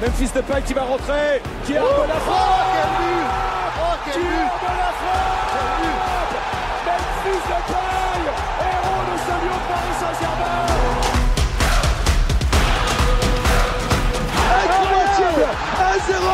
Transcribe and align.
Memphis 0.00 0.30
Depay 0.32 0.62
qui 0.62 0.74
va 0.74 0.82
rentrer, 0.82 1.42
qui 1.66 1.76
a 1.76 1.82
oh, 1.82 2.02
de 2.02 2.08
la 2.08 2.14
frappe 2.14 2.70
quel 2.72 2.88
but. 2.98 3.26
Oh, 3.80 3.96
quel 4.04 4.14
Qui 4.14 4.20
but 4.20 4.26
de 4.28 4.72
la 4.78 4.92
frappe 4.94 5.58
Memphis 6.86 7.42
Depay, 7.50 8.22
héros 8.62 9.02
de 9.08 9.14
ce 9.18 9.34
lion 9.42 9.58
Paris 9.66 9.96
Saint-Germain. 9.98 10.62
Incroyable. 14.62 15.50
1-0 16.08 16.30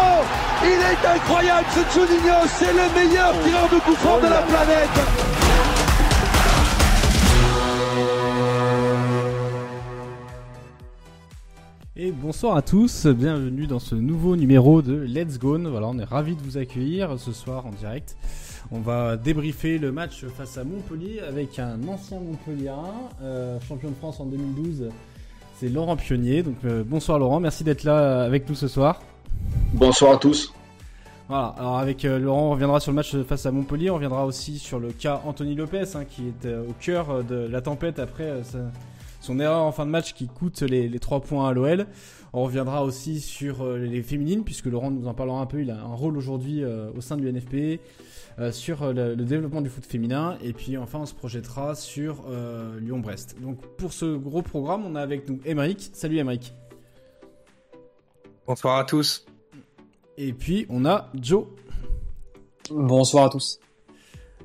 Il 0.64 0.80
est 0.80 1.02
incroyable 1.08 1.66
ce 1.74 1.82
Juninho, 1.94 2.38
c'est 2.58 2.72
le 2.72 2.86
meilleur 2.94 3.32
tireur 3.42 3.68
de 3.72 3.78
coup 3.78 3.96
franc 3.96 4.18
de 4.18 4.28
la 4.28 4.42
planète 4.42 5.43
Et 11.96 12.10
bonsoir 12.10 12.56
à 12.56 12.62
tous, 12.62 13.06
bienvenue 13.06 13.68
dans 13.68 13.78
ce 13.78 13.94
nouveau 13.94 14.34
numéro 14.34 14.82
de 14.82 14.94
Let's 14.94 15.38
Go. 15.38 15.56
Voilà, 15.60 15.86
on 15.86 15.96
est 16.00 16.04
ravis 16.04 16.34
de 16.34 16.42
vous 16.42 16.58
accueillir 16.58 17.20
ce 17.20 17.30
soir 17.30 17.66
en 17.66 17.70
direct. 17.70 18.16
On 18.72 18.80
va 18.80 19.16
débriefer 19.16 19.78
le 19.78 19.92
match 19.92 20.24
face 20.24 20.58
à 20.58 20.64
Montpellier 20.64 21.20
avec 21.20 21.60
un 21.60 21.78
ancien 21.86 22.18
Montpellierin, 22.18 22.94
euh, 23.22 23.60
champion 23.60 23.90
de 23.90 23.94
France 23.94 24.18
en 24.18 24.24
2012. 24.24 24.88
C'est 25.60 25.68
Laurent 25.68 25.94
Pionnier. 25.96 26.42
Donc 26.42 26.56
euh, 26.64 26.82
bonsoir 26.84 27.20
Laurent, 27.20 27.38
merci 27.38 27.62
d'être 27.62 27.84
là 27.84 28.24
avec 28.24 28.48
nous 28.48 28.56
ce 28.56 28.66
soir. 28.66 29.00
Bonsoir 29.72 30.14
à 30.14 30.16
tous. 30.16 30.52
Voilà, 31.28 31.54
alors 31.56 31.78
avec 31.78 32.04
euh, 32.04 32.18
Laurent, 32.18 32.48
on 32.48 32.50
reviendra 32.50 32.80
sur 32.80 32.90
le 32.90 32.96
match 32.96 33.16
face 33.22 33.46
à 33.46 33.52
Montpellier, 33.52 33.90
on 33.90 33.94
reviendra 33.94 34.26
aussi 34.26 34.58
sur 34.58 34.80
le 34.80 34.90
cas 34.90 35.22
Anthony 35.24 35.54
Lopez, 35.54 35.84
hein, 35.94 36.04
qui 36.04 36.22
est 36.26 36.46
euh, 36.46 36.64
au 36.68 36.74
cœur 36.80 37.22
de 37.22 37.36
la 37.36 37.60
tempête 37.60 38.00
après 38.00 38.42
sa, 38.42 38.58
son 39.24 39.40
erreur 39.40 39.62
en 39.62 39.72
fin 39.72 39.86
de 39.86 39.90
match 39.90 40.12
qui 40.12 40.28
coûte 40.28 40.60
les, 40.62 40.88
les 40.88 40.98
3 40.98 41.20
points 41.22 41.48
à 41.48 41.52
l'OL. 41.52 41.86
On 42.32 42.44
reviendra 42.44 42.84
aussi 42.84 43.20
sur 43.20 43.62
euh, 43.62 43.78
les 43.78 44.02
féminines, 44.02 44.44
puisque 44.44 44.66
Laurent 44.66 44.90
nous 44.90 45.06
en 45.06 45.14
parlera 45.14 45.40
un 45.40 45.46
peu, 45.46 45.62
il 45.62 45.70
a 45.70 45.80
un 45.80 45.94
rôle 45.94 46.16
aujourd'hui 46.16 46.62
euh, 46.62 46.90
au 46.96 47.00
sein 47.00 47.16
du 47.16 47.30
NFP, 47.32 47.80
euh, 48.38 48.52
sur 48.52 48.92
le, 48.92 49.14
le, 49.14 49.24
développement 49.24 49.62
du 49.62 49.70
foot 49.70 49.86
féminin, 49.86 50.36
et 50.42 50.52
puis 50.52 50.76
enfin 50.76 51.00
on 51.00 51.06
se 51.06 51.14
projettera 51.14 51.74
sur 51.74 52.24
Lyon-Brest. 52.80 53.36
Donc 53.40 53.64
pour 53.76 53.92
ce 53.92 54.16
gros 54.16 54.42
programme, 54.42 54.84
on 54.84 54.94
a 54.94 55.00
avec 55.00 55.28
nous 55.28 55.40
Emeric. 55.44 55.90
Salut 55.92 56.18
Emeric. 56.18 56.52
Bonsoir 58.46 58.78
à 58.78 58.84
tous. 58.84 59.24
Et 60.18 60.32
puis 60.32 60.66
on 60.68 60.84
a 60.84 61.10
Joe. 61.14 61.46
Bonsoir 62.70 63.26
à 63.26 63.28
tous. 63.30 63.60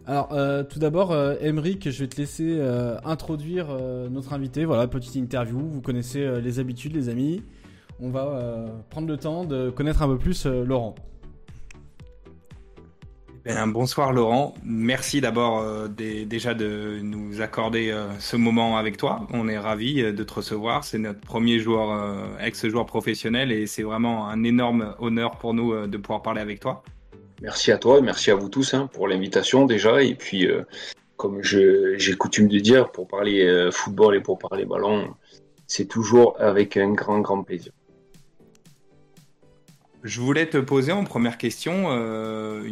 Alors, 0.09 0.29
euh, 0.31 0.63
tout 0.63 0.79
d'abord, 0.79 1.11
euh, 1.11 1.35
Emeric, 1.39 1.91
je 1.91 1.99
vais 1.99 2.07
te 2.07 2.17
laisser 2.17 2.55
euh, 2.57 2.97
introduire 3.03 3.67
euh, 3.69 4.09
notre 4.09 4.33
invité. 4.33 4.65
Voilà, 4.65 4.88
petite 4.88 5.13
interview. 5.13 5.59
Vous 5.59 5.81
connaissez 5.81 6.41
les 6.41 6.57
habitudes, 6.57 6.95
les 6.95 7.09
amis. 7.09 7.43
On 7.99 8.09
va 8.09 8.65
prendre 8.89 9.07
le 9.07 9.17
temps 9.17 9.43
de 9.43 9.69
connaître 9.69 10.02
un 10.02 10.07
peu 10.07 10.17
plus 10.17 10.47
Laurent. 10.47 10.95
Bien, 13.45 13.67
bonsoir 13.67 14.11
Laurent. 14.11 14.55
Merci 14.63 15.21
d'abord 15.21 15.63
déjà 15.89 16.55
de 16.55 17.02
nous 17.03 17.41
accorder 17.41 17.95
ce 18.17 18.35
moment 18.35 18.77
avec 18.77 18.97
toi. 18.97 19.27
On 19.31 19.47
est 19.47 19.59
ravis 19.59 20.02
de 20.02 20.23
te 20.23 20.33
recevoir. 20.33 20.85
C'est 20.85 20.97
notre 20.97 21.19
premier 21.19 21.59
joueur, 21.59 22.39
ex-joueur 22.39 22.87
professionnel 22.87 23.52
et 23.52 23.67
c'est 23.67 23.83
vraiment 23.83 24.27
un 24.27 24.43
énorme 24.43 24.95
honneur 24.97 25.37
pour 25.37 25.53
nous 25.53 25.85
de 25.85 25.97
pouvoir 25.97 26.23
parler 26.23 26.41
avec 26.41 26.61
toi. 26.61 26.83
Merci 27.41 27.71
à 27.71 27.77
toi 27.77 28.01
merci 28.01 28.31
à 28.31 28.35
vous 28.35 28.49
tous 28.49 28.73
hein, 28.73 28.89
pour 28.91 29.07
l'invitation 29.07 29.65
déjà. 29.65 30.03
Et 30.03 30.15
puis, 30.15 30.47
euh, 30.47 30.63
comme 31.15 31.41
j'ai 31.43 32.15
coutume 32.17 32.47
de 32.47 32.59
dire, 32.59 32.91
pour 32.91 33.07
parler 33.07 33.45
euh, 33.45 33.71
football 33.71 34.15
et 34.15 34.21
pour 34.21 34.37
parler 34.37 34.65
ballon, 34.65 35.13
c'est 35.67 35.85
toujours 35.85 36.35
avec 36.39 36.75
un 36.75 36.91
grand, 36.91 37.19
grand 37.19 37.43
plaisir. 37.43 37.71
Je 40.01 40.21
voulais 40.21 40.45
te 40.45 40.57
poser 40.57 40.93
en 40.93 41.03
première 41.03 41.37
question, 41.37 41.87
euh, 41.89 42.63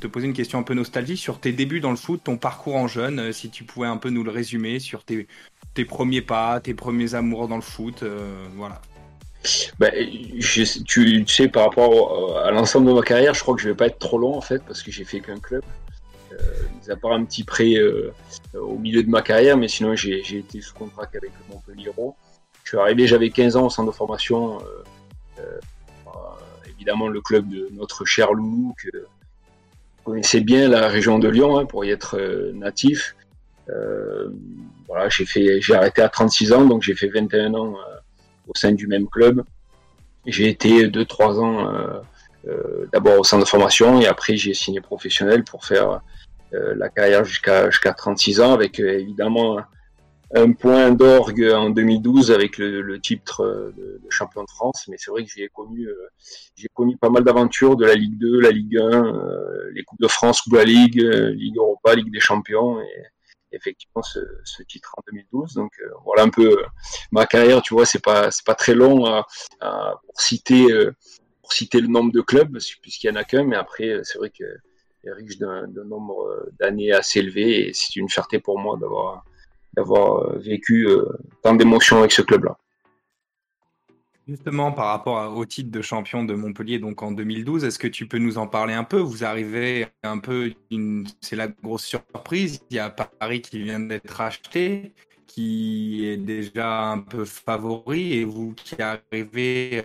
te 0.00 0.06
poser 0.06 0.26
une 0.26 0.32
question 0.32 0.60
un 0.60 0.62
peu 0.62 0.74
nostalgie 0.74 1.16
sur 1.16 1.40
tes 1.40 1.50
débuts 1.50 1.80
dans 1.80 1.90
le 1.90 1.96
foot, 1.96 2.20
ton 2.22 2.36
parcours 2.36 2.76
en 2.76 2.86
jeune, 2.86 3.32
si 3.32 3.50
tu 3.50 3.64
pouvais 3.64 3.88
un 3.88 3.96
peu 3.96 4.08
nous 4.10 4.22
le 4.22 4.30
résumer 4.30 4.78
sur 4.78 5.02
tes, 5.04 5.26
premiers 5.84 6.22
pas, 6.22 6.60
tes 6.60 6.74
premiers 6.74 7.16
amours 7.16 7.48
dans 7.48 7.56
le 7.56 7.62
foot, 7.62 8.04
voilà. 8.54 8.80
Je, 9.42 10.82
tu, 10.84 11.26
sais, 11.26 11.48
par 11.48 11.64
rapport 11.64 12.38
à 12.38 12.50
l'ensemble 12.50 12.88
de 12.88 12.92
ma 12.92 13.02
carrière, 13.02 13.34
je 13.34 13.40
crois 13.40 13.54
que 13.54 13.62
je 13.62 13.68
vais 13.68 13.74
pas 13.74 13.86
être 13.86 13.98
trop 13.98 14.18
long 14.18 14.36
en 14.36 14.40
fait, 14.40 14.62
parce 14.66 14.82
que 14.82 14.90
j'ai 14.90 15.04
fait 15.04 15.20
qu'un 15.20 15.38
club. 15.38 15.62
Euh, 16.32 16.36
mis 16.80 16.90
à 16.90 16.96
part 16.96 17.12
un 17.12 17.24
petit 17.24 17.42
prêt 17.42 17.74
euh, 17.74 18.12
au 18.54 18.78
milieu 18.78 19.02
de 19.02 19.10
ma 19.10 19.20
carrière, 19.20 19.56
mais 19.56 19.68
sinon 19.68 19.96
j'ai 19.96 20.20
été 20.20 20.60
sous 20.60 20.74
contrat 20.74 21.04
avec 21.12 21.32
Montpellier. 21.50 21.90
Je 22.64 22.68
suis 22.68 22.78
arrivé, 22.78 23.06
j'avais 23.06 23.30
15 23.30 23.56
ans 23.56 23.66
au 23.66 23.70
centre 23.70 23.90
de 23.90 23.96
formation. 23.96 24.58
Euh, 24.58 24.82
évidemment 26.80 27.08
le 27.08 27.20
club 27.20 27.46
de 27.48 27.68
notre 27.72 28.06
cher 28.06 28.32
Loulou 28.32 28.74
que 28.82 28.88
vous 28.96 30.12
connaissez 30.12 30.40
bien 30.40 30.66
la 30.66 30.88
région 30.88 31.18
de 31.18 31.28
Lyon 31.28 31.58
hein, 31.58 31.66
pour 31.66 31.84
y 31.84 31.90
être 31.90 32.18
euh, 32.18 32.52
natif. 32.54 33.14
Euh, 33.68 34.30
voilà, 34.88 35.08
j'ai 35.10 35.74
arrêté 35.74 36.00
à 36.00 36.08
36 36.08 36.54
ans, 36.54 36.64
donc 36.64 36.82
j'ai 36.82 36.94
fait 36.94 37.08
21 37.08 37.52
ans 37.52 37.74
euh, 37.74 37.89
au 38.50 38.58
sein 38.58 38.72
du 38.72 38.86
même 38.86 39.08
club. 39.08 39.42
J'ai 40.26 40.48
été 40.48 40.86
2-3 40.88 41.40
ans 41.40 42.02
d'abord 42.92 43.20
au 43.20 43.24
centre 43.24 43.44
de 43.44 43.48
formation 43.48 44.00
et 44.00 44.06
après 44.06 44.36
j'ai 44.36 44.52
signé 44.52 44.80
professionnel 44.80 45.44
pour 45.44 45.64
faire 45.64 46.02
la 46.52 46.88
carrière 46.90 47.24
jusqu'à 47.24 47.70
jusqu'à 47.70 47.94
36 47.94 48.40
ans 48.40 48.52
avec 48.52 48.80
évidemment 48.80 49.60
un 50.34 50.52
point 50.52 50.92
d'orgue 50.92 51.50
en 51.52 51.70
2012 51.70 52.30
avec 52.30 52.58
le, 52.58 53.00
titre 53.00 53.72
de, 53.76 54.00
champion 54.10 54.42
de 54.42 54.50
France. 54.50 54.86
Mais 54.88 54.96
c'est 54.98 55.10
vrai 55.10 55.24
que 55.24 55.30
j'ai 55.34 55.48
connu, 55.48 55.86
euh, 55.86 56.66
connu 56.74 56.96
pas 56.96 57.10
mal 57.10 57.24
d'aventures 57.24 57.76
de 57.76 57.84
la 57.84 57.94
Ligue 57.94 58.18
2, 58.18 58.40
la 58.40 58.50
Ligue 58.50 58.78
1, 58.78 58.80
euh, 58.80 59.70
les 59.74 59.82
Coupes 59.82 60.00
de 60.00 60.08
France, 60.08 60.42
Coupe 60.42 60.52
de 60.52 60.58
la 60.58 60.64
Ligue, 60.64 61.02
euh, 61.02 61.30
Ligue 61.30 61.56
Europa, 61.56 61.94
Ligue 61.94 62.12
des 62.12 62.20
Champions 62.20 62.78
effectivement 63.52 64.02
ce, 64.02 64.20
titre 64.68 64.94
en 64.96 65.02
2012. 65.10 65.54
Donc 65.54 65.72
euh, 65.80 65.90
voilà 66.04 66.22
un 66.22 66.30
peu 66.30 66.56
ma 67.12 67.26
carrière. 67.26 67.62
Tu 67.62 67.74
vois, 67.74 67.86
c'est 67.86 68.02
pas 68.02 68.30
c'est 68.30 68.44
pas 68.44 68.54
très 68.54 68.74
long 68.74 69.06
à, 69.06 69.26
à, 69.60 69.94
pour 70.04 70.20
citer 70.20 70.66
pour 71.42 71.52
citer 71.52 71.80
le 71.80 71.88
nombre 71.88 72.12
de 72.12 72.20
clubs 72.20 72.58
puisqu'il 72.82 73.08
y 73.08 73.10
en 73.10 73.16
a 73.16 73.24
qu'un. 73.24 73.44
Mais 73.44 73.56
après 73.56 74.00
c'est 74.04 74.18
vrai 74.18 74.30
que 74.30 74.44
est 75.02 75.12
riche 75.12 75.38
d'un 75.38 75.66
nombre 75.86 76.46
d'années 76.58 76.92
assez 76.92 77.20
élevé 77.20 77.68
et 77.68 77.72
c'est 77.72 77.96
une 77.96 78.10
fierté 78.10 78.38
pour 78.38 78.58
moi 78.58 78.76
d'avoir 78.78 79.24
d'avoir 79.74 80.36
vécu 80.36 80.88
euh, 80.88 81.04
tant 81.42 81.54
d'émotions 81.54 81.98
avec 81.98 82.12
ce 82.12 82.22
club-là. 82.22 82.58
Justement, 84.28 84.70
par 84.70 84.86
rapport 84.86 85.36
au 85.36 85.44
titre 85.44 85.70
de 85.70 85.82
champion 85.82 86.24
de 86.24 86.34
Montpellier, 86.34 86.78
donc 86.78 87.02
en 87.02 87.10
2012, 87.10 87.64
est-ce 87.64 87.78
que 87.78 87.88
tu 87.88 88.06
peux 88.06 88.18
nous 88.18 88.38
en 88.38 88.46
parler 88.46 88.74
un 88.74 88.84
peu? 88.84 88.98
Vous 88.98 89.24
arrivez 89.24 89.86
un 90.02 90.18
peu, 90.18 90.52
c'est 91.20 91.36
la 91.36 91.48
grosse 91.48 91.84
surprise. 91.84 92.60
Il 92.70 92.76
y 92.76 92.78
a 92.78 92.90
Paris 92.90 93.40
qui 93.40 93.62
vient 93.62 93.80
d'être 93.80 94.20
acheté, 94.20 94.92
qui 95.26 96.06
est 96.06 96.16
déjà 96.16 96.90
un 96.90 96.98
peu 96.98 97.24
favori, 97.24 98.12
et 98.12 98.24
vous 98.24 98.54
qui 98.54 98.80
arrivez 98.80 99.82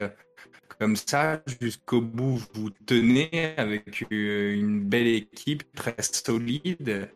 comme 0.79 0.95
ça 0.95 1.41
jusqu'au 1.61 2.01
bout, 2.01 2.41
vous 2.53 2.69
tenez 2.85 3.55
avec 3.57 4.05
une 4.09 4.81
belle 4.81 5.07
équipe 5.07 5.63
très 5.73 5.95
solide 6.01 7.09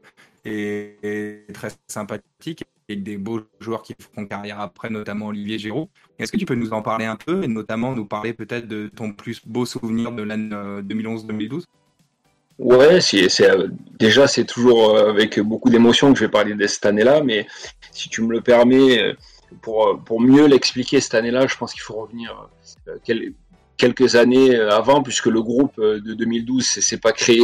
et, 0.45 1.45
très 1.53 1.71
sympathique 1.87 2.63
avec 2.89 3.03
des 3.03 3.17
beaux 3.17 3.41
joueurs 3.59 3.83
qui 3.83 3.95
feront 3.97 4.25
carrière 4.25 4.59
après, 4.59 4.89
notamment 4.89 5.27
Olivier 5.27 5.59
Giroud. 5.59 5.87
Est-ce 6.17 6.31
que 6.31 6.37
tu 6.37 6.45
peux 6.45 6.55
nous 6.55 6.73
en 6.73 6.81
parler 6.81 7.05
un 7.05 7.15
peu 7.15 7.43
et 7.43 7.47
notamment 7.47 7.93
nous 7.95 8.05
parler 8.05 8.33
peut-être 8.33 8.67
de 8.67 8.89
ton 8.93 9.13
plus 9.13 9.41
beau 9.45 9.65
souvenir 9.65 10.11
de 10.11 10.23
l'année 10.23 10.49
2011-2012 10.49 11.63
Ouais, 12.57 12.99
c'est, 12.99 13.29
déjà 13.97 14.27
c'est 14.27 14.43
toujours 14.43 14.97
avec 14.97 15.39
beaucoup 15.39 15.69
d'émotion 15.69 16.11
que 16.11 16.19
je 16.19 16.25
vais 16.25 16.31
parler 16.31 16.55
de 16.55 16.67
cette 16.67 16.85
année-là, 16.85 17.21
mais 17.23 17.47
si 17.91 18.09
tu 18.09 18.21
me 18.21 18.33
le 18.33 18.41
permets, 18.41 19.15
pour, 19.61 20.01
pour 20.03 20.19
mieux 20.19 20.45
l'expliquer 20.45 20.99
cette 20.99 21.13
année-là, 21.13 21.47
je 21.47 21.55
pense 21.55 21.71
qu'il 21.71 21.81
faut 21.81 21.93
revenir 21.93 22.49
quel, 23.05 23.33
quelques 23.77 24.15
années 24.15 24.59
avant, 24.59 25.01
puisque 25.01 25.27
le 25.27 25.41
groupe 25.41 25.79
de 25.79 26.13
2012 26.13 26.65
c'est 26.65 27.01
pas 27.01 27.13
créé 27.13 27.41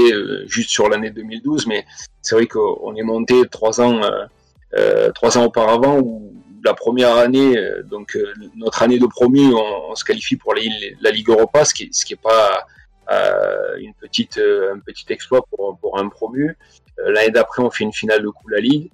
juste 0.47 0.69
sur 0.69 0.89
l'année 0.89 1.11
2012, 1.11 1.65
mais 1.67 1.85
c'est 2.21 2.35
vrai 2.35 2.47
qu'on 2.47 2.93
est 2.95 3.03
monté 3.03 3.47
trois 3.49 3.79
ans, 3.79 4.03
euh, 4.03 4.25
trois 5.13 5.37
ans 5.37 5.45
auparavant 5.45 5.99
où 5.99 6.33
la 6.63 6.73
première 6.73 7.15
année, 7.15 7.55
donc 7.85 8.17
notre 8.55 8.81
année 8.81 8.99
de 8.99 9.05
promu, 9.05 9.53
on, 9.53 9.91
on 9.91 9.95
se 9.95 10.03
qualifie 10.03 10.35
pour 10.35 10.53
les, 10.53 10.97
la 10.99 11.11
Ligue 11.11 11.29
Europa, 11.29 11.63
ce 11.63 11.73
qui, 11.73 11.89
ce 11.91 12.05
qui 12.05 12.15
pas 12.15 12.65
euh, 13.11 13.77
une 13.77 13.93
petite, 13.93 14.39
un 14.39 14.79
petit 14.79 15.05
exploit 15.09 15.45
pour, 15.49 15.77
pour 15.79 15.99
un 15.99 16.09
promu. 16.09 16.57
L'année 16.97 17.29
d'après, 17.29 17.61
on 17.61 17.69
fait 17.69 17.83
une 17.83 17.93
finale 17.93 18.23
de 18.23 18.29
Coupe 18.29 18.49
la 18.49 18.59
Ligue. 18.59 18.89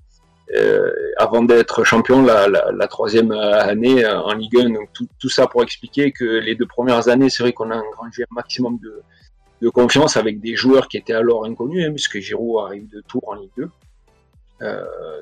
Euh, 0.53 0.91
avant 1.15 1.43
d'être 1.43 1.85
champion 1.85 2.23
la, 2.23 2.49
la, 2.49 2.71
la, 2.73 2.87
troisième 2.87 3.31
année 3.31 4.05
en 4.05 4.33
Ligue 4.33 4.57
1. 4.57 4.69
Donc 4.71 4.89
tout, 4.91 5.07
tout, 5.17 5.29
ça 5.29 5.47
pour 5.47 5.63
expliquer 5.63 6.11
que 6.11 6.25
les 6.25 6.55
deux 6.55 6.65
premières 6.65 7.07
années, 7.07 7.29
c'est 7.29 7.43
vrai 7.43 7.53
qu'on 7.53 7.71
a 7.71 7.77
engrangé 7.77 8.23
un 8.23 8.35
maximum 8.35 8.77
de, 8.79 9.01
de, 9.61 9.69
confiance 9.69 10.17
avec 10.17 10.41
des 10.41 10.57
joueurs 10.57 10.89
qui 10.89 10.97
étaient 10.97 11.13
alors 11.13 11.45
inconnus, 11.45 11.85
hein, 11.87 11.91
puisque 11.91 12.19
Giroud 12.19 12.65
arrive 12.65 12.89
de 12.89 13.01
Tours 13.07 13.23
en 13.29 13.35
Ligue 13.35 13.51
2 13.55 13.63
euh, 13.63 13.67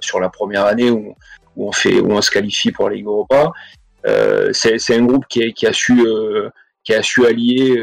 sur 0.02 0.20
la 0.20 0.30
première 0.30 0.66
année 0.66 0.92
où, 0.92 1.16
on 1.56 1.72
fait 1.72 2.00
où 2.00 2.12
on 2.12 2.22
se 2.22 2.32
qualifie 2.32 2.72
pour 2.72 2.90
la 2.90 2.96
Ligue 2.96 3.06
Europa. 3.06 3.52
Euh, 4.06 4.54
c'est 4.54 4.96
un 4.96 5.06
groupe 5.06 5.26
qui, 5.28 5.44
a 5.44 5.74
su 5.74 6.06
qui 6.84 6.94
a 6.94 7.04
su 7.04 7.26
allier 7.26 7.78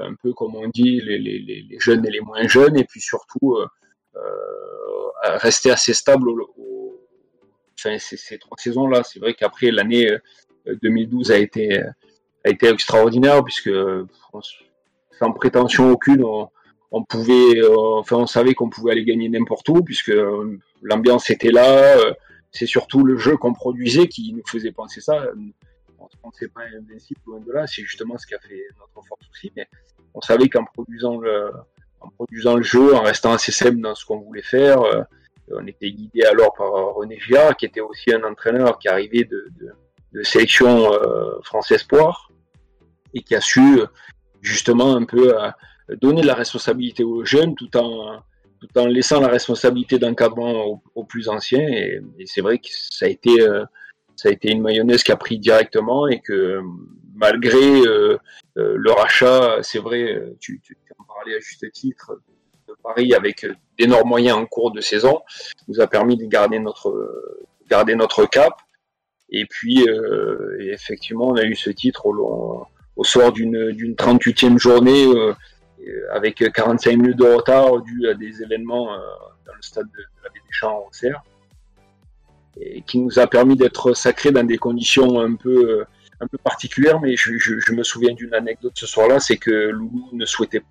un 0.00 0.14
peu 0.22 0.32
comme 0.32 0.56
on 0.56 0.68
dit 0.68 1.00
les, 1.00 1.18
les, 1.18 1.38
les, 1.38 1.78
jeunes 1.78 2.04
et 2.06 2.10
les 2.10 2.20
moins 2.20 2.46
jeunes 2.48 2.76
et 2.76 2.84
puis 2.84 3.00
surtout 3.00 3.56
rester 5.22 5.70
assez 5.70 5.94
stable 5.94 6.28
au, 6.28 7.00
ces, 7.76 8.38
trois 8.38 8.56
saisons 8.58 8.88
là. 8.88 9.02
C'est 9.04 9.20
vrai 9.20 9.34
qu'après 9.34 9.70
l'année 9.70 10.10
2012 10.66 11.30
a 11.30 11.38
été 11.38 11.80
a 12.44 12.50
été 12.50 12.68
extraordinaire 12.68 13.44
puisque 13.44 13.70
sans 15.18 15.32
prétention 15.32 15.90
aucune 15.90 16.24
on, 16.24 16.48
pouvait 17.04 17.60
enfin 17.96 18.16
on 18.16 18.26
savait 18.26 18.54
qu'on 18.54 18.68
pouvait 18.68 18.92
aller 18.92 19.04
gagner 19.04 19.28
n'importe 19.28 19.68
où 19.70 19.82
puisque 19.82 20.12
l'ambiance 20.82 21.30
était 21.30 21.50
là 21.50 21.96
c'est 22.52 22.66
surtout 22.66 23.02
le 23.02 23.16
jeu 23.16 23.36
qu'on 23.36 23.54
produisait 23.54 24.06
qui 24.06 24.32
nous 24.34 24.42
faisait 24.46 24.72
penser 24.72 25.00
ça. 25.00 25.24
On 25.98 26.04
ne 26.04 26.22
pensait 26.22 26.48
pas 26.48 26.62
invincible 26.78 27.20
loin 27.26 27.40
de 27.40 27.50
là, 27.50 27.66
c'est 27.66 27.82
justement 27.82 28.18
ce 28.18 28.26
qui 28.26 28.34
a 28.34 28.38
fait 28.38 28.66
notre 28.78 29.06
force 29.06 29.28
aussi. 29.30 29.50
Mais 29.56 29.66
on 30.14 30.20
savait 30.20 30.48
qu'en 30.48 30.64
produisant 30.64 31.18
le, 31.18 31.50
en 32.00 32.08
produisant 32.10 32.56
le 32.56 32.62
jeu, 32.62 32.94
en 32.94 33.02
restant 33.02 33.32
assez 33.32 33.52
simple 33.52 33.80
dans 33.80 33.94
ce 33.94 34.04
qu'on 34.04 34.20
voulait 34.20 34.42
faire, 34.42 34.82
euh, 34.82 35.02
on 35.50 35.66
était 35.66 35.90
guidé 35.90 36.24
alors 36.24 36.54
par 36.54 36.70
René 36.94 37.18
Girard, 37.18 37.56
qui 37.56 37.64
était 37.66 37.80
aussi 37.80 38.12
un 38.12 38.22
entraîneur 38.24 38.78
qui 38.78 38.88
arrivait 38.88 39.24
de, 39.24 39.48
de, 40.12 40.22
sélection 40.22 40.92
euh, 40.92 41.40
France 41.42 41.70
Espoir 41.70 42.30
et 43.14 43.22
qui 43.22 43.34
a 43.34 43.40
su 43.40 43.80
justement 44.42 44.94
un 44.94 45.04
peu 45.04 45.38
euh, 45.38 45.50
donner 46.00 46.22
de 46.22 46.26
la 46.26 46.34
responsabilité 46.34 47.04
aux 47.04 47.24
jeunes 47.24 47.54
tout 47.54 47.76
en 47.76 48.22
tout 48.62 48.78
en 48.78 48.86
laissant 48.86 49.20
la 49.20 49.28
responsabilité 49.28 49.98
d'encadrement 49.98 50.80
aux, 50.94 51.04
plus 51.04 51.28
anciens. 51.28 51.66
Et, 51.68 52.00
c'est 52.26 52.40
vrai 52.40 52.58
que 52.58 52.68
ça 52.70 53.06
a 53.06 53.08
été 53.08 53.40
euh, 53.40 53.64
ça 54.14 54.28
a 54.28 54.32
été 54.32 54.52
une 54.52 54.60
mayonnaise 54.60 55.02
qui 55.02 55.10
a 55.10 55.16
pris 55.16 55.38
directement 55.38 56.06
et 56.06 56.20
que 56.20 56.60
malgré 57.14 57.80
euh, 57.80 58.18
euh, 58.56 58.74
le 58.76 58.92
rachat, 58.92 59.58
c'est 59.62 59.78
vrai, 59.78 60.22
tu, 60.40 60.60
en 60.98 61.04
parlais 61.04 61.36
à 61.36 61.40
juste 61.40 61.70
titre, 61.72 62.20
de 62.68 62.74
Paris 62.82 63.14
avec 63.14 63.46
d'énormes 63.78 64.08
moyens 64.08 64.36
en 64.36 64.46
cours 64.46 64.70
de 64.70 64.80
saison, 64.80 65.22
nous 65.66 65.80
a 65.80 65.88
permis 65.88 66.16
de 66.16 66.26
garder 66.26 66.60
notre 66.60 66.94
garder 67.68 67.96
notre 67.96 68.26
cap. 68.26 68.54
Et 69.30 69.46
puis 69.46 69.84
effectivement, 70.60 71.28
on 71.28 71.36
a 71.36 71.44
eu 71.44 71.56
ce 71.56 71.70
titre 71.70 72.06
au, 72.06 72.12
long, 72.12 72.66
au 72.96 73.02
soir 73.02 73.32
d'une 73.32 73.72
38e 73.94 74.58
journée 74.58 75.06
avec 76.10 76.44
45 76.52 76.96
minutes 76.96 77.18
de 77.18 77.24
retard 77.24 77.80
dû 77.82 78.08
à 78.08 78.14
des 78.14 78.42
événements 78.42 78.94
euh, 78.94 78.98
dans 79.46 79.54
le 79.54 79.62
stade 79.62 79.86
de, 79.86 80.02
la 80.22 80.30
Baie 80.30 80.40
des 80.40 80.52
Champs 80.52 80.78
au 80.78 80.88
Auxerre, 80.88 81.22
et 82.60 82.82
qui 82.82 82.98
nous 82.98 83.18
a 83.18 83.26
permis 83.26 83.56
d'être 83.56 83.92
sacrés 83.94 84.30
dans 84.30 84.44
des 84.44 84.58
conditions 84.58 85.20
un 85.20 85.34
peu, 85.34 85.80
euh, 85.80 85.84
un 86.20 86.26
peu 86.26 86.38
particulières. 86.38 87.00
Mais 87.00 87.16
je, 87.16 87.72
me 87.72 87.82
souviens 87.82 88.14
d'une 88.14 88.34
anecdote 88.34 88.72
ce 88.74 88.86
soir-là, 88.86 89.20
c'est 89.20 89.36
que 89.36 89.50
Loulou 89.50 90.10
ne 90.12 90.26
souhaitait 90.26 90.62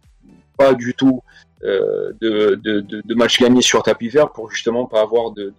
pas 0.57 0.73
du 0.73 0.93
tout 0.93 1.21
de, 1.61 2.55
de, 2.55 2.79
de, 2.79 3.15
match 3.15 3.39
gagné 3.39 3.61
sur 3.61 3.83
tapis 3.83 4.09
vert 4.09 4.31
pour 4.31 4.49
justement 4.49 4.87
pas 4.87 5.01
avoir 5.01 5.29
de, 5.29 5.53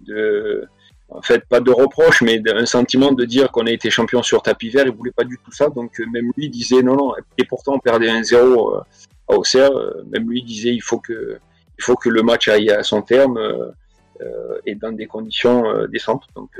de, 0.00 0.68
en 1.10 1.22
fait, 1.22 1.44
pas 1.46 1.60
de 1.60 1.70
reproche, 1.70 2.22
mais 2.22 2.40
un 2.54 2.66
sentiment 2.66 3.12
de 3.12 3.24
dire 3.24 3.50
qu'on 3.50 3.66
a 3.66 3.70
été 3.70 3.90
champion 3.90 4.22
sur 4.22 4.42
tapis 4.42 4.70
vert. 4.70 4.86
Il 4.86 4.92
voulait 4.92 5.10
pas 5.10 5.24
du 5.24 5.38
tout 5.44 5.50
ça. 5.50 5.68
Donc, 5.68 5.98
euh, 6.00 6.06
même 6.06 6.30
lui 6.36 6.48
disait 6.48 6.82
non, 6.82 6.96
non. 6.96 7.12
Et 7.36 7.44
pourtant, 7.44 7.74
on 7.74 7.78
perdait 7.80 8.08
1-0 8.08 8.34
euh, 8.34 8.80
à 9.28 9.34
Auxerre. 9.34 9.72
Euh, 9.72 10.04
même 10.08 10.30
lui 10.30 10.42
disait 10.42 10.72
il 10.72 10.82
faut 10.82 10.98
que, 11.00 11.38
il 11.78 11.82
faut 11.82 11.96
que 11.96 12.08
le 12.08 12.22
match 12.22 12.48
aille 12.48 12.70
à 12.70 12.82
son 12.82 13.02
terme 13.02 13.38
et 14.66 14.74
dans 14.74 14.92
des 14.92 15.06
conditions 15.06 15.86
décentes. 15.86 16.24
Donc, 16.36 16.50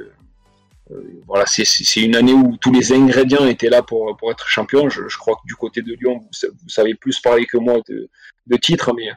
voilà, 1.26 1.44
c'est 1.46 2.00
une 2.00 2.16
année 2.16 2.32
où 2.32 2.56
tous 2.56 2.72
les 2.72 2.90
ingrédients 2.92 3.46
étaient 3.46 3.68
là 3.68 3.82
pour, 3.82 4.16
pour 4.16 4.32
être 4.32 4.48
champion. 4.48 4.88
Je, 4.88 5.18
crois 5.18 5.34
que 5.34 5.46
du 5.46 5.56
côté 5.56 5.82
de 5.82 5.92
Lyon, 5.92 6.20
vous, 6.22 6.68
savez 6.68 6.94
plus 6.94 7.20
parler 7.20 7.44
que 7.44 7.58
moi 7.58 7.80
de, 7.86 8.08
de 8.46 8.56
titres, 8.56 8.94
mais 8.96 9.10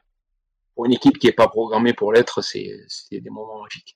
pour 0.76 0.86
une 0.86 0.92
équipe 0.92 1.18
qui 1.20 1.28
n'est 1.28 1.34
pas 1.34 1.48
programmée 1.48 1.94
pour 1.94 2.12
l'être, 2.12 2.42
c'est 2.42 2.86
des 3.10 3.30
moments 3.30 3.62
magiques. 3.62 3.96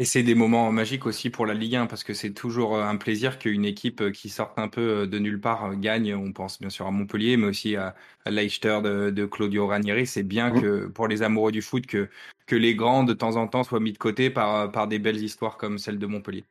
Et 0.00 0.06
c'est 0.06 0.22
des 0.22 0.34
moments 0.34 0.72
magiques 0.72 1.04
aussi 1.04 1.28
pour 1.28 1.44
la 1.44 1.52
Ligue 1.52 1.76
1 1.76 1.84
parce 1.84 2.04
que 2.04 2.14
c'est 2.14 2.30
toujours 2.30 2.74
euh, 2.74 2.82
un 2.82 2.96
plaisir 2.96 3.38
qu'une 3.38 3.66
équipe 3.66 4.00
euh, 4.00 4.10
qui 4.10 4.30
sorte 4.30 4.58
un 4.58 4.68
peu 4.68 4.80
euh, 4.80 5.06
de 5.06 5.18
nulle 5.18 5.38
part 5.38 5.76
gagne. 5.76 6.14
On 6.14 6.32
pense 6.32 6.58
bien 6.58 6.70
sûr 6.70 6.86
à 6.86 6.90
Montpellier, 6.90 7.36
mais 7.36 7.46
aussi 7.46 7.76
à, 7.76 7.94
Leicester 8.24 8.78
de, 8.82 9.26
Claudio 9.26 9.66
Ranieri. 9.66 10.06
C'est 10.06 10.22
bien 10.22 10.48
mmh. 10.48 10.60
que 10.62 10.86
pour 10.86 11.06
les 11.06 11.22
amoureux 11.22 11.52
du 11.52 11.60
foot 11.60 11.84
que, 11.86 12.08
que 12.46 12.56
les 12.56 12.74
grands 12.74 13.04
de 13.04 13.12
temps 13.12 13.36
en 13.36 13.46
temps 13.46 13.62
soient 13.62 13.78
mis 13.78 13.92
de 13.92 13.98
côté 13.98 14.30
par, 14.30 14.72
par 14.72 14.88
des 14.88 14.98
belles 14.98 15.22
histoires 15.22 15.58
comme 15.58 15.76
celle 15.76 15.98
de 15.98 16.06
Montpellier. 16.06 16.44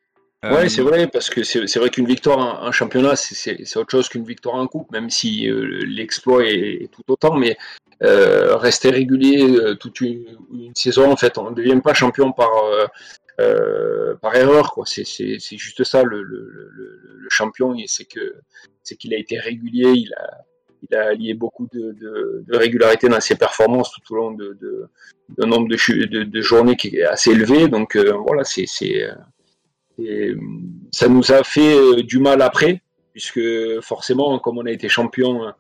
Ouais, 0.44 0.70
c'est 0.70 0.84
vrai, 0.84 1.08
parce 1.08 1.32
que 1.32 1.42
c'est 1.44 1.80
vrai 1.80 1.90
qu'une 1.90 2.06
victoire 2.06 2.64
en, 2.64 2.72
championnat, 2.72 3.16
c'est 3.16 3.78
autre 3.78 3.92
chose 3.92 4.08
qu'une 4.08 4.24
victoire 4.24 4.56
en 4.56 4.68
coupe, 4.68 4.90
même 4.92 5.10
si 5.10 5.50
l'exploit 5.52 6.46
est, 6.46 6.90
tout 6.94 7.04
autant, 7.10 7.36
mais 7.36 7.58
rester 8.00 8.90
régulier 8.90 9.76
toute 9.82 10.00
une, 10.00 10.38
saison, 10.76 11.12
en 11.12 11.18
fait, 11.18 11.38
on 11.38 11.50
ne 11.50 11.56
devient 11.56 11.82
pas 11.84 11.94
champion 11.94 12.32
par, 12.32 12.50
euh, 13.40 14.16
par 14.16 14.36
erreur. 14.36 14.74
C'est, 14.86 15.06
juste 15.40 15.84
ça 15.84 16.04
le, 16.04 16.90
champion, 17.30 17.76
c'est 17.88 18.06
qu'il 18.06 19.14
a 19.14 19.18
été 19.18 19.40
régulier, 19.40 19.94
il 19.94 20.14
a, 20.96 21.08
allié 21.10 21.34
beaucoup 21.34 21.68
de, 21.72 22.44
régularité 22.50 23.08
dans 23.08 23.20
ses 23.20 23.36
performances 23.36 23.92
tout 23.92 24.14
au 24.14 24.18
long 24.18 24.32
d'un 24.32 25.46
nombre 25.46 25.70
de, 25.70 26.42
journées 26.42 26.76
qui 26.76 26.98
est 26.98 27.04
assez 27.04 27.32
élevé. 27.32 27.68
Donc 27.68 27.96
euh, 27.96 28.14
voilà, 28.14 28.44
c'est, 28.44 28.66
ça 30.92 31.08
nous 31.08 31.32
a 31.32 31.44
fait 31.44 31.76
euh, 31.76 32.04
du 32.04 32.20
mal 32.20 32.42
après, 32.42 32.82
puisque 33.14 33.42
forcément, 33.82 34.40
comme 34.40 34.58
on 34.58 34.66
a 34.66 34.72
été 34.72 34.90
champion, 34.90 35.54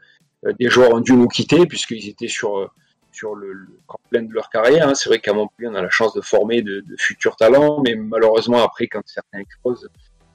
des 0.59 0.69
joueurs 0.69 0.93
ont 0.93 1.01
dû 1.01 1.13
nous 1.13 1.27
quitter, 1.27 1.65
puisqu'ils 1.65 2.09
étaient 2.09 2.27
sur 2.27 2.73
sur 3.19 3.35
le, 3.35 3.51
le 3.51 3.67
plein 4.09 4.23
de 4.23 4.33
leur 4.33 4.49
carrière. 4.49 4.87
Hein. 4.87 4.95
C'est 4.95 5.09
vrai 5.09 5.19
qu'à 5.19 5.33
Montpellier, 5.33 5.69
on 5.69 5.75
a 5.75 5.81
la 5.81 5.89
chance 5.89 6.13
de 6.13 6.21
former 6.21 6.61
de, 6.61 6.83
futurs 6.97 7.35
talents, 7.35 7.81
mais 7.83 7.95
malheureusement, 7.95 8.63
après, 8.63 8.87
quand 8.87 9.01
certains 9.05 9.39
explosent, 9.39 9.89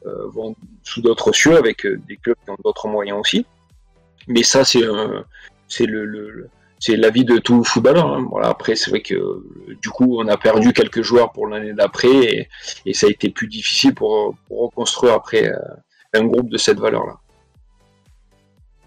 euh, 0.07 0.29
vont 0.29 0.55
sous 0.83 1.01
d'autres 1.01 1.33
cieux 1.33 1.57
avec 1.57 1.87
euh, 1.87 1.99
des 2.07 2.17
clubs 2.19 2.37
qui 2.45 2.51
ont 2.51 2.59
d'autres 2.63 2.89
moyens 2.89 3.19
aussi. 3.19 3.47
Mais 4.29 4.43
ça, 4.43 4.65
c'est 4.65 4.81
le, 4.81 6.49
c'est 6.79 6.97
la 6.97 7.11
vie 7.11 7.25
de 7.25 7.39
tout 7.39 7.65
footballeur. 7.65 8.07
Hein. 8.13 8.27
Voilà. 8.31 8.49
Après, 8.49 8.77
c'est 8.77 8.91
vrai 8.91 9.01
que 9.01 9.17
du 9.81 9.89
coup, 9.89 10.19
on 10.21 10.29
a 10.29 10.37
perdu 10.37 10.73
quelques 10.75 11.03
joueurs 11.03 11.33
pour 11.33 11.47
l'année 11.47 11.73
d'après, 11.73 12.49
et, 12.85 12.93
ça 12.93 13.07
a 13.07 13.11
été 13.11 13.31
plus 13.31 13.49
difficile 13.49 13.95
pour, 13.95 14.35
reconstruire 14.51 15.15
après 15.15 15.47
euh, 15.47 15.57
un 16.13 16.25
groupe 16.25 16.51
de 16.51 16.59
cette 16.59 16.79
valeur-là. 16.79 17.17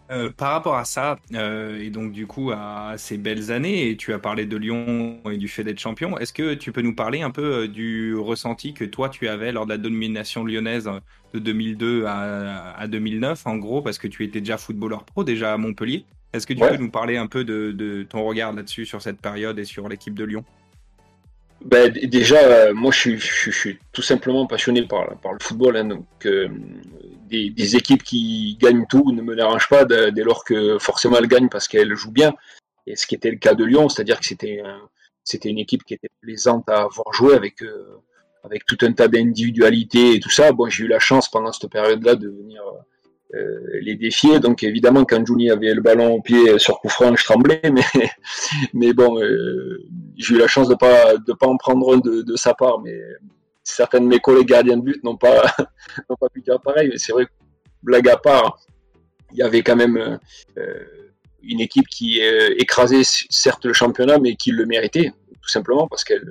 Euh, 0.10 0.30
par 0.30 0.54
rapport 0.54 0.76
à 0.76 0.86
ça, 0.86 1.20
euh, 1.34 1.82
et 1.82 1.90
donc 1.90 2.14
du 2.14 2.28
coup 2.28 2.52
à 2.52 2.94
ces 2.98 3.18
belles 3.18 3.52
années, 3.52 3.90
et 3.90 3.98
tu 3.98 4.14
as 4.14 4.20
parlé 4.20 4.46
de 4.46 4.56
Lyon 4.56 5.20
et 5.30 5.36
du 5.36 5.50
fait 5.50 5.66
d'être 5.66 5.80
champion, 5.80 6.18
est-ce 6.18 6.32
que 6.32 6.54
tu 6.54 6.72
peux 6.72 6.82
nous 6.82 6.96
parler 6.96 7.24
un 7.24 7.30
peu 7.30 7.64
euh, 7.64 7.68
du 7.68 8.16
ressenti 8.16 8.74
que 8.74 8.86
toi 8.86 9.10
tu 9.10 9.28
avais 9.28 9.52
lors 9.52 9.66
de 9.66 9.72
la 9.72 9.78
domination 9.78 10.46
lyonnaise 10.46 10.90
de 11.34 11.40
2002 11.40 12.06
à, 12.08 12.88
2009, 12.88 13.48
en 13.48 13.58
gros, 13.58 13.82
parce 13.82 13.98
que 13.98 14.08
tu 14.08 14.24
étais 14.24 14.40
déjà 14.40 14.58
footballeur 14.58 15.04
pro, 15.04 15.26
déjà 15.26 15.54
à 15.54 15.58
Montpellier 15.58 16.06
Est-ce 16.32 16.48
que 16.48 16.54
tu 16.54 16.62
peux 16.62 16.78
nous 16.78 16.90
parler 16.90 17.18
un 17.18 17.28
peu 17.28 17.44
de, 17.44 18.08
ton 18.10 18.24
regard 18.24 18.54
là-dessus, 18.54 18.86
sur 18.86 19.02
cette 19.02 19.20
période 19.20 19.60
et 19.60 19.66
sur 19.66 19.90
l'équipe 19.90 20.16
de 20.16 20.24
Lyon? 20.24 20.46
Ben, 21.66 21.92
déjà, 21.92 22.72
moi, 22.72 22.94
je 22.94 23.18
suis, 23.18 23.78
tout 23.92 24.02
simplement 24.02 24.46
passionné 24.46 24.84
par, 24.84 25.18
par 25.18 25.34
le 25.34 25.40
football. 25.42 25.76
Hein, 25.76 25.86
donc, 25.86 26.06
des, 27.28 27.76
équipes 27.76 28.04
qui 28.04 28.58
gagnent 28.60 28.86
tout 28.88 29.12
ne 29.12 29.22
me 29.22 29.36
dérangent 29.36 29.70
pas 29.70 29.86
dès 29.86 30.24
lors 30.24 30.44
que 30.44 30.78
forcément 30.80 31.18
elles 31.18 31.28
gagnent 31.28 31.50
parce 31.50 31.68
qu'elles 31.68 31.96
jouent 31.96 32.12
bien. 32.12 32.34
Et 32.86 32.96
ce 32.96 33.06
qui 33.06 33.16
était 33.16 33.32
le 33.32 33.38
cas 33.38 33.54
de 33.54 33.66
Lyon, 33.66 33.90
c'est-à-dire 33.90 34.20
que 34.20 34.26
c'était 34.26 34.62
c'était 35.24 35.50
une 35.50 35.60
équipe 35.60 35.84
qui 35.84 35.94
était 35.94 36.10
plaisante 36.22 36.70
à 36.70 36.84
avoir 36.84 37.12
joué 37.12 37.36
avec 37.36 37.62
euh, 37.62 38.02
avec 38.44 38.66
tout 38.66 38.78
un 38.82 38.94
tas 38.94 39.10
d'individualités 39.10 40.16
et 40.16 40.20
tout 40.22 40.30
ça. 40.30 40.54
Bon, 40.54 40.70
j'ai 40.70 40.86
eu 40.86 40.88
la 40.88 41.00
chance 41.00 41.30
pendant 41.30 41.52
cette 41.52 41.70
période-là 41.70 42.16
de 42.16 42.30
venir 42.30 42.64
euh, 43.36 43.60
les 43.82 43.96
défier. 43.96 44.40
Donc 44.40 44.64
évidemment, 44.64 45.04
quand 45.04 45.26
Juni 45.26 45.52
avait 45.52 45.74
le 45.74 45.82
ballon 45.82 46.14
au 46.14 46.22
pied 46.22 46.58
sur 46.60 46.80
coup 46.80 46.88
franc, 46.88 47.14
je 47.18 47.26
tremblais, 47.26 47.62
mais 47.74 48.10
mais 48.74 48.94
bon, 48.94 49.22
euh, 49.22 49.84
j'ai 50.16 50.36
eu 50.36 50.38
la 50.38 50.48
chance 50.48 50.70
de 50.70 50.76
pas 50.76 51.18
de 51.18 51.34
pas 51.34 51.48
en 51.48 51.58
prendre 51.58 51.94
un 51.94 51.98
de, 51.98 52.22
de 52.22 52.36
sa 52.38 52.54
part, 52.54 52.80
mais 52.80 52.98
certains 53.68 54.00
de 54.00 54.06
mes 54.06 54.20
collègues 54.20 54.48
gardiens 54.48 54.78
de 54.78 54.82
but 54.82 55.04
n'ont 55.04 55.18
pas, 55.18 55.42
pas 56.20 56.30
pu 56.30 56.42
dire 56.42 56.60
pareil. 56.62 56.90
Mais 56.90 56.98
c'est 56.98 57.12
vrai 57.12 57.26
que, 57.26 57.32
blague 57.84 58.08
à 58.10 58.18
part, 58.18 58.60
il 59.32 59.40
y 59.40 59.44
avait 59.44 59.62
quand 59.62 59.76
même 59.76 60.20
euh, 60.58 60.86
une 61.44 61.60
équipe 61.60 61.88
qui 61.88 62.22
euh, 62.24 62.56
écrasait 62.58 63.04
certes 63.04 63.66
le 63.66 63.74
championnat, 63.74 64.20
mais 64.20 64.36
qui 64.36 64.52
le 64.52 64.66
méritait, 64.66 65.12
tout 65.42 65.50
simplement 65.50 65.88
parce 65.88 66.04
qu'elle 66.04 66.26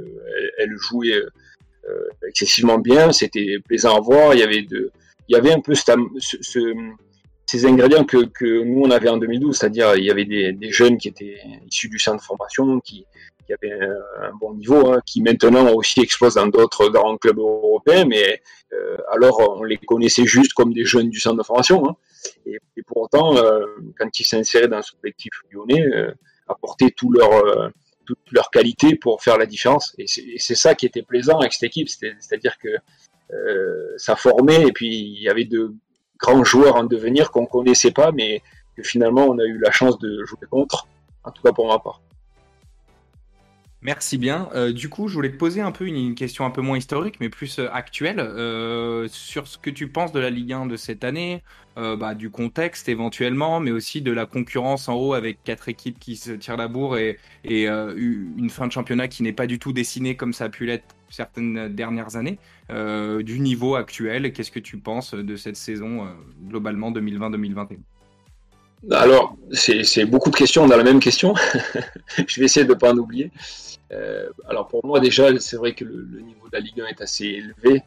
elle, 0.59 0.75
jouait 0.77 1.15
euh, 1.15 2.09
excessivement 2.29 2.79
bien. 2.79 3.13
C'était 3.13 3.59
plaisant 3.67 3.97
à 3.97 4.01
voir. 4.01 4.35
Il 4.35 4.41
y 4.41 4.43
avait, 4.43 4.63
de, 4.63 4.91
il 5.29 5.35
y 5.35 5.39
avait 5.39 5.53
un 5.53 5.61
peu 5.61 5.75
ces 5.75 7.65
ingrédients 7.65 8.05
que, 8.05 8.25
que, 8.25 8.65
nous 8.65 8.83
on 8.83 8.91
avait 8.91 9.09
en 9.09 9.19
2012, 9.19 9.57
c'est-à-dire 9.57 9.95
il 9.97 10.05
y 10.05 10.11
avait 10.11 10.25
des, 10.25 10.53
des, 10.53 10.73
jeunes 10.73 10.99
qui 10.99 11.09
étaient 11.09 11.39
issus 11.71 11.89
du 11.89 11.99
centre 11.99 12.19
de 12.19 12.23
formation, 12.23 12.81
qui, 12.81 13.07
qui 13.47 13.53
avait 13.53 13.73
un, 13.73 14.33
bon 14.41 14.55
niveau, 14.55 14.93
hein, 14.93 15.01
qui 15.07 15.23
maintenant 15.23 15.73
aussi 15.73 16.01
explose 16.01 16.35
dans 16.35 16.47
d'autres 16.47 16.89
grands 16.89 17.17
clubs 17.17 17.39
européens, 17.39 18.05
mais 18.05 18.43
euh, 18.73 18.97
alors 19.13 19.59
on 19.59 19.63
les 19.63 19.79
connaissait 19.79 20.27
juste 20.27 20.53
comme 20.53 20.73
des 20.73 20.85
jeunes 20.85 21.11
du 21.11 21.21
centre 21.21 21.37
de 21.37 21.43
formation. 21.43 21.89
Hein. 21.89 21.97
Et, 22.45 22.59
pour 22.87 22.99
autant, 23.03 23.35
quand 23.99 24.21
ils 24.21 24.25
s'inséraient 24.25 24.69
dans 24.69 24.83
ce 24.83 24.93
collectif 25.01 25.33
lyonnais, 25.51 25.85
apportaient 26.49 26.91
tout 26.91 27.11
leur 27.11 27.71
toute 28.07 28.19
leur 28.31 28.51
qualité 28.51 28.95
pour 28.97 29.23
faire 29.23 29.37
la 29.37 29.47
différence. 29.47 29.95
Et 29.99 30.07
c'est 30.07 30.55
ça 30.55 30.75
qui 30.75 30.87
était 30.87 31.03
plaisant 31.03 31.39
avec 31.41 31.53
cette 31.53 31.65
équipe, 31.65 31.89
c'est-à-dire 31.89 32.57
que 32.59 32.69
euh, 33.33 33.95
ça 33.97 34.15
formait 34.15 34.63
et 34.63 34.73
puis 34.73 34.87
il 34.89 35.23
y 35.23 35.29
avait 35.29 35.45
de 35.45 35.75
grands 36.17 36.45
joueurs 36.45 36.77
en 36.77 36.85
devenir 36.85 37.31
qu'on 37.31 37.47
connaissait 37.47 37.91
pas, 37.91 38.13
mais 38.13 38.41
que 38.77 38.83
finalement 38.83 39.27
on 39.27 39.39
a 39.39 39.45
eu 39.45 39.59
la 39.59 39.73
chance 39.73 39.99
de 39.99 40.25
jouer 40.25 40.47
contre, 40.49 40.87
en 41.25 41.33
tout 41.33 41.43
cas 41.43 41.53
pour 41.53 41.67
ma 41.67 41.79
part. 41.79 42.01
Merci 43.87 44.19
bien. 44.19 44.49
Euh, 44.57 44.73
du 44.73 44.89
coup, 44.89 45.07
je 45.07 45.15
voulais 45.15 45.31
te 45.31 45.37
poser 45.37 45.61
un 45.61 45.71
peu 45.71 45.87
une, 45.87 46.17
question 46.17 46.45
un 46.45 46.51
peu 46.51 46.61
moins 46.61 46.77
historique, 46.77 47.19
mais 47.21 47.29
plus 47.29 47.61
euh, 47.61 47.69
actuelle, 47.73 48.19
euh, 48.19 49.07
sur 49.07 49.47
ce 49.47 49.59
que 49.59 49.71
tu 49.71 49.87
penses 49.87 50.11
de 50.11 50.19
la 50.19 50.29
Ligue 50.29 50.53
1 50.55 50.67
de 50.67 50.77
cette 50.77 51.05
année, 51.05 51.45
bah, 51.77 52.15
du 52.15 52.31
contexte 52.31 52.89
éventuellement, 52.89 53.61
mais 53.61 53.71
aussi 53.71 54.01
de 54.01 54.11
la 54.11 54.25
concurrence 54.25 54.89
en 54.89 54.95
haut 54.95 55.13
avec 55.13 55.45
quatre 55.45 55.69
équipes 55.69 55.99
qui 56.01 56.17
se 56.17 56.33
tirent 56.33 56.57
la 56.57 56.69
bourre 56.69 56.97
et, 56.97 57.19
et 57.45 57.69
une 57.69 58.49
fin 58.49 58.67
de 58.67 58.73
championnat 58.73 59.09
qui 59.09 59.23
n'est 59.23 59.35
pas 59.35 59.47
du 59.47 59.59
tout 59.59 59.75
dessinée 59.75 60.17
comme 60.17 60.33
ça 60.33 60.47
a 60.47 60.49
pu 60.49 60.65
l'être 60.65 60.97
certaines 61.11 61.69
dernières 61.69 62.17
années. 62.17 62.39
du 62.71 63.41
niveau 63.41 63.75
actuel, 63.75 64.33
qu'est-ce 64.33 64.51
que 64.51 64.59
tu 64.59 64.79
penses 64.79 65.13
de 65.13 65.37
cette 65.37 65.57
saison 65.57 66.09
globalement 66.49 66.91
2020-2021 66.93 67.77
alors, 68.91 69.37
c'est 69.53 70.05
beaucoup 70.05 70.31
de 70.31 70.37
questions 70.37 70.67
dans 70.67 70.77
la 70.77 70.85
même 70.85 71.01
question. 71.01 71.35
je 72.27 72.41
vais 72.41 72.47
essayer 72.47 72.65
de 72.65 72.73
ne 72.73 72.79
pas 72.79 72.93
en 72.93 72.97
oublier. 72.97 73.33
Euh, 73.93 74.29
alors 74.49 74.69
pour 74.69 74.85
moi 74.85 75.01
déjà, 75.01 75.39
c'est 75.39 75.57
vrai 75.57 75.75
que 75.75 75.85
le, 75.85 76.21
niveau 76.21 76.49
de 76.49 76.57
la 76.57 76.61
Ligue 76.61 76.81
1 76.81 76.87
est 76.87 77.01
assez 77.01 77.25
élevé, 77.27 77.83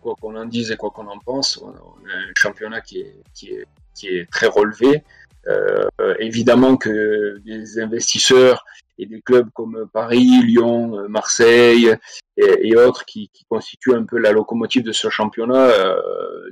quoi 0.00 0.14
qu'on 0.20 0.36
en 0.36 0.46
dise 0.46 0.70
et 0.70 0.76
quoi 0.76 0.90
qu'on 0.90 1.06
en 1.08 1.18
pense. 1.18 1.58
On 1.58 1.70
a, 1.70 2.12
un 2.12 2.32
championnat 2.36 2.80
qui 2.80 3.00
est, 3.00 3.22
qui 3.34 3.50
est, 3.50 3.66
qui 3.94 4.08
est 4.08 4.30
très 4.30 4.46
relevé. 4.46 5.02
Euh, 5.48 5.88
évidemment 6.20 6.76
que 6.76 7.38
des 7.38 7.80
investisseurs 7.80 8.64
et 8.98 9.06
des 9.06 9.20
clubs 9.20 9.50
comme 9.52 9.88
Paris, 9.92 10.40
Lyon, 10.44 11.08
Marseille 11.08 11.96
et, 12.36 12.76
autres 12.76 13.04
qui, 13.04 13.28
qui, 13.32 13.44
constituent 13.46 13.94
un 13.94 14.04
peu 14.04 14.18
la 14.18 14.30
locomotive 14.30 14.84
de 14.84 14.92
ce 14.92 15.10
championnat 15.10 15.66
euh, 15.66 16.50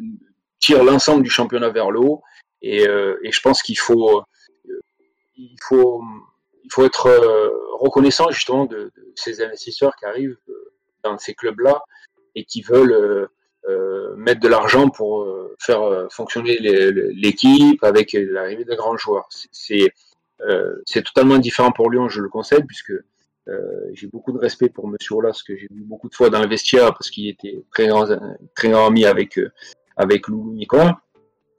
tirent 0.58 0.82
l'ensemble 0.82 1.22
du 1.22 1.30
championnat 1.30 1.70
vers 1.70 1.90
le 1.90 2.00
haut. 2.00 2.22
Et, 2.62 2.86
euh, 2.88 3.16
et 3.22 3.30
je 3.30 3.40
pense 3.40 3.62
qu'il 3.62 3.78
faut, 3.78 4.22
il 5.36 5.56
faut 5.62 6.02
il 6.70 6.72
faut 6.72 6.84
être 6.84 7.06
euh, 7.06 7.50
reconnaissant 7.72 8.30
justement 8.30 8.64
de, 8.64 8.92
ces 9.16 9.42
investisseurs 9.42 9.96
qui 9.96 10.04
arrivent 10.04 10.36
euh, 10.48 10.72
dans 11.02 11.18
ces 11.18 11.34
clubs-là 11.34 11.82
et 12.36 12.44
qui 12.44 12.62
veulent 12.62 13.28
euh, 13.68 14.14
mettre 14.16 14.40
de 14.40 14.46
l'argent 14.46 14.88
pour 14.88 15.26
faire 15.58 16.06
fonctionner 16.10 16.56
l'équipe 16.58 17.82
avec 17.82 18.12
l'arrivée 18.12 18.64
de 18.64 18.74
grands 18.74 18.96
joueurs. 18.96 19.28
C'est 19.50 21.02
totalement 21.04 21.38
différent 21.38 21.72
pour 21.72 21.90
Lyon, 21.90 22.08
je 22.08 22.20
le 22.20 22.28
concède, 22.28 22.66
puisque 22.66 22.92
j'ai 23.92 24.06
beaucoup 24.06 24.32
de 24.32 24.38
respect 24.38 24.68
pour 24.68 24.86
Monsieur 24.88 25.16
Olas, 25.16 25.42
que 25.46 25.56
j'ai 25.56 25.66
vu 25.70 25.82
beaucoup 25.82 26.08
de 26.08 26.14
fois 26.14 26.30
dans 26.30 26.40
le 26.40 26.48
vestiaire 26.48 26.92
parce 26.92 27.10
qu'il 27.10 27.28
était 27.28 27.62
très 27.72 27.88
grand, 27.88 28.06
très 28.54 28.70
grand 28.70 28.86
ami 28.86 29.04
avec 29.04 29.38
avec 29.96 30.28
Lou 30.28 30.52
Nicolas. 30.54 31.00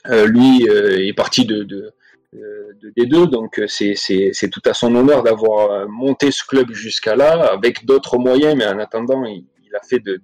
lui 0.06 0.64
est 0.66 1.14
parti 1.14 1.46
de, 1.46 1.66
euh, 1.74 1.92
de 2.34 2.92
D2, 2.98 3.30
donc 3.30 3.60
euh, 3.60 3.68
c'est 3.68 4.50
tout 4.50 4.62
à 4.66 4.74
son 4.74 4.96
honneur 4.96 5.24
d'avoir 5.24 5.72
euh, 5.72 5.88
monté 5.88 6.32
ce 6.32 6.44
club 6.46 6.72
jusqu'à 6.72 7.16
là, 7.16 7.52
avec 7.52 7.86
d'autres 7.86 8.18
moyens, 8.18 8.56
mais 8.56 8.66
en 8.66 8.80
attendant, 8.80 9.26
il, 9.26 9.46
a 9.74 9.82
fait 9.86 10.00
de, 10.00 10.22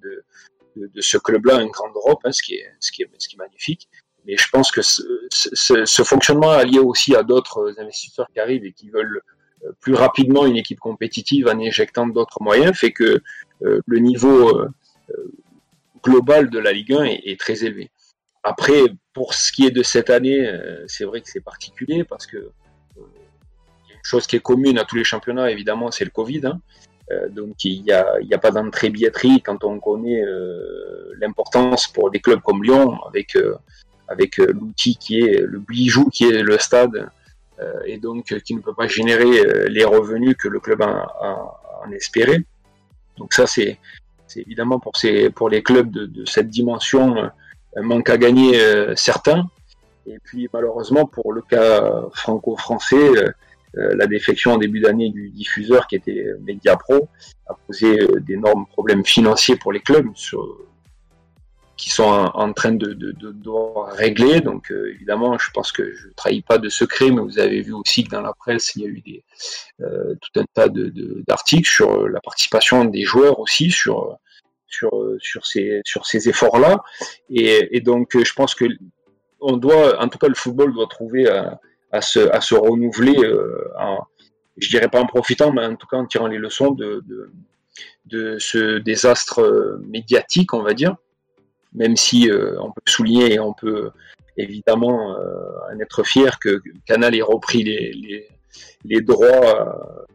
ce 0.99 1.17
club-là 1.17 1.61
une 1.61 1.69
grande 1.69 1.91
Europe, 1.95 2.19
hein, 2.25 2.31
ce, 2.31 2.41
qui 2.41 2.55
est, 2.55 2.69
ce, 2.79 2.91
qui 2.91 3.03
est, 3.03 3.37
magnifique. 3.37 3.89
Mais 4.25 4.35
je 4.35 4.49
pense 4.49 4.71
que 4.71 4.81
ce, 4.81 5.01
ce, 5.31 5.85
ce 5.85 6.03
fonctionnement 6.03 6.59
est 6.59 6.65
lié 6.65 6.79
aussi 6.79 7.15
à 7.15 7.23
d'autres 7.23 7.73
investisseurs 7.79 8.27
qui 8.33 8.41
arrivent 8.41 8.65
et 8.65 8.73
qui 8.73 8.89
veulent 8.89 9.21
plus 9.79 9.93
rapidement 9.93 10.45
une 10.45 10.57
équipe 10.57 10.79
compétitive 10.79 11.47
en 11.47 11.57
injectant 11.59 12.07
d'autres 12.07 12.41
moyens, 12.41 12.77
fait 12.77 12.91
que 12.91 13.21
le 13.61 13.99
niveau 13.99 14.65
global 16.03 16.49
de 16.49 16.59
la 16.59 16.73
Ligue 16.73 16.93
1 16.93 17.03
est, 17.05 17.21
est 17.23 17.39
très 17.39 17.63
élevé. 17.63 17.89
Après, 18.50 18.84
pour 19.12 19.34
ce 19.34 19.51
qui 19.51 19.66
est 19.66 19.72
de 19.72 19.84
cette 19.84 20.10
année, 20.10 20.48
euh, 20.48 20.86
c'est 20.88 21.04
vrai 21.04 21.20
que 21.20 21.30
c'est 21.30 21.42
particulier 21.42 22.06
parce 22.06 22.25
que 22.25 22.38
euh, 22.38 22.51
une 22.96 24.04
chose 24.04 24.25
qui 24.25 24.38
est 24.38 24.39
commune 24.39 24.77
à 24.80 24.86
tous 24.86 24.96
les 24.96 25.04
championnats, 25.04 25.51
évidemment, 25.51 25.92
c'est 25.92 26.06
le 26.06 26.12
Covid. 26.12 26.44
Hein. 26.46 26.62
Euh, 27.12 27.27
donc 27.27 27.66
il 27.66 27.84
n'y 27.84 27.92
a, 27.92 28.06
a, 28.32 28.38
pas 28.38 28.51
d'entrée 28.51 28.89
billetterie 28.89 29.42
quand 29.42 29.66
on 29.66 29.82
connaît 29.82 30.24
l'importance 31.20 31.88
pour 31.89 32.10
des 32.10 32.22
clubs 32.22 32.42
comme 32.42 32.63
Lyon 32.63 32.98
avec 33.10 33.38
avec 34.10 34.38
l'outil 34.38 34.98
qui 34.98 35.20
est 35.20 35.39
le 35.42 35.60
bijou 35.60 36.10
qui 36.10 36.25
est 36.25 36.42
le 36.42 36.58
stade 36.58 37.10
et 37.86 37.98
donc 37.98 38.25
qui 38.46 38.56
ne 38.56 38.60
peut 38.60 38.74
pas 38.74 38.88
générer 38.88 39.70
les 39.70 39.86
revenus 39.86 40.36
que 40.38 40.50
le 40.50 40.60
club 40.60 40.82
a, 40.82 41.08
en 41.86 41.92
espéré. 41.92 42.44
Donc 43.18 43.34
ça 43.34 43.48
c'est 43.48 43.80
évidemment 44.36 44.80
pour 44.80 44.98
ces 44.98 45.30
pour 45.30 45.48
les 45.50 45.63
clubs 45.63 45.89
de, 45.89 46.06
de 46.06 46.25
cette 46.25 46.50
dimension 46.50 47.30
manque 47.81 48.10
à 48.10 48.17
gagner 48.17 48.60
euh, 48.60 48.96
certains. 48.96 49.50
Et 50.05 50.19
puis 50.24 50.48
malheureusement 50.53 51.05
pour 51.05 51.34
le 51.34 51.41
cas 51.41 51.84
franco-français, 52.13 52.96
euh, 52.96 53.29
euh, 53.77 53.96
la 53.96 54.07
défection 54.07 54.53
en 54.53 54.57
début 54.57 54.79
d'année 54.79 55.10
du 55.10 55.29
diffuseur 55.29 55.88
qui 55.88 55.96
était 55.96 56.25
Mediapro 56.41 57.10
a 57.48 57.53
posé 57.67 58.00
d'énormes 58.22 58.65
problèmes 58.67 59.05
financiers 59.05 59.57
pour 59.57 59.74
les 59.74 59.81
clubs 59.81 60.07
qui 61.75 61.91
sont 61.91 62.05
en, 62.05 62.53
train 62.53 62.72
de, 62.72 62.93
de, 62.93 63.12
devoir 63.12 63.93
régler. 63.93 64.41
Donc 64.41 64.72
évidemment, 64.72 65.38
je 65.38 65.51
pense 65.51 65.72
que 65.72 65.93
je 65.93 66.07
ne 66.07 66.13
trahis 66.13 66.41
pas 66.41 66.57
de 66.57 66.69
secret, 66.69 67.12
mais 67.12 67.22
vous 67.22 67.38
avez 67.38 67.62
vu 67.62 67.74
aussi 67.74 68.03
que 68.03 68.10
dans 68.10 68.22
la 68.22 68.34
presse, 68.34 68.75
il 68.75 68.81
y 68.81 68.86
a 68.86 68.88
eu 68.88 69.01
des, 69.01 69.24
tout 69.77 70.39
un 70.39 70.46
tas 70.55 70.69
d'articles 70.69 71.69
sur 71.69 72.07
la 72.07 72.19
participation 72.19 72.86
des 72.86 73.03
joueurs 73.03 73.39
aussi, 73.39 73.69
sur 73.69 74.17
sur, 74.67 74.91
sur 75.19 75.45
ces, 75.45 75.81
sur 75.86 76.05
ces 76.05 76.29
efforts-là. 76.29 76.83
Et, 77.29 77.81
donc, 77.81 78.17
je 78.17 78.33
pense 78.33 78.55
que 78.55 78.65
on 79.39 79.57
doit, 79.57 80.01
en 80.01 80.07
tout 80.07 80.17
cas, 80.17 80.27
le 80.27 80.36
football 80.36 80.74
doit 80.74 80.88
trouver 80.88 81.27
à, 81.29 81.59
à, 81.91 82.01
se, 82.01 82.19
à 82.31 82.41
se 82.41 82.55
renouveler, 82.55 83.17
euh, 83.24 83.71
en, 83.79 84.00
je 84.57 84.69
dirais 84.69 84.89
pas 84.89 85.00
en 85.00 85.05
profitant, 85.05 85.51
mais 85.51 85.65
en 85.65 85.75
tout 85.75 85.88
cas 85.88 85.97
en 85.97 86.05
tirant 86.05 86.27
les 86.27 86.38
leçons 86.38 86.71
de, 86.71 87.03
de, 87.07 87.31
de 88.05 88.39
ce 88.39 88.79
désastre 88.79 89.79
médiatique, 89.86 90.53
on 90.53 90.63
va 90.63 90.74
dire. 90.74 90.95
Même 91.74 91.95
si 91.95 92.31
euh, 92.31 92.59
on 92.59 92.71
peut 92.71 92.81
souligner 92.86 93.33
et 93.33 93.39
on 93.39 93.53
peut 93.53 93.91
évidemment 94.38 95.15
euh, 95.17 95.74
en 95.74 95.79
être 95.79 96.03
fier 96.03 96.39
que 96.39 96.62
Canal 96.86 97.15
ait 97.15 97.21
repris 97.21 97.63
les, 97.63 97.91
les, 97.93 98.27
les 98.86 99.01
droits 99.01 100.05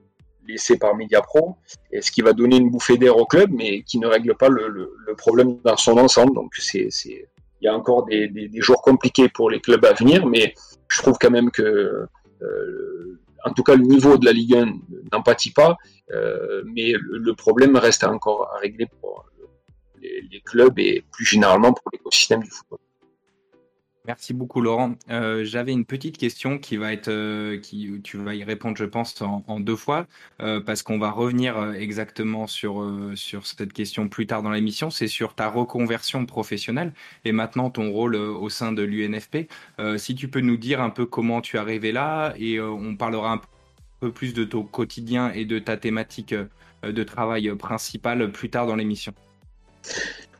laissé 0.46 0.78
par 0.78 0.94
Mediapro, 0.94 1.56
et 1.90 2.00
ce 2.02 2.11
qui 2.11 2.22
va 2.22 2.32
donner 2.32 2.56
une 2.56 2.70
bouffée 2.70 2.99
d'air 2.99 3.16
au 3.16 3.26
club, 3.26 3.50
mais 3.52 3.82
qui 3.82 3.99
ne 3.99 4.06
règle 4.06 4.34
pas 4.37 4.49
le, 4.49 4.90
problème 5.16 5.58
dans 5.64 5.76
son 5.76 5.99
ensemble. 5.99 6.34
Donc 6.34 6.54
c'est, 6.56 6.88
il 7.04 7.26
y 7.61 7.68
a 7.68 7.76
encore 7.76 8.04
des, 8.06 8.50
jours 8.56 8.82
compliqués 8.82 9.28
pour 9.28 9.50
les 9.50 9.61
clubs 9.61 9.84
à 9.84 9.92
venir, 9.92 10.26
mais 10.26 10.54
je 10.88 11.02
trouve 11.02 11.16
quand 11.20 11.30
même 11.30 11.50
que, 11.50 12.06
euh, 12.42 13.20
en 13.44 13.52
tout 13.52 13.62
cas, 13.62 13.76
le 13.76 13.82
niveau 13.82 14.16
de 14.16 14.25
la 14.25 14.32
Ligue 14.32 14.56
1 14.56 14.72
n'en 15.12 15.22
pâtit 15.22 15.52
pas, 15.52 15.76
euh, 16.12 16.62
mais 16.66 16.92
le, 16.99 17.34
problème 17.34 17.76
reste 17.76 18.04
encore 18.04 18.50
à 18.54 18.58
régler 18.58 18.87
pour 19.00 19.26
les 20.00 20.40
clubs 20.44 20.78
et 20.80 21.04
plus 21.12 21.25
généralement 21.25 21.72
pour 21.72 21.88
l'écosystème 21.92 22.42
du 22.42 22.50
football. 22.50 22.78
Merci 24.04 24.35
beaucoup 24.35 24.61
Laurent. 24.61 24.97
Euh, 25.11 25.44
j'avais 25.44 25.71
une 25.71 25.85
petite 25.85 26.18
question 26.18 26.59
qui 26.59 26.76
va 26.76 26.92
être, 26.92 27.06
euh, 27.06 27.59
qui 27.59 28.00
tu 28.02 28.16
vas 28.16 28.35
y 28.35 28.42
répondre, 28.42 28.76
je 28.76 28.85
pense, 28.85 29.23
en, 29.23 29.61
deux 29.61 29.76
fois, 29.76 30.06
euh, 30.40 30.61
parce 30.61 30.82
qu'on 30.82 30.99
va 30.99 31.12
revenir 31.12 31.73
exactement 31.75 32.49
sur 32.49 32.85
sur 33.14 33.47
cette 33.47 33.73
question 33.73 34.09
plus 34.09 34.26
tard 34.26 34.42
dans 34.42 34.50
l'émission. 34.50 34.90
C'est 34.90 35.06
sur 35.06 35.35
ta 35.35 35.49
reconversion 35.49 36.26
professionnelle 36.26 36.92
et 37.25 37.30
maintenant 37.30 37.71
ton 37.71 37.92
rôle 37.92 38.16
au 38.16 38.49
sein 38.49 38.73
de 38.73 38.82
l'UNFP. 38.82 39.49
si 39.97 40.14
tu 40.16 40.26
peux 40.26 40.40
nous 40.40 40.56
dire 40.56 40.80
un 40.80 40.90
peu 40.90 41.06
comment 41.06 41.40
tu 41.40 41.56
es 41.56 41.61
arrivé 41.61 41.92
là 41.92 42.35
et 42.37 42.61
on 42.61 42.97
parlera 42.97 43.35
un 43.35 43.40
peu 44.00 44.11
plus 44.11 44.35
de 44.35 44.42
ton 44.42 44.64
quotidien 44.64 45.30
et 45.32 45.44
de 45.44 45.61
ta 45.61 45.76
thématique 45.76 46.35
de 46.82 47.02
travail 47.04 47.54
principale 47.54 48.32
plus 48.32 48.50
tard 48.50 48.66
dans 48.66 48.76
l'émission. 48.76 49.14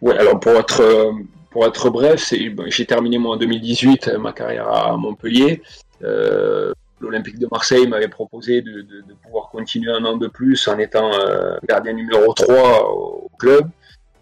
Ouais, 0.01 0.19
alors 0.19 0.41
pour 0.41 0.53
être 0.53 1.15
pour 1.53 1.67
être 1.67 1.91
bref, 1.91 2.33
j'ai 2.67 2.87
terminé 2.87 3.19
moi 3.19 3.35
en 3.35 3.37
2018 3.37 4.09
euh, 4.09 4.19
ma 4.19 4.33
carrière 4.33 4.69
à 4.69 4.97
Montpellier. 4.97 5.63
Euh, 6.03 6.73
L'Olympique 7.01 7.39
de 7.39 7.49
Marseille 7.51 7.87
m'avait 7.89 8.09
proposé 8.09 8.63
de, 8.63 8.87
pouvoir 9.23 9.51
continuer 9.51 9.91
un 9.93 10.05
an 10.05 10.17
de 10.17 10.29
plus 10.29 10.69
en 10.69 10.79
étant 10.79 11.13
euh, 11.13 11.57
gardien 11.69 11.93
numéro 11.93 12.33
3 12.33 12.91
au, 12.91 13.31
club. 13.39 13.69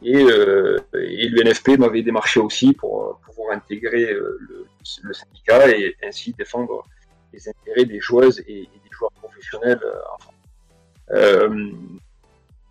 Et, 0.03 0.25
l'UNFP 0.95 1.79
m'avait 1.79 2.03
démarché 2.03 2.41
aussi 2.41 2.73
pour 2.73 3.21
pouvoir 3.27 3.55
intégrer 3.55 4.15
le, 4.15 4.67
syndicat 5.13 5.69
et 5.69 5.95
ainsi 6.03 6.33
défendre 6.33 6.83
les 7.35 7.49
intérêts 7.49 7.85
des 7.85 8.01
joueuses 8.01 8.43
et, 8.49 8.63
des 8.63 8.91
joueurs 8.91 9.13
professionnels 9.13 9.81
en 10.15 10.19
France 10.19 10.35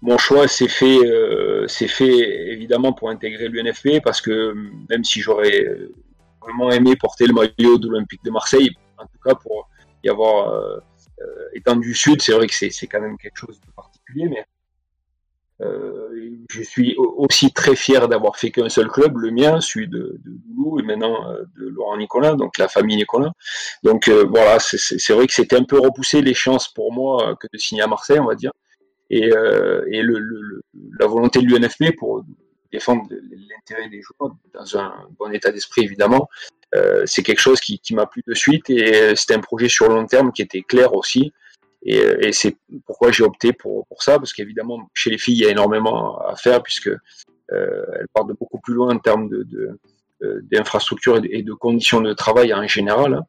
mon 0.01 0.17
choix 0.17 0.47
s'est 0.47 0.67
fait, 0.67 0.99
euh, 1.05 1.67
fait 1.67 2.51
évidemment 2.51 2.93
pour 2.93 3.09
intégrer 3.09 3.47
l'UNFP 3.47 4.01
parce 4.03 4.21
que 4.21 4.53
même 4.89 5.03
si 5.03 5.21
j'aurais 5.21 5.67
vraiment 6.41 6.71
aimé 6.71 6.95
porter 6.95 7.27
le 7.27 7.33
maillot 7.33 7.77
de 7.77 7.87
l'Olympique 7.87 8.23
de 8.23 8.31
Marseille, 8.31 8.69
en 8.97 9.03
tout 9.03 9.19
cas 9.23 9.35
pour 9.35 9.69
y 10.03 10.09
avoir 10.09 10.53
euh, 10.53 10.79
étant 11.53 11.75
du 11.75 11.93
Sud, 11.93 12.21
c'est 12.21 12.31
vrai 12.31 12.47
que 12.47 12.53
c'est 12.53 12.87
quand 12.87 13.01
même 13.01 13.17
quelque 13.17 13.37
chose 13.37 13.59
de 13.59 13.71
particulier, 13.75 14.29
mais 14.29 14.45
euh, 15.61 16.37
je 16.49 16.63
suis 16.63 16.95
aussi 16.97 17.51
très 17.51 17.75
fier 17.75 18.07
d'avoir 18.07 18.37
fait 18.37 18.49
qu'un 18.49 18.69
seul 18.69 18.87
club, 18.87 19.17
le 19.17 19.31
mien, 19.31 19.59
celui 19.59 19.89
de, 19.89 20.17
de 20.23 20.31
Doulou 20.47 20.79
et 20.79 20.83
maintenant 20.83 21.29
euh, 21.29 21.43
de 21.57 21.67
Laurent 21.67 21.97
Nicolas, 21.97 22.35
donc 22.35 22.57
la 22.57 22.69
famille 22.69 22.95
Nicolas. 22.95 23.31
Donc 23.83 24.07
euh, 24.07 24.25
voilà, 24.29 24.57
c'est 24.59 25.13
vrai 25.13 25.27
que 25.27 25.33
c'était 25.33 25.57
un 25.57 25.63
peu 25.63 25.79
repoussé 25.79 26.21
les 26.21 26.33
chances 26.33 26.69
pour 26.69 26.93
moi 26.93 27.35
que 27.39 27.47
de 27.51 27.57
signer 27.57 27.81
à 27.81 27.87
Marseille, 27.87 28.19
on 28.19 28.27
va 28.27 28.35
dire, 28.35 28.51
et, 29.09 29.29
et 29.29 30.01
le, 30.01 30.19
le, 30.19 30.61
la 30.99 31.07
volonté 31.07 31.41
de 31.41 31.45
l'UNFP 31.45 31.95
pour 31.97 32.23
défendre 32.71 33.03
l'intérêt 33.09 33.89
des 33.89 34.01
joueurs 34.01 34.35
dans 34.53 34.77
un 34.77 34.93
bon 35.17 35.31
état 35.31 35.51
d'esprit 35.51 35.83
évidemment. 35.83 36.29
Euh, 36.75 37.03
c'est 37.05 37.23
quelque 37.23 37.39
chose 37.39 37.59
qui, 37.59 37.79
qui 37.79 37.95
m'a 37.95 38.05
plu 38.05 38.21
de 38.27 38.33
suite 38.33 38.69
et 38.69 39.15
c'était 39.15 39.33
un 39.33 39.39
projet 39.39 39.69
sur 39.69 39.89
long 39.89 40.05
terme 40.05 40.31
qui 40.31 40.41
était 40.41 40.61
clair 40.61 40.93
aussi. 40.93 41.33
Et, 41.83 41.99
euh, 41.99 42.19
et 42.21 42.33
c'est 42.33 42.57
pourquoi 42.85 43.11
j'ai 43.11 43.23
opté 43.23 43.53
pour, 43.53 43.87
pour 43.87 44.03
ça, 44.03 44.17
parce 44.17 44.33
qu'évidemment, 44.33 44.89
chez 44.93 45.09
les 45.09 45.17
filles, 45.17 45.35
il 45.35 45.43
y 45.43 45.45
a 45.45 45.49
énormément 45.49 46.19
à 46.19 46.35
faire, 46.35 46.61
puisque 46.61 46.89
euh, 46.89 47.85
elles 47.99 48.07
partent 48.13 48.27
de 48.27 48.33
beaucoup 48.33 48.59
plus 48.59 48.73
loin 48.73 48.93
en 48.93 48.99
termes 48.99 49.29
de, 49.29 49.43
de 49.43 49.79
euh, 50.23 50.41
d'infrastructures 50.51 51.21
et 51.23 51.41
de 51.41 51.53
conditions 51.53 52.01
de 52.01 52.13
travail 52.13 52.53
en 52.53 52.67
général. 52.67 53.23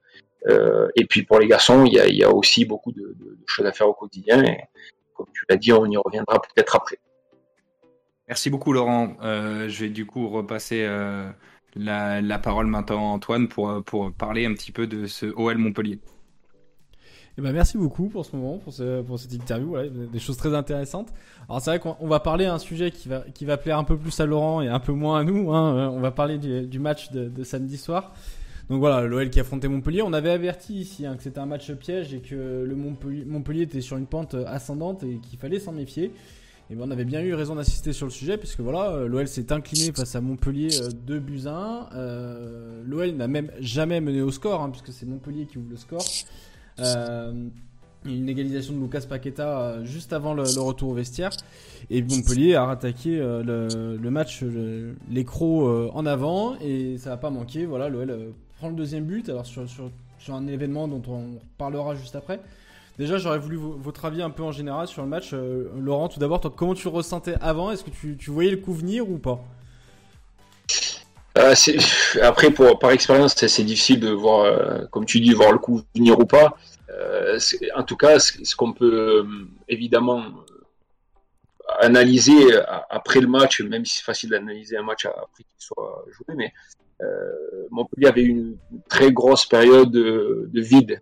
Euh, 0.49 0.89
et 0.97 1.05
puis 1.05 1.23
pour 1.23 1.39
les 1.39 1.47
garçons, 1.47 1.85
il 1.85 1.95
y 1.95 2.01
a, 2.01 2.09
il 2.09 2.17
y 2.17 2.25
a 2.25 2.31
aussi 2.31 2.65
beaucoup 2.65 2.93
de, 2.93 3.15
de, 3.19 3.39
choses 3.47 3.67
à 3.67 3.73
faire 3.73 3.89
au 3.89 3.95
quotidien. 3.95 4.43
Et 4.43 4.59
comme 5.25 5.33
tu 5.33 5.45
l'as 5.49 5.57
dit, 5.57 5.73
on 5.73 5.87
y 5.87 5.97
reviendra 5.97 6.41
peut-être 6.41 6.77
après. 6.77 6.99
Merci 8.29 8.51
beaucoup 8.51 8.73
Laurent. 8.73 9.17
Euh, 9.23 9.69
je 9.69 9.85
vais 9.85 9.91
du 9.91 10.07
coup 10.07 10.29
repasser 10.29 10.85
euh, 10.85 11.29
la, 11.75 12.21
la, 12.21 12.39
parole 12.39 12.67
maintenant 12.67 13.11
à 13.11 13.15
Antoine 13.15 13.49
pour, 13.49 13.83
pour 13.85 14.13
parler 14.13 14.47
un 14.47 14.55
petit 14.55 14.73
peu 14.73 14.87
de 14.87 15.07
ce 15.07 15.27
OL 15.27 15.59
Montpellier. 15.59 15.99
Eh 17.39 17.43
ben 17.43 17.53
merci 17.53 17.79
beaucoup 17.79 18.09
pour 18.09 18.27
ce 18.27 18.37
moment, 18.37 18.59
pour, 18.59 18.73
ce, 18.73 19.03
pour 19.03 19.19
cette 19.19 19.33
interview, 19.33 19.69
voilà, 19.69 19.89
des 19.89 20.19
choses 20.19 20.37
très 20.37 20.55
intéressantes. 20.55 21.09
Alors 21.49 21.63
c'est 21.63 21.71
vrai 21.71 21.79
qu'on 21.79 22.07
va 22.07 22.21
parler 22.21 22.45
d'un 22.45 22.59
sujet 22.59 22.91
qui 22.91 23.09
va, 23.09 23.21
qui 23.35 23.45
va 23.45 23.57
plaire 23.57 23.79
un 23.79 23.85
peu 23.85 23.97
plus 23.97 24.19
à 24.21 24.27
Laurent 24.27 24.61
et 24.61 24.69
un 24.69 24.81
peu 24.81 24.93
moins 24.93 25.21
à 25.21 25.25
nous. 25.25 25.53
Hein. 25.53 25.75
Euh, 25.75 25.89
on 25.89 26.01
va 26.01 26.11
parler 26.11 26.39
du, 26.39 26.67
du 26.67 26.79
match 26.79 27.11
de, 27.13 27.29
de, 27.29 27.43
samedi 27.43 27.79
soir. 27.79 28.13
Donc 28.71 28.79
voilà, 28.81 29.03
l'OL 29.03 29.29
qui 29.29 29.41
affrontait 29.41 29.69
Montpellier. 29.69 30.01
On 30.01 30.13
avait 30.13 30.31
averti 30.31 30.75
ici 30.75 31.05
hein, 31.05 31.17
que 31.17 31.23
c'était 31.23 31.41
un 31.41 31.47
match 31.47 31.71
piège 31.73 32.15
et 32.15 32.21
que 32.21 32.65
le 32.65 32.75
Montpellier, 32.77 33.63
était 33.63 33.83
sur 33.83 33.99
une 33.99 34.07
pente 34.07 34.35
ascendante 34.47 35.03
et 35.03 35.19
qu'il 35.19 35.39
fallait 35.39 35.61
s'en 35.61 35.73
méfier. 35.73 36.13
Et 36.71 36.77
ben 36.77 36.85
on 36.87 36.91
avait 36.93 37.05
bien 37.05 37.21
eu 37.21 37.35
raison 37.35 37.57
d'assister 37.57 37.93
sur 37.93 38.07
le 38.07 38.13
sujet 38.13 38.39
puisque 38.39 38.61
voilà, 38.61 39.05
l'OL 39.05 39.27
s'est 39.27 39.53
incliné 39.53 39.91
face 39.93 40.15
à 40.15 40.21
Montpellier 40.21 40.69
2 41.05 41.15
euh, 41.15 41.19
buts 41.19 41.43
à 41.47 41.89
1. 41.93 41.97
Euh, 41.97 42.83
L'OL 42.87 43.11
n'a 43.11 43.27
même 43.27 43.51
jamais 43.59 44.01
mené 44.01 44.23
au 44.23 44.31
score 44.31 44.63
hein, 44.63 44.71
puisque 44.71 44.93
c'est 44.93 45.05
Montpellier 45.05 45.47
qui 45.47 45.59
ouvre 45.59 45.71
le 45.71 45.77
score. 45.77 46.05
Euh, 46.81 47.33
une 48.07 48.31
égalisation 48.31 48.75
de 48.75 48.81
Lucas 48.81 49.03
Paqueta 49.07 49.61
euh, 49.61 49.85
juste 49.85 50.15
avant 50.15 50.33
le, 50.33 50.43
retour 50.43 50.91
au 50.91 50.95
vestiaire. 50.95 51.31
Et 51.91 52.03
Montpellier 52.03 52.55
a 52.55 52.65
rattaqué 52.65 53.19
euh, 53.19 53.43
le, 54.01 54.11
match, 54.11 54.43
les 55.11 55.25
crocs 55.25 55.91
en 55.93 56.07
avant, 56.07 56.57
et 56.61 56.97
ça 56.99 57.11
va 57.11 57.17
pas 57.19 57.31
manquer. 57.31 57.67
Voilà, 57.67 57.89
l'OL 57.89 58.33
prend 58.61 58.69
le 58.69 58.75
deuxième 58.75 59.05
but. 59.05 59.29
Alors 59.31 59.47
sur, 59.47 59.65
sur, 59.69 60.35
un 60.35 60.47
événement 60.47 60.87
dont 60.87 61.03
on 61.09 61.41
parlera 61.57 61.95
juste 61.95 62.15
après. 62.15 62.41
Déjà, 62.99 63.17
j'aurais 63.17 63.39
voulu 63.39 63.57
votre 63.57 64.05
avis 64.05 64.21
un 64.21 64.29
peu 64.29 64.43
en 64.43 64.53
général 64.53 64.87
sur 64.87 65.01
le 65.01 65.09
match. 65.09 65.33
Laurent, 65.33 66.09
tout 66.09 66.21
d'abord, 66.21 66.41
comment 66.55 66.75
tu 66.75 66.87
ressentais 66.89 67.35
avant? 67.41 67.71
Est-ce 67.71 67.85
que 67.85 67.91
tu, 67.91 68.31
voyais 68.31 68.51
le 68.51 68.59
coup 68.59 68.75
venir 68.75 69.09
ou 69.09 69.17
pas? 69.17 69.43
Euh, 71.39 71.55
après, 72.23 72.51
pour, 72.51 72.79
par 72.79 72.91
expérience, 72.91 73.35
c'est 73.35 73.65
difficile 73.65 74.01
de 74.01 74.11
voir, 74.11 74.41
euh, 74.45 74.85
comme 74.91 75.07
tu 75.07 75.21
dis, 75.21 75.33
voir 75.33 75.53
le 75.53 75.59
coup 75.59 75.83
venir 75.95 76.19
ou 76.19 76.27
pas. 76.27 76.57
Euh, 76.91 77.39
en 77.75 77.83
tout 77.85 77.97
cas, 77.97 78.19
ce, 78.19 78.55
qu'on 78.55 78.75
peut 78.75 79.25
euh, 79.25 79.47
évidemment 79.69 80.23
analyser 81.81 82.37
après 82.91 83.21
le 83.21 83.29
match, 83.29 83.63
même 83.63 83.87
si 83.87 83.99
c'est 83.99 84.05
facile 84.05 84.29
d'analyser 84.29 84.77
un 84.77 84.83
match 84.83 85.07
après 85.07 85.45
qu'il 85.45 85.55
soit 85.59 86.05
joué, 86.11 86.35
mais 86.37 86.53
Montpellier 87.71 88.09
avait 88.09 88.23
une 88.23 88.57
très 88.89 89.13
grosse 89.13 89.47
période 89.47 89.91
de, 89.91 90.49
de 90.53 90.61
vide. 90.61 91.01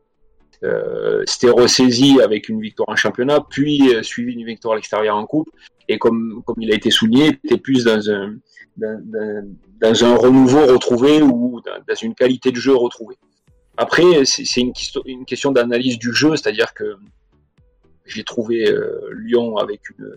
C'était 1.27 1.51
ressaisi 1.51 2.21
avec 2.21 2.49
une 2.49 2.61
victoire 2.61 2.89
en 2.89 2.97
championnat, 2.97 3.41
puis 3.49 3.93
suivi 4.03 4.37
d'une 4.37 4.47
victoire 4.47 4.75
à 4.75 4.77
l'extérieur 4.77 5.17
en 5.17 5.27
coupe. 5.27 5.49
Et 5.89 5.99
comme, 5.99 6.43
comme 6.45 6.57
il 6.61 6.71
a 6.71 6.75
été 6.75 6.91
souligné, 6.91 7.29
était 7.29 7.57
plus 7.57 7.85
dans 7.85 8.11
un, 8.11 8.37
dans, 8.79 10.05
un 10.05 10.17
renouveau 10.17 10.67
retrouvé 10.67 11.23
ou 11.23 11.61
dans, 11.61 11.95
une 11.95 12.15
qualité 12.15 12.51
de 12.51 12.57
jeu 12.57 12.75
retrouvée. 12.75 13.17
Après, 13.77 14.25
c'est 14.25 14.61
une, 14.61 15.25
question 15.25 15.53
d'analyse 15.53 15.99
du 15.99 16.13
jeu, 16.13 16.37
c'est-à-dire 16.37 16.75
que 16.75 16.97
j'ai 18.05 18.25
trouvé 18.25 18.69
euh, 18.69 19.11
Lyon 19.19 19.57
avec 19.57 19.81
une, 19.91 20.17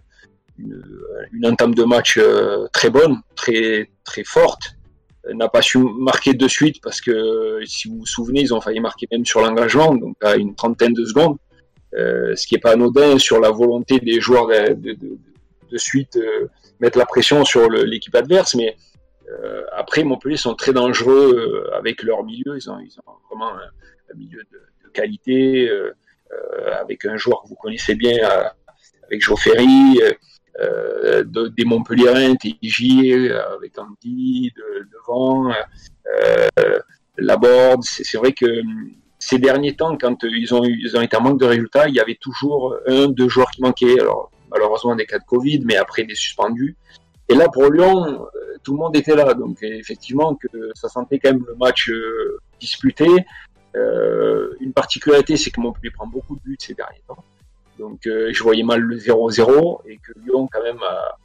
une, 0.58 1.46
entame 1.46 1.76
de 1.76 1.84
match 1.84 2.18
euh, 2.18 2.68
très 2.74 2.90
bonne, 2.90 3.22
très, 3.36 3.92
très 4.04 4.24
forte. 4.24 4.76
N'a 5.32 5.50
pas 5.50 5.62
su 5.62 5.78
marquer 5.78 6.34
de 6.34 6.48
suite 6.48 6.82
parce 6.82 7.00
que, 7.00 7.60
si 7.66 7.90
vous 7.90 8.00
vous 8.00 8.06
souvenez, 8.06 8.42
ils 8.42 8.54
ont 8.54 8.62
failli 8.62 8.80
marquer 8.80 9.08
même 9.12 9.26
sur 9.26 9.42
l'engagement, 9.42 9.94
donc 9.94 10.16
à 10.24 10.36
une 10.36 10.56
trentaine 10.56 10.94
de 10.94 11.06
secondes. 11.06 11.38
Euh, 11.94 12.36
ce 12.36 12.48
qui 12.48 12.56
est 12.56 12.60
pas 12.60 12.72
anodin 12.72 13.20
sur 13.20 13.40
la 13.40 13.52
volonté 13.52 14.00
des 14.00 14.20
joueurs 14.22 14.48
de, 14.48 14.74
de, 14.74 14.94
de, 14.94 15.18
de 15.70 15.78
suite 15.78 16.16
euh, 16.16 16.48
mettre 16.80 16.98
la 16.98 17.06
pression 17.06 17.46
sur 17.46 17.70
l'équipe 17.70 18.16
adverse, 18.16 18.56
mais 18.56 18.76
euh, 19.32 19.64
après 19.72 20.04
Montpellier 20.04 20.38
sont 20.38 20.56
très 20.56 20.74
dangereux 20.74 21.66
euh, 21.70 21.78
avec 21.78 22.04
leur 22.04 22.24
milieu, 22.24 22.58
ils 22.58 22.70
ont, 22.70 22.80
ils 22.80 22.98
ont 23.00 23.14
vraiment 23.30 23.54
un, 23.54 24.18
milieu 24.18 24.42
de, 24.52 24.60
qualité, 24.94 25.70
euh, 25.70 25.94
avec 26.74 27.06
un 27.06 27.16
joueur 27.16 27.44
que 27.44 27.48
vous 27.48 27.56
connaissez 27.56 27.96
bien, 27.96 28.18
avec 29.06 29.22
Joe 29.22 29.40
Ferry, 29.40 30.02
de, 30.60 31.48
des 31.48 31.66
Montpellierins, 31.66 32.36
TJ, 32.36 33.32
avec 33.56 33.78
Andy 33.80 34.52
de, 34.56 34.88
devant, 34.92 35.52
Laborde, 37.18 37.84
c'est 37.84 38.18
vrai 38.18 38.34
que 38.34 38.62
ces 39.20 39.38
derniers 39.38 39.76
temps, 39.76 39.98
quand 39.98 40.24
ils 40.24 40.54
ont, 40.54 40.64
eu, 40.66 40.80
ils 40.84 40.98
ont 40.98 41.02
été 41.02 41.16
en 41.18 41.22
manque 41.22 41.40
de 41.40 41.46
résultats, 41.46 41.88
il 41.88 41.96
y 41.96 42.00
avait 42.00 42.18
toujours 42.20 42.76
un, 42.88 43.08
deux 43.08 43.30
joueurs 43.30 43.52
qui 43.52 43.62
manquaient. 43.62 44.00
Alors, 44.00 44.32
malheureusement 44.52 44.96
des 44.96 45.06
cas 45.06 45.20
de 45.20 45.24
Covid, 45.24 45.62
mais 45.66 45.78
après 45.78 46.04
des 46.04 46.16
suspendus. 46.16 46.76
Et 47.30 47.36
là, 47.36 47.48
pour 47.48 47.72
Lyon, 47.72 48.28
tout 48.64 48.74
le 48.74 48.80
monde 48.80 48.96
était 48.96 49.16
là. 49.16 49.34
Donc, 49.34 49.64
effectivement, 49.64 50.36
que 50.36 50.72
ça 50.76 50.90
sentait 50.90 51.20
quand 51.20 51.32
même 51.32 51.46
le 51.48 51.56
match 51.56 51.90
euh, 51.90 52.40
disputé. 52.60 53.08
Euh, 53.76 54.54
une 54.60 54.74
particularité, 54.74 55.38
c'est 55.38 55.50
que 55.50 55.62
Montpellier 55.62 55.92
prend 55.92 56.08
beaucoup 56.08 56.36
de 56.36 56.42
buts 56.42 56.58
ces 56.60 56.74
derniers 56.74 57.02
temps. 57.08 57.24
Donc, 57.82 58.06
euh, 58.06 58.30
je 58.32 58.44
voyais 58.44 58.62
mal 58.62 58.80
le 58.80 58.96
0-0 58.96 59.82
et 59.88 59.98
que 59.98 60.12
Lyon, 60.24 60.48
quand 60.52 60.62
même, 60.62 60.78
a, 60.84 61.18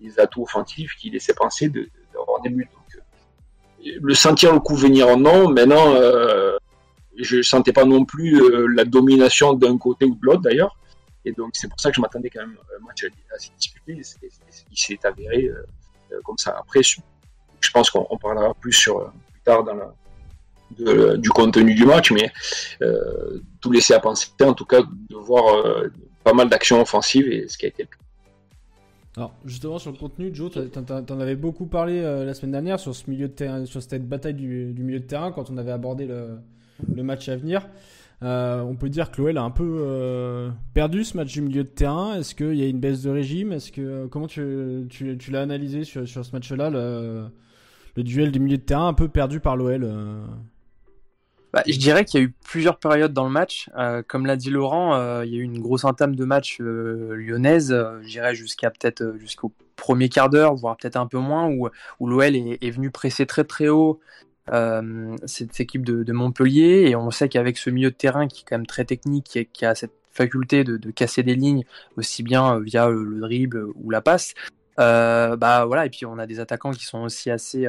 des 0.00 0.18
atouts 0.18 0.42
offensifs 0.42 0.94
qui 0.96 1.08
laissaient 1.08 1.34
penser 1.34 1.68
d'avoir 1.68 2.40
de, 2.42 2.48
de 2.48 2.48
des 2.48 2.54
buts. 2.56 2.68
Donc, 2.72 2.96
euh, 3.86 3.98
le 4.02 4.14
sentir 4.14 4.52
le 4.52 4.58
coup 4.58 4.74
venir, 4.74 5.16
non. 5.16 5.48
Maintenant, 5.48 5.94
euh, 5.94 6.56
je 7.16 7.42
sentais 7.42 7.72
pas 7.72 7.84
non 7.84 8.04
plus 8.04 8.40
la 8.74 8.84
domination 8.84 9.52
d'un 9.52 9.78
côté 9.78 10.04
ou 10.04 10.16
de 10.16 10.20
l'autre, 10.22 10.42
d'ailleurs. 10.42 10.76
Et 11.24 11.30
donc, 11.30 11.50
c'est 11.52 11.68
pour 11.68 11.78
ça 11.78 11.90
que 11.90 11.96
je 11.96 12.00
m'attendais 12.00 12.28
quand 12.28 12.40
même 12.40 12.56
à 12.58 12.76
un 12.76 12.84
match 12.86 13.06
assez 13.36 13.50
disputé. 13.56 14.00
Il 14.72 14.76
s'est 14.76 14.98
avéré 15.04 15.48
comme 16.24 16.38
ça. 16.38 16.56
Après, 16.58 16.82
je 16.82 17.70
pense 17.72 17.88
qu'on 17.90 18.18
parlera 18.18 18.52
plus, 18.54 18.72
sur, 18.72 19.12
plus 19.32 19.40
tard 19.44 19.62
dans 19.62 19.74
la, 19.74 19.94
du 20.78 21.30
contenu 21.30 21.74
du 21.74 21.84
match, 21.84 22.12
mais 22.12 22.30
euh, 22.82 23.40
tout 23.60 23.72
laisser 23.72 23.94
à 23.94 24.00
penser, 24.00 24.28
en 24.42 24.54
tout 24.54 24.64
cas, 24.64 24.82
de 24.82 25.16
voir 25.16 25.54
euh, 25.54 25.88
pas 26.24 26.32
mal 26.32 26.48
d'actions 26.48 26.80
offensives 26.80 27.28
et 27.28 27.48
ce 27.48 27.58
qui 27.58 27.66
a 27.66 27.68
été 27.68 27.82
le 27.82 27.88
cas. 27.88 27.96
Alors 29.16 29.34
justement 29.44 29.78
sur 29.78 29.90
le 29.90 29.98
contenu, 29.98 30.30
Joe, 30.32 30.50
t'en 30.52 31.20
avais 31.20 31.34
beaucoup 31.34 31.66
parlé 31.66 31.98
euh, 31.98 32.24
la 32.24 32.32
semaine 32.32 32.52
dernière 32.52 32.78
sur 32.78 32.94
ce 32.94 33.10
milieu 33.10 33.26
de 33.26 33.32
terrain, 33.32 33.66
sur 33.66 33.82
cette 33.82 34.08
bataille 34.08 34.34
du, 34.34 34.72
milieu 34.78 35.00
de 35.00 35.04
terrain 35.04 35.32
quand 35.32 35.50
on 35.50 35.58
avait 35.58 35.72
abordé 35.72 36.06
le, 36.06 37.02
match 37.02 37.28
à 37.28 37.36
venir. 37.36 37.66
On 38.22 38.76
peut 38.78 38.88
dire 38.88 39.10
que 39.10 39.20
l'OL 39.20 39.36
a 39.36 39.42
un 39.42 39.50
peu 39.50 40.50
perdu 40.74 41.04
ce 41.04 41.16
match 41.16 41.32
du 41.32 41.42
milieu 41.42 41.64
de 41.64 41.68
terrain. 41.68 42.14
Est-ce 42.18 42.34
qu'il 42.34 42.54
y 42.54 42.62
a 42.62 42.66
une 42.66 42.78
baisse 42.78 43.02
de 43.02 43.10
régime? 43.10 43.52
Est-ce 43.52 43.72
que 43.72 44.06
comment 44.06 44.28
tu, 44.28 44.86
l'as 45.30 45.42
analysé 45.42 45.84
sur, 45.84 46.06
ce 46.06 46.32
match-là, 46.32 46.70
le, 46.70 47.30
duel 48.02 48.30
du 48.30 48.38
milieu 48.38 48.58
de 48.58 48.62
terrain 48.62 48.88
un 48.88 48.94
peu 48.94 49.08
perdu 49.08 49.40
par 49.40 49.56
l'OL. 49.56 49.84
Bah, 51.52 51.62
Je 51.66 51.78
dirais 51.78 52.04
qu'il 52.04 52.20
y 52.20 52.22
a 52.22 52.26
eu 52.26 52.34
plusieurs 52.44 52.78
périodes 52.78 53.12
dans 53.12 53.24
le 53.24 53.30
match. 53.30 53.70
Euh, 53.76 54.02
comme 54.06 54.26
l'a 54.26 54.36
dit 54.36 54.50
Laurent, 54.50 54.94
euh, 54.94 55.24
il 55.24 55.32
y 55.32 55.36
a 55.36 55.40
eu 55.40 55.42
une 55.42 55.60
grosse 55.60 55.84
entame 55.84 56.16
de 56.16 56.24
match 56.24 56.58
euh, 56.60 57.14
lyonnaise. 57.14 57.76
je 58.02 58.08
dirais 58.08 58.34
jusqu'à 58.34 58.70
peut-être 58.70 59.16
jusqu'au 59.18 59.52
premier 59.76 60.08
quart 60.08 60.30
d'heure, 60.30 60.54
voire 60.54 60.76
peut-être 60.76 60.96
un 60.96 61.06
peu 61.06 61.18
moins, 61.18 61.48
où, 61.48 61.68
où 62.00 62.06
l'OL 62.06 62.36
est, 62.36 62.70
venu 62.70 62.90
presser 62.90 63.26
très 63.26 63.44
très 63.44 63.68
haut 63.68 64.00
euh, 64.52 65.16
cette 65.26 65.58
équipe 65.60 65.84
de, 65.84 66.12
Montpellier. 66.12 66.88
Et 66.88 66.96
on 66.96 67.10
sait 67.10 67.28
qu'avec 67.28 67.56
ce 67.56 67.70
milieu 67.70 67.90
de 67.90 67.96
terrain 67.96 68.26
qui 68.26 68.42
est 68.42 68.44
quand 68.48 68.56
même 68.56 68.66
très 68.66 68.84
technique, 68.84 69.48
qui, 69.52 69.64
a 69.64 69.74
cette 69.74 69.92
faculté 70.12 70.64
de, 70.64 70.90
casser 70.90 71.22
des 71.22 71.34
lignes 71.34 71.64
aussi 71.96 72.22
bien 72.22 72.58
via 72.60 72.88
le 72.88 73.20
dribble 73.20 73.66
ou 73.76 73.90
la 73.90 74.00
passe, 74.00 74.34
bah 74.80 75.64
voilà, 75.66 75.86
et 75.86 75.90
puis 75.90 76.06
on 76.06 76.18
a 76.18 76.26
des 76.26 76.40
attaquants 76.40 76.72
qui 76.72 76.84
sont 76.84 77.02
aussi 77.02 77.30
assez 77.30 77.68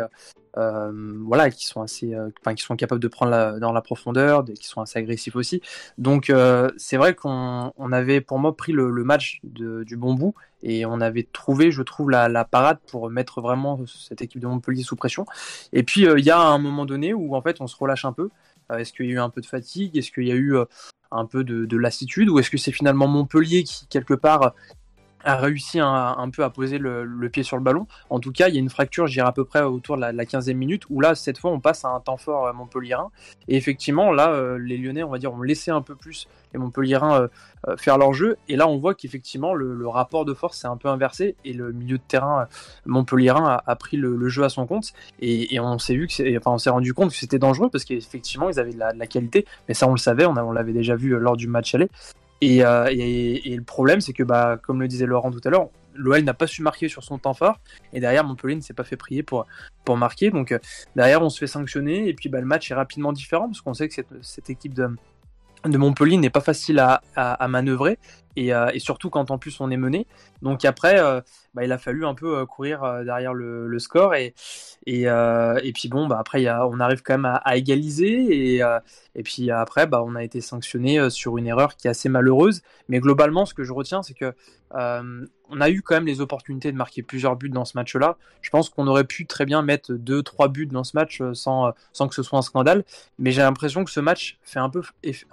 euh, 0.57 0.91
voilà, 1.25 1.49
qui 1.49 1.65
sont 1.65 1.81
assez, 1.81 2.13
euh, 2.13 2.29
qui 2.55 2.63
sont 2.63 2.75
capables 2.75 3.01
de 3.01 3.07
prendre 3.07 3.57
dans 3.59 3.71
la 3.71 3.81
profondeur, 3.81 4.43
qui 4.43 4.67
sont 4.67 4.81
assez 4.81 4.99
agressifs 4.99 5.35
aussi. 5.35 5.61
Donc 5.97 6.29
euh, 6.29 6.69
c'est 6.77 6.97
vrai 6.97 7.15
qu'on 7.15 7.71
avait 7.91 8.21
pour 8.21 8.39
moi 8.39 8.55
pris 8.55 8.73
le, 8.73 8.91
match 9.03 9.39
du 9.43 9.97
bon 9.97 10.13
bout 10.13 10.35
et 10.61 10.85
on 10.85 10.99
avait 11.01 11.27
trouvé, 11.31 11.71
je 11.71 11.81
trouve, 11.81 12.09
la, 12.09 12.45
parade 12.45 12.79
pour 12.87 13.09
mettre 13.09 13.41
vraiment 13.41 13.79
cette 13.87 14.21
équipe 14.21 14.41
de 14.41 14.47
Montpellier 14.47 14.83
sous 14.83 14.95
pression. 14.95 15.25
Et 15.73 15.83
puis 15.83 16.01
il 16.01 16.25
y 16.25 16.31
a 16.31 16.39
un 16.39 16.57
moment 16.57 16.85
donné 16.85 17.13
où 17.13 17.35
en 17.35 17.41
fait 17.41 17.61
on 17.61 17.67
se 17.67 17.75
relâche 17.77 18.05
un 18.05 18.13
peu. 18.13 18.29
Est-ce 18.77 18.93
qu'il 18.93 19.05
y 19.07 19.09
a 19.09 19.13
eu 19.13 19.19
un 19.19 19.29
peu 19.29 19.41
de 19.41 19.45
fatigue? 19.45 19.97
Est-ce 19.97 20.11
qu'il 20.11 20.27
y 20.27 20.31
a 20.31 20.35
eu 20.35 20.55
un 21.11 21.25
peu 21.25 21.43
de, 21.43 21.65
de 21.65 21.77
lassitude? 21.77 22.29
Ou 22.29 22.39
est-ce 22.39 22.49
que 22.49 22.57
c'est 22.57 22.71
finalement 22.71 23.07
Montpellier 23.07 23.63
qui 23.63 23.87
quelque 23.87 24.13
part 24.13 24.53
a 25.23 25.35
réussi 25.35 25.79
un, 25.79 26.29
peu 26.31 26.43
à 26.43 26.49
poser 26.49 26.77
le, 26.77 27.29
pied 27.29 27.43
sur 27.43 27.57
le 27.57 27.63
ballon. 27.63 27.87
En 28.09 28.19
tout 28.19 28.31
cas, 28.31 28.47
il 28.47 28.55
y 28.55 28.57
a 28.57 28.59
une 28.59 28.69
fracture, 28.69 29.07
je 29.07 29.13
dirais 29.13 29.27
à 29.27 29.31
peu 29.31 29.45
près 29.45 29.61
autour 29.61 29.95
de 29.95 30.01
la, 30.01 30.25
15e 30.25 30.53
minute, 30.53 30.83
où 30.89 31.01
là, 31.01 31.15
cette 31.15 31.37
fois, 31.37 31.51
on 31.51 31.59
passe 31.59 31.85
à 31.85 31.89
un 31.89 31.99
temps 31.99 32.17
fort 32.17 32.47
euh, 32.47 32.53
montpelliérain. 32.53 33.11
Et 33.47 33.57
effectivement, 33.57 34.11
là, 34.11 34.31
euh, 34.31 34.57
les 34.57 34.77
Lyonnais, 34.77 35.03
on 35.03 35.09
va 35.09 35.17
dire, 35.17 35.33
ont 35.33 35.41
laissé 35.41 35.71
un 35.71 35.81
peu 35.81 35.95
plus 35.95 36.27
les 36.53 36.59
Montpelliérains 36.59 37.29
euh, 37.67 37.77
faire 37.77 37.97
leur 37.97 38.13
jeu. 38.13 38.37
Et 38.49 38.55
là, 38.55 38.67
on 38.67 38.77
voit 38.77 38.93
qu'effectivement, 38.93 39.53
le, 39.53 39.87
rapport 39.87 40.25
de 40.25 40.33
force 40.33 40.57
s'est 40.57 40.67
un 40.67 40.77
peu 40.77 40.89
inversé 40.89 41.35
et 41.43 41.53
le 41.53 41.71
milieu 41.71 41.97
de 41.97 42.03
terrain 42.07 42.47
montpelliérain 42.85 43.61
a, 43.65 43.75
pris 43.75 43.97
le, 43.97 44.29
jeu 44.29 44.43
à 44.43 44.49
son 44.49 44.65
compte. 44.65 44.93
Et, 45.19 45.59
on 45.59 45.79
s'est 45.79 45.95
vu 45.95 46.07
que, 46.07 46.37
enfin, 46.37 46.51
on 46.51 46.57
s'est 46.57 46.69
rendu 46.69 46.93
compte 46.93 47.11
que 47.11 47.15
c'était 47.15 47.39
dangereux 47.39 47.69
parce 47.69 47.83
qu'effectivement, 47.83 48.49
ils 48.49 48.59
avaient 48.59 48.73
de 48.73 48.79
la, 48.79 49.07
qualité. 49.07 49.45
Mais 49.67 49.73
ça, 49.73 49.87
on 49.87 49.91
le 49.91 49.97
savait, 49.97 50.25
on, 50.25 50.35
on 50.37 50.51
l'avait 50.51 50.73
déjà 50.73 50.95
vu 50.95 51.17
lors 51.17 51.37
du 51.37 51.47
match 51.47 51.75
aller. 51.75 51.89
Euh, 52.43 52.87
et, 52.89 53.55
le 53.55 53.63
problème, 53.63 54.01
c'est 54.01 54.13
que, 54.13 54.23
bah, 54.23 54.57
comme 54.61 54.81
le 54.81 54.87
disait 54.87 55.05
Laurent 55.05 55.31
tout 55.31 55.41
à 55.43 55.49
l'heure, 55.49 55.69
l'OL 55.93 56.23
n'a 56.23 56.33
pas 56.33 56.47
su 56.47 56.61
marquer 56.61 56.87
sur 56.87 57.03
son 57.03 57.17
temps 57.17 57.33
fort. 57.33 57.59
Et 57.93 57.99
derrière, 57.99 58.23
Montpellier 58.23 58.55
ne 58.55 58.61
s'est 58.61 58.73
pas 58.73 58.83
fait 58.83 58.97
prier 58.97 59.23
pour, 59.23 59.45
marquer. 59.95 60.31
Donc 60.31 60.51
euh, 60.51 60.59
derrière, 60.95 61.21
on 61.21 61.29
se 61.29 61.37
fait 61.37 61.47
sanctionner. 61.47 62.07
Et 62.07 62.13
puis 62.13 62.29
bah, 62.29 62.39
le 62.39 62.45
match 62.45 62.71
est 62.71 62.73
rapidement 62.73 63.13
différent 63.13 63.47
parce 63.47 63.61
qu'on 63.61 63.73
sait 63.73 63.89
que 63.89 63.95
cette, 64.21 64.49
équipe 64.49 64.73
de, 64.73 64.87
Montpellier 65.65 66.17
n'est 66.17 66.29
pas 66.29 66.41
facile 66.41 66.79
à, 66.79 67.47
manœuvrer 67.47 67.99
et, 68.35 68.53
euh, 68.53 68.69
et, 68.73 68.79
surtout 68.79 69.09
quand 69.09 69.31
en 69.31 69.37
plus 69.37 69.59
on 69.59 69.69
est 69.71 69.77
mené. 69.77 70.07
Donc 70.41 70.65
après, 70.65 70.99
euh, 70.99 71.21
bah, 71.53 71.63
il 71.63 71.71
a 71.71 71.77
fallu 71.77 72.05
un 72.05 72.13
peu 72.13 72.39
euh, 72.39 72.45
courir 72.45 72.81
derrière 73.03 73.33
le, 73.33 73.67
le, 73.67 73.79
score 73.79 74.15
et, 74.15 74.33
et, 74.85 75.71
puis 75.73 75.89
bon, 75.89 76.07
bah, 76.07 76.17
après 76.19 76.47
on 76.49 76.79
arrive 76.79 77.01
quand 77.01 77.17
même 77.17 77.39
à, 77.43 77.57
égaliser 77.57 78.55
et, 78.55 78.63
et 79.15 79.23
puis 79.23 79.51
après, 79.51 79.87
bah, 79.87 80.03
on 80.05 80.15
a 80.15 80.23
été 80.23 80.41
sanctionné 80.41 81.09
sur 81.09 81.37
une 81.37 81.47
erreur 81.47 81.75
qui 81.75 81.87
est 81.87 81.91
assez 81.91 82.09
malheureuse. 82.09 82.61
Mais 82.87 82.99
globalement, 82.99 83.45
ce 83.45 83.53
que 83.53 83.63
je 83.63 83.73
retiens, 83.73 84.01
c'est 84.03 84.13
que 84.13 84.33
on 84.73 85.59
a 85.59 85.69
eu 85.69 85.81
quand 85.81 85.95
même 85.95 86.05
les 86.05 86.21
opportunités 86.21 86.71
de 86.71 86.77
marquer 86.77 87.03
plusieurs 87.03 87.35
buts 87.35 87.49
dans 87.49 87.65
ce 87.65 87.77
match-là. 87.77 88.17
Je 88.41 88.49
pense 88.49 88.69
qu'on 88.69 88.87
aurait 88.87 89.03
pu 89.03 89.25
très 89.25 89.45
bien 89.45 89.61
mettre 89.61 89.93
deux, 89.93 90.23
trois 90.23 90.47
buts 90.47 90.65
dans 90.65 90.85
ce 90.85 90.95
match 90.95 91.21
sans, 91.33 91.73
sans 91.91 92.07
que 92.07 92.15
ce 92.15 92.23
soit 92.23 92.39
un 92.39 92.41
scandale. 92.41 92.85
Mais 93.19 93.31
j'ai 93.31 93.41
l'impression 93.41 93.83
que 93.83 93.91
ce 93.91 93.99
match 93.99 94.39
fait 94.43 94.59
un 94.59 94.69
peu 94.69 94.81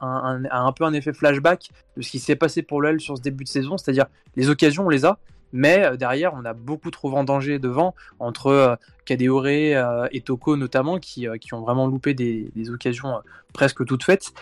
un, 0.01 0.43
un, 0.51 0.73
peu 0.73 0.85
un 0.85 0.93
effet 0.93 1.13
flashback 1.13 1.71
de 1.97 2.03
ce 2.03 2.11
qui 2.11 2.19
s'est 2.19 2.37
passé 2.37 2.63
pour 2.63 2.83
sur 3.01 3.17
ce 3.17 3.23
début 3.23 3.45
de 3.45 3.49
saison. 3.49 3.77
C'est-à-dire 3.77 4.07
les 4.37 4.49
occasions, 4.51 4.87
on 4.87 4.91
les 4.91 5.05
a. 5.05 5.19
Mais 5.53 5.85
euh, 5.85 5.97
derrière, 5.97 6.35
on 6.35 6.45
a 6.45 6.53
beaucoup 6.53 6.91
trop 6.91 7.11
vendangé 7.11 7.59
devant 7.59 7.95
entre 8.19 8.79
Kadéoré 9.05 9.75
et 10.13 10.21
Toko 10.21 10.57
notamment, 10.57 10.99
qui, 10.99 11.27
qui 11.41 11.55
ont 11.55 11.61
vraiment 11.61 11.87
loupé 11.87 12.15
des, 12.15 12.71
occasions 12.71 13.21
presque 13.53 13.85
toutes 13.85 14.05
faites. 14.05 14.33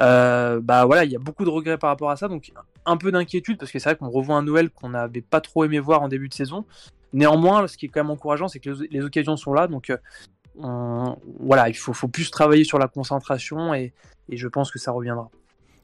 Euh, 0.00 0.60
bah 0.60 0.84
voilà, 0.84 1.04
il 1.04 1.12
y 1.12 1.16
a 1.16 1.18
beaucoup 1.18 1.44
de 1.44 1.50
regrets 1.50 1.78
par 1.78 1.90
rapport 1.90 2.10
à 2.10 2.16
ça, 2.16 2.28
donc 2.28 2.52
un 2.84 2.96
peu 2.96 3.12
d'inquiétude 3.12 3.58
parce 3.58 3.70
que 3.70 3.78
c'est 3.78 3.90
vrai 3.90 3.96
qu'on 3.96 4.10
revoit 4.10 4.36
un 4.36 4.42
Noël 4.42 4.70
qu'on 4.70 4.90
n'avait 4.90 5.20
pas 5.20 5.40
trop 5.40 5.64
aimé 5.64 5.78
voir 5.78 6.02
en 6.02 6.08
début 6.08 6.28
de 6.28 6.34
saison. 6.34 6.64
Néanmoins, 7.12 7.68
ce 7.68 7.76
qui 7.76 7.86
est 7.86 7.88
quand 7.88 8.02
même 8.02 8.10
encourageant, 8.10 8.48
c'est 8.48 8.58
que 8.58 8.70
les, 8.90 9.02
occasions 9.02 9.36
sont 9.36 9.52
là, 9.52 9.68
donc 9.68 9.90
euh, 9.90 11.14
voilà, 11.38 11.68
il 11.68 11.76
faut, 11.76 12.08
plus 12.08 12.30
travailler 12.30 12.64
sur 12.64 12.78
la 12.78 12.88
concentration 12.88 13.72
et 13.72 13.92
je 14.28 14.48
pense 14.48 14.70
que 14.72 14.78
ça 14.78 14.90
reviendra. 14.90 15.30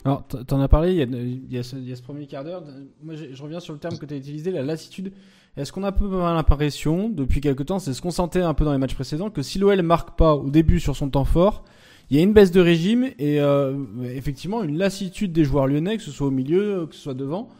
Alors, 0.05 0.27
t'en 0.27 0.61
as 0.61 0.69
parlé, 0.69 0.95
il 0.95 1.53
y 1.53 1.59
a, 1.59 1.63
ce, 1.63 2.03
premier 2.03 2.27
quart 2.27 2.45
d'heure. 2.45 2.65
Moi, 3.03 3.15
je, 3.17 3.43
reviens 3.43 3.61
sur 3.61 3.75
le 3.75 3.79
terme 3.79 3.99
que 3.99 4.07
tu 4.07 4.15
as 4.15 4.17
utilisé, 4.17 4.51
la 4.51 4.63
lassitude. 4.63 5.13
Est-ce 5.57 5.73
qu'on 5.73 5.83
a 5.83 5.89
un 5.89 5.93
peu 5.93 6.09
l'impression, 6.09 7.11
depuis 7.11 7.41
quelques 7.41 7.67
temps, 7.67 7.79
c'est 7.79 7.93
ce 7.93 8.01
qu'on 8.01 8.11
sentait 8.11 8.41
un 8.41 8.55
peu 8.55 8.65
dans 8.65 8.73
les 8.73 8.79
matchs 8.79 8.95
précédents, 8.95 9.31
que 9.31 9.43
si 9.43 9.59
l'OL 9.59 9.83
marque 9.83 10.17
pas 10.17 10.35
au 10.35 10.49
début 10.49 10.81
sur 10.81 10.97
son 10.97 11.11
temps 11.11 11.25
fort, 11.25 11.65
il 12.11 12.17
y 12.17 12.21
a 12.21 12.23
une 12.23 12.33
baisse 12.33 12.51
de 12.51 12.61
régime 12.61 13.11
et 13.19 13.41
euh, 13.41 13.75
effectivement 14.03 14.65
une 14.65 14.79
lassitude 14.79 15.33
des 15.33 15.45
joueurs 15.45 15.67
lyonnais, 15.67 15.97
que 15.97 16.03
ce 16.03 16.11
soit 16.11 16.27
au 16.27 16.33
milieu, 16.33 16.87
que 16.87 16.95
ce 16.95 17.03
soit 17.03 17.15
devant. 17.15 17.51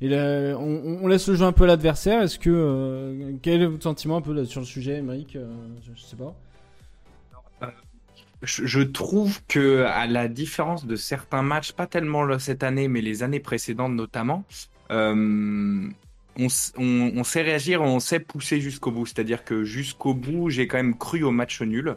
Et 0.00 0.14
on, 0.14 1.06
laisse 1.06 1.28
le 1.28 1.34
jeu 1.34 1.44
un 1.44 1.52
peu 1.52 1.64
à 1.64 1.66
l'adversaire. 1.66 2.20
Est-ce 2.20 2.38
que 2.38 2.50
euh, 2.50 3.32
quel 3.40 3.62
est 3.62 3.66
votre 3.66 3.82
sentiment 3.82 4.16
un 4.16 4.20
peu 4.20 4.44
sur 4.44 4.60
le 4.60 4.66
sujet, 4.66 5.00
Mike 5.00 5.36
euh, 5.36 5.46
je, 5.94 6.02
sais 6.02 6.16
pas. 6.16 6.34
Je, 8.42 8.80
trouve 8.80 9.40
que 9.48 9.84
à 9.84 10.06
la 10.06 10.28
différence 10.28 10.86
de 10.86 10.96
certains 10.96 11.42
matchs, 11.42 11.72
pas 11.72 11.86
tellement 11.86 12.38
cette 12.38 12.62
année, 12.62 12.88
mais 12.88 13.00
les 13.00 13.22
années 13.22 13.40
précédentes 13.40 13.94
notamment, 13.94 14.44
on, 14.90 16.48
on, 16.76 17.24
sait 17.24 17.42
réagir, 17.42 17.82
on 17.82 18.00
sait 18.00 18.20
pousser 18.20 18.60
jusqu'au 18.60 18.90
bout. 18.90 19.06
C'est-à-dire 19.06 19.44
que 19.44 19.64
jusqu'au 19.64 20.14
bout, 20.14 20.50
j'ai 20.50 20.66
quand 20.66 20.76
même 20.76 20.96
cru 20.96 21.22
au 21.22 21.30
match 21.30 21.60
nul. 21.62 21.96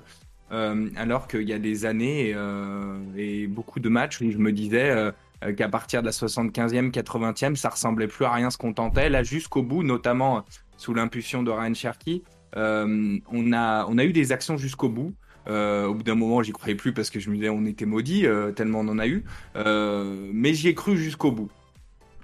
Euh, 0.52 0.90
alors 0.96 1.28
qu'il 1.28 1.42
y 1.42 1.52
a 1.52 1.60
des 1.60 1.86
années 1.86 2.32
euh, 2.34 2.98
et 3.18 3.48
beaucoup 3.48 3.82
de 3.82 3.90
matchs 3.90 4.22
où 4.22 4.32
je 4.32 4.38
me 4.38 4.54
disais 4.54 4.90
euh, 4.90 5.12
qu'à 5.54 5.68
partir 5.68 6.02
de 6.02 6.06
la 6.06 6.14
75e, 6.14 6.90
80e, 6.90 7.56
ça 7.56 7.68
ressemblait 7.68 8.08
plus 8.08 8.24
à 8.24 8.32
rien 8.32 8.50
ce 8.50 8.58
qu'on 8.58 8.74
tentait. 8.74 9.10
Là, 9.10 9.24
jusqu'au 9.24 9.62
bout, 9.62 9.84
notamment 9.84 10.46
sous 10.78 10.94
l'impulsion 10.94 11.44
de 11.44 11.52
Ryan 11.52 11.74
Cherky, 11.74 12.24
on 12.56 13.52
a 13.52 14.04
eu 14.04 14.14
des 14.14 14.32
actions 14.32 14.58
jusqu'au 14.58 14.90
bout. 14.90 15.14
Au 15.48 15.94
bout 15.94 16.04
d'un 16.04 16.16
moment, 16.16 16.44
j'y 16.44 16.52
croyais 16.52 16.76
plus 16.76 16.94
parce 16.94 17.10
que 17.10 17.20
je 17.20 17.30
me 17.30 17.36
disais 17.36 17.50
on 17.50 17.66
était 17.66 17.86
maudits, 17.86 18.26
tellement 18.56 18.82
on 18.82 18.88
en 18.90 19.00
a 19.00 19.08
eu. 19.08 19.24
mais 19.56 20.54
j'y 20.54 20.70
ai 20.70 20.74
cru 20.74 20.98
jusqu'au 20.98 21.32
bout. 21.32 21.50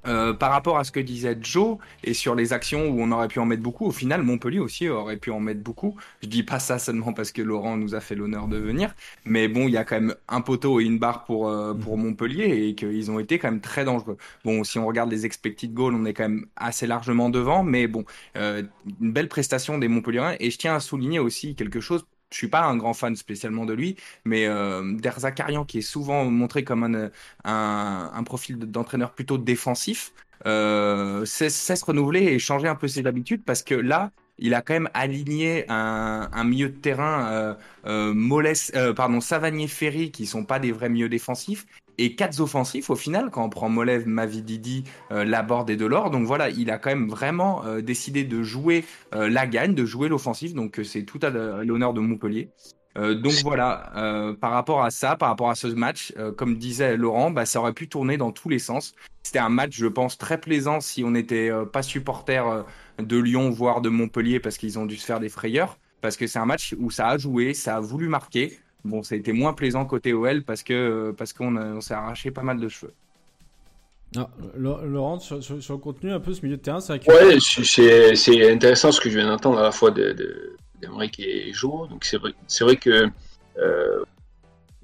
Euh, 0.05 0.33
par 0.33 0.51
rapport 0.51 0.77
à 0.77 0.83
ce 0.83 0.91
que 0.91 0.99
disait 0.99 1.37
Joe 1.39 1.77
et 2.03 2.13
sur 2.13 2.35
les 2.35 2.51
actions 2.51 2.89
où 2.89 3.01
on 3.01 3.11
aurait 3.11 3.29
pu 3.29 3.39
en 3.39 3.45
mettre 3.45 3.63
beaucoup, 3.63 3.85
au 3.85 3.91
final 3.91 4.21
Montpellier 4.21 4.59
aussi 4.59 4.89
aurait 4.89 5.17
pu 5.17 5.31
en 5.31 5.39
mettre 5.39 5.61
beaucoup. 5.61 5.95
Je 6.21 6.27
dis 6.27 6.43
pas 6.43 6.59
ça 6.59 6.77
seulement 6.77 7.13
parce 7.13 7.31
que 7.31 7.41
Laurent 7.41 7.77
nous 7.77 7.95
a 7.95 8.01
fait 8.01 8.15
l'honneur 8.15 8.47
de 8.47 8.57
venir, 8.57 8.93
mais 9.25 9.47
bon, 9.47 9.67
il 9.67 9.71
y 9.71 9.77
a 9.77 9.85
quand 9.85 9.95
même 9.95 10.15
un 10.27 10.41
poteau 10.41 10.81
et 10.81 10.83
une 10.83 10.99
barre 10.99 11.23
pour 11.23 11.47
euh, 11.47 11.73
pour 11.73 11.97
Montpellier 11.97 12.67
et 12.67 12.75
qu'ils 12.75 13.11
ont 13.11 13.19
été 13.19 13.39
quand 13.39 13.49
même 13.49 13.61
très 13.61 13.85
dangereux. 13.85 14.17
Bon, 14.43 14.63
si 14.63 14.77
on 14.77 14.85
regarde 14.85 15.09
les 15.09 15.25
expected 15.25 15.73
goals, 15.73 15.95
on 15.95 16.05
est 16.05 16.13
quand 16.13 16.23
même 16.23 16.45
assez 16.57 16.85
largement 16.87 17.29
devant, 17.29 17.63
mais 17.63 17.87
bon, 17.87 18.03
euh, 18.35 18.63
une 18.99 19.13
belle 19.13 19.29
prestation 19.29 19.77
des 19.77 19.87
Montpelliérains 19.87 20.35
et 20.39 20.51
je 20.51 20.57
tiens 20.57 20.75
à 20.75 20.79
souligner 20.81 21.19
aussi 21.19 21.55
quelque 21.55 21.79
chose 21.79 22.05
je 22.33 22.37
suis 22.39 22.47
pas 22.47 22.63
un 22.63 22.75
grand 22.77 22.93
fan 22.93 23.15
spécialement 23.15 23.65
de 23.65 23.73
lui, 23.73 23.95
mais 24.25 24.47
euh, 24.47 24.81
Derzakarian, 24.97 25.65
qui 25.65 25.79
est 25.79 25.81
souvent 25.81 26.25
montré 26.25 26.63
comme 26.63 26.83
un, 26.83 27.11
un, 27.45 28.23
profil 28.23 28.57
d'entraîneur 28.57 29.13
plutôt 29.13 29.37
défensif, 29.37 30.13
euh, 30.45 31.25
cesse, 31.25 31.83
renouveler 31.83 32.23
et 32.23 32.39
changer 32.39 32.67
un 32.67 32.75
peu 32.75 32.87
ses 32.87 33.05
habitudes 33.05 33.43
parce 33.45 33.63
que 33.63 33.75
là, 33.75 34.11
il 34.39 34.53
a 34.55 34.61
quand 34.61 34.73
même 34.73 34.89
aligné 34.93 35.65
un, 35.69 36.29
un 36.33 36.43
milieu 36.43 36.69
de 36.69 36.75
terrain 36.75 37.31
euh, 37.31 37.53
euh, 37.85 38.55
euh 38.75 38.93
pardon, 38.93 39.21
Savanier-Ferry 39.21 40.11
qui 40.11 40.25
sont 40.25 40.43
pas 40.43 40.59
des 40.59 40.71
vrais 40.71 40.89
milieux 40.89 41.09
défensifs 41.09 41.65
et 41.97 42.15
quatre 42.15 42.39
offensifs 42.39 42.89
au 42.89 42.95
final 42.95 43.29
quand 43.31 43.43
on 43.43 43.49
prend 43.49 43.69
Molev, 43.69 44.07
Mavididi, 44.07 44.83
euh, 45.11 45.23
Laborde 45.23 45.69
et 45.69 45.75
Delors. 45.75 46.09
Donc 46.09 46.25
voilà, 46.25 46.49
il 46.49 46.71
a 46.71 46.77
quand 46.77 46.89
même 46.89 47.09
vraiment 47.09 47.65
euh, 47.65 47.81
décidé 47.81 48.23
de 48.23 48.43
jouer 48.43 48.85
euh, 49.13 49.29
la 49.29 49.47
gagne, 49.47 49.75
de 49.75 49.85
jouer 49.85 50.09
l'offensif. 50.09 50.53
Donc 50.53 50.79
euh, 50.79 50.83
c'est 50.83 51.03
tout 51.03 51.19
à 51.21 51.29
l'honneur 51.29 51.93
de 51.93 51.99
Montpellier. 51.99 52.49
donc 52.95 53.33
voilà, 53.43 54.35
par 54.39 54.51
rapport 54.51 54.83
à 54.83 54.91
ça, 54.91 55.15
par 55.15 55.29
rapport 55.29 55.49
à 55.49 55.55
ce 55.55 55.67
match, 55.67 56.13
comme 56.37 56.57
disait 56.57 56.95
Laurent, 56.95 57.31
bah, 57.31 57.45
ça 57.45 57.59
aurait 57.59 57.73
pu 57.73 57.87
tourner 57.87 58.17
dans 58.17 58.31
tous 58.31 58.49
les 58.49 58.59
sens. 58.59 58.93
C'était 59.23 59.39
un 59.39 59.49
match, 59.49 59.75
je 59.75 59.87
pense, 59.87 60.17
très 60.17 60.39
plaisant 60.39 60.79
si 60.79 61.03
on 61.03 61.11
n'était 61.11 61.49
pas 61.71 61.81
supporter 61.81 62.65
de 62.99 63.17
Lyon, 63.17 63.49
voire 63.49 63.81
de 63.81 63.89
Montpellier, 63.89 64.39
parce 64.39 64.57
qu'ils 64.57 64.77
ont 64.77 64.85
dû 64.85 64.97
se 64.97 65.05
faire 65.05 65.19
des 65.19 65.29
frayeurs. 65.29 65.79
Parce 66.01 66.17
que 66.17 66.27
c'est 66.27 66.37
un 66.37 66.45
match 66.45 66.75
où 66.77 66.91
ça 66.91 67.07
a 67.07 67.17
joué, 67.17 67.53
ça 67.53 67.77
a 67.77 67.79
voulu 67.79 68.09
marquer. 68.09 68.59
Bon, 68.85 69.01
ça 69.03 69.15
a 69.15 69.17
été 69.17 69.31
moins 69.31 69.53
plaisant 69.53 69.85
côté 69.85 70.13
OL 70.13 70.43
parce 70.43 70.63
que 70.63 71.13
parce 71.17 71.31
qu'on 71.33 71.79
s'est 71.81 71.93
arraché 71.93 72.31
pas 72.31 72.43
mal 72.43 72.59
de 72.59 72.67
cheveux. 72.67 72.93
Ah, 74.15 74.29
Laurent, 74.55 75.19
sur, 75.19 75.37
le 75.37 75.77
contenu, 75.77 76.11
un 76.11 76.19
peu 76.19 76.33
ce 76.33 76.43
milieu 76.43 76.57
de 76.57 76.61
terrain, 76.61 76.79
c'est 76.79 76.93
Ouais, 77.09 77.37
c'est 77.39 78.51
intéressant 78.51 78.91
ce 78.91 79.01
que 79.01 79.09
je 79.09 79.17
viens 79.17 79.27
d'entendre 79.27 79.59
à 79.59 79.63
la 79.63 79.71
fois 79.71 79.89
d'Amérique 79.89 81.17
de, 81.17 81.23
et 81.23 81.53
Jo. 81.53 81.87
Donc 81.87 82.05
c'est 82.05 82.17
vrai, 82.17 82.33
vrai 82.61 82.75
que 82.75 83.07
euh, 83.57 84.03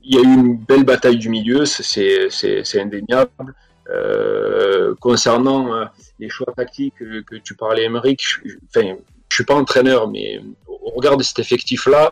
il 0.02 0.16
y 0.16 0.18
a 0.18 0.22
eu 0.22 0.34
une 0.34 0.58
belle 0.58 0.84
bataille 0.84 1.18
du 1.18 1.30
milieu, 1.30 1.66
c'est 1.66 2.80
indéniable. 2.80 3.54
Euh, 3.92 4.94
concernant 5.00 5.74
euh, 5.74 5.86
les 6.20 6.30
choix 6.30 6.54
tactiques 6.56 6.96
que, 6.98 7.36
tu 7.38 7.56
parlais, 7.56 7.86
Émeric, 7.86 8.22
je, 8.24 8.56
enfin, 8.68 8.96
je 9.30 9.36
suis 9.36 9.44
pas 9.44 9.56
entraîneur, 9.56 10.08
mais 10.08 10.42
au 10.68 10.92
regard 10.92 11.18
de 11.18 11.24
cet 11.24 11.40
effectif-là, 11.40 12.12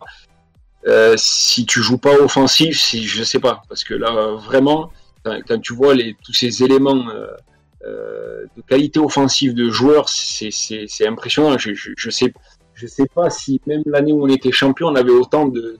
euh, 0.88 1.16
si 1.18 1.66
tu 1.66 1.82
joues 1.82 1.98
pas 1.98 2.16
offensif, 2.16 2.80
si 2.80 3.06
je 3.06 3.24
sais 3.24 3.40
pas, 3.40 3.64
parce 3.70 3.84
que 3.84 3.94
là 3.94 4.36
vraiment, 4.36 4.92
quand, 5.24 5.60
tu 5.62 5.74
vois 5.74 5.94
tous 6.24 6.34
ces 6.34 6.64
éléments 6.64 7.06
euh, 7.88 8.46
de 8.56 8.62
qualité 8.64 9.00
offensive 9.00 9.54
de 9.54 9.70
joueurs, 9.70 10.10
c'est 10.10 11.08
impressionnant. 11.08 11.58
Je, 11.58 11.72
je, 11.74 12.10
sais, 12.10 12.34
je 12.74 12.88
sais 12.88 13.06
pas 13.14 13.30
si 13.30 13.62
même 13.68 13.84
l'année 13.86 14.12
où 14.14 14.24
on 14.24 14.28
était 14.28 14.52
champion, 14.52 14.88
on 14.88 14.96
avait 14.96 15.12
autant 15.12 15.48
de, 15.48 15.78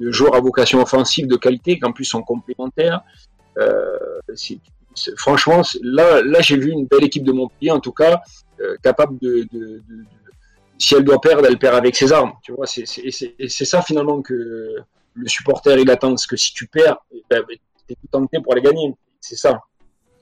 joueurs 0.00 0.34
à 0.34 0.40
vocation 0.40 0.82
offensive 0.82 1.26
de 1.26 1.36
qualité, 1.36 1.78
qu'en 1.78 1.92
plus 1.92 2.04
sont 2.04 2.22
complémentaires. 2.22 3.02
Euh, 3.56 3.96
franchement, 5.16 5.62
là, 5.82 6.20
là 6.22 6.40
j'ai 6.40 6.56
vu 6.56 6.70
une 6.70 6.86
belle 6.86 7.04
équipe 7.04 7.24
de 7.24 7.32
Montpellier, 7.32 7.70
en 7.70 7.80
tout 7.80 7.92
cas, 7.92 8.20
euh, 8.60 8.76
capable 8.82 9.18
de, 9.20 9.46
si 10.78 10.94
elle 10.94 11.04
doit 11.04 11.20
perdre, 11.20 11.44
elle 11.46 11.58
perd 11.58 11.74
avec 11.74 11.96
ses 11.96 12.12
armes. 12.12 12.32
Tu 12.42 12.52
vois, 12.52 12.66
c'est 12.66 13.64
ça 13.64 13.82
finalement 13.82 14.22
que 14.22 14.76
le 15.14 15.28
supporter 15.28 15.78
il 15.80 15.90
attend, 15.90 16.10
parce 16.10 16.26
que 16.26 16.36
si 16.36 16.54
tu 16.54 16.68
perds, 16.68 16.98
eh 17.12 17.22
ben, 17.28 17.44
tu 17.48 17.54
es 17.90 17.94
tout 17.94 18.06
tenté 18.10 18.40
pour 18.40 18.52
aller 18.52 18.62
gagner. 18.62 18.94
C'est 19.20 19.36
ça. 19.36 19.60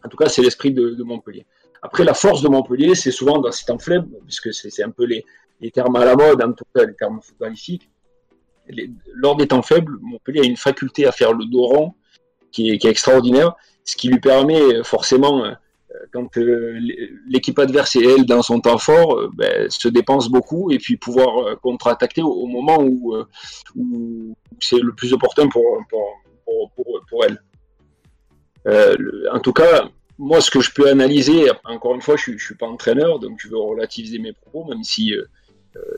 En 0.05 0.09
tout 0.09 0.17
cas, 0.17 0.29
c'est 0.29 0.43
l'esprit 0.43 0.73
de, 0.73 1.03
Montpellier. 1.03 1.47
Après, 1.83 2.05
la 2.05 2.15
force 2.15 2.41
de 2.43 2.49
Montpellier, 2.49 2.95
c'est 2.95 3.11
souvent 3.11 3.39
dans 3.39 3.51
temps 3.51 3.79
faibles, 3.79 4.09
puisque 4.25 4.53
c'est 4.55 4.83
un 4.83 4.91
peu 4.91 5.05
les, 5.05 5.25
les, 5.61 5.71
termes 5.71 5.97
à 5.97 6.05
la 6.05 6.17
mode, 6.17 6.43
en 6.43 6.53
tout 6.53 6.65
cas 6.75 6.85
les 6.85 6.95
termes 6.95 7.21
footballistiques. 7.21 7.91
Lors 9.13 9.37
des 9.37 9.47
temps 9.47 9.63
faibles, 9.63 9.99
Montpellier 10.01 10.41
a 10.41 10.45
une 10.45 10.57
faculté 10.57 11.07
à 11.07 11.13
faire 11.13 11.33
le 11.33 11.45
dos 11.45 11.67
rond 11.67 11.95
qui 12.51 12.71
est, 12.71 12.79
qui 12.79 12.87
est 12.87 12.91
extraordinaire, 12.91 13.55
ce 13.85 13.97
qui 13.97 14.09
lui 14.09 14.19
permet 14.19 14.83
forcément 14.83 15.45
quand 16.13 16.37
euh, 16.39 16.79
l'équipe 17.29 17.59
adverse 17.59 17.97
et 17.97 18.05
elle 18.05 18.27
dans 18.27 18.43
son 18.43 18.61
temps 18.61 18.79
fort 18.79 19.19
euh, 19.19 19.31
ben, 19.35 19.71
se 19.71 19.89
dépense 19.89 20.29
beaucoup 20.29 20.71
et 20.71 20.79
puis 20.79 20.97
pouvoir 20.97 21.39
euh, 21.39 21.57
contre-attaquer 21.57 22.23
au, 22.23 22.47
moment 22.47 22.83
où, 22.83 23.17
c'est 24.61 24.79
le 24.79 24.93
plus 24.95 25.13
opportun 25.13 25.49
pour, 25.49 25.65
pour, 27.09 27.25
elle. 27.25 27.39
en 29.33 29.41
tout 29.41 29.53
cas, 29.53 29.89
moi, 30.19 30.41
ce 30.41 30.51
que 30.51 30.61
je 30.61 30.73
peux 30.73 30.89
analyser, 30.89 31.51
encore 31.65 31.95
une 31.95 32.01
fois, 32.01 32.17
je 32.17 32.33
ne 32.33 32.39
suis 32.39 32.55
pas 32.55 32.67
entraîneur, 32.67 33.19
donc 33.19 33.39
je 33.39 33.49
veux 33.49 33.59
relativiser 33.59 34.19
mes 34.19 34.33
propos, 34.33 34.65
même 34.65 34.83
si 34.83 35.13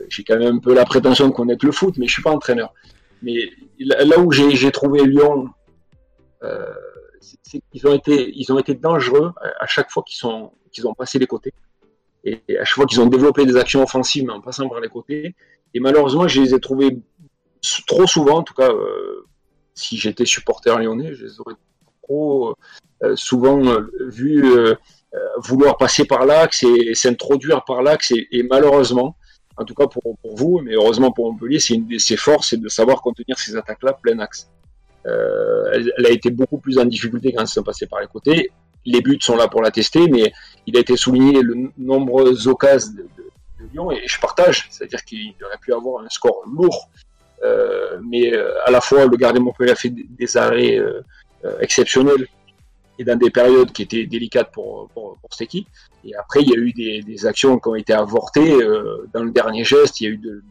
j'ai 0.09 0.23
quand 0.23 0.37
même 0.37 0.57
un 0.57 0.59
peu 0.59 0.73
la 0.73 0.85
prétention 0.85 1.29
de 1.29 1.33
connaître 1.33 1.65
le 1.65 1.71
foot, 1.71 1.95
mais 1.97 2.07
je 2.07 2.11
ne 2.11 2.13
suis 2.15 2.23
pas 2.23 2.31
entraîneur. 2.31 2.73
Mais 3.21 3.49
là 3.79 4.19
où 4.19 4.31
j'ai 4.31 4.71
trouvé 4.71 5.05
Lyon 5.05 5.49
c'est 7.19 7.61
qu'ils 7.71 7.87
ont 7.87 7.93
été, 7.93 8.31
ils 8.35 8.51
ont 8.51 8.59
été 8.59 8.73
dangereux 8.73 9.33
à 9.59 9.67
chaque 9.67 9.91
fois 9.91 10.03
qu'ils 10.03 10.27
ont 10.87 10.93
passé 10.97 11.19
les 11.19 11.27
côtés. 11.27 11.53
Et 12.23 12.41
à 12.59 12.65
chaque 12.65 12.75
fois 12.75 12.85
qu'ils 12.85 13.01
ont 13.01 13.07
développé 13.07 13.45
des 13.45 13.55
actions 13.55 13.81
offensives 13.81 14.29
en 14.29 14.41
passant 14.41 14.67
par 14.67 14.79
les 14.79 14.89
côtés. 14.89 15.35
Et 15.73 15.79
malheureusement, 15.79 16.27
je 16.27 16.41
les 16.41 16.53
ai 16.53 16.59
trouvés 16.59 16.99
trop 17.87 18.07
souvent, 18.07 18.37
en 18.37 18.43
tout 18.43 18.53
cas, 18.53 18.69
euh, 18.69 19.25
si 19.73 19.97
j'étais 19.97 20.25
supporter 20.25 20.77
lyonnais, 20.79 21.13
je 21.13 21.25
les 21.25 21.39
aurais 21.39 21.55
trop 22.03 22.55
euh, 23.03 23.15
souvent 23.15 23.65
euh, 23.65 23.91
vus 24.07 24.43
vouloir 25.37 25.77
passer 25.77 26.05
par 26.05 26.25
l'axe 26.25 26.63
et 26.63 26.93
s'introduire 26.93 27.63
par 27.65 27.81
l'axe. 27.81 28.11
Et, 28.11 28.43
malheureusement, 28.43 29.15
en 29.57 29.65
tout 29.65 29.73
cas 29.73 29.87
pour, 29.87 30.03
pour 30.21 30.35
vous, 30.35 30.61
mais 30.63 30.75
heureusement 30.75 31.11
pour 31.11 31.31
Montpellier, 31.31 31.59
c'est 31.59 31.73
une 31.73 31.87
de 31.87 31.97
ses 31.97 32.15
forces, 32.15 32.51
c'est 32.51 32.61
de 32.61 32.69
savoir 32.69 33.01
contenir 33.01 33.39
ces 33.39 33.55
attaques-là 33.55 33.93
plein 33.93 34.19
axe. 34.19 34.49
Euh, 35.05 35.81
elle, 35.97 36.05
a 36.05 36.09
été 36.09 36.29
beaucoup 36.29 36.57
plus 36.57 36.77
en 36.77 36.85
difficulté 36.85 37.33
quand 37.33 37.43
ils 37.43 37.47
sont 37.47 37.63
passés 37.63 37.87
par 37.87 38.01
les 38.01 38.07
côtés. 38.07 38.51
Les 38.85 39.01
buts 39.01 39.19
sont 39.21 39.35
là 39.35 39.47
pour 39.47 39.61
la 39.61 39.71
tester, 39.71 40.07
mais 40.09 40.31
il 40.65 40.75
a 40.77 40.79
été 40.81 40.95
souligné 40.97 41.41
le 41.41 41.71
nombreuses 41.77 42.47
occasions 42.47 42.93
de, 42.93 43.05
Lyon 43.73 43.91
et 43.91 44.07
je 44.07 44.19
partage, 44.21 44.67
c'est-à-dire 44.71 45.03
qu'il 45.03 45.33
aurait 45.45 45.57
pu 45.61 45.73
avoir 45.73 46.01
un 46.01 46.07
score 46.07 46.43
lourd, 46.49 46.89
euh, 47.43 47.99
mais 48.07 48.33
euh, 48.33 48.53
à 48.65 48.71
la 48.71 48.79
fois 48.79 49.05
le 49.05 49.17
gardien 49.17 49.41
Montpellier 49.41 49.71
a 49.71 49.75
fait 49.75 49.93
des, 49.93 50.37
arrêts 50.37 50.79
exceptionnels 51.59 52.25
et 52.97 53.03
dans 53.03 53.17
des 53.17 53.29
périodes 53.29 53.73
qui 53.73 53.81
étaient 53.81 54.05
délicates 54.05 54.51
pour, 54.53 54.87
pour, 54.93 55.17
cette 55.31 55.41
équipe. 55.41 55.67
Et 56.05 56.15
après, 56.15 56.41
il 56.41 56.49
y 56.49 56.53
a 56.53 56.57
eu 56.57 56.71
des, 57.03 57.25
actions 57.25 57.59
qui 57.59 57.67
ont 57.67 57.75
été 57.75 57.91
avortées. 57.91 58.57
dans 59.13 59.23
le 59.23 59.31
dernier 59.31 59.65
geste, 59.65 59.99
il 59.99 60.03
y 60.05 60.07
a 60.07 60.11
eu 60.11 60.17
de, 60.17 60.41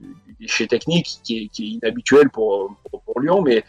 des 0.00 0.34
déchets 0.40 0.66
qui 0.66 1.38
est, 1.38 1.48
qui 1.48 1.62
est 1.62 1.68
inhabituel 1.68 2.28
pour, 2.30 2.76
pour, 2.90 3.02
pour, 3.02 3.20
Lyon, 3.20 3.40
mais 3.42 3.64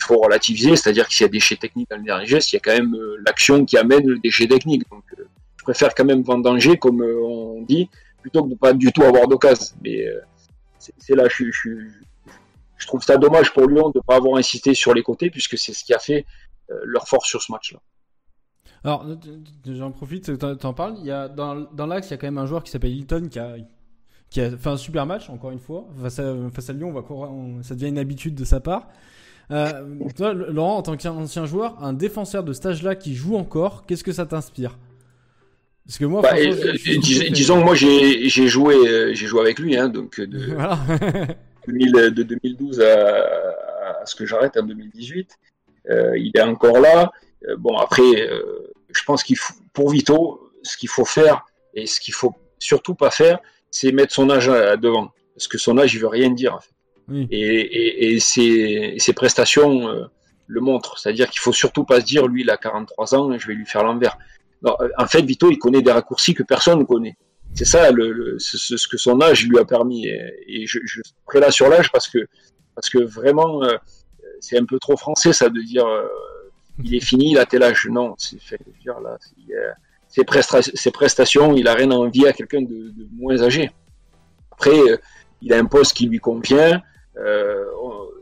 faut 0.00 0.18
relativiser, 0.18 0.76
c'est-à-dire 0.76 1.06
que 1.06 1.14
s'il 1.14 1.24
y 1.24 1.24
a 1.24 1.28
des 1.28 1.38
déchets 1.38 1.56
techniques 1.56 1.90
dans 1.90 1.96
le 1.96 2.02
dernier 2.02 2.26
geste, 2.26 2.52
il 2.52 2.56
y 2.56 2.58
a 2.58 2.60
quand 2.60 2.72
même 2.72 2.94
euh, 2.94 3.16
l'action 3.24 3.64
qui 3.64 3.76
amène 3.76 4.06
le 4.06 4.18
déchet 4.18 4.46
technique. 4.46 4.88
Donc, 4.90 5.04
euh, 5.18 5.24
je 5.56 5.64
préfère 5.64 5.94
quand 5.94 6.04
même 6.04 6.22
vendanger, 6.22 6.76
comme 6.76 7.02
euh, 7.02 7.22
on 7.22 7.62
dit, 7.62 7.88
plutôt 8.20 8.44
que 8.44 8.50
de 8.50 8.54
pas 8.56 8.72
du 8.72 8.92
tout 8.92 9.02
avoir 9.02 9.28
d'occasion. 9.28 9.76
Mais 9.82 10.06
c'est 10.78 11.14
là, 11.14 11.28
je, 11.28 11.44
je, 11.50 11.70
je, 12.76 12.86
trouve 12.86 13.02
ça 13.02 13.16
dommage 13.16 13.52
pour 13.52 13.68
Lyon 13.68 13.90
de 13.90 13.98
ne 13.98 14.02
pas 14.02 14.16
avoir 14.16 14.36
insisté 14.36 14.74
sur 14.74 14.92
les 14.94 15.02
côtés, 15.02 15.30
puisque 15.30 15.56
c'est 15.56 15.72
ce 15.72 15.84
qui 15.84 15.94
a 15.94 15.98
fait 15.98 16.24
leur 16.84 17.06
force 17.06 17.28
sur 17.28 17.42
ce 17.42 17.52
match-là. 17.52 17.80
Alors, 18.84 19.06
j'en 19.66 19.92
profite, 19.92 20.36
tu 20.38 20.66
en 20.66 20.74
parles. 20.74 20.96
Il 20.98 21.06
y 21.06 21.10
a, 21.10 21.28
dans, 21.28 21.86
l'axe, 21.86 22.08
il 22.08 22.10
y 22.12 22.14
a 22.14 22.16
quand 22.16 22.26
même 22.26 22.38
un 22.38 22.46
joueur 22.46 22.64
qui 22.64 22.70
s'appelle 22.70 22.92
Hilton 22.92 23.28
qui 23.28 23.38
a, 23.38 24.56
fait 24.56 24.66
un 24.66 24.76
super 24.76 25.06
match, 25.06 25.30
encore 25.30 25.50
une 25.52 25.60
fois. 25.60 25.86
Face 26.00 26.18
à, 26.18 26.72
Lyon, 26.72 27.62
ça 27.62 27.74
devient 27.74 27.88
une 27.88 27.98
habitude 27.98 28.34
de 28.34 28.44
sa 28.44 28.60
part. 28.60 28.88
Euh, 29.50 29.82
toi, 30.16 30.32
Laurent, 30.32 30.76
en 30.78 30.82
tant 30.82 30.96
qu'ancien 30.96 31.46
joueur, 31.46 31.82
un 31.82 31.92
défenseur 31.92 32.44
de 32.44 32.52
stage 32.52 32.82
là 32.82 32.94
qui 32.94 33.14
joue 33.14 33.36
encore, 33.36 33.84
qu'est-ce 33.86 34.04
que 34.04 34.12
ça 34.12 34.26
t'inspire? 34.26 34.78
Parce 35.84 35.98
que 35.98 36.04
moi, 36.04 36.22
bah, 36.22 36.34
disons 37.32 37.58
que 37.58 37.64
moi 37.64 37.74
j'ai 37.74 38.28
joué, 38.48 38.76
euh, 38.76 39.14
j'ai 39.14 39.26
joué 39.26 39.40
avec 39.40 39.58
lui, 39.58 39.76
hein, 39.76 39.88
donc 39.88 40.20
de, 40.20 40.56
2012 42.22 42.80
à, 42.80 44.06
ce 44.06 44.14
que 44.14 44.24
j'arrête 44.26 44.56
en 44.56 44.62
2018. 44.62 45.38
Euh, 45.90 46.16
il 46.16 46.30
est 46.34 46.42
encore 46.42 46.78
là. 46.78 47.10
bon, 47.58 47.76
après, 47.76 48.30
je 48.94 49.04
pense 49.04 49.24
qu'il 49.24 49.36
faut, 49.36 49.54
pour 49.72 49.90
Vito, 49.90 50.52
ce 50.62 50.76
qu'il 50.76 50.88
faut 50.88 51.04
faire 51.04 51.44
et 51.74 51.86
ce 51.86 52.00
qu'il 52.00 52.14
faut 52.14 52.34
surtout 52.60 52.94
pas 52.94 53.10
faire, 53.10 53.40
c'est 53.70 53.90
mettre 53.90 54.14
son 54.14 54.30
âge 54.30 54.46
devant. 54.46 55.12
Parce 55.34 55.48
que 55.48 55.58
son 55.58 55.78
âge, 55.78 55.94
il 55.94 56.00
veut 56.00 56.06
rien 56.06 56.30
dire. 56.30 56.54
En 56.54 56.60
fait. 56.60 56.71
Et, 57.30 58.14
et, 58.14 58.20
ses, 58.20 59.12
prestations 59.14 59.88
euh, 59.88 60.04
le 60.46 60.60
montrent. 60.60 60.98
C'est-à-dire 60.98 61.28
qu'il 61.28 61.40
faut 61.40 61.52
surtout 61.52 61.84
pas 61.84 62.00
se 62.00 62.06
dire, 62.06 62.26
lui, 62.26 62.42
il 62.42 62.50
a 62.50 62.56
43 62.56 63.14
ans, 63.14 63.38
je 63.38 63.46
vais 63.46 63.54
lui 63.54 63.66
faire 63.66 63.84
l'envers. 63.84 64.16
En 64.64 65.06
fait, 65.06 65.22
Vito, 65.22 65.50
il 65.50 65.58
connaît 65.58 65.82
des 65.82 65.90
raccourcis 65.90 66.34
que 66.34 66.42
personne 66.42 66.78
ne 66.78 66.84
connaît. 66.84 67.16
C'est 67.54 67.64
ça 67.64 67.90
ce, 68.38 68.88
que 68.88 68.96
son 68.96 69.20
âge 69.20 69.46
lui 69.46 69.58
a 69.58 69.64
permis. 69.64 70.06
Et, 70.06 70.66
je, 70.66 70.78
je 70.84 71.00
suis 71.02 71.40
là 71.40 71.50
sur 71.50 71.68
l'âge 71.68 71.90
parce 71.90 72.08
que, 72.08 72.18
parce 72.74 72.88
que 72.88 72.98
vraiment, 72.98 73.62
euh, 73.64 73.76
c'est 74.40 74.58
un 74.58 74.64
peu 74.64 74.78
trop 74.78 74.96
français, 74.96 75.32
ça, 75.32 75.48
de 75.48 75.60
dire 75.60 75.86
euh, 75.86 76.06
il 76.82 76.94
est 76.94 77.04
fini, 77.04 77.32
il 77.32 77.38
a 77.38 77.46
tel 77.46 77.62
âge. 77.62 77.86
Non, 77.90 78.14
c'est 78.18 78.40
fait 78.40 78.58
dire 78.80 79.00
là. 79.00 79.18
Ses, 80.08 80.24
prestations, 80.90 81.54
il 81.54 81.66
a 81.68 81.74
rien 81.74 81.90
à 81.90 81.94
envier 81.94 82.28
à 82.28 82.32
quelqu'un 82.32 82.62
de, 82.62 82.92
moins 83.12 83.40
âgé. 83.42 83.70
Après, 84.50 84.76
il 85.40 85.52
a 85.52 85.58
un 85.58 85.64
poste 85.64 85.94
qui 85.94 86.06
lui 86.06 86.18
convient. 86.18 86.82
Euh, 87.18 87.64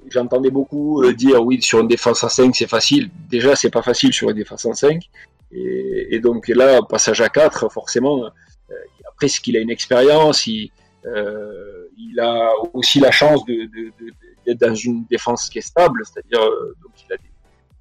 j'entendais 0.09 0.51
beaucoup 0.51 1.03
euh, 1.05 1.13
dire 1.13 1.41
oui 1.45 1.63
sur 1.63 1.79
une 1.79 1.87
défense 1.87 2.25
à 2.25 2.29
5 2.29 2.55
c'est 2.55 2.67
facile. 2.67 3.11
Déjà 3.29 3.55
c'est 3.55 3.71
pas 3.71 3.83
facile 3.83 4.13
sur 4.13 4.31
une 4.31 4.37
défense 4.37 4.67
à 4.67 4.75
5. 4.75 5.09
Et, 5.53 6.21
donc 6.21 6.49
là 6.49 6.81
passage 6.83 7.21
à 7.21 7.29
4 7.29 7.71
forcément. 7.71 8.25
Euh, 8.25 8.75
après 9.09 9.29
ce 9.29 9.41
qu'il 9.41 9.57
a 9.57 9.61
une 9.61 9.71
expérience, 9.71 10.47
il, 10.47 10.71
il 11.05 12.21
a 12.21 12.53
aussi 12.73 13.01
la 13.01 13.11
chance 13.11 13.45
d'être 13.45 14.59
dans 14.59 14.75
une 14.75 15.05
défense 15.05 15.49
qui 15.51 15.59
est 15.59 15.63
stable, 15.63 16.03
c'est-à-dire 16.05 16.41
donc 16.83 16.93
il 17.07 17.13
a 17.13 17.17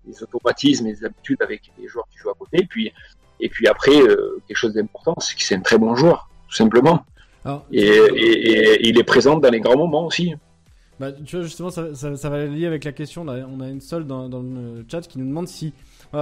des, 0.06 0.24
automatismes 0.24 0.88
et 0.88 0.94
des 0.94 1.06
habitudes 1.06 1.42
avec 1.42 1.72
les 1.78 1.88
joueurs 1.88 2.08
qui 2.12 2.18
jouent 2.18 2.32
à 2.32 2.34
côté. 2.34 2.58
Et 2.58 2.66
puis, 2.66 2.92
et 3.40 3.48
puis 3.48 3.68
après, 3.68 3.98
quelque 4.48 4.58
chose 4.58 4.74
d'important, 4.74 5.16
c'est 5.20 5.36
que 5.36 5.44
c'est 5.44 5.56
un 5.56 5.62
très 5.62 5.78
bon 5.78 5.96
joueur, 5.96 6.30
tout 6.50 6.56
simplement. 6.56 7.06
et, 7.72 7.88
et, 7.88 8.88
il 8.90 9.00
est 9.00 9.04
présent 9.04 9.38
dans 9.38 9.50
les 9.50 9.62
grands 9.62 9.78
moments 9.78 10.08
aussi. 10.08 10.36
Bah, 11.00 11.14
tu 11.14 11.38
vois, 11.38 11.46
justement, 11.46 11.70
ça, 11.70 11.96
ça, 11.96 12.30
va 12.30 12.46
lier 12.46 12.66
avec 12.66 12.84
la 12.84 12.92
question. 12.92 13.26
on 13.26 13.62
a 13.62 13.70
une 13.70 13.80
seule 13.80 14.06
dans, 14.06 14.28
le 14.28 14.86
chat 14.92 15.02
qui 15.02 15.18
nous 15.18 15.26
demande 15.26 15.48
si, 15.48 15.74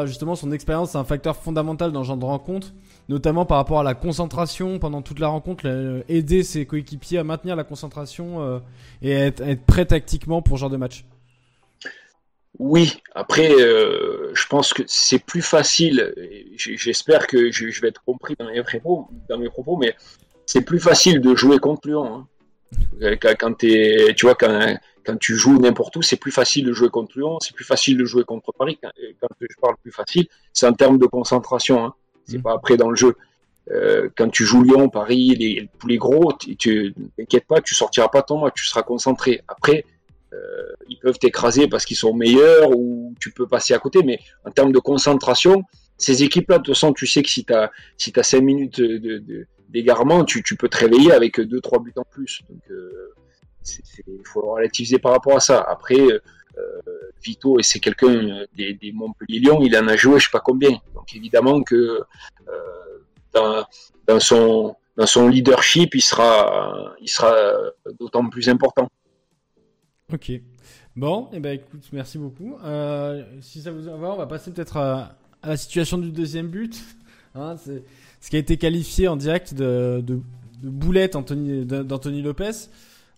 justement, 0.06 0.36
son 0.36 0.52
expérience 0.52 0.94
est 0.94 1.00
un 1.00 1.04
facteur 1.04 1.36
fondamental 1.36 1.92
dans 1.92 2.04
ce 2.04 2.08
genre 2.10 2.18
de 2.18 2.26
rencontre, 2.26 2.74
notamment 3.10 3.46
par 3.46 3.58
rapport 3.58 3.80
à 3.80 3.84
la 3.84 3.96
concentration 3.96 4.78
pendant 4.78 5.02
toute 5.02 5.20
la 5.20 5.30
rencontre, 5.30 5.66
aider 6.08 6.44
ses 6.44 6.68
coéquipiers 6.68 7.18
à 7.18 7.24
maintenir 7.24 7.56
la 7.56 7.64
concentration 7.64 8.44
euh, 8.44 8.60
et 9.02 9.12
être, 9.12 9.42
être, 9.42 9.66
prêt 9.66 9.86
tactiquement 9.86 10.44
pour 10.44 10.58
ce 10.58 10.62
genre 10.62 10.70
de 10.70 10.78
match. 10.78 11.06
Oui, 12.60 13.02
après, 13.16 13.52
euh, 13.52 14.32
je 14.34 14.48
pense 14.48 14.74
que 14.74 14.84
c'est 14.88 15.20
plus 15.20 15.42
facile. 15.42 16.14
J'espère 16.56 17.26
que 17.28 17.52
je, 17.52 17.82
vais 17.82 17.90
être 17.90 18.04
compris 18.04 18.36
dans 18.38 18.48
mes 18.48 18.64
propos, 18.64 19.08
dans 19.30 19.38
mes 19.38 19.50
propos 19.50 19.78
mais 19.78 19.96
c'est 20.46 20.62
plus 20.62 20.80
facile 20.80 21.22
de 21.22 21.36
jouer 21.36 21.60
contre 21.60 21.88
Lyon. 21.88 22.06
Hein. 22.06 22.28
Euh, 23.02 23.16
quand, 23.40 23.64
es, 23.64 24.14
tu 24.16 24.26
vois, 24.26 24.36
quand, 24.36 24.78
quand 25.06 25.18
tu 25.18 25.36
joues 25.36 25.60
n'importe 25.60 25.96
où, 25.96 26.02
c'est 26.02 26.18
plus 26.18 26.32
facile 26.32 26.66
de 26.66 26.74
jouer 26.74 26.90
contre 26.90 27.18
Lyon, 27.18 27.40
c'est 27.40 27.56
plus 27.56 27.66
facile 27.66 27.98
de 27.98 28.06
jouer 28.06 28.24
contre 28.24 28.52
Paris. 28.52 28.78
Quand, 28.82 28.90
je 29.40 29.56
parle 29.62 29.76
plus 29.82 29.92
facile, 29.92 30.28
c'est 30.54 30.68
en 30.68 30.74
termes 30.74 30.98
de 30.98 31.06
concentration. 31.06 31.86
Hein. 31.86 31.94
C'est 32.26 32.40
mmh. 32.40 32.42
pas 32.42 32.54
après 32.54 32.78
dans 32.78 32.90
le 32.90 32.96
jeu. 32.96 33.16
Euh, 33.72 34.10
quand 34.16 34.30
tu 34.30 34.46
joues 34.46 34.64
Lyon, 34.64 34.90
Paris, 34.90 35.36
les, 35.36 35.70
tous 35.80 35.88
les 35.88 35.98
gros, 35.98 36.34
tu 36.34 36.94
t'inquiète 37.18 37.46
pas, 37.48 37.62
tu 37.62 37.76
sortiras 37.76 38.08
pas 38.08 38.22
ton 38.22 38.40
match, 38.40 38.54
tu 38.56 38.66
seras 38.66 38.84
concentré. 38.84 39.42
Après, 39.48 39.86
euh, 40.34 40.38
ils 40.90 40.98
peuvent 40.98 41.20
t'écraser 41.20 41.68
parce 41.68 41.86
qu'ils 41.86 41.98
sont 41.98 42.14
meilleurs 42.14 42.72
ou 42.76 43.14
tu 43.20 43.32
peux 43.32 43.48
passer 43.48 43.74
à 43.74 43.80
côté, 43.80 44.04
mais 44.04 44.20
en 44.46 44.52
termes 44.52 44.72
de 44.72 44.80
concentration, 44.80 45.64
ces 45.98 46.24
équipes-là, 46.24 46.60
de 46.60 46.64
toute 46.64 46.76
façon, 46.76 46.94
tu 46.94 47.08
sais 47.08 47.24
que 47.24 47.30
si 47.30 47.44
tu 47.44 47.54
as, 47.54 47.72
si 47.98 48.14
as 48.16 48.24
5 48.24 48.42
minutes 48.42 48.82
d'égarement, 49.70 50.24
tu, 50.26 50.44
peux 50.56 50.70
te 50.70 50.78
réveiller 50.78 51.12
avec 51.12 51.40
2-3 51.40 51.84
buts 51.84 51.94
en 51.98 52.04
plus. 52.04 52.42
Donc, 52.50 52.62
il 54.08 54.22
faut 54.26 54.42
relativiser 54.42 55.00
par 55.00 55.12
rapport 55.12 55.36
à 55.36 55.40
ça. 55.40 55.62
Après, 55.62 56.00
Vito, 57.24 57.60
et 57.60 57.64
c'est 57.64 57.80
quelqu'un 57.80 58.46
des, 58.56 58.92
Montpellier-Lyon, 58.94 59.60
il 59.62 59.76
en 59.78 59.88
a 59.88 59.96
joué 59.96 60.20
je 60.20 60.26
sais 60.26 60.32
pas 60.32 60.40
combien. 60.40 60.72
Donc 60.94 61.16
évidemment 61.16 61.62
que 61.62 62.02
dans, 63.34 64.20
son, 64.20 65.28
leadership, 65.28 65.96
il 65.96 66.02
sera, 66.02 66.94
d'autant 68.00 68.28
plus 68.30 68.50
important. 68.50 68.90
Ok. 70.12 70.32
Bon, 70.98 71.26
et 71.32 71.38
eh 71.38 71.40
ben 71.40 71.52
écoute, 71.52 71.88
merci 71.92 72.18
beaucoup. 72.18 72.58
Euh, 72.64 73.24
si 73.42 73.62
ça 73.62 73.72
vous 73.72 73.84
va, 73.84 74.14
on 74.14 74.16
va 74.16 74.26
passer 74.26 74.52
peut-être 74.52 74.78
à, 74.78 75.16
la 75.44 75.56
situation 75.56 76.00
du 76.00 76.12
deuxième 76.12 76.48
but. 76.48 76.82
Hein, 77.38 77.56
c'est 77.58 77.84
ce 78.22 78.30
qui 78.30 78.36
a 78.36 78.40
été 78.40 78.58
qualifié 78.58 79.08
en 79.08 79.16
direct 79.16 79.54
de, 79.54 80.04
boulette 80.64 81.14
d'Anthony 81.14 82.22
Lopez. 82.22 82.52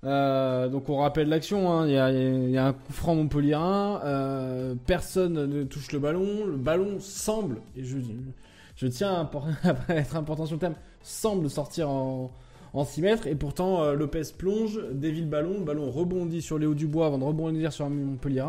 Euh, 0.05 0.69
donc 0.69 0.88
on 0.88 0.97
rappelle 0.97 1.27
l'action, 1.27 1.71
hein. 1.71 1.86
il, 1.86 2.51
y 2.51 2.58
a, 2.58 2.65
un 2.67 2.71
coup 2.73 2.93
franc 2.93 3.15
Montpellier 3.15 3.58
euh, 3.60 4.73
personne 4.86 5.45
ne 5.45 5.63
touche 5.63 5.91
le 5.91 5.99
ballon, 5.99 6.45
le 6.45 6.55
ballon 6.55 7.01
semble, 7.01 7.58
et 7.75 7.84
je, 7.84 8.88
tiens 8.88 9.12
à, 9.12 9.93
être 9.93 10.15
important 10.15 10.45
sur 10.45 10.55
le 10.55 10.62
thème, 10.62 10.75
semble 11.01 11.49
sortir 11.49 11.89
en, 11.89 12.32
en 12.73 12.86
6 12.86 13.01
mètres. 13.01 13.27
Et 13.27 13.36
pourtant, 13.36 13.84
euh, 13.84 13.93
Lopez 13.93 14.23
plonge, 14.38 14.79
dévie 14.91 15.21
le 15.21 15.27
ballon. 15.27 15.55
Le 15.60 15.65
ballon 15.65 15.89
rebondit 15.91 16.41
sur 16.41 16.58
Léo 16.58 16.73
Dubois 16.73 17.08
avant 17.08 17.17
de 17.17 17.23
rebondir 17.23 17.73
sur 17.73 17.89
Montpellier 17.89 18.45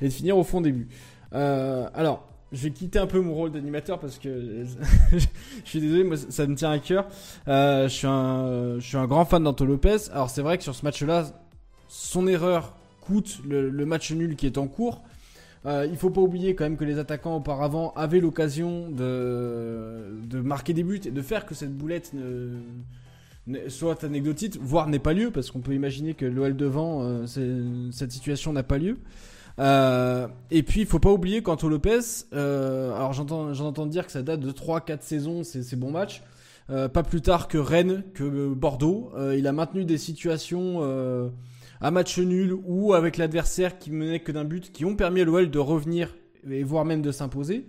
et 0.00 0.06
de 0.06 0.12
finir 0.12 0.36
au 0.36 0.44
fond 0.44 0.60
des 0.60 0.72
buts. 0.72 0.88
Euh, 1.32 1.88
alors, 1.94 2.26
je 2.52 2.62
vais 2.62 2.70
quitter 2.70 2.98
un 2.98 3.06
peu 3.06 3.20
mon 3.20 3.34
rôle 3.34 3.50
d'animateur 3.50 3.98
parce 3.98 4.18
que 4.18 4.64
je 5.12 5.26
suis 5.64 5.80
désolé, 5.80 6.04
moi 6.04 6.16
ça 6.16 6.46
me 6.46 6.54
tient 6.54 6.70
à 6.70 6.78
cœur. 6.78 7.06
Euh, 7.48 7.88
je, 7.88 8.78
suis 8.80 8.96
un, 8.96 9.06
grand 9.06 9.24
fan 9.24 9.42
d'Anto 9.42 9.64
Lopez. 9.64 10.10
Alors, 10.12 10.30
c'est 10.30 10.42
vrai 10.42 10.56
que 10.56 10.64
sur 10.64 10.74
ce 10.74 10.84
match-là, 10.84 11.26
son 11.88 12.26
erreur 12.26 12.74
coûte 13.00 13.40
le, 13.48 13.70
match 13.84 14.12
nul 14.12 14.36
qui 14.36 14.46
est 14.46 14.58
en 14.58 14.68
cours. 14.68 15.02
Euh, 15.64 15.86
il 15.90 15.96
faut 15.96 16.10
pas 16.10 16.20
oublier 16.20 16.54
quand 16.54 16.64
même 16.64 16.76
que 16.76 16.84
les 16.84 16.98
attaquants 16.98 17.36
auparavant 17.36 17.92
avaient 17.96 18.20
l'occasion 18.20 18.88
de, 18.90 20.40
marquer 20.40 20.72
des 20.72 20.84
buts 20.84 21.00
et 21.04 21.10
de 21.10 21.22
faire 21.22 21.46
que 21.46 21.54
cette 21.54 21.76
boulette 21.76 22.12
soit 23.68 24.04
anecdotique, 24.04 24.56
voire 24.60 24.88
n'est 24.88 24.98
pas 24.98 25.12
lieu, 25.12 25.30
parce 25.30 25.50
qu'on 25.50 25.60
peut 25.60 25.74
imaginer 25.74 26.14
que 26.14 26.26
l'OL 26.26 26.56
devant, 26.56 27.02
euh, 27.02 27.26
cette 27.90 28.12
situation 28.12 28.52
n'a 28.52 28.62
pas 28.62 28.78
lieu. 28.78 28.98
Euh, 29.58 30.28
et 30.50 30.62
puis 30.62 30.80
il 30.80 30.86
faut 30.86 30.98
pas 30.98 31.10
oublier 31.10 31.42
qu'Anto 31.42 31.68
Lopez, 31.68 32.00
euh, 32.34 32.94
alors 32.94 33.12
j'entends, 33.12 33.54
j'entends 33.54 33.86
dire 33.86 34.04
que 34.06 34.12
ça 34.12 34.22
date 34.22 34.40
de 34.40 34.52
3-4 34.52 34.98
saisons, 35.00 35.44
c'est 35.44 35.76
bons 35.76 35.90
matchs. 35.90 36.22
pas 36.68 37.02
plus 37.02 37.22
tard 37.22 37.48
que 37.48 37.58
Rennes, 37.58 38.04
que 38.14 38.48
Bordeaux. 38.48 39.12
il 39.36 39.46
a 39.46 39.52
maintenu 39.52 39.84
des 39.84 39.98
situations 39.98 40.82
à 41.80 41.90
match 41.90 42.18
nul 42.18 42.56
ou 42.64 42.94
avec 42.94 43.16
l'adversaire 43.16 43.78
qui 43.78 43.90
menait 43.90 44.20
que 44.20 44.32
d'un 44.32 44.44
but, 44.44 44.72
qui 44.72 44.84
ont 44.84 44.96
permis 44.96 45.22
à 45.22 45.24
l'OL 45.24 45.50
de 45.50 45.58
revenir 45.58 46.14
et 46.48 46.62
voire 46.62 46.84
même 46.84 47.02
de 47.02 47.12
s'imposer. 47.12 47.66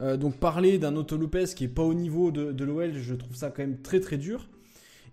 donc 0.00 0.36
parler 0.36 0.78
d'un 0.78 0.94
Otto 0.96 1.16
Lopez 1.16 1.46
qui 1.56 1.64
est 1.64 1.68
pas 1.68 1.82
au 1.82 1.94
niveau 1.94 2.30
de, 2.30 2.52
de 2.52 2.64
l'OL, 2.64 2.92
je 2.92 3.14
trouve 3.14 3.34
ça 3.34 3.50
quand 3.50 3.62
même 3.62 3.80
très 3.80 4.00
très 4.00 4.18
dur. 4.18 4.48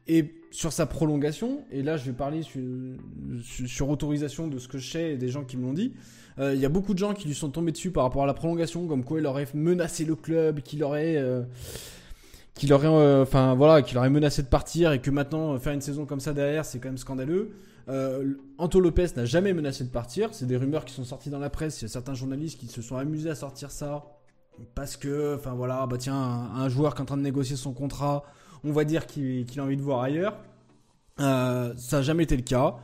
Et 0.08 0.41
sur 0.52 0.74
sa 0.74 0.86
prolongation, 0.86 1.64
et 1.72 1.82
là 1.82 1.98
je 1.98 2.06
vais 2.06 2.12
parler 2.12 2.42
sur, 2.44 3.90
autorisation 3.90 4.48
de 4.48 4.60
ce 4.60 4.68
que 4.68 4.78
je 4.78 4.92
sais 4.92 5.14
et 5.14 5.18
des 5.18 5.30
gens 5.30 5.44
qui 5.44 5.58
me 5.58 5.64
l'ont 5.64 5.74
dit, 5.74 5.94
euh, 6.40 6.54
il 6.54 6.60
y 6.60 6.66
a 6.66 6.70
beaucoup 6.70 6.94
de 6.94 7.00
gens 7.00 7.14
qui 7.14 7.28
lui 7.28 7.36
sont 7.36 7.50
tombés 7.50 7.72
dessus 7.72 7.92
par 7.92 8.04
rapport 8.04 8.24
à 8.24 8.28
la 8.28 8.34
prolongation, 8.34 8.86
comme 8.88 9.04
quoi 9.04 9.20
il 9.20 9.26
aurait 9.26 9.48
menacé 9.54 10.06
le 10.06 10.16
club, 10.16 10.62
qu'il 10.62 10.84
aurait... 10.84 11.16
Euh, 11.18 11.44
qu'il 12.54 12.74
aurait, 12.74 12.88
euh, 12.88 13.82
qu'il 13.82 13.98
aurait 13.98 14.10
menacé 14.10 14.44
de 14.44 14.48
partir 14.48 14.92
et 14.92 15.00
que 15.00 15.10
maintenant 15.10 15.58
faire 15.58 15.72
une 15.74 15.82
saison 15.82 16.06
comme 16.06 16.20
ça 16.20 16.34
derrière, 16.34 16.66
c'est 16.66 16.80
quand 16.80 16.90
même 16.90 16.98
scandaleux. 16.98 17.52
Anto 18.58 18.80
Lopez 18.80 19.08
n'a 19.16 19.26
jamais 19.26 19.54
menacé 19.54 19.84
de 19.84 19.90
partir. 19.90 20.30
C'est 20.34 20.46
des 20.46 20.58
rumeurs 20.58 20.86
qui 20.86 20.94
sont 20.94 21.06
sorties 21.06 21.30
dans 21.30 21.40
la 21.40 21.50
presse. 21.50 21.82
Il 21.82 21.84
y 21.84 21.86
a 21.86 21.88
certains 21.88 22.14
journalistes 22.14 22.60
qui 22.60 22.68
se 22.68 22.82
sont 22.82 22.98
amusés 22.98 23.30
à 23.30 23.36
sortir 23.36 23.72
ça 23.72 24.04
parce 24.76 24.98
que, 24.98 25.36
enfin 25.36 25.54
voilà, 25.54 25.86
bah 25.88 25.98
tiens, 25.98 26.16
un 26.16 26.70
joueur 26.70 26.94
qui 26.94 27.00
est 27.00 27.04
en 27.04 27.06
train 27.06 27.18
de 27.18 27.24
négocier 27.24 27.56
son 27.56 27.74
contrat, 27.74 28.24
on 28.64 28.72
va 28.72 28.84
dire 28.84 29.06
qu'il 29.08 29.46
a 29.58 29.64
envie 29.64 29.78
de 29.78 29.82
voir 29.82 30.02
ailleurs. 30.02 30.38
Euh, 31.20 31.74
ça 31.78 31.98
n'a 31.98 32.04
jamais 32.04 32.24
été 32.24 32.36
le 32.36 32.44
cas. 32.44 32.76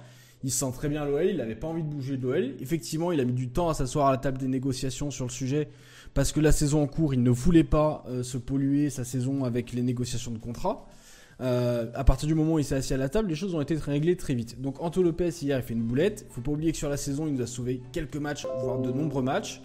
Il 0.43 0.51
se 0.51 0.59
sent 0.59 0.71
très 0.73 0.87
bien 0.87 1.03
l'OL, 1.05 1.25
il 1.25 1.37
n'avait 1.37 1.55
pas 1.55 1.67
envie 1.67 1.83
de 1.83 1.87
bouger 1.87 2.17
de 2.17 2.23
l'OL. 2.23 2.55
Effectivement, 2.59 3.11
il 3.11 3.19
a 3.19 3.25
mis 3.25 3.33
du 3.33 3.49
temps 3.49 3.69
à 3.69 3.73
s'asseoir 3.73 4.07
à 4.07 4.11
la 4.11 4.17
table 4.17 4.37
des 4.37 4.47
négociations 4.47 5.09
sur 5.09 5.25
le 5.25 5.31
sujet 5.31 5.69
parce 6.13 6.31
que 6.31 6.39
la 6.39 6.51
saison 6.51 6.83
en 6.83 6.87
cours, 6.87 7.13
il 7.13 7.23
ne 7.23 7.29
voulait 7.29 7.63
pas 7.63 8.03
euh, 8.07 8.23
se 8.23 8.37
polluer 8.37 8.89
sa 8.89 9.03
saison 9.03 9.43
avec 9.43 9.73
les 9.73 9.81
négociations 9.81 10.31
de 10.31 10.37
contrat. 10.37 10.87
Euh, 11.39 11.85
à 11.93 12.03
partir 12.03 12.27
du 12.27 12.33
moment 12.33 12.53
où 12.53 12.59
il 12.59 12.65
s'est 12.65 12.75
assis 12.75 12.93
à 12.93 12.97
la 12.97 13.09
table, 13.09 13.29
les 13.29 13.35
choses 13.35 13.53
ont 13.53 13.61
été 13.61 13.75
réglées 13.75 14.15
très 14.15 14.33
vite. 14.33 14.59
Donc 14.59 14.81
Anto 14.81 15.03
Lopez 15.03 15.29
hier, 15.41 15.59
il 15.59 15.63
fait 15.63 15.73
une 15.73 15.83
boulette. 15.83 16.25
Il 16.29 16.33
faut 16.33 16.41
pas 16.41 16.51
oublier 16.51 16.71
que 16.71 16.77
sur 16.77 16.89
la 16.89 16.97
saison, 16.97 17.27
il 17.27 17.33
nous 17.33 17.41
a 17.41 17.47
sauvé 17.47 17.81
quelques 17.91 18.17
matchs, 18.17 18.47
voire 18.61 18.79
de 18.79 18.91
nombreux 18.91 19.21
matchs. 19.21 19.61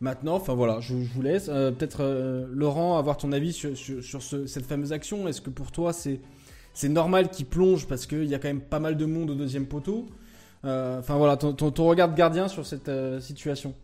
Maintenant, 0.00 0.34
enfin 0.34 0.54
voilà, 0.54 0.80
je, 0.80 0.94
vous 0.94 1.22
laisse. 1.22 1.48
Euh, 1.48 1.70
peut-être 1.70 1.98
euh, 2.00 2.46
Laurent, 2.52 2.98
avoir 2.98 3.16
ton 3.16 3.32
avis 3.32 3.52
sur, 3.52 4.22
cette 4.22 4.66
fameuse 4.66 4.92
action. 4.92 5.28
Est-ce 5.28 5.40
que 5.40 5.50
pour 5.50 5.70
toi 5.70 5.92
c'est 5.92 6.88
normal 6.88 7.30
qu'il 7.30 7.46
plonge 7.46 7.86
parce 7.86 8.06
qu'il 8.06 8.24
y 8.24 8.34
a 8.34 8.38
quand 8.38 8.48
même 8.48 8.60
pas 8.60 8.80
mal 8.80 8.96
de 8.96 9.04
monde 9.04 9.30
au 9.30 9.34
deuxième 9.34 9.66
poteau? 9.66 10.06
Euh, 10.64 10.98
Enfin 10.98 11.16
voilà, 11.16 11.36
ton, 11.36 11.54
regard 11.86 12.08
de 12.08 12.16
gardien 12.16 12.48
sur 12.48 12.66
cette 12.66 12.90
situation. 13.20 13.74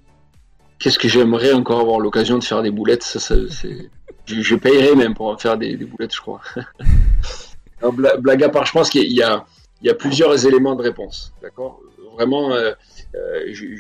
Qu'est-ce 0.79 0.99
que 0.99 1.09
j'aimerais 1.09 1.53
encore 1.53 1.81
avoir 1.81 2.01
l'occasion 2.01 2.39
de 2.39 2.45
faire 2.45 2.63
des 2.63 2.71
boulettes? 2.71 3.19
Je, 4.27 4.41
je, 4.43 4.55
payerais 4.57 4.95
même 4.97 5.15
pour 5.15 5.41
faire 5.41 5.59
des, 5.59 5.77
boulettes, 5.77 6.15
je 6.15 6.21
crois. 6.21 6.41
blague 7.93 8.43
à 8.43 8.49
part, 8.49 8.65
je 8.65 8.73
pense 8.73 8.89
qu'il 8.89 9.13
y, 9.13 9.23
a, 9.23 9.45
plusieurs 9.99 10.47
éléments 10.47 10.75
de 10.75 10.83
réponse. 10.83 11.35
D'accord? 11.43 11.81
Vraiment, 12.17 12.51
je, 13.13 13.79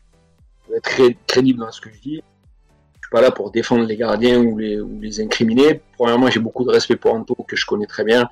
être 0.76 1.16
crédible 1.26 1.60
dans 1.60 1.72
ce 1.72 1.80
que 1.80 1.90
je 1.90 2.00
dis 2.00 2.22
pas 3.10 3.20
là 3.20 3.30
pour 3.30 3.50
défendre 3.50 3.84
les 3.84 3.96
gardiens 3.96 4.40
ou 4.40 4.56
les, 4.56 5.20
incriminer. 5.20 5.82
Premièrement, 5.96 6.30
j'ai 6.30 6.40
beaucoup 6.40 6.64
de 6.64 6.70
respect 6.70 6.96
pour 6.96 7.12
Anto, 7.12 7.34
que 7.46 7.56
je 7.56 7.66
connais 7.66 7.86
très 7.86 8.04
bien. 8.04 8.30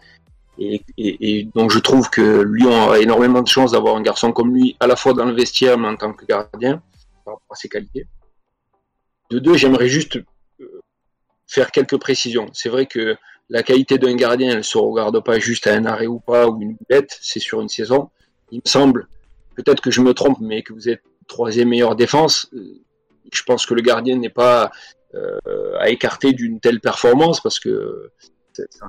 Et, 0.59 1.48
donc 1.55 1.70
je 1.70 1.79
trouve 1.79 2.11
que 2.11 2.42
Lyon 2.42 2.90
a 2.90 2.98
énormément 2.98 3.42
de 3.42 3.48
chance 3.48 3.72
d'avoir 3.72 3.96
un 3.96 4.03
garçon 4.03 4.33
comme 4.33 4.55
lui, 4.55 4.77
à 4.81 4.87
la 4.87 4.96
fois 4.96 5.12
dans 5.12 5.24
le 5.24 5.35
vestiaire, 5.35 5.79
mais 5.79 5.88
en 5.88 5.96
tant 5.96 6.12
que 6.12 6.24
gardien, 6.24 6.83
par 7.24 7.35
rapport 7.35 7.51
à 7.51 7.55
ses 7.55 7.68
qualités. 7.68 8.07
De 9.31 9.38
deux, 9.38 9.57
j'aimerais 9.57 9.88
juste 9.88 10.16
euh, 10.16 10.81
faire 11.46 11.70
quelques 11.70 11.98
précisions. 11.98 12.48
C'est 12.55 12.70
vrai 12.70 12.87
que 12.87 13.16
la 13.51 13.62
qualité 13.62 13.98
d'un 13.98 14.16
gardien, 14.16 14.57
elle 14.57 14.64
se 14.64 14.79
regarde 14.79 15.22
pas 15.22 15.38
juste 15.38 15.66
à 15.66 15.74
un 15.74 15.85
arrêt 15.85 16.07
ou 16.07 16.18
pas, 16.18 16.48
ou 16.48 16.61
une 16.61 16.77
boulette, 16.77 17.18
c'est 17.20 17.40
sur 17.40 17.61
une 17.61 17.68
saison. 17.68 18.11
Il 18.51 18.61
me 18.64 18.68
semble, 18.68 19.07
peut-être 19.55 19.81
que 19.81 19.90
je 19.90 20.01
me 20.01 20.12
trompe, 20.12 20.38
mais 20.40 20.62
que 20.62 20.72
vous 20.72 20.88
êtes 20.88 21.03
troisième 21.28 21.68
meilleure 21.68 21.96
défense. 21.96 22.48
Euh, 22.54 22.82
je 23.32 23.42
pense 23.44 23.66
que 23.66 23.74
le 23.74 23.82
gardien 23.82 24.16
n'est 24.16 24.30
pas 24.30 24.70
euh, 25.14 25.38
à 25.78 25.90
écarter 25.90 26.32
d'une 26.32 26.60
telle 26.60 26.80
performance 26.80 27.40
parce 27.40 27.60
que 27.60 28.10
c'est 28.52 28.66
un, 28.82 28.88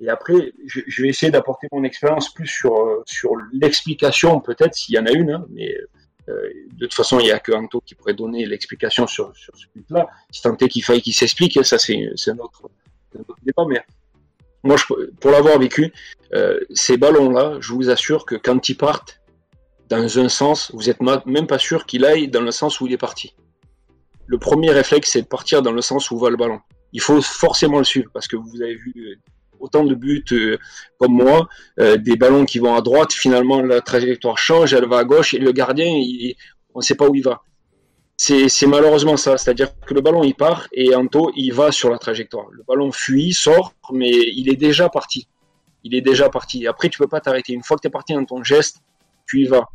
Et 0.00 0.08
après, 0.08 0.52
je, 0.66 1.02
vais 1.02 1.08
essayer 1.08 1.32
d'apporter 1.32 1.68
mon 1.72 1.84
expérience 1.84 2.34
plus 2.34 2.48
sur, 2.48 3.02
sur 3.06 3.32
l'explication, 3.52 4.40
peut-être 4.40 4.74
s'il 4.74 4.96
y 4.96 4.98
en 4.98 5.06
a 5.06 5.12
une, 5.12 5.30
hein, 5.30 5.46
mais 5.48 5.74
euh, 6.28 6.48
de 6.74 6.86
toute 6.86 6.94
façon, 6.94 7.18
il 7.20 7.24
n'y 7.24 7.32
a 7.32 7.38
que 7.38 7.52
Anto 7.52 7.80
qui 7.80 7.94
pourrait 7.94 8.14
donner 8.14 8.44
l'explication 8.46 9.06
sur, 9.06 9.34
sur 9.36 9.56
ce 9.56 9.66
but-là. 9.74 10.08
Si 10.30 10.42
tant 10.42 10.56
est 10.56 10.68
qu'il 10.68 10.84
faille 10.84 11.00
qu'il 11.00 11.14
s'explique, 11.14 11.56
hein, 11.56 11.62
ça 11.62 11.78
c'est 11.78 11.96
un 11.96 12.36
un 13.16 13.20
autre 13.22 13.40
débat, 13.42 13.64
mais 13.68 13.82
moi, 14.62 14.76
pour 15.20 15.30
l'avoir 15.30 15.58
vécu, 15.58 15.92
euh, 16.34 16.60
ces 16.70 16.96
ballons-là, 16.96 17.56
je 17.60 17.72
vous 17.72 17.90
assure 17.90 18.26
que 18.26 18.34
quand 18.34 18.68
ils 18.68 18.76
partent, 18.76 19.19
dans 19.90 20.18
un 20.18 20.28
sens, 20.28 20.70
vous 20.72 20.84
n'êtes 20.84 21.00
même 21.26 21.46
pas 21.46 21.58
sûr 21.58 21.84
qu'il 21.84 22.04
aille 22.04 22.28
dans 22.28 22.40
le 22.40 22.52
sens 22.52 22.80
où 22.80 22.86
il 22.86 22.92
est 22.92 22.98
parti. 22.98 23.34
Le 24.26 24.38
premier 24.38 24.70
réflexe, 24.70 25.10
c'est 25.10 25.22
de 25.22 25.26
partir 25.26 25.62
dans 25.62 25.72
le 25.72 25.82
sens 25.82 26.12
où 26.12 26.18
va 26.18 26.30
le 26.30 26.36
ballon. 26.36 26.60
Il 26.92 27.00
faut 27.00 27.20
forcément 27.20 27.78
le 27.78 27.84
suivre 27.84 28.08
parce 28.14 28.28
que 28.28 28.36
vous 28.36 28.62
avez 28.62 28.76
vu 28.76 28.92
euh, 28.96 29.16
autant 29.58 29.84
de 29.84 29.94
buts 29.96 30.24
euh, 30.30 30.58
comme 30.98 31.14
moi, 31.14 31.48
euh, 31.80 31.96
des 31.96 32.16
ballons 32.16 32.44
qui 32.44 32.60
vont 32.60 32.74
à 32.76 32.80
droite, 32.80 33.12
finalement 33.12 33.60
la 33.60 33.80
trajectoire 33.80 34.38
change, 34.38 34.72
elle 34.72 34.88
va 34.88 34.98
à 34.98 35.04
gauche 35.04 35.34
et 35.34 35.38
le 35.38 35.50
gardien, 35.50 35.92
on 36.74 36.78
ne 36.78 36.84
sait 36.84 36.94
pas 36.94 37.08
où 37.08 37.14
il 37.16 37.24
va. 37.24 37.42
C'est 38.16 38.66
malheureusement 38.66 39.16
ça, 39.16 39.38
c'est-à-dire 39.38 39.70
que 39.80 39.94
le 39.94 40.02
ballon 40.02 40.22
il 40.22 40.34
part 40.34 40.68
et 40.72 40.94
Anto 40.94 41.32
il 41.34 41.52
va 41.52 41.72
sur 41.72 41.90
la 41.90 41.98
trajectoire. 41.98 42.46
Le 42.50 42.62
ballon 42.62 42.92
fuit, 42.92 43.32
sort, 43.32 43.72
mais 43.92 44.10
il 44.10 44.48
est 44.48 44.56
déjà 44.56 44.88
parti. 44.88 45.26
Il 45.82 45.94
est 45.94 46.02
déjà 46.02 46.28
parti. 46.28 46.66
Après, 46.66 46.90
tu 46.90 46.98
peux 46.98 47.08
pas 47.08 47.20
t'arrêter. 47.20 47.54
Une 47.54 47.62
fois 47.62 47.78
que 47.78 47.82
tu 47.82 47.88
es 47.88 47.90
parti 47.90 48.12
dans 48.12 48.24
ton 48.26 48.44
geste, 48.44 48.82
tu 49.26 49.40
y 49.40 49.46
vas. 49.46 49.66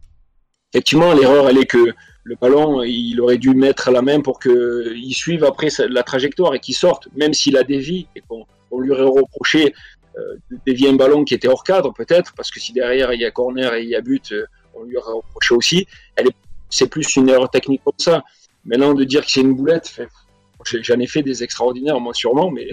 Effectivement, 0.76 1.14
l'erreur, 1.14 1.48
elle 1.48 1.58
est 1.58 1.68
que 1.68 1.94
le 2.26 2.36
ballon, 2.36 2.84
il 2.84 3.22
aurait 3.22 3.38
dû 3.38 3.52
mettre 3.52 3.92
la 3.92 4.02
main 4.02 4.20
pour 4.20 4.42
qu'il 4.42 5.16
suive 5.16 5.46
après 5.46 5.70
la 5.88 6.04
trajectoire 6.04 6.54
et 6.54 6.60
qu'il 6.60 6.76
sorte, 6.76 7.08
même 7.16 7.34
s'il 7.34 7.56
a 7.56 7.64
dévié 7.64 8.08
et 8.14 8.22
qu'on 8.28 8.46
lui 8.82 8.92
aurait 8.92 9.04
reproché 9.04 9.74
euh, 10.18 10.36
de 10.52 10.58
dévier 10.66 10.90
un 10.90 10.96
ballon 10.96 11.24
qui 11.24 11.34
était 11.34 11.48
hors 11.48 11.64
cadre, 11.64 11.94
peut-être, 11.94 12.34
parce 12.36 12.52
que 12.52 12.60
si 12.60 12.74
derrière 12.74 13.14
il 13.14 13.22
y 13.22 13.26
a 13.26 13.32
corner 13.32 13.74
et 13.76 13.84
il 13.84 13.90
y 13.90 13.96
a 13.96 14.02
but, 14.02 14.34
euh, 14.34 14.46
on 14.74 14.84
lui 14.84 14.98
aurait 14.98 15.14
reproché 15.14 15.56
aussi. 15.56 15.88
C'est 16.70 16.90
plus 16.90 17.16
une 17.16 17.30
erreur 17.30 17.50
technique 17.50 17.82
comme 17.86 17.94
ça. 17.98 18.26
Maintenant, 18.66 18.94
de 18.94 19.06
dire 19.06 19.24
que 19.24 19.32
c'est 19.32 19.40
une 19.40 19.56
boulette, 19.56 19.98
j'en 20.66 21.00
ai 21.00 21.08
fait 21.08 21.24
des 21.24 21.42
extraordinaires, 21.42 22.02
moi 22.02 22.14
sûrement, 22.14 22.52
mais, 22.52 22.68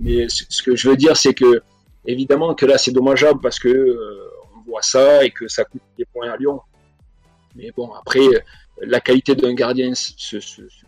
mais 0.00 0.26
ce 0.28 0.64
que 0.64 0.74
je 0.74 0.88
veux 0.88 0.96
dire, 0.96 1.16
c'est 1.16 1.34
que 1.34 1.62
évidemment 2.06 2.56
que 2.56 2.66
là, 2.66 2.76
c'est 2.76 2.90
dommageable 2.90 3.38
parce 3.40 3.60
que 3.60 3.68
euh, 3.68 4.30
on 4.56 4.68
voit 4.68 4.82
ça 4.82 5.24
et 5.24 5.30
que 5.30 5.46
ça 5.46 5.64
coûte 5.64 5.82
des 5.96 6.06
points 6.06 6.28
à 6.28 6.36
Lyon. 6.36 6.60
Mais 7.56 7.70
bon, 7.76 7.92
après, 7.92 8.26
la 8.80 9.00
qualité 9.00 9.34
d'un 9.34 9.54
gardien 9.54 9.94
se, 9.94 10.38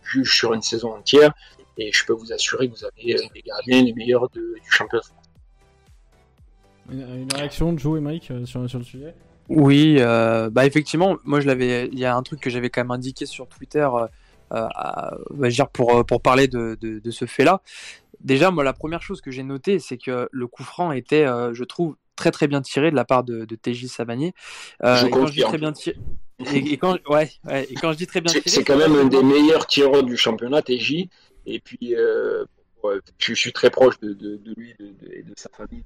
juge 0.03 0.37
sur 0.37 0.53
une 0.53 0.61
saison 0.61 0.93
entière. 0.93 1.33
Et 1.77 1.91
je 1.93 2.05
peux 2.05 2.13
vous 2.13 2.33
assurer 2.33 2.67
que 2.69 2.75
vous 2.75 2.85
avez 2.85 3.15
des 3.33 3.41
gardiens 3.41 3.83
les 3.83 3.93
meilleurs 3.93 4.29
du 4.29 4.41
championnat. 4.69 5.03
Une, 6.91 7.21
une 7.21 7.33
réaction 7.33 7.71
de 7.71 7.79
Joe 7.79 7.99
et 7.99 8.01
Mike 8.01 8.31
sur, 8.45 8.69
sur 8.69 8.79
le 8.79 8.85
sujet? 8.85 9.13
Oui, 9.49 9.95
euh, 9.97 10.51
bah 10.51 10.67
effectivement, 10.67 11.17
moi 11.23 11.39
je 11.39 11.47
l'avais. 11.47 11.89
Il 11.91 11.99
y 11.99 12.05
a 12.05 12.15
un 12.15 12.21
truc 12.21 12.39
que 12.39 12.51
j'avais 12.51 12.69
quand 12.69 12.81
même 12.81 12.91
indiqué 12.91 13.25
sur 13.25 13.47
Twitter, 13.47 13.87
euh, 13.93 14.07
euh 14.53 15.49
dire 15.49 15.69
pour 15.69 15.95
euh, 15.95 16.03
pour 16.03 16.21
parler 16.21 16.47
de, 16.47 16.77
de, 16.79 16.99
de 16.99 17.11
ce 17.11 17.25
fait-là. 17.25 17.61
Déjà, 18.21 18.51
moi 18.51 18.63
la 18.63 18.73
première 18.73 19.01
chose 19.01 19.21
que 19.21 19.31
j'ai 19.31 19.43
notée, 19.43 19.79
c'est 19.79 19.97
que 19.97 20.29
le 20.31 20.47
coup 20.47 20.63
franc 20.63 20.91
était, 20.91 21.25
je 21.25 21.63
trouve, 21.63 21.95
très 22.15 22.31
très 22.31 22.47
bien 22.47 22.61
tiré 22.61 22.91
de 22.91 22.95
la 22.95 23.05
part 23.05 23.23
de, 23.23 23.45
de 23.45 23.55
TJ 23.55 23.87
Savanier. 23.87 24.33
je 24.83 25.07
et 25.07 25.09
quand 25.09 25.25
je 25.25 25.33
dis 25.33 25.41
très 25.41 25.57
bien 25.57 25.71
tiré, 25.71 25.97
et, 26.53 26.77
quand 26.77 26.97
ouais, 27.09 27.29
ouais, 27.45 27.67
et 27.69 27.75
quand 27.75 27.91
je 27.91 27.97
dis 27.97 28.07
très 28.07 28.21
bien 28.21 28.33
c'est 28.45 28.63
quand 28.63 28.77
même 28.77 28.95
un 28.95 29.05
des 29.05 29.23
meilleurs 29.23 29.67
tireurs 29.67 30.03
du 30.03 30.17
championnat 30.17 30.61
TJ. 30.61 31.07
Et 31.45 31.59
puis, 31.59 31.95
je 33.17 33.33
suis 33.33 33.53
très 33.53 33.69
proche 33.69 33.99
de, 33.99 34.13
de, 34.13 34.37
de 34.37 34.53
lui 34.55 34.73
et 35.11 35.23
de, 35.23 35.33
sa 35.35 35.49
famille, 35.49 35.83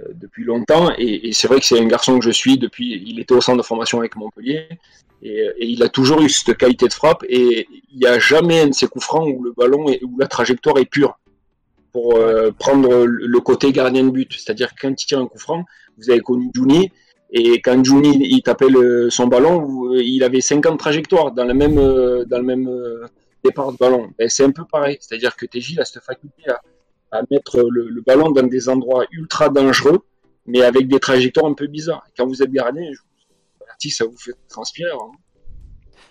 euh, 0.00 0.06
depuis 0.14 0.44
longtemps. 0.44 0.92
Et, 0.96 1.32
c'est 1.32 1.48
vrai 1.48 1.60
que 1.60 1.66
c'est 1.66 1.78
un 1.78 1.86
garçon 1.86 2.18
que 2.18 2.24
je 2.24 2.30
suis 2.30 2.58
depuis. 2.58 3.02
Il 3.06 3.20
était 3.20 3.34
au 3.34 3.40
centre 3.40 3.58
de 3.58 3.62
formation 3.62 3.98
avec 3.98 4.16
Montpellier. 4.16 4.68
Et, 5.22 5.52
il 5.60 5.82
a 5.82 5.88
toujours 5.88 6.22
eu 6.22 6.28
cette 6.28 6.56
qualité 6.56 6.88
de 6.88 6.92
frappe. 6.92 7.24
Et 7.28 7.68
il 7.92 7.98
n'y 7.98 8.06
a 8.06 8.18
jamais 8.18 8.60
un 8.60 8.68
de 8.68 8.74
ses 8.74 8.86
coups 8.86 9.04
francs 9.04 9.28
où 9.34 9.42
le 9.42 9.52
ballon 9.52 9.88
est, 9.88 10.02
où 10.02 10.18
la 10.18 10.28
trajectoire 10.28 10.78
est 10.78 10.86
pure 10.86 11.18
pour 11.92 12.16
euh, 12.16 12.50
prendre 12.52 13.04
le 13.04 13.40
côté 13.40 13.70
gardien 13.70 14.04
de 14.04 14.10
but. 14.10 14.32
C'est-à-dire 14.32 14.72
quand 14.80 14.90
il 14.90 15.06
tire 15.06 15.18
un 15.18 15.26
coup 15.26 15.38
franc, 15.38 15.64
vous 15.98 16.10
avez 16.10 16.20
connu 16.20 16.50
Juni. 16.54 16.90
Et 17.32 17.60
quand 17.62 17.82
Juni 17.82 18.18
il 18.20 18.42
tapait 18.42 18.66
son 19.08 19.26
ballon, 19.26 19.94
il 19.94 20.22
avait 20.22 20.40
50 20.40 20.78
trajectoires 20.78 21.32
dans 21.32 21.44
le 21.44 21.54
même, 21.54 21.78
euh, 21.78 22.24
dans 22.26 22.38
le 22.38 22.44
même 22.44 22.70
départ 23.42 23.72
de 23.72 23.78
ballon. 23.78 24.10
c'est 24.28 24.44
un 24.44 24.50
peu 24.50 24.64
pareil. 24.70 24.98
C'est-à-dire 25.00 25.34
que 25.34 25.46
TJ 25.46 25.78
a 25.78 25.84
cette 25.84 26.02
faculté 26.02 26.48
à, 26.48 26.60
à 27.12 27.22
mettre 27.30 27.60
le, 27.70 28.02
ballon 28.02 28.30
dans 28.30 28.46
des 28.46 28.68
endroits 28.68 29.04
ultra 29.12 29.48
dangereux, 29.48 30.00
mais 30.46 30.62
avec 30.62 30.88
des 30.88 31.00
trajectoires 31.00 31.46
un 31.46 31.54
peu 31.54 31.66
bizarres. 31.66 32.06
Quand 32.16 32.26
vous 32.26 32.42
êtes 32.42 32.50
gardien, 32.50 32.90
je 32.92 32.98
ça 33.90 34.04
vous 34.04 34.16
fait 34.16 34.32
transpirer. 34.48 34.90
Hein. 34.90 35.12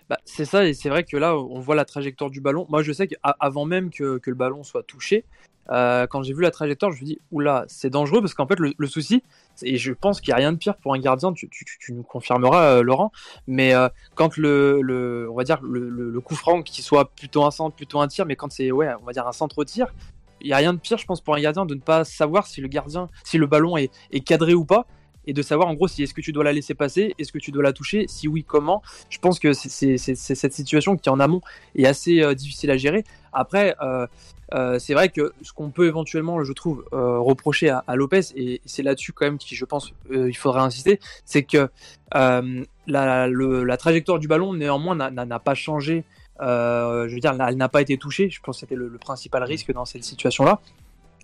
Bah, 0.09 0.17
c'est 0.26 0.45
ça, 0.45 0.65
et 0.65 0.74
c'est 0.74 0.89
vrai 0.89 1.03
que 1.03 1.15
là, 1.15 1.38
on 1.38 1.59
voit 1.59 1.76
la 1.76 1.86
trajectoire 1.86 2.30
du 2.30 2.41
ballon. 2.41 2.65
Moi, 2.69 2.84
je 2.84 2.91
sais 2.91 3.07
qu'avant 3.07 3.65
même 3.65 3.89
que, 3.89 4.17
que, 4.17 4.30
le 4.30 4.36
ballon 4.36 4.63
soit 4.63 4.84
touché, 4.84 5.26
euh, 5.70 6.07
quand 6.07 6.24
j'ai 6.24 6.34
vu 6.34 6.41
la 6.41 6.51
trajectoire, 6.51 6.91
je 6.91 7.01
me 7.01 7.05
dis, 7.05 7.20
oula, 7.32 7.66
c'est 7.68 7.89
dangereux 7.89 8.22
parce 8.22 8.34
qu'en 8.34 8.47
fait, 8.47 8.59
le, 8.59 8.88
souci, 8.88 9.24
et 9.62 9.78
je 9.78 9.93
pense 9.93 10.20
qu'il 10.20 10.32
n'y 10.32 10.34
a 10.34 10.38
rien 10.38 10.51
de 10.51 10.57
pire 10.57 10.76
pour 10.76 10.93
un 10.93 10.99
gardien, 10.99 11.34
tu, 11.34 11.49
nous 11.89 12.03
confirmeras, 12.03 12.78
euh, 12.78 12.82
Laurent, 12.82 13.12
mais 13.47 13.74
euh, 13.74 13.88
quand 14.16 14.38
le, 14.38 14.82
le, 14.82 15.30
on 15.30 15.36
va 15.36 15.43
dire, 15.43 15.59
le, 15.62 15.89
le, 15.89 16.22
coup 16.22 16.36
franc, 16.36 16.62
qui 16.64 16.82
soit 16.82 17.12
plutôt 17.12 17.45
un 17.45 17.51
centre, 17.51 17.76
plutôt 17.76 18.01
un 18.01 18.07
tir, 18.07 18.26
mais 18.26 18.36
quand 18.36 18.51
c'est, 18.51 18.72
ouais, 18.72 18.89
on 19.01 19.05
va 19.05 19.14
dire 19.14 19.28
un 19.28 19.32
centre 19.32 19.57
au 19.59 19.66
tir, 19.66 19.93
il 20.41 20.47
y 20.47 20.53
a 20.53 20.57
rien 20.57 20.74
de 20.74 20.80
pire, 20.80 20.97
je 20.97 21.05
pense, 21.05 21.22
pour 21.22 21.36
un 21.36 21.41
gardien 21.41 21.66
de 21.66 21.76
ne 21.76 21.80
pas 21.80 22.03
savoir 22.03 22.47
si 22.47 22.62
le 22.62 22.68
gardien, 22.68 23.09
si 23.24 23.38
le 23.38 23.45
ballon 23.45 23.78
est, 23.78 23.91
cadré 24.26 24.55
ou 24.55 24.66
pas, 24.66 24.88
et 25.28 25.34
de 25.34 25.41
savoir 25.43 25.68
en 25.68 25.76
gros 25.76 25.88
si 25.88 26.01
est-ce 26.01 26.16
que 26.16 26.22
tu 26.22 26.34
dois 26.34 26.43
la 26.43 26.51
laisser 26.51 26.74
passer, 26.74 27.14
est-ce 27.20 27.32
que 27.32 27.38
tu 27.38 27.51
dois 27.51 27.62
la 27.62 27.74
toucher, 27.74 28.07
si 28.07 28.28
oui, 28.28 28.43
comment. 28.43 28.82
Je 29.09 29.20
pense 29.20 29.38
que 29.38 29.53
c'est 29.53 29.97
cette 29.97 30.53
situation 30.53 30.97
qui 30.97 31.09
en 31.12 31.20
amont 31.20 31.41
est 31.76 31.86
assez 31.86 32.34
difficile 32.34 32.72
à 32.72 32.78
gérer. 32.78 33.03
Après, 33.34 33.76
euh, 33.82 34.07
euh, 34.54 34.80
c'est 34.80 34.93
vrai 34.93 35.10
que 35.10 35.34
ce 35.41 35.54
qu'on 35.54 35.70
peut 35.70 35.88
éventuellement, 35.88 36.43
je 36.43 36.54
trouve, 36.54 36.86
reprocher 36.91 37.70
à, 37.70 37.95
Lopez, 37.95 38.22
et 38.36 38.62
c'est 38.66 38.84
là-dessus 38.84 39.14
quand 39.14 39.26
même 39.26 39.38
qui, 39.38 39.56
je 39.56 39.66
pense, 39.66 39.93
il 40.12 40.36
faudrait 40.36 40.62
insister, 40.62 40.99
c'est 41.26 41.43
que 41.43 41.70
la, 42.14 43.78
trajectoire 43.78 44.20
du 44.20 44.28
ballon 44.28 44.54
néanmoins 44.54 44.95
n'a 44.95 45.39
pas 45.39 45.56
changé 45.56 46.04
euh, 46.41 47.08
je 47.08 47.14
veux 47.14 47.20
dire, 47.20 47.36
elle 47.47 47.58
n'a 47.58 47.70
pas 47.70 47.82
été 47.82 47.97
touchée. 47.97 48.30
Je 48.30 48.39
pense 48.41 48.58
que 48.58 48.60
c'était 48.62 48.76
le, 48.76 48.89
principal 48.97 49.43
risque 49.43 49.72
dans 49.72 49.86
cette 49.86 50.04
situation-là. 50.04 50.60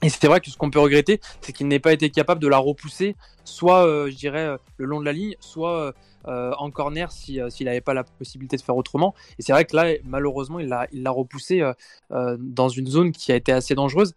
Et 0.04 0.10
c'est 0.10 0.28
vrai 0.28 0.40
que 0.40 0.52
ce 0.52 0.58
qu'on 0.58 0.70
peut 0.70 0.80
regretter, 0.80 1.20
c'est 1.42 1.54
qu'il 1.54 1.68
n'ait 1.68 1.80
pas 1.80 1.92
été 1.92 2.10
capable 2.12 2.40
de 2.42 2.48
la 2.48 2.58
repousser, 2.60 3.16
soit, 3.44 3.86
euh, 3.88 4.12
je 4.12 4.16
dirais, 4.16 4.46
euh, 4.46 4.58
le 4.78 4.86
long 4.86 5.00
de 5.00 5.06
la 5.06 5.14
ligne, 5.14 5.36
soit 5.40 5.94
en 6.26 6.72
corner 6.72 7.10
s'il 7.10 7.48
n'avait 7.62 7.80
pas 7.80 7.94
la 7.94 8.04
possibilité 8.04 8.58
de 8.58 8.62
faire 8.62 8.76
autrement. 8.76 9.16
Et 9.40 9.44
c'est 9.44 9.54
vrai 9.54 9.64
que 9.64 9.74
là, 9.74 9.94
malheureusement, 10.04 10.60
il 10.60 10.68
l'a 10.68 10.86
il 10.92 11.08
repoussé 11.08 11.64
dans 12.10 12.68
une 12.68 12.88
zone 12.88 13.14
qui 13.14 13.32
a 13.32 13.36
été 13.38 13.54
assez 13.54 13.76
dangereuse. 13.76 14.14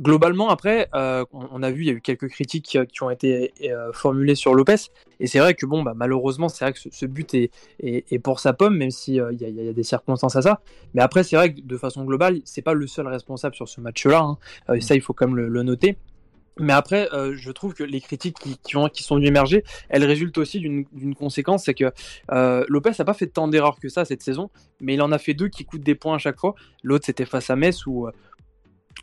Globalement, 0.00 0.48
après, 0.48 0.88
euh, 0.94 1.22
on, 1.32 1.62
a 1.62 1.70
vu, 1.70 1.82
il 1.82 1.86
y 1.86 1.90
a 1.90 1.92
eu 1.92 2.00
quelques 2.00 2.28
critiques 2.28 2.78
qui 2.90 3.02
ont 3.02 3.10
été 3.10 3.52
euh, 3.64 3.92
formulées 3.92 4.34
sur 4.34 4.54
Lopez, 4.54 4.76
et 5.20 5.26
c'est 5.26 5.38
vrai 5.38 5.52
que 5.52 5.66
bon, 5.66 5.82
bah, 5.82 5.92
malheureusement, 5.94 6.48
c'est 6.48 6.64
vrai 6.64 6.72
que 6.72 6.78
ce, 6.78 7.06
but 7.06 7.34
est, 7.34 8.18
pour 8.20 8.40
sa 8.40 8.54
pomme, 8.54 8.78
même 8.78 8.90
s'il 8.90 9.20
euh, 9.20 9.32
y, 9.34 9.68
a 9.68 9.72
des 9.74 9.82
circonstances 9.82 10.34
à 10.34 10.40
ça. 10.40 10.60
Mais 10.94 11.02
après, 11.02 11.24
c'est 11.24 11.36
vrai 11.36 11.52
que 11.52 11.60
de 11.60 11.76
façon 11.76 12.04
globale, 12.04 12.40
c'est 12.46 12.62
pas 12.62 12.72
le 12.72 12.86
seul 12.86 13.06
responsable 13.06 13.54
sur 13.54 13.68
ce 13.68 13.82
match-là. 13.82 14.20
Hein. 14.20 14.38
et 14.74 14.80
ça, 14.80 14.94
il 14.94 15.02
faut 15.02 15.12
quand 15.12 15.26
même 15.26 15.36
le, 15.36 15.62
noter. 15.62 15.98
Mais 16.58 16.72
après, 16.72 17.08
je 17.34 17.50
trouve 17.50 17.72
que 17.74 17.82
les 17.82 18.00
critiques 18.00 18.36
qui, 18.62 18.76
ont, 18.76 18.88
sont 18.94 19.16
venues 19.16 19.26
émerger, 19.26 19.62
elles 19.88 20.04
résultent 20.04 20.36
aussi 20.38 20.60
d'une 20.60 21.14
conséquence, 21.14 21.64
c'est 21.64 21.74
que 21.74 21.92
Lopez 22.68 22.92
n'a 22.98 23.04
pas 23.04 23.14
fait 23.14 23.26
tant 23.26 23.48
d'erreurs 23.48 23.78
que 23.78 23.88
ça 23.88 24.04
cette 24.04 24.22
saison, 24.22 24.50
mais 24.80 24.94
il 24.94 25.02
en 25.02 25.12
a 25.12 25.18
fait 25.18 25.34
deux 25.34 25.48
qui 25.48 25.64
coûtent 25.64 25.82
des 25.82 25.94
points 25.94 26.16
à 26.16 26.18
chaque 26.18 26.38
fois. 26.38 26.54
L'autre, 26.82 27.06
c'était 27.06 27.24
face 27.24 27.48
à 27.48 27.56
Metz, 27.56 27.86
où 27.86 28.08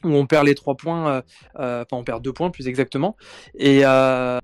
où 0.04 0.10
on 0.10 0.26
perd 0.26 0.46
les 0.48 0.56
trois 0.56 0.76
points, 0.76 1.12
euh, 1.12 1.22
euh, 1.60 1.84
enfin 1.84 1.98
on 1.98 2.04
perd 2.04 2.24
deux 2.24 2.34
points 2.34 2.50
plus 2.50 2.68
exactement. 2.68 3.16
Et, 3.56 3.82
euh, 3.84 4.40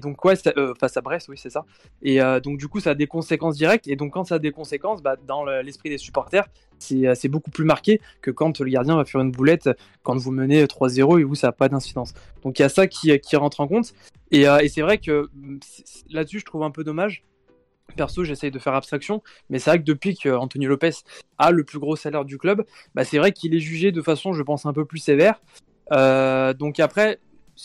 donc 0.00 0.24
ouais, 0.24 0.36
face 0.78 0.96
à 0.96 1.00
Brest, 1.00 1.28
oui 1.28 1.36
c'est 1.36 1.50
ça. 1.50 1.64
Et 2.00 2.20
donc 2.44 2.58
du 2.58 2.68
coup 2.68 2.78
ça 2.78 2.90
a 2.90 2.94
des 2.94 3.08
conséquences 3.08 3.56
directes. 3.56 3.88
Et 3.88 3.96
donc 3.96 4.12
quand 4.12 4.22
ça 4.22 4.36
a 4.36 4.38
des 4.38 4.52
conséquences, 4.52 5.02
bah, 5.02 5.16
dans 5.26 5.44
l'esprit 5.44 5.90
des 5.90 5.98
supporters, 5.98 6.46
c'est 6.78 7.28
beaucoup 7.28 7.50
plus 7.50 7.64
marqué 7.64 8.00
que 8.22 8.30
quand 8.30 8.60
le 8.60 8.70
gardien 8.70 8.94
va 8.94 9.04
faire 9.04 9.20
une 9.20 9.32
boulette 9.32 9.68
quand 10.04 10.16
vous 10.16 10.30
menez 10.30 10.64
3-0 10.64 11.18
et 11.18 11.24
vous 11.24 11.34
ça 11.34 11.48
n'a 11.48 11.52
pas 11.52 11.68
d'incidence. 11.68 12.14
Donc 12.44 12.60
il 12.60 12.62
y 12.62 12.64
a 12.64 12.68
ça 12.68 12.86
qui, 12.86 13.10
rentre 13.34 13.58
en 13.58 13.66
compte. 13.66 13.94
Et, 14.30 14.42
et 14.42 14.68
c'est 14.68 14.82
vrai 14.82 14.98
que 14.98 15.28
là-dessus 16.08 16.38
je 16.38 16.44
trouve 16.44 16.62
un 16.62 16.70
peu 16.70 16.84
dommage 16.84 17.24
Perso, 17.96 18.24
j'essaye 18.24 18.50
de 18.50 18.58
faire 18.58 18.74
abstraction, 18.74 19.22
mais 19.50 19.58
c'est 19.58 19.70
vrai 19.70 19.78
que 19.78 19.84
depuis 19.84 20.14
qu'Anthony 20.14 20.66
Lopez 20.66 20.90
a 21.38 21.50
le 21.50 21.64
plus 21.64 21.78
gros 21.78 21.96
salaire 21.96 22.24
du 22.24 22.38
club, 22.38 22.64
bah 22.94 23.04
c'est 23.04 23.18
vrai 23.18 23.32
qu'il 23.32 23.54
est 23.54 23.60
jugé 23.60 23.92
de 23.92 24.02
façon, 24.02 24.32
je 24.32 24.42
pense, 24.42 24.66
un 24.66 24.72
peu 24.72 24.84
plus 24.84 24.98
sévère. 24.98 25.40
Euh, 25.92 26.54
donc 26.54 26.80
après, 26.80 27.18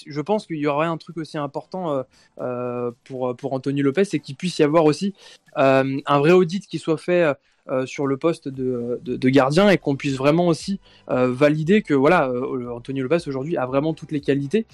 je 0.08 0.22
pense 0.22 0.48
qu'il 0.48 0.58
y 0.58 0.68
aurait 0.68 0.88
un 0.88 0.98
truc 0.98 1.18
aussi 1.18 1.38
important 1.38 1.92
euh, 1.92 2.04
euh, 2.40 2.92
pour, 3.04 3.36
pour 3.36 3.54
Anthony 3.54 3.82
Lopez, 3.82 4.06
c'est 4.06 4.20
qu'il 4.20 4.36
puisse 4.36 4.58
y 4.60 4.64
avoir 4.64 4.86
aussi 4.86 5.14
un 5.56 6.20
vrai 6.20 6.32
audit 6.32 6.66
qui 6.66 6.80
soit 6.80 6.98
fait 6.98 7.36
euh, 7.70 7.86
sur 7.86 8.08
le 8.08 8.18
poste 8.18 8.50
de, 8.50 9.30
gardien 9.30 9.70
et 9.70 9.78
qu'on 9.78 9.96
puisse 9.96 10.18
vraiment 10.18 10.48
aussi 10.48 10.82
euh, 11.10 11.32
valider 11.32 11.82
que 11.82 11.94
voilà, 11.94 12.28
euh, 12.28 12.70
Antonio 12.70 13.04
Lopez 13.04 13.26
aujourd'hui 13.26 13.56
a 13.56 13.66
vraiment 13.66 13.94
toutes 13.94 14.12
les 14.12 14.20
qualités 14.20 14.66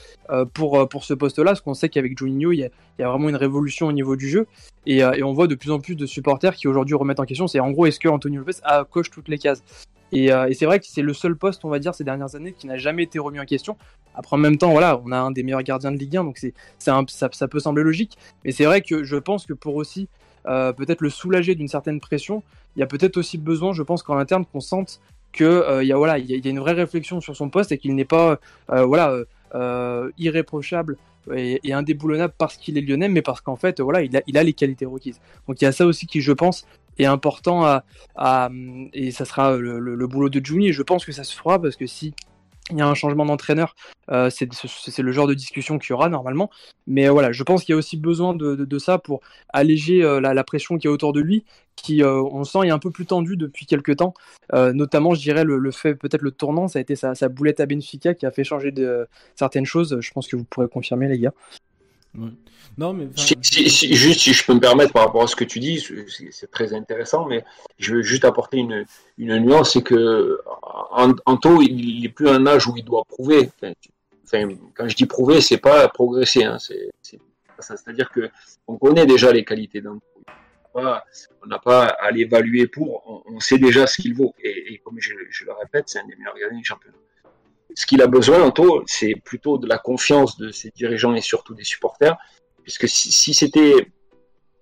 pour, 0.55 0.89
ce 1.03 1.13
poste-là, 1.13 1.51
parce 1.51 1.61
qu'on 1.61 1.75
sait 1.75 1.89
qu'avec 1.89 2.17
Juninho, 2.17 2.51
il 2.51 2.57
y, 2.57 2.63
a, 2.63 2.69
il 2.97 3.01
y, 3.03 3.05
a, 3.05 3.09
vraiment 3.09 3.29
une 3.29 3.35
révolution 3.35 3.85
au 3.85 3.91
niveau 3.91 4.15
du 4.15 4.27
jeu 4.27 4.47
et, 4.87 5.03
on 5.03 5.33
voit 5.33 5.45
de 5.45 5.53
plus 5.53 5.69
en 5.69 5.79
plus 5.79 5.93
de 5.93 6.07
supporters 6.07 6.55
qui 6.55 6.67
aujourd'hui 6.67 6.95
remettent 6.95 7.19
en 7.19 7.25
question, 7.25 7.47
c'est 7.47 7.59
en 7.59 7.69
gros, 7.69 7.85
est-ce 7.85 7.99
que 7.99 8.07
Antonio 8.07 8.39
Lopez 8.39 8.57
a, 8.63 8.83
coche 8.85 9.11
toutes 9.11 9.27
les 9.27 9.37
cases? 9.37 9.61
Et, 10.11 10.31
c'est 10.55 10.65
vrai 10.65 10.79
que 10.79 10.87
c'est 10.87 11.03
le 11.03 11.13
seul 11.13 11.35
poste, 11.35 11.65
on 11.65 11.69
va 11.69 11.77
dire, 11.77 11.93
ces 11.93 12.03
dernières 12.03 12.33
années 12.33 12.53
qui 12.53 12.65
n'a 12.65 12.77
jamais 12.77 13.03
été 13.03 13.19
remis 13.19 13.39
en 13.39 13.45
question. 13.45 13.77
Après, 14.15 14.35
en 14.35 14.39
même 14.39 14.57
temps, 14.57 14.71
voilà, 14.71 14.99
on 15.05 15.11
a 15.11 15.17
un 15.17 15.29
des 15.29 15.43
meilleurs 15.43 15.61
gardiens 15.61 15.91
de 15.91 15.97
Ligue 15.97 16.17
1, 16.17 16.23
donc 16.23 16.39
ça 16.79 17.47
peut 17.47 17.59
sembler 17.59 17.83
logique. 17.83 18.17
Mais 18.43 18.51
c'est 18.51 18.65
vrai 18.65 18.81
que 18.81 19.03
je 19.03 19.15
pense 19.15 19.45
que 19.45 19.53
pour 19.53 19.75
aussi 19.75 20.09
euh, 20.47 20.73
peut-être 20.73 21.01
le 21.01 21.09
soulager 21.09 21.55
d'une 21.55 21.67
certaine 21.67 21.99
pression. 21.99 22.43
Il 22.75 22.79
y 22.79 22.83
a 22.83 22.87
peut-être 22.87 23.17
aussi 23.17 23.37
besoin, 23.37 23.73
je 23.73 23.83
pense 23.83 24.03
qu'en 24.03 24.17
interne, 24.17 24.45
qu'on 24.45 24.59
sente 24.59 24.99
qu'il 25.31 25.45
euh, 25.45 25.83
y, 25.83 25.93
a, 25.93 26.17
y, 26.17 26.47
a 26.47 26.49
une 26.49 26.59
vraie 26.59 26.73
réflexion 26.73 27.21
sur 27.21 27.35
son 27.35 27.49
poste 27.49 27.71
et 27.71 27.77
qu'il 27.77 27.93
n'est 27.95 28.05
pas 28.05 28.39
euh, 28.71 28.83
voilà, 28.83 29.15
irréprochable 30.17 30.97
et, 31.35 31.73
indéboulonnable 31.73 32.33
parce 32.37 32.57
qu'il 32.57 32.77
est 32.77 32.81
lyonnais, 32.81 33.09
mais 33.09 33.21
parce 33.21 33.41
qu'en 33.41 33.55
fait, 33.55 33.79
voilà, 33.79 34.01
il 34.01 34.37
a, 34.37 34.43
les 34.43 34.53
qualités 34.53 34.85
requises. 34.85 35.19
Donc 35.47 35.61
il 35.61 35.65
y 35.65 35.67
a 35.67 35.71
ça 35.71 35.85
aussi 35.85 36.07
qui, 36.07 36.21
je 36.21 36.31
pense, 36.31 36.65
est 36.97 37.05
important 37.05 37.81
et 38.93 39.11
ça 39.11 39.25
sera 39.25 39.57
le, 39.57 39.79
le, 39.79 40.07
boulot 40.07 40.29
de 40.29 40.43
Juni. 40.43 40.69
Et 40.69 40.73
je 40.73 40.81
pense 40.81 41.05
que 41.05 41.11
ça 41.11 41.23
se 41.23 41.35
fera 41.35 41.61
parce 41.61 41.75
que 41.75 41.85
si 41.85 42.13
il 42.71 42.77
y 42.77 42.81
a 42.81 42.87
un 42.87 42.93
changement 42.93 43.25
d'entraîneur, 43.25 43.75
euh, 44.11 44.29
c'est 44.29 45.01
le 45.01 45.11
genre 45.11 45.27
de 45.27 45.33
discussion 45.33 45.79
qu'il 45.79 45.91
y 45.91 45.93
aura 45.93 46.09
normalement. 46.09 46.49
Mais 46.87 47.07
euh, 47.07 47.11
voilà, 47.11 47.31
je 47.31 47.43
pense 47.43 47.63
qu'il 47.63 47.73
y 47.73 47.75
a 47.75 47.77
aussi 47.77 47.97
besoin 47.97 48.33
de, 48.35 48.79
ça 48.79 48.97
pour 48.97 49.21
alléger 49.49 50.03
euh, 50.03 50.19
la, 50.19 50.43
pression 50.43 50.77
qui 50.77 50.87
est 50.87 50.89
autour 50.89 51.13
de 51.13 51.19
lui, 51.19 51.45
qui, 51.75 52.03
on 52.03 52.43
sent, 52.43 52.67
est 52.67 52.71
un 52.71 52.79
peu 52.79 52.91
plus 52.91 53.05
tendue 53.05 53.37
depuis 53.37 53.65
quelques 53.65 53.97
temps. 53.97 54.13
notamment, 54.53 55.13
je 55.13 55.21
dirais, 55.21 55.43
le, 55.43 55.71
fait, 55.71 55.95
peut-être 55.95 56.21
le 56.21 56.31
tournant, 56.31 56.67
ça 56.67 56.79
a 56.79 56.81
été 56.81 56.95
sa, 56.95 57.13
boulette 57.29 57.59
à 57.59 57.65
Benfica 57.65 58.13
qui 58.13 58.25
a 58.25 58.31
fait 58.31 58.43
changer 58.43 58.71
de, 58.71 59.07
certaines 59.35 59.65
choses. 59.65 59.99
Je 60.01 60.11
pense 60.11 60.27
que 60.27 60.35
vous 60.35 60.43
pourrez 60.43 60.67
confirmer, 60.67 61.07
les 61.07 61.19
gars. 61.19 61.33
Non, 62.77 62.93
mais. 62.93 63.07
juste 63.15 64.19
si 64.21 64.33
je 64.33 64.45
peux 64.45 64.53
me 64.53 64.59
permettre 64.59 64.93
par 64.93 65.05
rapport 65.05 65.23
à 65.23 65.27
ce 65.27 65.35
que 65.35 65.43
tu 65.43 65.59
dis, 65.59 65.85
c'est 66.31 66.49
très 66.49 66.73
intéressant, 66.73 67.25
mais 67.25 67.43
je 67.77 67.95
veux 67.95 68.01
juste 68.01 68.25
apporter 68.25 68.57
une, 68.57 68.85
une 69.17 69.37
nuance 69.37 69.73
c'est 69.73 69.83
que 69.83 70.39
Anto, 71.25 71.61
il 71.61 72.01
n'est 72.01 72.09
plus 72.09 72.29
à 72.29 72.33
un 72.33 72.47
âge 72.47 72.67
où 72.67 72.75
il 72.77 72.83
doit 72.83 73.03
prouver. 73.05 73.49
Enfin, 74.25 74.47
quand 74.75 74.87
je 74.87 74.95
dis 74.95 75.05
prouver, 75.05 75.41
c'est 75.41 75.57
pas 75.57 75.87
progresser. 75.89 76.43
Hein, 76.43 76.57
c'est-à-dire 77.59 78.09
que 78.09 78.29
on 78.67 78.77
connaît 78.77 79.05
déjà 79.05 79.31
les 79.31 79.43
qualités 79.43 79.81
d'Anto. 79.81 80.01
On 80.75 81.47
n'a 81.47 81.59
pas 81.59 81.85
à 81.85 82.11
l'évaluer 82.11 82.67
pour, 82.67 83.23
on, 83.27 83.39
sait 83.39 83.57
déjà 83.57 83.85
ce 83.85 84.01
qu'il 84.01 84.13
vaut. 84.13 84.33
Et, 84.41 84.79
comme 84.85 84.99
je, 84.99 85.13
je, 85.29 85.45
le 85.45 85.51
répète, 85.51 85.85
c'est 85.87 85.99
un 85.99 86.05
des 86.05 86.15
meilleurs 86.15 86.37
gardiens 86.37 86.57
du 86.57 86.63
championnat 86.63 86.95
ce 87.75 87.85
qu'il 87.85 88.01
a 88.01 88.07
besoin, 88.07 88.41
Anto, 88.41 88.83
c'est 88.87 89.15
plutôt 89.15 89.57
de 89.57 89.67
la 89.67 89.77
confiance 89.77 90.37
de 90.37 90.51
ses 90.51 90.71
dirigeants 90.71 91.13
et 91.13 91.21
surtout 91.21 91.53
des 91.53 91.63
supporters. 91.63 92.17
Puisque 92.63 92.87
si, 92.87 93.33
c'était 93.33 93.91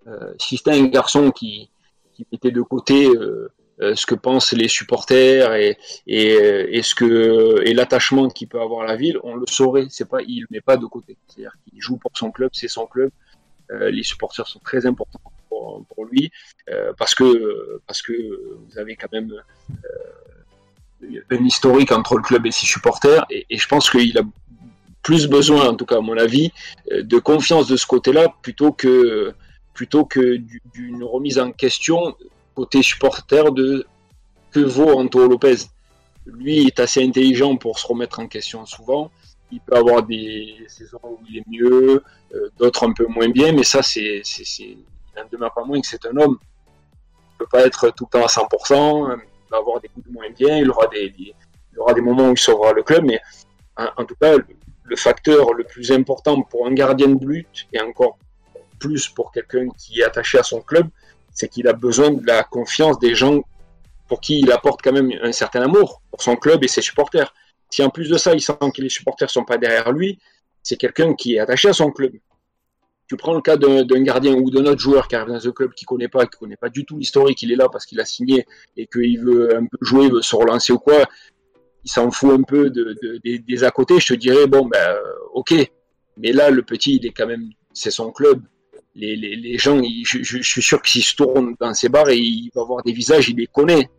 euh, 0.08 0.34
si 0.40 0.58
c'était 0.58 0.72
un 0.72 0.86
garçon 0.86 1.32
qui, 1.32 1.70
qui 2.14 2.26
mettait 2.32 2.52
de 2.52 2.62
côté 2.62 3.08
euh, 3.08 3.52
euh, 3.82 3.96
ce 3.96 4.06
que 4.06 4.16
pensent 4.16 4.54
les 4.54 4.68
supporters 4.68 5.54
et, 5.56 5.78
et, 6.08 6.82
ce 6.82 6.96
que 6.96 7.62
et 7.66 7.74
l'attachement 7.74 8.30
qu'il 8.30 8.48
peut 8.48 8.62
avoir 8.62 8.84
à 8.84 8.88
la 8.88 8.96
ville, 8.96 9.20
on 9.24 9.36
le 9.36 9.46
saurait. 9.48 9.88
C'est 9.90 10.08
pas, 10.08 10.22
il 10.22 10.46
met 10.50 10.62
pas 10.62 10.78
de 10.78 10.86
côté. 10.86 11.18
C'est-à-dire 11.28 11.54
qu'il 11.64 11.82
joue 11.82 11.98
pour 11.98 12.12
son 12.16 12.32
club, 12.32 12.52
c'est 12.54 12.70
son 12.70 12.88
club. 12.88 13.12
les 13.70 14.04
supporters 14.04 14.48
sont 14.48 14.60
très 14.60 14.86
importants 14.86 15.20
pour, 15.50 15.86
pour 15.94 16.06
lui 16.06 16.32
parce 16.98 17.14
que 17.14 17.82
parce 17.86 18.02
que 18.02 18.14
vous 18.14 18.80
avez 18.80 18.96
quand 18.96 19.12
même 19.12 19.34
un 21.30 21.44
historique 21.44 21.92
entre 21.92 22.16
le 22.16 22.22
club 22.22 22.46
et 22.46 22.52
ses 22.52 22.66
supporters, 22.66 23.26
et, 23.30 23.46
je 23.50 23.68
pense 23.68 23.90
qu'il 23.90 24.18
a 24.18 24.24
plus 25.04 25.28
besoin, 25.28 25.70
en 25.70 25.76
tout 25.76 25.86
cas 25.86 25.98
à 25.98 26.02
mon 26.02 26.18
avis, 26.18 26.52
euh, 26.92 27.04
de 27.04 27.18
confiance 27.18 27.68
de 27.68 27.78
ce 27.78 27.86
côté-là 27.86 28.34
plutôt 28.42 28.72
que 28.72 29.34
plutôt 29.74 30.06
que 30.06 30.38
d'une 30.74 31.04
remise 31.04 31.38
en 31.38 31.52
question 31.52 32.16
côté 32.56 32.82
supporter 32.82 33.52
de 33.52 33.86
que 34.52 34.60
vaut 34.60 34.98
Anto 34.98 35.28
Lopez. 35.28 35.58
Lui 36.26 36.66
est 36.66 36.80
assez 36.80 37.04
intelligent 37.04 37.56
pour 37.58 37.78
se 37.78 37.86
remettre 37.86 38.20
en 38.20 38.28
question 38.28 38.66
souvent. 38.66 39.12
Il 39.52 39.60
peut 39.62 39.76
avoir 39.76 40.02
des 40.04 40.56
saisons 40.68 41.00
où 41.04 41.20
il 41.30 41.38
est 41.38 41.48
mieux, 41.48 42.04
euh, 42.34 42.50
d'autres 42.58 42.88
un 42.88 42.94
peu 42.94 43.06
moins 43.06 43.30
bien, 43.30 43.52
mais 43.54 43.64
ça, 43.64 43.82
c'est, 43.84 44.24
il 44.60 44.78
n'en 45.16 45.24
demeure 45.32 45.54
pas 45.54 45.64
moins 45.64 45.80
que 45.80 45.88
c'est 45.88 46.06
un 46.06 46.18
homme. 46.18 46.38
Il 46.42 47.34
ne 47.34 47.38
peut 47.46 47.50
pas 47.50 47.66
être 47.66 47.92
tout 47.92 48.08
le 48.12 48.20
temps 48.20 48.26
à 48.26 48.28
100% 48.28 49.16
il 49.16 49.37
va 49.50 49.58
avoir 49.58 49.80
des 49.80 49.88
coups 49.90 50.08
de 50.08 50.14
moins 50.14 50.30
bien, 50.30 50.58
il 50.58 50.70
aura 50.70 50.88
des, 50.88 51.14
il 51.18 51.80
aura 51.80 51.94
des 51.94 52.02
moments 52.02 52.30
où 52.30 52.34
il 52.34 52.38
sauvera 52.38 52.74
le 52.74 52.84
club, 52.84 53.04
mais 53.06 53.20
en, 53.76 54.06
tout 54.06 54.16
cas, 54.16 54.36
le, 54.36 54.96
facteur 54.96 55.54
le 55.54 55.64
plus 55.64 55.92
important 55.92 56.42
pour 56.42 56.66
un 56.66 56.74
gardien 56.74 57.10
de 57.10 57.26
but, 57.26 57.68
et 57.74 57.80
encore 57.80 58.18
plus 58.80 59.08
pour 59.08 59.32
quelqu'un 59.32 59.68
qui 59.78 60.00
est 60.00 60.04
attaché 60.04 60.40
à 60.40 60.44
son 60.44 60.62
club, 60.62 60.88
c'est 61.32 61.48
qu'il 61.48 61.68
a 61.68 61.74
besoin 61.74 62.12
de 62.12 62.26
la 62.26 62.44
confiance 62.44 62.98
des 63.00 63.14
gens 63.14 63.42
pour 64.08 64.22
qui 64.22 64.40
il 64.40 64.52
apporte 64.52 64.82
quand 64.82 64.94
même 64.94 65.12
un 65.22 65.32
certain 65.32 65.62
amour 65.62 66.02
pour 66.10 66.22
son 66.22 66.36
club 66.36 66.64
et 66.64 66.68
ses 66.68 66.82
supporters. 66.82 67.34
Si 67.70 67.84
en 67.84 67.90
plus 67.90 68.10
de 68.10 68.18
ça, 68.18 68.34
il 68.34 68.42
sent 68.42 68.58
que 68.74 68.82
les 68.82 68.90
supporters 68.90 69.30
sont 69.30 69.44
pas 69.44 69.58
derrière 69.58 69.92
lui, 69.92 70.20
c'est 70.64 70.78
quelqu'un 70.78 71.14
qui 71.14 71.36
est 71.36 71.40
attaché 71.40 71.70
à 71.70 71.74
son 71.74 71.92
club 71.92 72.14
tu 73.08 73.16
prends 73.16 73.34
le 73.34 73.42
cas 73.42 73.56
d'un 73.56 74.02
gardien 74.02 74.34
ou 74.34 74.50
d'un 74.52 74.66
autre 74.66 74.80
joueur 74.80 75.08
qui 75.08 75.16
arrive 75.16 75.34
dans 75.34 75.48
un 75.48 75.52
club 75.52 75.74
qui 75.74 75.86
connaît 75.86 76.10
pas, 76.10 76.26
qui 76.26 76.38
connaît 76.38 76.58
pas 76.58 76.70
du 76.70 76.86
tout 76.86 76.98
l'historique, 76.98 77.42
il 77.42 77.52
est 77.52 77.56
là 77.56 77.70
parce 77.72 77.86
qu'il 77.86 78.00
a 78.02 78.06
signé 78.06 78.46
et 78.76 78.86
qu'il 78.88 79.20
veut 79.20 79.56
un 79.56 79.66
peu 79.66 79.78
jouer, 79.82 80.10
veut 80.10 80.22
se 80.22 80.36
relancer 80.36 80.74
ou 80.74 80.80
quoi, 80.80 81.06
il 81.86 81.90
s'en 81.90 82.12
fout 82.12 82.32
un 82.32 82.44
peu 82.44 82.70
de, 82.70 82.98
des 83.24 83.64
à 83.64 83.72
côté, 83.72 84.00
je 84.00 84.08
te 84.08 84.14
dirais, 84.14 84.46
bon, 84.46 84.66
ben, 84.66 84.98
ok. 85.34 85.54
Mais 86.18 86.34
là, 86.34 86.50
le 86.50 86.64
petit, 86.64 86.98
il 86.98 87.06
est 87.06 87.12
quand 87.12 87.28
même, 87.28 87.50
c'est 87.72 87.92
son 87.92 88.12
club. 88.12 88.42
Les, 88.94 89.16
les, 89.16 89.36
les 89.36 89.58
gens, 89.58 89.80
je, 90.04 90.24
je, 90.24 90.42
suis 90.42 90.62
sûr 90.62 90.82
que 90.82 90.90
s'il 90.90 91.04
se 91.04 91.16
tourne 91.16 91.56
dans 91.60 91.74
ses 91.74 91.88
bars 91.88 92.10
et 92.10 92.18
il 92.18 92.50
va 92.56 92.64
voir 92.64 92.84
des 92.84 92.92
visages, 92.92 93.30
il 93.30 93.38
les 93.38 93.48
connaît. 93.48 93.90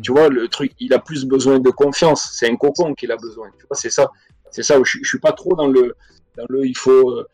Tu 0.00 0.12
vois, 0.12 0.28
le 0.28 0.48
truc, 0.48 0.72
il 0.78 0.94
a 0.94 1.00
plus 1.00 1.24
besoin 1.24 1.58
de 1.58 1.70
confiance. 1.70 2.30
C'est 2.32 2.48
un 2.48 2.56
cocon 2.56 2.94
qu'il 2.94 3.10
a 3.12 3.16
besoin. 3.16 3.48
Tu 3.58 3.66
vois, 3.66 3.76
c'est 3.76 3.90
ça. 3.90 4.10
C'est 4.50 4.62
ça 4.62 4.78
je, 4.84 4.98
je 5.02 5.08
suis 5.08 5.18
pas 5.18 5.32
trop 5.32 5.54
dans 5.56 5.66
le, 5.66 5.96
dans 6.36 6.46
le, 6.48 6.64
il 6.66 6.76
faut, 6.76 7.24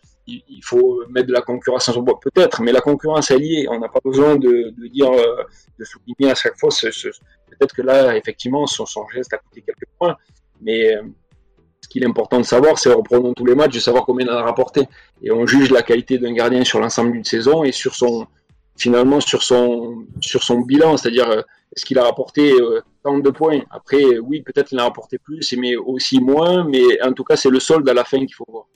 il 0.49 0.64
faut 0.64 1.03
mettre 1.09 1.28
de 1.28 1.33
la 1.33 1.41
concurrence 1.41 1.89
en 1.89 2.01
bois, 2.03 2.18
peut-être, 2.20 2.62
mais 2.62 2.72
la 2.72 2.81
concurrence 2.81 3.31
est 3.31 3.39
liée. 3.39 3.66
On 3.70 3.78
n'a 3.78 3.89
pas 3.89 4.01
besoin 4.05 4.37
de, 4.37 4.72
dire, 4.89 5.11
euh, 5.11 5.43
de 5.78 5.85
souligner 5.85 6.31
à 6.31 6.35
chaque 6.35 6.59
fois. 6.59 6.70
peut-être 6.70 7.74
que 7.74 7.83
là, 7.83 8.16
effectivement, 8.16 8.66
son, 8.66 8.85
geste 9.14 9.33
a 9.33 9.39
coûté 9.39 9.62
quelques 9.62 9.89
points, 9.99 10.16
mais 10.61 10.95
euh, 10.95 11.03
ce 11.81 11.89
qu'il 11.89 12.03
est 12.03 12.07
important 12.07 12.39
de 12.39 12.45
savoir, 12.45 12.78
c'est 12.78 12.93
reprenons 12.93 13.35
tous 13.35 13.47
les 13.47 13.55
matchs, 13.55 13.74
de 13.74 13.81
savoir 13.81 14.05
combien 14.05 14.26
il 14.26 14.31
en 14.31 14.37
a 14.37 14.43
rapporté. 14.43 14.89
Et 15.22 15.31
on 15.31 15.47
juge 15.47 15.70
la 15.70 15.83
qualité 15.83 16.18
d'un 16.18 16.33
gardien 16.33 16.64
sur 16.64 16.81
l'ensemble 16.81 17.12
d'une 17.12 17.24
saison 17.24 17.64
et 17.64 17.72
sur 17.72 17.95
son, 17.95 18.26
finalement, 18.76 19.20
sur 19.20 19.43
son, 19.43 20.07
sur 20.20 20.43
son 20.43 20.61
bilan, 20.61 20.97
c'est-à-dire 20.97 21.31
euh, 21.31 21.43
est-ce 21.74 21.85
qu'il 21.85 21.99
a 21.99 22.05
rapporté 22.05 22.53
tant 23.05 23.18
de 23.18 23.31
points? 23.31 23.61
Après, 23.70 24.18
oui, 24.18 24.43
peut-être 24.43 24.68
qu'il 24.68 24.78
en 24.78 24.83
a 24.83 24.85
rapporté 24.87 25.18
plus, 25.18 25.55
mais 25.57 25.76
aussi 25.76 26.20
moins, 26.20 26.64
mais 26.64 27.01
en 27.03 27.12
tout 27.12 27.22
cas, 27.22 27.37
c'est 27.37 27.49
le 27.49 27.61
solde 27.61 27.89
à 27.89 27.95
la 27.95 28.05
fin 28.05 28.18
qu'il 28.18 28.35
faut 28.35 28.45
voir 28.49 28.66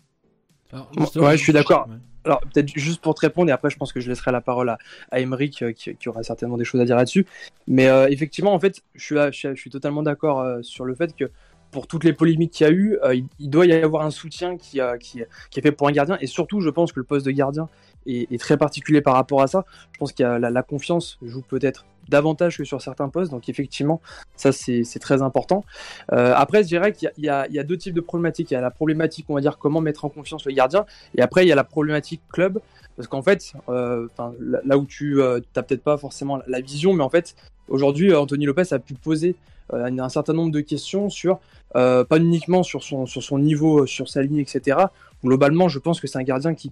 ouais, 1.17 1.37
je 1.37 1.43
suis 1.43 1.53
d'accord. 1.53 1.89
Alors, 2.25 2.41
peut-être 2.41 2.69
juste 2.75 3.03
pour 3.03 3.15
te 3.15 3.21
répondre, 3.21 3.51
et 3.51 3.53
après, 3.53 3.71
je 3.71 3.77
pense 3.77 3.93
que 3.93 4.01
je 4.01 4.09
laisserai 4.09 4.33
la 4.33 4.41
parole 4.41 4.71
à, 4.71 4.79
à 5.11 5.21
Emeric, 5.21 5.63
euh, 5.63 5.73
qui, 5.73 6.09
aura 6.09 6.23
certainement 6.23 6.57
des 6.57 6.65
choses 6.65 6.81
à 6.81 6.85
dire 6.85 6.97
là-dessus. 6.97 7.27
Mais 7.67 7.89
euh, 7.89 8.09
effectivement, 8.09 8.55
en 8.55 8.61
fait, 8.61 8.83
je 8.95 9.05
suis, 9.05 9.17
je, 9.33 9.55
suis 9.55 9.71
totalement 9.71 10.03
d'accord 10.03 10.41
euh, 10.41 10.63
sur 10.63 10.87
le 10.87 10.95
fait 10.95 11.15
que 11.15 11.31
pour 11.71 11.87
toutes 11.87 12.05
les 12.05 12.13
polémiques 12.13 12.53
qu'il 12.53 12.67
y 12.67 12.71
a 12.71 12.73
eu, 12.73 12.97
il, 13.41 13.51
doit 13.51 13.67
y 13.67 13.73
avoir 13.73 14.07
un 14.07 14.13
soutien 14.13 14.57
qui, 14.57 14.79
qui, 15.01 15.23
qui, 15.51 15.59
est 15.59 15.63
fait 15.63 15.73
pour 15.73 15.89
un 15.89 15.93
gardien. 15.93 16.17
Et 16.21 16.29
surtout, 16.29 16.61
je 16.61 16.71
pense 16.71 16.93
que 16.93 17.01
le 17.01 17.05
poste 17.05 17.27
de 17.27 17.33
gardien 17.33 17.69
est, 18.07 18.41
très 18.41 18.57
particulier 18.57 19.01
par 19.01 19.15
rapport 19.15 19.43
à 19.43 19.49
ça. 19.49 19.65
Je 19.93 19.99
pense 19.99 20.13
qu'il 20.13 20.23
y 20.23 20.27
a 20.27 20.39
la, 20.39 20.63
confiance 20.63 21.19
joue 21.21 21.43
peut-être 21.43 21.85
davantage 22.09 22.59
que 22.59 22.65
sur 22.65 22.81
certains 22.83 23.09
postes. 23.09 23.31
Donc 23.31 23.49
effectivement, 23.49 24.01
ça 24.37 24.53
c'est 24.53 24.85
très 25.01 25.23
important. 25.23 25.65
Euh, 26.13 26.33
après, 26.37 26.63
je 26.63 26.69
dirais 26.69 26.93
qu'il 26.93 27.11
y, 27.19 27.29
a 27.29 27.65
deux 27.65 27.77
types 27.77 27.95
de 27.95 28.01
problématiques. 28.01 28.51
Il 28.51 28.55
y 28.55 28.57
a 28.57 28.61
la 28.61 28.71
problématique, 28.71 29.27
on 29.29 29.35
va 29.35 29.41
dire, 29.41 29.59
comment 29.59 29.81
mettre 29.81 30.05
en 30.05 30.09
confiance 30.09 30.45
le 30.45 30.53
gardien. 30.53 30.87
Et 31.17 31.23
après, 31.23 31.45
il 31.45 31.49
y 31.49 31.53
a 31.53 31.57
la 31.57 31.65
problématique 31.65 32.23
club. 32.31 32.61
Parce 32.97 33.09
qu'en 33.09 33.23
fait, 33.23 33.55
euh, 33.69 34.07
là 34.39 34.79
où 34.79 34.87
tu 34.87 35.21
euh, 35.21 35.41
n'as 35.57 35.63
peut-être 35.63 35.83
pas 35.83 35.97
forcément 35.99 36.41
la 36.47 36.61
vision, 36.61 36.93
mais 36.95 37.03
en 37.03 37.11
fait, 37.11 37.35
aujourd'hui, 37.69 38.15
Anthony 38.15 38.47
Lopez 38.47 38.73
a 38.73 38.79
pu 38.79 38.95
poser 38.95 39.37
un 39.73 40.09
certain 40.11 40.35
nombre 40.35 40.53
de 40.53 40.61
questions 40.61 41.09
sur, 41.09 41.41
pas 41.73 42.05
uniquement 42.13 42.63
sur 42.63 42.83
son 42.83 43.39
niveau, 43.39 43.87
sur 43.87 44.09
sa 44.11 44.23
ligne, 44.23 44.39
etc. 44.39 44.77
Globalement, 45.25 45.69
je 45.69 45.79
pense 45.79 46.01
que 46.01 46.07
c'est 46.07 46.19
un 46.19 46.23
gardien 46.23 46.55
qui 46.55 46.71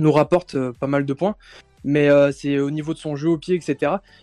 nous 0.00 0.12
rapporte 0.12 0.54
euh, 0.54 0.72
pas 0.72 0.86
mal 0.86 1.06
de 1.06 1.12
points. 1.12 1.36
Mais 1.82 2.10
euh, 2.10 2.30
c'est 2.30 2.58
au 2.58 2.70
niveau 2.70 2.92
de 2.92 2.98
son 2.98 3.16
jeu 3.16 3.30
au 3.30 3.38
pied, 3.38 3.54
etc. 3.54 3.76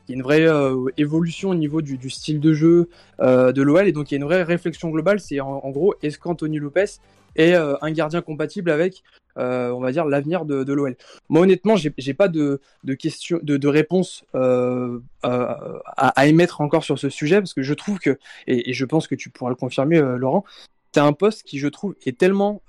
Il 0.08 0.12
y 0.12 0.14
a 0.14 0.16
une 0.16 0.22
vraie 0.22 0.48
euh, 0.48 0.86
évolution 0.98 1.50
au 1.50 1.56
niveau 1.56 1.82
du, 1.82 2.10
style 2.10 2.40
de 2.40 2.54
jeu 2.54 2.90
de 3.20 3.62
l'OL. 3.62 3.88
Et 3.88 3.92
donc 3.92 4.12
il 4.12 4.14
y 4.14 4.18
a 4.18 4.20
une 4.20 4.26
vraie 4.26 4.44
réflexion 4.44 4.90
globale. 4.90 5.20
C'est 5.20 5.40
en, 5.40 5.70
gros, 5.72 5.96
est-ce 6.04 6.20
qu'Anthony 6.20 6.60
Lopez 6.60 6.86
est 7.36 7.56
un 7.56 7.92
gardien 7.92 8.22
compatible 8.22 8.70
avec, 8.70 9.02
on 9.38 9.80
va 9.80 9.92
dire, 9.92 10.06
l'avenir 10.06 10.46
de, 10.46 10.72
l'OL 10.72 10.96
Moi 11.30 11.42
honnêtement, 11.42 11.76
j'ai 11.76 12.14
pas 12.14 12.28
de, 12.28 12.62
de, 12.84 12.94
question, 12.94 13.40
de, 13.42 13.58
de 13.58 13.68
réponse 13.68 14.24
à, 15.24 16.28
émettre 16.28 16.62
encore 16.62 16.84
sur 16.84 17.00
ce 17.00 17.10
sujet. 17.10 17.38
Parce 17.40 17.56
que 17.56 17.64
je 17.64 17.74
trouve 17.74 17.98
que, 17.98 18.20
et, 18.46 18.72
je 18.72 18.86
pense 18.86 19.08
que 19.08 19.16
tu 19.16 19.32
pourras 19.32 19.50
le 19.50 19.56
confirmer 19.56 20.00
Laurent, 20.00 20.46
c'est 20.94 21.00
un 21.00 21.14
poste 21.14 21.42
qui 21.42 21.58
je 21.58 21.68
trouve 21.68 21.96
est 22.06 22.20
tellement, 22.20 22.62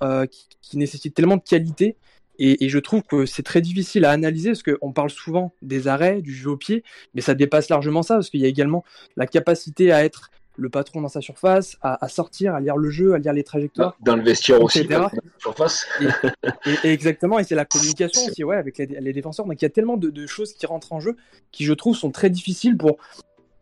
qui 0.62 0.78
nécessite 0.78 1.12
tellement 1.12 1.36
de 1.36 1.42
qualité 1.42 1.98
et, 2.38 2.68
je 2.68 2.78
trouve 2.78 3.02
que 3.02 3.26
c'est 3.26 3.42
très 3.42 3.60
difficile 3.60 4.04
à 4.04 4.10
analyser 4.10 4.50
parce 4.50 4.62
qu'on 4.62 4.92
parle 4.92 5.10
souvent 5.10 5.52
des 5.62 5.88
arrêts, 5.88 6.22
du 6.22 6.34
jeu 6.34 6.50
au 6.50 6.56
pied, 6.56 6.84
mais 7.14 7.20
ça 7.20 7.34
dépasse 7.34 7.68
largement 7.68 8.02
ça 8.02 8.14
parce 8.14 8.30
qu'il 8.30 8.40
y 8.40 8.44
a 8.44 8.48
également 8.48 8.84
la 9.16 9.26
capacité 9.26 9.92
à 9.92 10.04
être 10.04 10.30
le 10.58 10.68
patron 10.68 11.00
dans 11.00 11.08
sa 11.08 11.20
surface, 11.20 11.76
à, 11.82 12.08
sortir, 12.08 12.54
à 12.54 12.60
lire 12.60 12.76
le 12.76 12.90
jeu, 12.90 13.14
à 13.14 13.18
lire 13.18 13.32
les 13.32 13.44
trajectoires. 13.44 13.96
Dans 14.00 14.16
le 14.16 14.22
vestiaire 14.22 14.60
aussi, 14.60 14.84
dans 14.84 15.08
surface. 15.38 15.86
Et, 16.82 16.88
exactement, 16.92 17.38
et 17.38 17.44
c'est 17.44 17.54
la 17.54 17.64
communication 17.64 18.20
aussi, 18.26 18.42
ouais, 18.42 18.56
avec 18.56 18.76
les, 18.78 19.12
défenseurs. 19.12 19.46
Donc 19.46 19.62
il 19.62 19.64
y 19.64 19.66
a 19.66 19.70
tellement 19.70 19.96
de, 19.96 20.10
de, 20.10 20.26
choses 20.26 20.52
qui 20.52 20.66
rentrent 20.66 20.92
en 20.92 21.00
jeu 21.00 21.16
qui, 21.52 21.64
je 21.64 21.72
trouve, 21.72 21.96
sont 21.96 22.10
très 22.10 22.28
difficiles 22.28 22.76
pour 22.76 22.98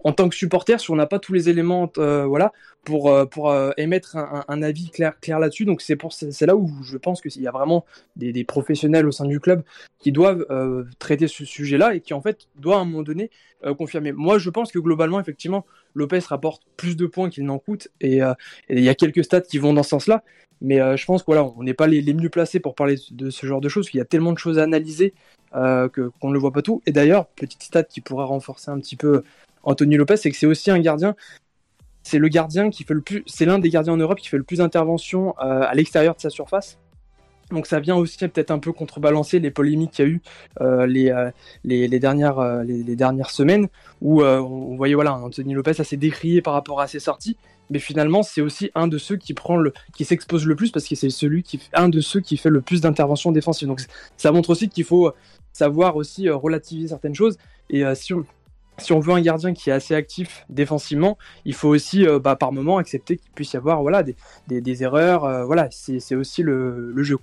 en 0.05 0.13
tant 0.13 0.29
que 0.29 0.35
supporter, 0.35 0.79
si 0.81 0.91
on 0.91 0.97
n'a 0.97 1.07
pas 1.07 1.19
tous 1.19 1.33
les 1.33 1.49
éléments, 1.49 1.91
euh, 1.99 2.25
voilà, 2.27 2.53
pour 2.85 3.11
euh, 3.11 3.25
pour 3.25 3.51
euh, 3.51 3.73
émettre 3.77 4.17
un, 4.17 4.63
avis 4.63 4.91
clair 4.91 5.19
clair 5.21 5.41
là-dessus. 5.41 5.65
Donc 5.65 5.81
c'est 5.81 5.99
c'est 6.31 6.47
là 6.47 6.55
où 6.57 6.71
je 6.83 6.97
pense 6.97 7.21
qu'il 7.21 7.43
y 7.43 7.49
a 7.49 7.51
vraiment 7.51 7.85
des, 8.15 8.45
professionnels 8.45 9.07
au 9.07 9.13
sein 9.13 9.25
du 9.25 9.41
club 9.41 9.63
qui 9.99 10.13
doivent 10.13 10.47
traiter 10.99 11.27
ce 11.27 11.45
sujet-là 11.45 11.95
et 11.95 12.01
qui 12.01 12.15
en 12.15 12.21
fait 12.21 12.47
doivent 12.57 12.79
à 12.79 12.83
un 12.83 12.85
moment 12.85 13.03
donné 13.03 13.31
confirmer. 13.79 14.13
Moi, 14.13 14.39
je 14.39 14.51
pense 14.51 14.71
que 14.71 14.79
globalement, 14.79 15.19
effectivement, 15.19 15.67
Lopez 15.95 16.21
rapporte 16.29 16.63
plus 16.77 16.97
de 16.97 17.07
points 17.07 17.31
qu'il 17.31 17.45
n'en 17.45 17.59
coûte 17.59 17.89
et 18.01 18.21
il 18.71 18.85
y 18.85 18.89
a 18.89 18.95
quelques 18.95 19.25
stats 19.25 19.41
qui 19.41 19.59
vont 19.59 19.73
dans 19.73 19.83
ce 19.83 19.91
sens-là. 19.91 20.23
Mais 20.61 20.97
je 20.97 21.05
pense 21.05 21.23
qu'on 21.23 21.63
n'est 21.63 21.75
pas 21.75 21.87
les, 21.89 22.15
mieux 22.15 22.31
placés 22.31 22.61
pour 22.61 22.75
parler 22.75 22.97
de 23.11 23.31
ce 23.31 23.47
genre 23.47 23.61
de 23.61 23.69
choses. 23.69 23.89
Il 23.93 23.97
y 23.97 24.01
a 24.01 24.05
tellement 24.05 24.33
de 24.33 24.39
choses 24.39 24.59
à 24.59 24.63
analyser 24.63 25.15
qu'on 25.53 26.29
ne 26.29 26.33
le 26.33 26.39
voit 26.39 26.53
pas 26.53 26.63
tout. 26.63 26.83
Et 26.87 26.93
d'ailleurs, 26.93 27.27
petite 27.27 27.63
stat 27.63 27.85
qui 27.85 28.01
pourra 28.01 28.27
renforcer 28.27 28.71
un 28.71 28.79
petit 28.79 28.97
peu 28.97 29.25
Anthony 29.67 29.97
Lopez, 29.97 30.17
c'est 30.17 30.31
que 30.31 30.37
c'est 30.37 30.47
aussi 30.47 30.71
un 30.71 30.79
gardien. 30.79 31.15
C'est 32.03 32.19
le 32.19 32.29
gardien 32.29 32.71
qui 32.71 32.85
fait 32.85 32.95
le 32.95 33.01
plus, 33.01 33.23
c'est 33.27 33.45
l'un 33.45 33.59
des 33.59 33.69
gardiens 33.69 33.93
en 33.95 33.97
Europe 33.97 34.19
qui 34.19 34.29
fait 34.29 34.39
le 34.39 34.45
plus 34.45 34.59
d'interventions 34.59 35.35
euh, 35.41 35.67
à 35.69 35.75
l'extérieur 35.75 36.15
de 36.15 36.21
sa 36.21 36.31
surface. 36.31 36.79
Donc 37.51 37.67
ça 37.67 37.79
vient 37.79 37.97
aussi 37.97 38.19
peut-être 38.19 38.51
un 38.51 38.59
peu 38.59 38.73
contrebalancer 38.73 39.39
les 39.39 39.51
polémiques 39.51 39.93
qu'il 39.93 40.05
y 40.05 40.09
a 40.09 40.11
eu 40.11 40.21
euh, 40.61 40.87
les, 40.87 41.11
euh, 41.11 41.31
les, 41.63 41.87
les, 41.87 42.01
dernières, 42.01 42.41
les, 42.65 42.97
dernières 42.97 43.31
semaines 43.31 43.69
où 44.01 44.23
on 44.23 44.77
voyait 44.77 44.95
voilà 44.95 45.15
Anthony 45.15 45.55
Lopez 45.55 45.81
assez 45.81 45.97
décrié 45.97 46.43
par 46.43 46.55
rapport 46.55 46.81
à 46.81 46.89
ses 46.89 46.99
sorties, 46.99 47.37
mais 47.71 47.79
finalement 47.79 48.25
c'est 48.25 48.41
aussi 48.41 48.73
un 48.75 48.89
de 48.89 48.99
ceux 48.99 49.17
qui 49.17 49.33
prend 49.33 49.57
le 49.57 49.73
qui 49.97 50.05
s'expose 50.05 50.45
le 50.45 50.57
plus 50.57 50.73
parce 50.73 50.89
que 50.89 50.97
c'est 50.97 51.11
celui 51.11 51.45
qui 51.45 51.61
un 51.73 51.89
de 51.89 52.01
ceux 52.01 52.21
qui 52.21 52.37
fait 52.37 52.51
le 52.51 52.63
plus 52.63 52.81
d'interventions 52.81 53.31
défensives. 53.31 53.69
Donc 53.69 53.81
ça 54.17 54.33
montre 54.33 54.51
aussi 54.51 54.69
qu'il 54.69 54.85
faut 54.85 55.13
savoir 55.53 55.95
aussi 55.95 56.29
relativiser 56.29 56.89
certaines 56.89 57.15
choses 57.15 57.39
et 57.71 57.85
si 57.95 58.13
on 58.13 58.25
si 58.79 58.93
on 58.93 59.01
veut 59.01 59.13
un 59.13 59.21
gardien 59.21 59.55
qui 59.55 59.71
est 59.71 59.73
assez 59.73 59.95
actif 59.95 60.45
défensivement, 60.49 61.17
il 61.45 61.55
faut 61.55 61.69
aussi 61.69 62.07
euh, 62.07 62.19
bah, 62.19 62.37
par 62.37 62.53
moment 62.53 62.79
accepter 62.79 63.17
qu'il 63.17 63.31
puisse 63.33 63.53
y 63.55 63.57
avoir 63.57 63.83
voilà, 63.83 64.03
des, 64.03 64.17
des, 64.49 64.61
des 64.61 64.83
erreurs. 64.83 65.25
Euh, 65.25 65.45
voilà, 65.45 65.69
c'est 65.71 66.15
aussi 66.15 66.43
le, 66.43 66.93
le 66.93 67.03
jeu. 67.03 67.19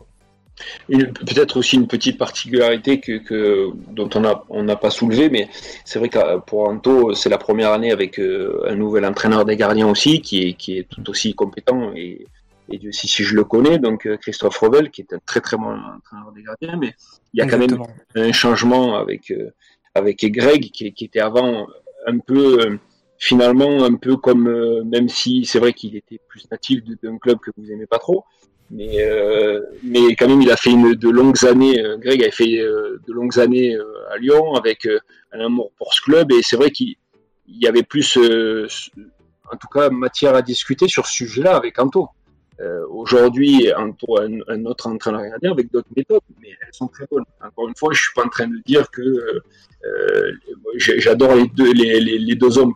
Peut-être 0.88 1.58
aussi 1.58 1.78
une 1.78 1.88
petite 1.88 2.18
particularité 2.18 3.00
que, 3.00 3.18
que 3.18 3.70
dont 3.92 4.10
on 4.16 4.20
n'a 4.20 4.44
on 4.50 4.66
pas 4.76 4.92
soulevé, 4.92 5.30
mais 5.30 5.50
c'est 5.84 5.98
vrai 5.98 6.10
que 6.10 6.40
pour 6.40 6.68
Anto, 6.70 7.14
c'est 7.16 7.30
la 7.30 7.40
première 7.40 7.72
année 7.72 7.92
avec 7.92 8.20
euh, 8.20 8.64
un 8.68 8.76
nouvel 8.76 9.06
entraîneur 9.06 9.46
des 9.46 9.58
gardiens 9.58 9.88
aussi, 9.88 10.22
qui 10.22 10.50
est, 10.50 10.54
qui 10.54 10.78
est 10.78 10.88
tout 10.88 11.10
aussi 11.10 11.34
compétent 11.34 11.92
et, 11.96 12.28
et 12.70 12.78
Dieu 12.78 12.92
si, 12.92 13.08
si 13.08 13.24
je 13.24 13.36
le 13.36 13.44
connais, 13.44 13.78
donc 13.80 14.08
Christophe 14.22 14.58
Revel, 14.60 14.90
qui 14.92 15.02
est 15.02 15.14
un 15.14 15.20
très 15.26 15.42
très 15.42 15.58
bon 15.58 15.72
entraîneur 15.72 16.32
des 16.36 16.44
gardiens, 16.44 16.78
mais 16.80 16.94
il 17.34 17.40
y 17.40 17.42
a 17.42 17.46
Exactement. 17.46 17.86
quand 17.86 18.20
même 18.22 18.30
un 18.30 18.32
changement 18.32 18.96
avec 18.96 19.34
avec 19.96 20.26
Greg 20.32 20.72
qui, 20.72 20.92
qui, 20.94 21.06
était 21.06 21.20
avant 21.20 21.68
un 22.08 22.20
peu 22.20 22.60
euh, 22.60 22.78
finalement 23.18 23.84
un 23.84 23.96
peu 23.96 24.18
comme 24.18 24.48
euh, 24.48 24.84
même 24.84 25.10
si 25.10 25.46
c'est 25.46 25.60
vrai 25.60 25.74
qu'il 25.74 25.96
était 25.96 26.20
plus 26.28 26.50
natif 26.52 26.84
d'un 27.04 27.18
club 27.18 27.40
que 27.40 27.52
vous 27.58 27.72
aimez 27.72 27.86
pas 27.86 28.00
trop 28.00 28.26
mais 28.72 29.02
euh, 29.02 29.62
mais 29.84 30.16
quand 30.16 30.28
même 30.28 30.42
il 30.42 30.52
a 30.52 30.58
fait 30.58 30.72
une, 30.72 30.94
de 30.94 31.10
longues 31.10 31.46
années 31.46 31.82
Greg 32.00 32.24
a 32.24 32.32
fait 32.32 32.58
de 32.58 33.14
longues 33.14 33.40
années 33.40 33.78
à 34.10 34.18
Lyon 34.18 34.56
avec 34.56 34.88
un 35.32 35.40
amour 35.40 35.72
pour 35.78 35.94
ce 35.94 36.02
club 36.02 36.32
et 36.32 36.42
c'est 36.42 36.56
vrai 36.56 36.72
qu'il 36.72 36.96
y 37.48 37.68
avait 37.68 37.84
plus 37.84 38.18
en 38.18 39.58
tout 39.58 39.68
cas 39.72 39.90
matière 39.90 40.36
à 40.36 40.42
discuter 40.42 40.88
sur 40.88 41.06
ce 41.06 41.14
sujet-là 41.14 41.56
avec 41.56 41.78
Anto 41.78 42.10
euh, 42.60 42.86
Aujourd'hui, 42.90 43.72
un, 43.76 43.92
un, 44.48 44.66
autre 44.66 44.88
entraîneur 44.88 45.24
gardien 45.24 45.52
avec 45.52 45.72
d'autres 45.72 45.90
méthodes, 45.96 46.22
mais 46.42 46.50
elles 46.50 46.74
sont 46.74 46.88
très 46.88 47.06
bonnes. 47.10 47.24
Encore 47.44 47.68
une 47.68 47.76
fois, 47.76 47.94
je 47.94 48.02
suis 48.02 48.14
pas 48.16 48.26
en 48.26 48.30
train 48.30 48.48
de 48.48 48.62
dire 48.66 48.90
que 48.92 49.02
euh, 49.02 50.32
j'adore 50.78 51.36
les 51.36 51.48
deux, 51.48 51.74
les, 51.74 52.00
les, 52.00 52.18
les, 52.18 52.36
deux 52.36 52.58
hommes. 52.58 52.74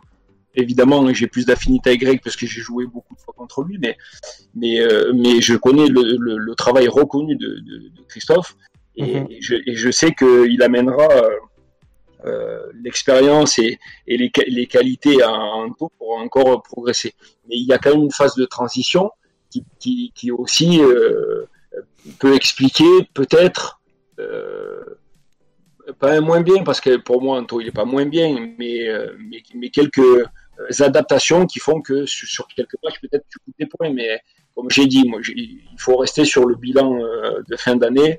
Évidemment, 0.54 1.12
j'ai 1.12 1.26
plus 1.28 1.46
d'affinité 1.46 1.90
avec 1.90 2.00
Greg 2.00 2.20
parce 2.22 2.36
que 2.36 2.46
j'ai 2.46 2.60
joué 2.60 2.86
beaucoup 2.86 3.14
de 3.14 3.20
fois 3.20 3.34
contre 3.36 3.62
lui, 3.62 3.78
mais, 3.78 3.96
mais, 4.54 4.80
euh, 4.80 5.12
mais 5.14 5.40
je 5.40 5.54
connais 5.56 5.86
le, 5.86 6.02
le, 6.18 6.36
le, 6.36 6.54
travail 6.54 6.88
reconnu 6.88 7.36
de, 7.36 7.46
de, 7.46 7.78
de 7.96 8.02
Christophe 8.08 8.56
et, 8.96 9.02
mm 9.04 9.06
-hmm. 9.06 9.26
et, 9.32 9.40
je, 9.40 9.54
et, 9.66 9.74
je, 9.76 9.90
sais 9.90 10.12
qu'il 10.12 10.60
amènera 10.62 11.08
euh, 12.24 12.72
l'expérience 12.82 13.58
et, 13.60 13.78
et 14.08 14.16
les, 14.16 14.30
les, 14.48 14.66
qualités 14.66 15.22
à 15.22 15.30
Anto 15.30 15.92
pour 15.98 16.18
encore 16.18 16.62
progresser. 16.64 17.14
Mais 17.48 17.56
il 17.56 17.66
y 17.66 17.72
a 17.72 17.78
quand 17.78 17.92
même 17.94 18.02
une 18.02 18.10
phase 18.10 18.34
de 18.34 18.44
transition 18.44 19.10
qui, 19.50 20.30
aussi 20.30 20.80
euh, 20.82 21.46
peut 22.18 22.34
expliquer 22.34 23.08
peut-être 23.14 23.80
euh, 24.18 24.84
pas 25.98 26.20
moins 26.20 26.40
bien 26.40 26.62
parce 26.64 26.80
que 26.80 26.96
pour 26.96 27.22
moi 27.22 27.38
Anto 27.38 27.60
il 27.60 27.68
est 27.68 27.72
pas 27.72 27.84
moins 27.84 28.06
bien 28.06 28.52
mais 28.58 28.88
euh, 28.88 29.12
mais, 29.54 29.70
quelques 29.70 30.26
adaptations 30.80 31.46
qui 31.46 31.60
font 31.60 31.80
que 31.80 32.04
sur, 32.04 32.46
quelques 32.48 32.76
matchs 32.82 33.00
peut-être 33.00 33.24
tu 33.30 33.38
coupes 33.38 33.54
des 33.58 33.66
points. 33.66 33.90
Mais 33.92 34.20
comme 34.54 34.70
j'ai 34.70 34.86
dit 34.86 35.08
moi 35.08 35.20
il 35.34 35.60
faut 35.78 35.96
rester 35.96 36.24
sur 36.24 36.46
le 36.46 36.56
bilan 36.56 36.98
de 37.48 37.56
fin 37.56 37.76
d'année. 37.76 38.18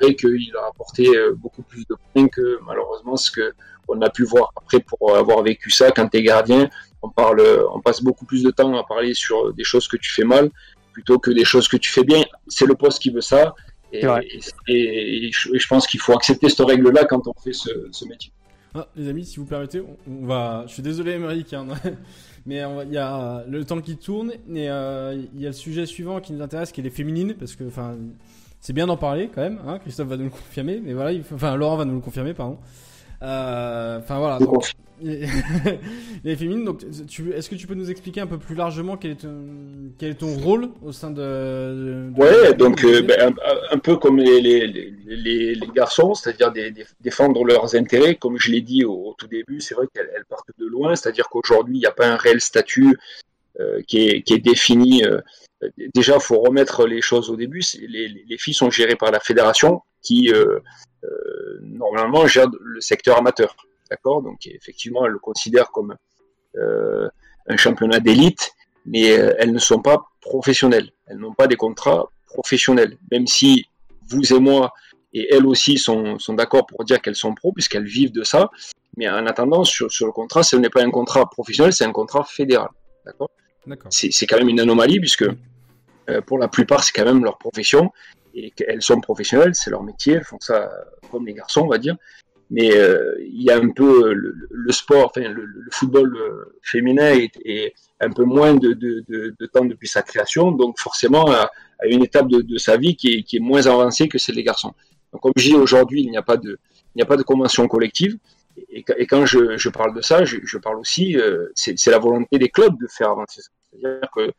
Et 0.00 0.16
qu'il 0.16 0.56
a 0.56 0.68
apporté 0.68 1.06
beaucoup 1.36 1.62
plus 1.62 1.86
de 1.86 1.94
points 1.94 2.26
que 2.26 2.58
malheureusement 2.66 3.16
ce 3.16 3.30
que 3.30 3.52
on 3.88 4.00
a 4.00 4.10
pu 4.10 4.24
voir 4.24 4.50
après 4.56 4.80
pour 4.80 5.14
avoir 5.14 5.42
vécu 5.42 5.70
ça 5.70 5.90
quand 5.90 6.08
tu 6.08 6.16
es 6.16 6.22
gardien 6.22 6.70
on 7.02 7.10
parle, 7.10 7.42
on 7.72 7.80
passe 7.80 8.02
beaucoup 8.02 8.24
plus 8.24 8.42
de 8.42 8.50
temps 8.50 8.76
à 8.78 8.84
parler 8.84 9.14
sur 9.14 9.52
des 9.54 9.64
choses 9.64 9.88
que 9.88 9.96
tu 9.96 10.10
fais 10.12 10.24
mal 10.24 10.50
plutôt 10.92 11.18
que 11.18 11.30
des 11.30 11.44
choses 11.44 11.68
que 11.68 11.76
tu 11.76 11.90
fais 11.90 12.04
bien. 12.04 12.22
C'est 12.46 12.66
le 12.66 12.74
poste 12.74 13.00
qui 13.00 13.10
veut 13.10 13.20
ça. 13.22 13.54
Et, 13.92 14.04
et, 14.68 15.26
et, 15.26 15.30
je, 15.32 15.68
pense 15.68 15.86
qu'il 15.86 16.00
faut 16.00 16.14
accepter 16.14 16.48
cette 16.48 16.66
règle-là 16.66 17.04
quand 17.04 17.26
on 17.26 17.34
fait 17.34 17.52
ce, 17.52 17.70
ce 17.90 18.06
métier. 18.06 18.32
Ah, 18.74 18.88
les 18.96 19.08
amis, 19.08 19.26
si 19.26 19.36
vous 19.36 19.44
permettez, 19.44 19.82
on 20.06 20.26
va. 20.26 20.64
Je 20.66 20.72
suis 20.72 20.82
désolé, 20.82 21.12
Émeric, 21.12 21.52
hein, 21.52 21.66
mais 22.46 22.62
il 22.86 22.92
y 22.92 22.96
a 22.96 23.44
le 23.46 23.64
temps 23.66 23.82
qui 23.82 23.98
tourne 23.98 24.30
et 24.30 24.70
euh, 24.70 25.22
il 25.34 25.40
y 25.40 25.44
a 25.44 25.50
le 25.50 25.54
sujet 25.54 25.84
suivant 25.84 26.20
qui 26.20 26.32
nous 26.32 26.42
intéresse, 26.42 26.72
qui 26.72 26.80
est 26.80 26.84
les 26.84 26.90
féminines, 26.90 27.34
parce 27.34 27.54
que 27.54 27.64
enfin, 27.64 27.96
c'est 28.60 28.72
bien 28.72 28.86
d'en 28.86 28.96
parler 28.96 29.28
quand 29.34 29.42
même. 29.42 29.60
Hein, 29.66 29.78
Christophe 29.78 30.08
va 30.08 30.16
nous 30.16 30.24
le 30.24 30.30
confirmer, 30.30 30.80
mais 30.82 30.94
voilà, 30.94 31.12
il 31.12 31.22
faut... 31.22 31.34
enfin 31.34 31.54
Laurent 31.54 31.76
va 31.76 31.84
nous 31.84 31.94
le 31.94 32.00
confirmer, 32.00 32.32
pardon. 32.32 32.58
Euh, 33.20 33.98
enfin 33.98 34.18
voilà. 34.18 34.38
Donc, 34.38 34.72
les 36.24 36.36
féminines. 36.36 36.64
Donc, 36.64 36.84
tu, 37.08 37.32
est-ce 37.32 37.50
que 37.50 37.54
tu 37.54 37.66
peux 37.66 37.74
nous 37.74 37.90
expliquer 37.90 38.20
un 38.20 38.26
peu 38.26 38.38
plus 38.38 38.54
largement 38.54 38.96
quel 38.96 39.12
est 39.12 39.22
ton, 39.22 39.44
quel 39.98 40.10
est 40.10 40.14
ton 40.14 40.34
rôle 40.36 40.70
au 40.82 40.92
sein 40.92 41.10
de. 41.10 41.16
de 41.16 42.20
ouais, 42.20 42.54
donc 42.54 42.84
euh, 42.84 43.02
ben, 43.02 43.34
un, 43.44 43.74
un, 43.74 43.78
peu 43.78 43.96
comme 43.96 44.18
les, 44.18 44.40
les, 44.40 44.66
les, 44.66 45.54
les 45.54 45.66
garçons, 45.74 46.14
c'est-à-dire 46.14 46.52
des, 46.52 46.70
des, 46.70 46.84
défendre 47.00 47.44
leurs 47.44 47.74
intérêts. 47.74 48.14
Comme 48.14 48.38
je 48.38 48.50
l'ai 48.50 48.60
dit 48.60 48.84
au, 48.84 48.94
au, 48.94 49.14
tout 49.18 49.26
début, 49.26 49.60
c'est 49.60 49.74
vrai 49.74 49.86
qu'elles 49.92 50.24
partent 50.28 50.50
de 50.58 50.66
loin, 50.66 50.94
c'est-à-dire 50.94 51.28
qu'aujourd'hui, 51.28 51.76
il 51.76 51.80
n'y 51.80 51.86
a 51.86 51.92
pas 51.92 52.06
un 52.06 52.16
réel 52.16 52.40
statut 52.40 52.96
euh, 53.60 53.82
qui, 53.86 54.08
est, 54.08 54.22
qui 54.22 54.32
est 54.32 54.38
défini. 54.38 55.04
Euh, 55.04 55.20
déjà, 55.94 56.14
il 56.14 56.22
faut 56.22 56.40
remettre 56.40 56.86
les 56.86 57.02
choses 57.02 57.28
au 57.28 57.36
début. 57.36 57.62
Les, 57.86 58.08
les, 58.08 58.38
filles 58.38 58.54
sont 58.54 58.70
gérées 58.70 58.96
par 58.96 59.10
la 59.10 59.20
fédération 59.20 59.82
qui, 60.00 60.32
euh, 60.32 60.58
normalement, 61.60 62.26
gère 62.26 62.46
le 62.62 62.80
secteur 62.80 63.18
amateur. 63.18 63.54
D'accord 63.92 64.22
Donc, 64.22 64.46
effectivement, 64.46 65.04
elles 65.04 65.12
le 65.12 65.18
considèrent 65.18 65.70
comme 65.70 65.94
euh, 66.56 67.10
un 67.46 67.58
championnat 67.58 68.00
d'élite, 68.00 68.52
mais 68.86 69.18
euh, 69.18 69.34
elles 69.38 69.52
ne 69.52 69.58
sont 69.58 69.82
pas 69.82 70.06
professionnelles. 70.22 70.90
Elles 71.06 71.18
n'ont 71.18 71.34
pas 71.34 71.46
des 71.46 71.56
contrats 71.56 72.10
professionnels. 72.24 72.96
Même 73.10 73.26
si 73.26 73.66
vous 74.08 74.32
et 74.32 74.40
moi, 74.40 74.72
et 75.12 75.34
elles 75.34 75.44
aussi, 75.46 75.76
sont, 75.76 76.18
sont 76.18 76.32
d'accord 76.32 76.64
pour 76.64 76.86
dire 76.86 77.02
qu'elles 77.02 77.16
sont 77.16 77.34
pro, 77.34 77.52
puisqu'elles 77.52 77.84
vivent 77.84 78.12
de 78.12 78.24
ça. 78.24 78.48
Mais 78.96 79.10
en 79.10 79.26
attendant, 79.26 79.62
sur, 79.62 79.92
sur 79.92 80.06
le 80.06 80.12
contrat, 80.12 80.42
ce 80.42 80.56
n'est 80.56 80.70
pas 80.70 80.82
un 80.82 80.90
contrat 80.90 81.28
professionnel, 81.28 81.74
c'est 81.74 81.84
un 81.84 81.92
contrat 81.92 82.24
fédéral. 82.24 82.70
D'accord? 83.04 83.28
C'est 83.90 84.26
quand 84.26 84.38
même 84.38 84.48
une 84.48 84.60
anomalie, 84.60 85.00
puisque 85.00 85.26
euh, 86.08 86.22
pour 86.22 86.38
la 86.38 86.48
plupart, 86.48 86.82
c'est 86.82 86.92
quand 86.92 87.04
même 87.04 87.24
leur 87.24 87.36
profession. 87.36 87.92
Et 88.34 88.52
qu'elles 88.52 88.80
sont 88.80 89.02
professionnelles, 89.02 89.54
c'est 89.54 89.68
leur 89.68 89.82
métier, 89.82 90.14
elles 90.14 90.24
font 90.24 90.40
ça 90.40 90.70
comme 91.10 91.26
les 91.26 91.34
garçons, 91.34 91.60
on 91.60 91.68
va 91.68 91.76
dire 91.76 91.96
mais 92.52 92.76
euh, 92.76 93.14
il 93.18 93.42
y 93.42 93.50
a 93.50 93.56
un 93.56 93.70
peu 93.70 94.12
le, 94.12 94.36
le 94.50 94.72
sport, 94.72 95.06
enfin 95.06 95.26
le, 95.26 95.46
le 95.46 95.70
football 95.70 96.14
euh, 96.14 96.58
féminin 96.62 97.10
est, 97.12 97.34
est, 97.46 97.72
un 97.98 98.10
peu 98.10 98.24
moins 98.24 98.54
de, 98.54 98.74
de, 98.74 99.02
de, 99.08 99.34
de, 99.38 99.46
temps 99.46 99.64
depuis 99.64 99.88
sa 99.88 100.02
création, 100.02 100.50
donc 100.50 100.78
forcément 100.78 101.30
à, 101.30 101.50
à 101.80 101.86
une 101.86 102.04
étape 102.04 102.28
de, 102.28 102.58
sa 102.58 102.76
vie 102.76 102.94
qui 102.94 103.08
est, 103.12 103.22
qui 103.22 103.36
est 103.36 103.40
moins 103.40 103.66
avancée 103.66 104.06
que 104.08 104.18
celle 104.18 104.34
des 104.34 104.42
garçons. 104.42 104.74
Donc 105.12 105.22
comme 105.22 105.32
je 105.36 105.48
dis 105.48 105.54
aujourd'hui, 105.54 106.02
il 106.02 106.10
n'y 106.10 106.16
a 106.18 106.22
pas 106.22 106.36
de 106.36 106.58
il 106.94 106.98
n'y 106.98 107.02
a 107.02 107.06
pas 107.06 107.16
de 107.16 107.22
convention 107.22 107.66
collective. 107.68 108.18
Et, 108.70 108.84
et 108.98 109.06
quand 109.06 109.24
je, 109.24 109.56
je, 109.56 109.68
parle 109.70 109.94
de 109.94 110.02
ça, 110.02 110.26
je, 110.26 110.36
je 110.44 110.58
parle 110.58 110.78
aussi, 110.78 111.16
euh, 111.16 111.46
c'est 111.54 111.90
la 111.90 111.98
volonté 111.98 112.38
des 112.38 112.50
clubs 112.50 112.78
de 112.78 112.86
faire 112.86 113.10
avancer 113.10 113.40
ça. 113.40 113.48
C'est-à-dire 113.70 114.10
que 114.14 114.20
euh, 114.20 114.32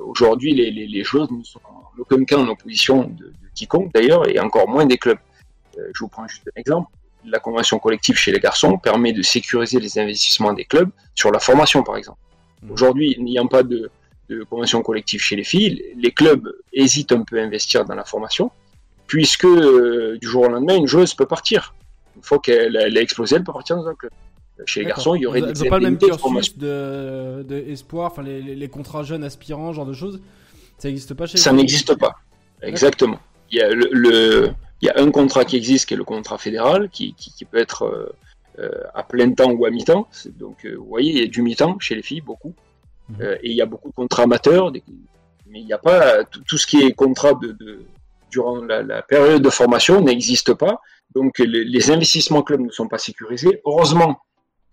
aujourd'hui, 0.00 0.52
les, 0.52 0.72
les, 0.72 0.88
les, 0.88 1.04
joueuses 1.04 1.30
ne 1.30 1.44
sont 1.44 1.60
en 1.64 1.84
aucun 1.96 2.24
cas 2.24 2.38
en 2.38 2.48
opposition 2.48 3.04
de, 3.04 3.26
de 3.26 3.48
quiconque 3.54 3.92
d'ailleurs, 3.94 4.28
et 4.28 4.40
encore 4.40 4.68
moins 4.68 4.84
des 4.84 4.98
clubs. 4.98 5.18
Euh, 5.78 5.90
je 5.94 6.00
vous 6.00 6.08
prends 6.08 6.26
juste 6.26 6.48
un 6.48 6.60
exemple 6.60 6.90
la 7.24 7.38
convention 7.38 7.78
collective 7.78 8.16
chez 8.16 8.32
les 8.32 8.40
garçons 8.40 8.78
permet 8.78 9.12
de 9.12 9.22
sécuriser 9.22 9.78
les 9.80 9.98
investissements 9.98 10.52
des 10.52 10.64
clubs 10.64 10.90
sur 11.14 11.30
la 11.30 11.38
formation, 11.38 11.82
par 11.82 11.96
exemple. 11.96 12.18
Mmh. 12.62 12.70
Aujourd'hui, 12.70 13.16
n'ayant 13.18 13.46
pas 13.46 13.62
de, 13.62 13.90
de, 14.28 14.44
convention 14.44 14.82
collective 14.82 15.20
chez 15.20 15.36
les 15.36 15.44
filles, 15.44 15.82
les 15.96 16.12
clubs 16.12 16.48
hésitent 16.72 17.12
un 17.12 17.22
peu 17.22 17.40
à 17.40 17.42
investir 17.42 17.84
dans 17.84 17.94
la 17.94 18.04
formation, 18.04 18.50
puisque 19.06 19.44
euh, 19.44 20.18
du 20.20 20.28
jour 20.28 20.44
au 20.44 20.48
lendemain, 20.48 20.76
une 20.76 20.86
joueuse 20.86 21.14
peut 21.14 21.26
partir. 21.26 21.74
Une 22.16 22.22
fois 22.22 22.38
qu'elle 22.38 22.76
a 22.76 23.00
explosé, 23.00 23.36
elle 23.36 23.44
peut 23.44 23.52
partir 23.52 23.76
dans 23.76 23.88
un 23.88 23.94
club. 23.94 24.12
Chez 24.66 24.80
les 24.80 24.86
garçons, 24.86 25.14
il 25.14 25.22
y 25.22 25.26
aurait 25.26 25.40
Ils 25.40 25.52
des 25.52 25.68
pas 25.68 25.78
le 25.78 25.84
même 25.84 25.98
cursus 25.98 26.56
de, 26.56 27.42
de 27.42 27.56
espoir, 27.56 28.12
enfin 28.12 28.22
les, 28.22 28.40
les, 28.42 28.54
les, 28.54 28.68
contrats 28.68 29.02
jeunes 29.02 29.24
aspirants, 29.24 29.72
genre 29.72 29.86
de 29.86 29.92
choses. 29.92 30.20
Ça 30.78 30.88
n'existe 30.88 31.14
pas 31.14 31.26
chez 31.26 31.38
Ça 31.38 31.52
n'existe 31.52 31.96
pas. 31.96 32.14
Exactement. 32.60 33.18
Il 33.50 33.58
y 33.58 33.60
a 33.62 33.70
le, 33.70 33.88
le 33.92 34.52
il 34.82 34.86
y 34.86 34.90
a 34.90 35.00
un 35.00 35.10
contrat 35.10 35.44
qui 35.44 35.56
existe, 35.56 35.86
qui 35.86 35.94
est 35.94 35.96
le 35.96 36.04
contrat 36.04 36.38
fédéral, 36.38 36.90
qui, 36.90 37.14
qui, 37.14 37.32
qui 37.32 37.44
peut 37.44 37.58
être 37.58 37.84
euh, 37.84 38.12
euh 38.58 38.82
à 38.94 39.04
plein 39.04 39.32
temps 39.32 39.52
ou 39.52 39.64
à 39.64 39.70
mi-temps. 39.70 40.08
Donc, 40.38 40.66
euh, 40.66 40.74
vous 40.76 40.86
voyez, 40.86 41.12
il 41.12 41.18
y 41.18 41.22
a 41.22 41.26
du 41.28 41.40
mi-temps 41.40 41.78
chez 41.78 41.94
les 41.94 42.02
filles, 42.02 42.20
beaucoup. 42.20 42.54
Mmh. 43.08 43.14
Euh, 43.22 43.36
et 43.42 43.50
il 43.50 43.56
y 43.56 43.62
a 43.62 43.66
beaucoup 43.66 43.88
de 43.88 43.94
contrats 43.94 44.24
amateurs, 44.24 44.72
des, 44.72 44.82
mais 45.46 45.60
il 45.60 45.66
n'y 45.66 45.72
a 45.72 45.78
pas 45.78 46.24
tout 46.24 46.58
ce 46.58 46.66
qui 46.66 46.82
est 46.82 46.92
contrat 46.92 47.34
de, 47.34 47.52
de 47.52 47.84
durant 48.30 48.56
la, 48.56 48.82
la, 48.82 49.02
période 49.02 49.42
de 49.42 49.50
formation 49.50 50.00
n'existe 50.00 50.54
pas. 50.54 50.80
Donc, 51.14 51.38
les, 51.38 51.64
les, 51.64 51.90
investissements 51.90 52.42
clubs 52.42 52.60
ne 52.60 52.70
sont 52.70 52.88
pas 52.88 52.98
sécurisés. 52.98 53.60
Heureusement 53.64 54.18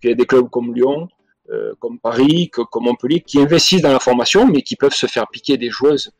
qu'il 0.00 0.10
y 0.10 0.12
a 0.12 0.16
des 0.16 0.26
clubs 0.26 0.48
comme 0.48 0.74
Lyon, 0.74 1.08
euh, 1.50 1.74
comme 1.78 1.98
Paris, 1.98 2.48
que, 2.50 2.62
comme 2.62 2.84
Montpellier, 2.84 3.20
qui 3.20 3.40
investissent 3.40 3.82
dans 3.82 3.92
la 3.92 4.00
formation, 4.00 4.46
mais 4.46 4.62
qui 4.62 4.76
peuvent 4.76 4.94
se 4.94 5.06
faire 5.06 5.28
piquer 5.28 5.56
des 5.56 5.68
joueuses 5.68 6.12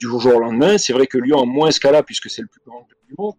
du 0.00 0.06
jour 0.06 0.26
au 0.26 0.40
lendemain. 0.40 0.78
C'est 0.78 0.92
vrai 0.92 1.06
que 1.06 1.18
Lyon 1.18 1.42
a 1.42 1.44
moins 1.46 1.70
ce 1.70 1.80
cas-là 1.80 2.02
puisque 2.02 2.30
c'est 2.30 2.42
le 2.42 2.48
plus 2.48 2.60
grand 2.66 2.82
club 2.84 2.98
du 3.08 3.14
monde. 3.18 3.34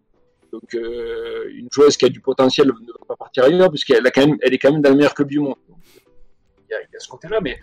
Donc 0.52 0.74
euh, 0.74 1.50
une 1.54 1.68
joueuse 1.70 1.96
qui 1.96 2.04
a 2.04 2.08
du 2.08 2.20
potentiel 2.20 2.68
ne 2.68 2.72
va 2.72 3.04
pas 3.06 3.16
partir 3.16 3.44
ailleurs 3.44 3.68
puisqu'elle 3.68 4.06
a 4.06 4.10
quand 4.10 4.26
même, 4.26 4.38
elle 4.40 4.54
est 4.54 4.58
quand 4.58 4.72
même 4.72 4.80
dans 4.80 4.90
le 4.90 4.96
meilleur 4.96 5.14
club 5.14 5.28
du 5.28 5.40
monde. 5.40 5.56
Il, 5.68 6.72
y 6.72 6.74
a, 6.74 6.80
y 6.80 6.96
a 6.96 6.98
ce 6.98 7.08
côté-là, 7.08 7.40
mais 7.42 7.58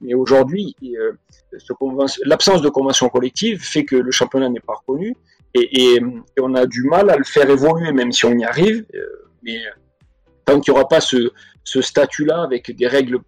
mais 0.00 0.14
aujourd'hui, 0.14 0.76
euh, 0.84 1.12
l'absence 2.24 2.62
de 2.62 2.68
convention 2.68 3.08
collective 3.08 3.60
fait 3.60 3.84
que 3.84 3.96
le 3.96 4.12
championnat 4.12 4.48
n'est 4.48 4.60
pas 4.60 4.74
reconnu 4.74 5.16
et, 5.54 5.94
et, 5.96 6.00
on 6.40 6.54
a 6.54 6.66
du 6.66 6.82
mal 6.84 7.10
à 7.10 7.16
le 7.16 7.24
faire 7.24 7.50
évoluer, 7.50 7.90
même 7.92 8.12
si 8.12 8.24
on 8.24 8.36
y 8.38 8.44
arrive. 8.44 8.84
Euh, 8.94 9.00
mais 9.42 9.60
tant 10.44 10.60
qu'il 10.60 10.72
n'y 10.72 10.78
aura 10.78 10.88
pas 10.88 11.00
ce, 11.00 11.32
ce 11.64 11.80
statut-là 11.80 12.42
avec 12.42 12.76
des 12.76 12.86
règles 12.86 13.18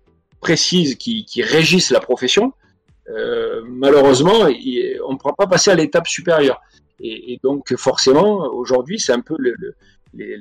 précises 0.41 0.95
qui, 0.95 1.25
qui 1.25 1.43
régissent 1.43 1.91
la 1.91 2.01
profession, 2.01 2.53
euh, 3.11 3.63
malheureusement, 3.67 4.41
on 4.43 5.13
ne 5.13 5.17
pourra 5.19 5.35
pas 5.35 5.47
passer 5.47 5.71
à 5.71 5.75
l'étape 5.75 6.07
supérieure. 6.07 6.61
Et, 7.03 7.41
donc, 7.43 7.75
forcément, 7.77 8.53
aujourd'hui, 8.53 8.99
c'est 8.99 9.13
un 9.13 9.21
peu 9.21 9.35
le, 9.39 9.55
le, 9.59 9.75
les, 10.13 10.37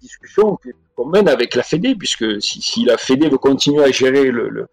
discussions 0.00 0.58
qu'on 0.94 1.06
mène 1.06 1.28
avec 1.28 1.54
la 1.54 1.62
Fédé, 1.62 1.94
puisque 1.94 2.42
si, 2.42 2.84
la 2.84 2.96
Fédé 2.96 3.28
veut 3.28 3.38
continuer 3.38 3.84
à 3.84 3.90
gérer 3.90 4.30
le, 4.30 4.68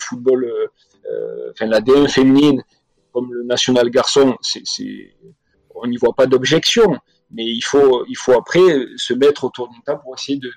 football, 0.00 0.44
euh, 0.44 1.50
enfin 1.50 1.66
la 1.66 1.80
D1 1.80 2.08
féminine, 2.08 2.62
comme 3.12 3.32
le 3.32 3.44
national 3.44 3.90
garçon, 3.90 4.36
on 5.74 5.86
n'y 5.86 5.98
voit 5.98 6.14
pas 6.14 6.26
d'objection. 6.26 6.96
Mais 7.30 7.44
il 7.44 7.62
faut, 7.62 8.04
il 8.08 8.16
faut 8.16 8.32
après 8.32 8.86
se 8.96 9.14
mettre 9.14 9.44
autour 9.44 9.68
d'une 9.68 9.82
table 9.82 10.00
pour 10.02 10.14
essayer 10.14 10.38
de 10.38 10.50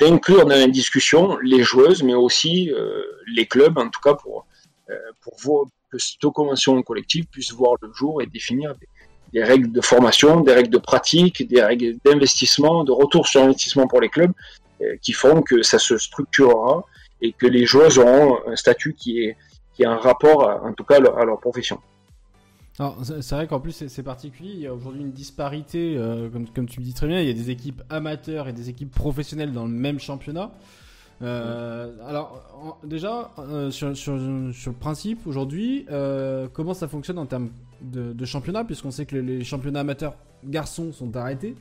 d'inclure 0.00 0.46
dans 0.46 0.56
la 0.56 0.66
discussion 0.66 1.36
les 1.42 1.62
joueuses, 1.62 2.02
mais 2.02 2.14
aussi 2.14 2.72
euh, 2.72 3.02
les 3.34 3.46
clubs, 3.46 3.76
en 3.78 3.88
tout 3.88 4.00
cas 4.00 4.14
pour, 4.14 4.46
euh, 4.90 4.94
pour 5.20 5.34
voir 5.38 5.66
que 5.90 5.98
cette 5.98 6.20
convention 6.32 6.80
collective 6.82 7.26
puisse 7.26 7.52
voir 7.52 7.74
le 7.82 7.92
jour 7.92 8.22
et 8.22 8.26
définir 8.26 8.74
des, 9.32 9.42
règles 9.42 9.70
de 9.70 9.80
formation, 9.80 10.40
des 10.40 10.54
règles 10.54 10.70
de 10.70 10.78
pratique, 10.78 11.46
des 11.46 11.62
règles 11.62 11.96
d'investissement, 12.04 12.84
de 12.84 12.92
retour 12.92 13.28
sur 13.28 13.42
investissement 13.42 13.86
pour 13.86 14.00
les 14.00 14.08
clubs, 14.08 14.32
euh, 14.80 14.96
qui 15.02 15.12
feront 15.12 15.42
que 15.42 15.62
ça 15.62 15.78
se 15.78 15.98
structurera 15.98 16.84
et 17.20 17.32
que 17.32 17.46
les 17.46 17.66
joueuses 17.66 17.98
auront 17.98 18.38
un 18.46 18.56
statut 18.56 18.94
qui 18.94 19.24
est, 19.24 19.36
qui 19.74 19.84
a 19.84 19.90
un 19.90 19.98
rapport, 19.98 20.48
à, 20.48 20.62
en 20.64 20.72
tout 20.72 20.84
cas, 20.84 20.96
à 20.96 21.24
leur 21.24 21.38
profession. 21.38 21.78
C'est 23.02 23.34
vrai 23.34 23.46
qu'en 23.46 23.60
plus 23.60 23.86
c'est 23.88 24.02
particulier, 24.02 24.52
il 24.54 24.60
y 24.60 24.66
a 24.66 24.74
aujourd'hui 24.74 25.02
une 25.02 25.12
disparité, 25.12 25.96
euh, 25.96 26.30
comme, 26.54 26.66
tu 26.66 26.80
le 26.80 26.84
dis 26.84 26.94
très 26.94 27.06
bien, 27.06 27.20
il 27.20 27.26
y 27.26 27.30
a 27.30 27.34
des 27.34 27.50
équipes 27.50 27.82
amateurs 27.90 28.48
et 28.48 28.52
des 28.52 28.70
équipes 28.70 28.90
professionnelles 28.90 29.52
dans 29.52 29.64
le 29.64 29.72
même 29.72 29.98
championnat. 29.98 30.50
Euh, 31.22 31.92
alors 32.06 32.80
déjà, 32.82 33.32
euh, 33.38 33.70
sur, 33.70 33.90
le 33.90 34.72
principe, 34.72 35.26
aujourd'hui, 35.26 35.86
comment 36.52 36.74
ça 36.74 36.88
fonctionne 36.88 37.18
en 37.18 37.26
termes 37.26 37.50
de 37.82 38.24
championnat, 38.24 38.64
puisqu'on 38.64 38.90
sait 38.90 39.04
que 39.04 39.16
les 39.16 39.44
championnats 39.44 39.80
amateurs 39.80 40.14
garçons 40.44 40.92
sont 40.92 41.14
arrêtés? 41.16 41.56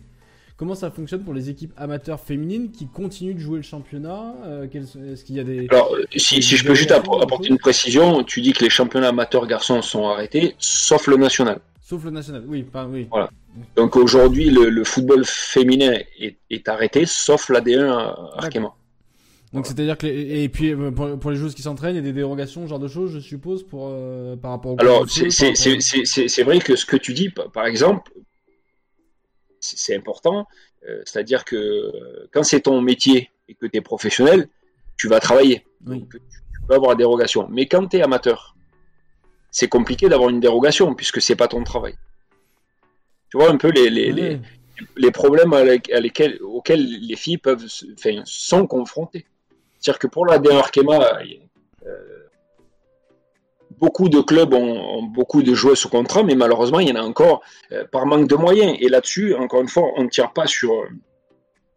Comment 0.60 0.76
ça 0.76 0.92
fonctionne 0.92 1.24
pour 1.24 1.34
les 1.34 1.50
équipes 1.50 1.72
amateurs 1.78 2.20
féminines 2.20 2.70
qui 2.70 2.86
continuent 2.86 3.34
de 3.34 3.40
jouer 3.40 3.56
le 3.56 3.64
championnat 3.64 4.36
euh, 4.44 4.68
Est-ce 4.68 5.24
qu'il 5.24 5.38
y 5.38 5.40
a 5.40 5.46
des. 5.46 5.68
Alors, 5.70 5.96
si, 6.18 6.44
si 6.44 6.58
je 6.58 6.66
peux 6.66 6.76
juste 6.76 6.92
apporter 6.92 7.48
une 7.48 7.58
précision, 7.58 8.26
tu 8.26 8.42
dis 8.42 8.52
que 8.52 8.66
les 8.66 8.70
championnats 8.70 9.08
amateurs 9.08 9.48
garçons 9.48 9.82
sont 9.82 10.10
arrêtés, 10.10 10.56
sauf 10.60 11.08
le 11.08 11.16
national. 11.16 11.62
Sauf 11.82 12.04
le 12.04 12.12
national, 12.12 12.44
oui. 12.46 12.64
Pas, 12.64 12.86
oui. 12.86 13.08
Voilà. 13.10 13.30
Donc 13.78 13.96
aujourd'hui, 13.96 14.50
le, 14.50 14.70
le, 14.70 14.84
football 14.84 15.24
féminin 15.24 15.94
est, 16.20 16.36
est 16.50 16.68
arrêté, 16.68 17.06
sauf 17.06 17.48
la 17.48 17.62
D1 17.62 17.88
Arkema. 18.36 18.74
Donc 19.54 19.66
c'est-à-dire 19.66 19.98
que 19.98 20.08
les... 20.08 20.44
et 20.44 20.50
puis 20.50 20.74
euh, 20.74 20.92
pour, 20.92 21.18
pour 21.18 21.32
les 21.32 21.38
joueuses 21.38 21.56
qui 21.56 21.62
s'entraînent, 21.62 21.96
il 21.96 22.00
y 22.00 22.02
a 22.02 22.04
des 22.04 22.12
dérogations, 22.12 22.64
ce 22.64 22.68
genre 22.68 22.80
de 22.80 22.90
choses, 22.90 23.14
je 23.14 23.20
suppose, 23.20 23.64
pour 23.64 23.88
euh, 23.92 24.36
par 24.36 24.52
rapport. 24.52 24.74
Au 24.74 24.82
Alors 24.82 25.06
c'est 25.08 26.44
vrai 26.44 26.60
que 26.60 26.76
ce 26.76 26.86
que 26.86 26.98
tu 26.98 27.14
dis, 27.14 27.30
par 27.30 27.66
exemple, 27.66 28.12
c'est 29.60 29.96
important. 29.96 30.48
Euh, 30.88 31.02
C'est-à-dire 31.06 31.46
que 31.46 31.56
euh, 31.56 32.30
quand 32.32 32.44
c'est 32.44 32.62
ton 32.62 32.82
métier 32.82 33.32
et 33.48 33.56
que 33.56 33.66
tu 33.66 33.78
es 33.78 33.82
professionnel, 33.82 34.48
tu 34.98 35.08
vas 35.08 35.20
travailler. 35.20 35.66
Oui. 35.86 36.00
Donc, 36.00 36.12
tu, 36.12 36.20
peux 36.68 36.76
avoir 36.76 36.96
dérogation. 36.96 37.48
Mais 37.50 37.66
quand 37.66 37.88
tu 37.88 37.98
es 37.98 38.02
amateur, 38.02 38.56
c'est 39.50 39.68
compliqué 39.68 40.08
d'avoir 40.08 40.30
une 40.30 40.40
dérogation 40.40 40.94
puisque 40.94 41.22
c'est 41.22 41.36
pas 41.36 41.48
ton 41.48 41.64
travail. 41.64 41.96
Tu 43.30 43.38
vois 43.38 43.50
un 43.50 43.58
peu 43.58 43.70
les, 43.72 43.90
les, 43.90 44.12
oui. 44.12 44.22
les, 44.22 44.40
les, 44.98 45.12
problèmes 45.12 45.54
à 45.54 45.64
lesquels, 45.64 46.40
auxquels 46.42 46.86
les 46.86 47.16
filles 47.16 47.38
peuvent, 47.38 47.66
enfin, 47.94 48.22
sont 48.26 48.68
confrontées. 48.68 49.26
C'est-à-dire 49.80 50.00
que 50.00 50.08
pour 50.08 50.26
la 50.26 50.36
Arkema, 50.36 51.20
euh, 51.86 52.28
beaucoup 53.80 54.10
de 54.10 54.20
clubs 54.22 54.54
ont, 54.54 55.04
beaucoup 55.04 55.42
de 55.42 55.54
joueurs 55.54 55.78
sous 55.78 55.90
contrat, 55.90 56.24
mais 56.24 56.36
malheureusement, 56.36 56.80
il 56.80 56.90
y 56.90 56.92
en 56.92 56.96
a 56.96 57.02
encore 57.02 57.42
euh, 57.72 57.86
par 57.92 58.06
manque 58.06 58.28
de 58.28 58.36
moyens. 58.36 58.78
Et 58.80 58.90
là-dessus, 58.90 59.34
encore 59.36 59.62
une 59.62 59.68
fois, 59.68 59.92
on 59.96 60.04
ne 60.04 60.10
tire 60.10 60.34
pas 60.34 60.48
sur, 60.48 60.86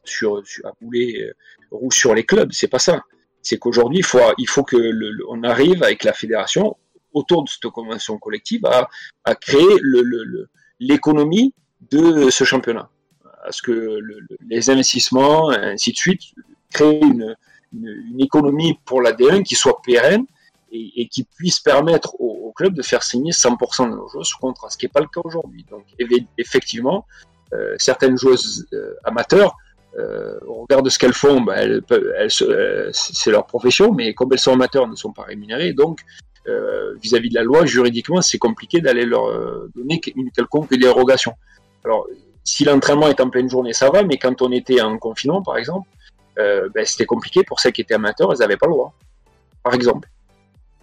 sur, 0.05 0.42
à 0.64 0.72
boulet 0.80 1.22
euh, 1.22 1.32
rouge 1.70 1.96
sur 1.96 2.14
les 2.14 2.24
clubs. 2.24 2.50
C'est 2.53 2.68
pas 2.68 2.78
ça. 2.78 3.03
C'est 3.40 3.59
qu'aujourd'hui, 3.59 3.98
il 3.98 4.05
faut, 4.05 4.20
il 4.38 4.48
faut 4.48 4.62
que 4.62 4.76
on 5.28 5.42
arrive 5.42 5.82
avec 5.82 6.05
la 6.05 6.12
fédération 6.12 6.76
autour 7.12 7.44
de 7.44 7.48
cette 7.48 7.70
convention 7.72 8.18
collective 8.18 8.64
à, 8.66 9.34
créer 9.34 9.76
l'économie 10.78 11.53
de 11.90 12.30
ce 12.30 12.44
championnat. 12.44 12.88
À 13.44 13.50
ce 13.50 13.61
que 13.61 13.98
les 14.48 14.70
investissements, 14.70 15.50
ainsi 15.50 15.90
de 15.92 15.96
suite, 15.96 16.22
créent 16.72 17.00
une 17.00 18.20
économie 18.20 18.78
pour 18.84 19.03
la 19.03 19.12
D1 19.12 19.42
qui 19.42 19.57
soit 19.57 19.82
pérenne 19.82 20.24
et, 20.73 21.03
et, 21.03 21.09
qui 21.09 21.25
puisse 21.25 21.61
permettre 21.61 22.14
au, 22.20 22.49
au, 22.49 22.53
club 22.53 22.75
de 22.75 22.83
faire 22.83 23.03
signer 23.03 23.33
100% 23.33 23.91
de 23.91 23.97
nos 23.97 24.09
joueurs 24.09 24.27
sous 24.27 24.39
contrat, 24.39 24.70
ce 24.70 24.77
qui 24.77 24.87
n'est 24.87 24.91
pas 24.91 25.01
le 25.01 25.07
cas 25.07 25.20
aujourd'hui. 25.25 25.64
Donc 25.70 25.85
effectivement, 26.39 27.07
euh, 27.53 27.75
certaines 27.79 28.16
joueuses 28.16 28.66
euh, 28.73 28.95
amateurs, 29.05 29.57
euh, 29.99 30.39
au 30.47 30.62
regard 30.62 30.83
de 30.83 30.89
ce 30.89 30.99
qu'elles 30.99 31.12
font, 31.12 31.43
bah, 31.43 31.57
elles, 31.57 31.83
elles, 31.91 32.31
elles, 32.41 32.91
c'est 32.93 33.31
leur 33.31 33.47
profession, 33.47 33.93
mais 33.93 34.14
comme 34.14 34.33
elles 34.33 34.39
sont 34.39 34.53
amateurs, 34.53 34.85
elles 34.85 34.91
ne 34.91 34.97
sont 34.97 35.12
pas 35.12 35.25
rémunérées. 35.25 35.75
Donc 35.75 36.01
euh, 36.49 36.95
vis-à-vis 37.01 37.29
-vis 37.29 37.33
de 37.33 37.35
la 37.37 37.45
loi, 37.45 37.66
juridiquement, 37.66 38.20
c'est 38.20 38.39
compliqué 38.39 38.81
d'aller 38.81 39.05
leur 39.05 39.27
euh, 39.27 39.70
donner 39.77 40.01
une 40.16 40.31
quelconque 40.31 40.75
dérogation. 40.75 41.35
Alors, 41.85 42.07
si 42.43 42.64
l'entraînement 42.64 43.09
est 43.09 43.20
en 43.20 43.31
pleine 43.31 43.49
journée, 43.49 43.73
ça 43.73 43.91
va, 43.91 44.03
mais 44.03 44.16
quand 44.18 44.43
on 44.43 44.51
était 44.51 44.81
en 44.81 44.99
confinement, 44.99 45.43
par 45.43 45.57
exemple, 45.57 45.89
euh, 46.39 46.68
ben, 46.75 46.85
c'était 46.85 47.07
compliqué 47.07 47.45
pour 47.45 47.61
celles 47.61 47.73
qui 47.73 47.83
étaient 47.83 47.95
amateurs, 47.95 48.33
elles 48.33 48.39
n'avaient 48.39 48.57
pas 48.57 48.66
le 48.66 48.73
droit, 48.73 48.93
par 49.62 49.75
exemple. 49.75 50.09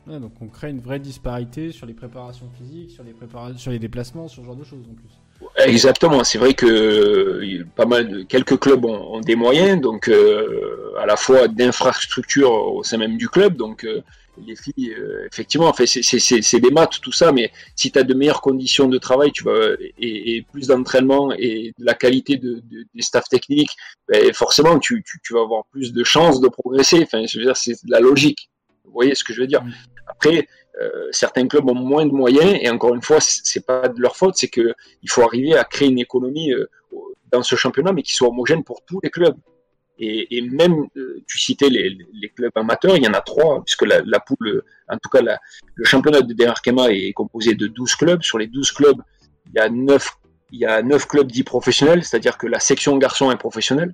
Donc 0.07 0.31
on 0.41 0.47
crée 0.47 0.69
une 0.69 0.79
vraie 0.79 0.99
disparité 0.99 1.71
sur 1.71 1.85
les 1.85 1.93
préparations 1.93 2.49
physiques, 2.57 2.91
sur 2.91 3.03
les, 3.03 3.11
prépara 3.11 3.53
sur 3.55 3.71
les 3.71 3.79
déplacements, 3.79 4.27
sur 4.27 4.41
ce 4.41 4.47
genre 4.47 4.55
de 4.55 4.63
choses 4.63 4.85
en 4.89 4.95
plus. 4.95 5.11
Exactement, 5.57 6.23
c'est 6.23 6.37
vrai 6.37 6.53
que 6.53 7.63
pas 7.75 7.85
mal 7.85 8.25
quelques 8.27 8.59
clubs 8.59 8.83
ont, 8.83 9.21
des 9.21 9.35
moyens, 9.35 9.79
donc 9.79 10.09
euh, 10.09 10.93
à 10.99 11.05
la 11.05 11.15
fois 11.15 11.47
d'infrastructures 11.47 12.51
au 12.51 12.83
sein 12.83 12.97
même 12.97 13.17
du 13.17 13.29
club, 13.29 13.55
donc 13.55 13.85
euh, 13.85 14.01
les 14.45 14.55
filles, 14.55 14.93
euh, 14.97 15.27
effectivement, 15.31 15.73
c'est 15.73 16.59
des 16.59 16.71
maths, 16.71 16.99
tout 17.01 17.11
ça, 17.11 17.31
mais 17.31 17.51
si 17.75 17.91
tu 17.91 17.99
as 17.99 18.03
de 18.03 18.13
meilleures 18.13 18.41
conditions 18.41 18.87
de 18.87 18.97
travail 18.97 19.31
tu 19.31 19.43
vas, 19.43 19.75
et, 19.97 20.45
plus 20.51 20.67
d'entraînement 20.67 21.31
et 21.37 21.73
de 21.77 21.85
la 21.85 21.93
qualité 21.93 22.37
de, 22.37 22.61
de, 22.69 22.85
des 22.93 23.01
staffs 23.01 23.29
techniques, 23.29 23.71
ben 24.07 24.33
forcément, 24.33 24.77
tu, 24.79 25.03
tu, 25.23 25.33
vas 25.33 25.41
avoir 25.41 25.63
plus 25.71 25.93
de 25.93 26.03
chances 26.03 26.41
de 26.41 26.47
progresser. 26.47 27.01
Enfin, 27.03 27.23
c'est 27.27 27.85
de 27.85 27.91
la 27.91 27.99
logique. 27.99 28.49
Vous 28.89 28.93
voyez 28.93 29.15
ce 29.15 29.23
que 29.23 29.33
je 29.33 29.41
veux 29.41 29.47
dire 29.47 29.63
Après, 30.07 30.47
euh, 30.81 31.07
certains 31.11 31.47
clubs 31.47 31.69
ont 31.69 31.75
moins 31.75 32.05
de 32.05 32.11
moyens 32.11 32.57
et 32.59 32.69
encore 32.69 32.95
une 32.95 33.01
fois, 33.01 33.19
c'est 33.19 33.65
pas 33.65 33.87
de 33.87 34.01
leur 34.01 34.17
faute, 34.17 34.35
c'est 34.35 34.47
que 34.47 34.73
il 35.03 35.09
faut 35.09 35.21
arriver 35.21 35.55
à 35.55 35.63
créer 35.63 35.89
une 35.89 35.99
économie 35.99 36.51
euh, 36.51 36.65
dans 37.31 37.43
ce 37.43 37.55
championnat, 37.55 37.91
mais 37.93 38.01
qui 38.01 38.13
soit 38.13 38.27
homogène 38.27 38.63
pour 38.63 38.83
tous 38.85 38.99
les 39.03 39.09
clubs. 39.09 39.37
Et, 39.99 40.37
et 40.37 40.41
même, 40.41 40.87
euh, 40.95 41.21
tu 41.27 41.37
citais 41.37 41.69
les, 41.69 41.97
les, 42.13 42.29
clubs 42.29 42.51
amateurs, 42.55 42.95
il 42.95 43.03
y 43.03 43.07
en 43.07 43.13
a 43.13 43.21
trois, 43.21 43.61
puisque 43.63 43.85
la, 43.85 44.01
la 44.05 44.19
poule, 44.21 44.63
en 44.87 44.97
tout 44.97 45.09
cas, 45.09 45.21
la, 45.21 45.37
le 45.75 45.85
championnat 45.85 46.21
de 46.21 46.45
Arkema 46.45 46.89
est 46.89 47.11
composé 47.11 47.53
de 47.53 47.67
12 47.67 47.95
clubs. 47.95 48.23
Sur 48.23 48.39
les 48.39 48.47
12 48.47 48.71
clubs, 48.71 49.01
il 49.47 49.55
y 49.55 49.59
a 49.59 49.69
9, 49.69 50.09
il 50.51 50.59
y 50.59 50.65
a 50.65 50.81
9 50.81 51.05
clubs 51.05 51.29
dits 51.29 51.43
professionnels, 51.43 52.05
c'est-à-dire 52.05 52.37
que 52.37 52.47
la 52.47 52.61
section 52.61 52.97
garçon 52.97 53.29
est 53.29 53.37
professionnelle. 53.37 53.93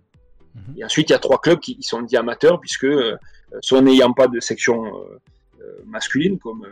-hmm. 0.55 0.79
Et 0.79 0.83
ensuite, 0.83 1.09
il 1.09 1.13
y 1.13 1.15
a 1.15 1.19
trois 1.19 1.39
clubs 1.39 1.59
qui 1.59 1.77
sont 1.81 2.01
dits 2.01 2.17
amateurs, 2.17 2.59
puisque 2.59 2.85
euh, 2.85 3.17
soit 3.61 3.81
n'ayant 3.81 4.13
pas 4.13 4.27
de 4.27 4.39
section 4.39 4.85
euh, 4.85 5.19
masculine, 5.85 6.39
comme, 6.39 6.65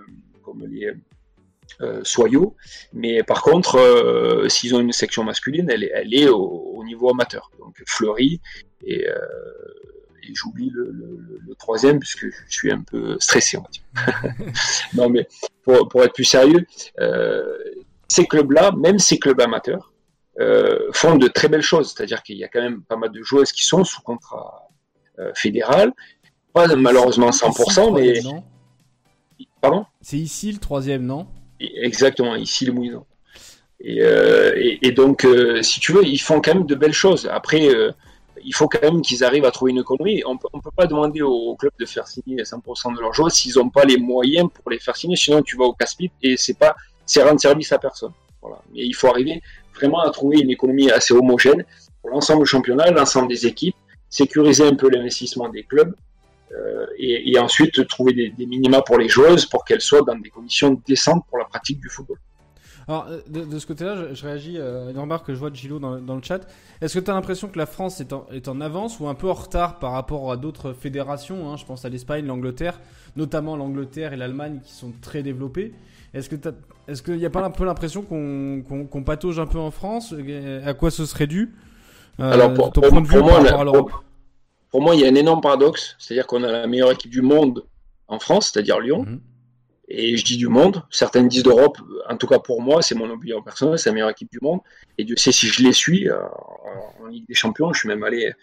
comme 0.43 0.65
les 0.67 0.93
euh, 1.81 2.01
soyaux, 2.03 2.55
mais 2.93 3.23
par 3.23 3.41
contre, 3.41 3.79
euh, 3.79 4.47
s'ils 4.47 4.75
ont 4.75 4.79
une 4.79 4.91
section 4.91 5.23
masculine, 5.23 5.69
elle 5.71 5.83
est, 5.83 5.91
elle 5.93 6.13
est 6.13 6.27
au, 6.29 6.37
au 6.39 6.83
niveau 6.83 7.09
amateur, 7.09 7.49
donc 7.57 7.81
Fleury, 7.87 8.41
et, 8.85 9.07
euh, 9.09 9.15
et 10.21 10.35
j'oublie 10.35 10.69
le, 10.69 10.91
le, 10.91 11.39
le, 11.47 11.55
troisième, 11.55 11.99
puisque 11.99 12.27
je 12.27 12.55
suis 12.55 12.71
un 12.71 12.81
peu 12.81 13.17
stressé, 13.19 13.57
on 13.57 13.61
va 13.61 13.69
dire. 13.69 14.53
non, 14.93 15.09
mais 15.09 15.27
pour, 15.63 15.87
pour, 15.89 16.03
être 16.03 16.13
plus 16.13 16.25
sérieux, 16.25 16.63
ces 18.07 18.27
clubs-là, 18.27 18.71
même 18.77 18.99
ces 18.99 19.17
clubs 19.17 19.41
amateurs, 19.41 19.92
font 20.91 21.15
de 21.15 21.27
très 21.27 21.47
belles 21.47 21.61
choses, 21.61 21.93
c'est-à-dire 21.93 22.23
qu'il 22.23 22.37
y 22.37 22.43
a 22.43 22.47
quand 22.47 22.61
même 22.61 22.83
pas 22.83 22.95
mal 22.95 23.11
de 23.11 23.21
joueuses 23.21 23.51
qui 23.51 23.63
sont 23.63 23.83
sous 23.83 24.01
contrat 24.01 24.67
fédéral, 25.35 25.93
pas 26.53 26.67
malheureusement 26.75 27.29
100%, 27.29 27.93
mais... 27.93 28.21
Pardon? 29.61 29.85
C'est 30.01 30.17
ici 30.17 30.51
le 30.51 30.59
troisième, 30.59 31.05
non? 31.05 31.25
Exactement, 31.59 32.35
ici 32.35 32.65
le 32.65 32.73
Moulineau. 32.73 33.05
Et, 33.79 34.01
euh, 34.01 34.53
et, 34.57 34.87
et, 34.87 34.91
donc, 34.91 35.25
euh, 35.25 35.61
si 35.61 35.79
tu 35.79 35.93
veux, 35.93 36.05
ils 36.05 36.19
font 36.19 36.41
quand 36.41 36.53
même 36.53 36.65
de 36.65 36.75
belles 36.75 36.93
choses. 36.93 37.29
Après, 37.31 37.67
euh, 37.67 37.91
il 38.43 38.53
faut 38.53 38.67
quand 38.67 38.81
même 38.81 39.01
qu'ils 39.01 39.23
arrivent 39.23 39.45
à 39.45 39.51
trouver 39.51 39.71
une 39.71 39.79
économie. 39.79 40.23
On 40.25 40.33
ne 40.33 40.61
peut 40.61 40.71
pas 40.75 40.85
demander 40.85 41.21
au 41.21 41.55
club 41.55 41.71
de 41.79 41.85
faire 41.85 42.07
signer 42.07 42.43
100% 42.43 42.95
de 42.95 43.01
leurs 43.01 43.13
joueurs 43.13 43.31
s'ils 43.31 43.55
n'ont 43.55 43.69
pas 43.69 43.83
les 43.83 43.97
moyens 43.97 44.49
pour 44.53 44.69
les 44.69 44.79
faire 44.79 44.95
signer. 44.95 45.15
Sinon, 45.15 45.41
tu 45.41 45.57
vas 45.57 45.65
au 45.65 45.73
casse 45.73 45.95
et 46.21 46.37
c'est 46.37 46.57
pas, 46.57 46.75
c'est 47.05 47.23
rendre 47.23 47.39
service 47.39 47.71
à 47.71 47.77
personne. 47.77 48.13
Voilà. 48.41 48.57
Mais 48.73 48.85
il 48.85 48.93
faut 48.93 49.07
arriver 49.07 49.41
vraiment 49.75 50.01
à 50.01 50.09
trouver 50.11 50.39
une 50.39 50.49
économie 50.49 50.89
assez 50.91 51.13
homogène 51.13 51.63
pour 52.01 52.11
l'ensemble 52.11 52.43
du 52.43 52.49
championnat, 52.49 52.91
l'ensemble 52.91 53.27
des 53.27 53.45
équipes, 53.47 53.75
sécuriser 54.09 54.65
un 54.67 54.75
peu 54.75 54.89
l'investissement 54.89 55.49
des 55.49 55.63
clubs 55.63 55.93
euh, 56.51 56.85
et, 56.97 57.37
ensuite 57.39 57.87
trouver 57.87 58.13
des, 58.13 58.45
minima 58.45 58.81
pour 58.81 58.97
les 58.97 59.09
joueuses 59.09 59.45
pour 59.45 59.65
qu'elles 59.65 59.81
soient 59.81 60.03
dans 60.03 60.15
des 60.15 60.29
conditions 60.29 60.79
décentes 60.87 61.25
pour 61.27 61.39
la 61.39 61.45
pratique 61.45 61.79
du 61.79 61.89
football. 61.89 62.17
Alors, 62.87 63.07
de, 63.27 63.45
de 63.45 63.59
ce 63.59 63.65
côté-là, 63.65 64.13
je, 64.13 64.25
réagis 64.25 64.59
à 64.59 64.91
une 64.91 64.99
remarque 64.99 65.25
que 65.25 65.33
je 65.33 65.39
vois 65.39 65.49
de 65.49 65.55
Gilo 65.55 65.79
dans, 65.79 66.15
le 66.15 66.21
chat. 66.21 66.41
Est-ce 66.81 66.99
que 66.99 67.03
tu 67.03 67.09
as 67.09 67.13
l'impression 67.13 67.47
que 67.47 67.57
la 67.57 67.65
France 67.65 68.01
est 68.01 68.11
en, 68.11 68.27
est 68.31 68.49
en, 68.49 68.59
avance 68.59 68.99
ou 68.99 69.07
un 69.07 69.15
peu 69.15 69.29
en 69.29 69.33
retard 69.33 69.79
par 69.79 69.93
rapport 69.93 70.31
à 70.31 70.37
d'autres 70.37 70.73
fédérations 70.73 71.49
hein, 71.49 71.57
Je 71.57 71.65
pense 71.65 71.85
à 71.85 71.89
l'Espagne, 71.89 72.25
l'Angleterre, 72.25 72.79
notamment 73.15 73.55
l'Angleterre 73.55 74.11
et 74.11 74.17
l'Allemagne 74.17 74.59
qui 74.63 74.73
sont 74.73 74.91
très 75.01 75.23
développées. 75.23 75.73
Est-ce 76.13 76.29
que 76.29 76.35
est-ce 76.87 77.01
qu'il 77.01 77.17
n'y 77.17 77.25
a 77.25 77.29
pas 77.29 77.43
un 77.43 77.49
peu 77.51 77.65
l'impression 77.65 78.03
qu'on 78.03 78.63
qu 78.67 78.87
qu 78.87 79.03
patauge 79.03 79.39
un 79.39 79.47
peu 79.47 79.59
en 79.59 79.71
France? 79.71 80.13
À 80.65 80.73
quoi 80.73 80.91
ce 80.91 81.05
serait 81.05 81.27
dû? 81.27 81.55
Euh, 82.19 82.31
Alors, 82.31 82.53
pour, 82.53 82.71
ton 82.71 82.81
pour, 82.81 82.89
point 82.91 83.01
de 83.01 83.07
vue 83.07 83.17
pour 83.17 83.27
par 83.27 83.41
moi, 83.41 83.73
pour, 83.73 84.03
pour, 84.69 84.81
moi, 84.81 84.95
il 84.95 85.01
y 85.01 85.05
a 85.05 85.07
un 85.07 85.15
énorme 85.15 85.41
paradoxe. 85.41 85.95
C'est-à-dire 85.97 86.27
qu'on 86.27 86.43
a 86.43 86.51
la 86.51 86.67
meilleure 86.67 86.91
équipe 86.91 87.11
du 87.11 87.23
monde 87.23 87.65
en 88.07 88.19
France, 88.19 88.51
c'est-à-dire 88.51 88.79
Lyon. 88.79 89.03
Mm 89.03 89.15
-hmm. 89.15 89.19
Et 89.89 90.17
je 90.17 90.23
dis 90.23 90.37
du 90.37 90.47
monde, 90.47 90.81
certaines 90.89 91.27
disent 91.27 91.43
d'Europe, 91.43 91.77
en 92.09 92.17
tout 92.17 92.27
cas 92.27 92.39
pour 92.39 92.61
moi, 92.61 92.81
c'est 92.81 92.95
mon 92.95 93.09
opinion 93.09 93.41
personnelle, 93.43 93.77
c'est 93.77 93.89
la 93.89 93.93
meilleure 93.95 94.09
équipe 94.09 94.31
du 94.31 94.39
monde. 94.41 94.59
Et 94.97 95.03
Dieu 95.03 95.17
sait 95.17 95.33
si 95.33 95.47
je 95.47 95.61
les 95.61 95.73
suis 95.73 96.09
euh, 96.09 96.17
en 97.01 97.05
Ligue 97.07 97.27
des 97.27 97.33
Champions, 97.33 97.73
je 97.73 97.79
suis 97.79 97.89
même 97.89 98.03
allé 98.03 98.33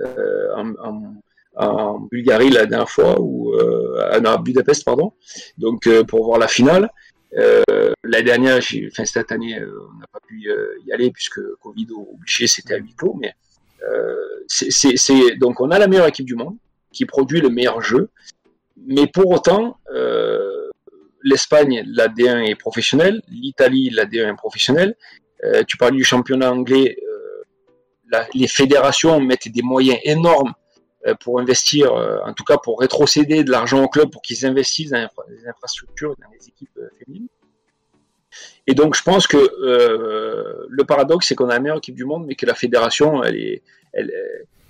euh, 0.00 0.54
en, 0.60 0.66
en, 0.88 0.94
en, 1.56 2.00
Bulgarie 2.10 2.50
la 2.50 2.66
dernière 2.66 2.90
fois, 2.96 3.20
ou 3.20 3.54
euh, 3.54 4.10
à 4.10 4.36
Budapest, 4.38 4.84
pardon, 4.84 5.12
donc 5.58 5.86
euh, 5.86 6.02
pour 6.04 6.24
voir 6.24 6.38
la 6.38 6.48
finale. 6.48 6.90
Euh, 7.36 7.92
la 8.04 8.22
dernière, 8.22 8.58
enfin 8.58 9.04
cette 9.04 9.30
année, 9.32 9.58
on 9.60 9.98
n'a 9.98 10.06
pas 10.12 10.20
pu 10.26 10.48
y 10.86 10.92
aller 10.92 11.10
puisque 11.10 11.40
Covid 11.60 11.88
obligé, 11.92 12.46
c'était 12.46 12.74
à 12.74 12.78
huis 12.78 12.94
clos. 12.96 13.14
Mais 13.20 13.32
c'est 14.48 15.36
donc 15.36 15.60
on 15.60 15.70
a 15.70 15.78
la 15.78 15.86
meilleure 15.86 16.06
équipe 16.06 16.26
du 16.26 16.34
monde 16.34 16.56
qui 16.92 17.04
produit 17.04 17.40
le 17.40 17.50
meilleur 17.50 17.82
jeu, 17.82 18.08
mais 18.86 19.06
pour 19.06 19.30
autant, 19.30 19.78
l'Espagne, 21.26 21.82
la 21.86 22.08
D1 22.08 22.48
est 22.48 22.54
professionnelle, 22.54 23.20
l'Italie, 23.28 23.90
la 23.90 24.06
D1 24.06 24.32
est 24.32 24.36
professionnelle. 24.36 24.94
Euh, 25.44 25.64
tu 25.64 25.76
parles 25.76 25.96
du 25.96 26.04
championnat 26.04 26.50
anglais, 26.52 26.96
euh, 27.02 27.42
la, 28.10 28.26
les 28.32 28.46
fédérations 28.46 29.20
mettent 29.20 29.48
des 29.48 29.62
moyens 29.62 29.98
énormes 30.04 30.54
euh, 30.54 30.65
pour 31.20 31.40
investir, 31.40 31.92
en 31.92 32.32
tout 32.32 32.44
cas 32.44 32.56
pour 32.56 32.80
rétrocéder 32.80 33.44
de 33.44 33.50
l'argent 33.50 33.82
au 33.82 33.88
club 33.88 34.10
pour 34.10 34.22
qu'ils 34.22 34.44
investissent 34.46 34.90
dans 34.90 35.08
les 35.28 35.48
infrastructures, 35.48 36.16
dans 36.20 36.28
les 36.38 36.48
équipes 36.48 36.78
féminines. 36.98 37.28
Et 38.66 38.74
donc 38.74 38.96
je 38.96 39.02
pense 39.02 39.26
que 39.26 39.36
le 40.68 40.84
paradoxe, 40.84 41.28
c'est 41.28 41.34
qu'on 41.34 41.48
a 41.48 41.54
la 41.54 41.60
meilleure 41.60 41.78
équipe 41.78 41.94
du 41.94 42.04
monde, 42.04 42.26
mais 42.26 42.34
que 42.34 42.46
la 42.46 42.54
fédération, 42.54 43.22
elle 43.22 43.36
est, 43.36 43.62
elle, 43.92 44.12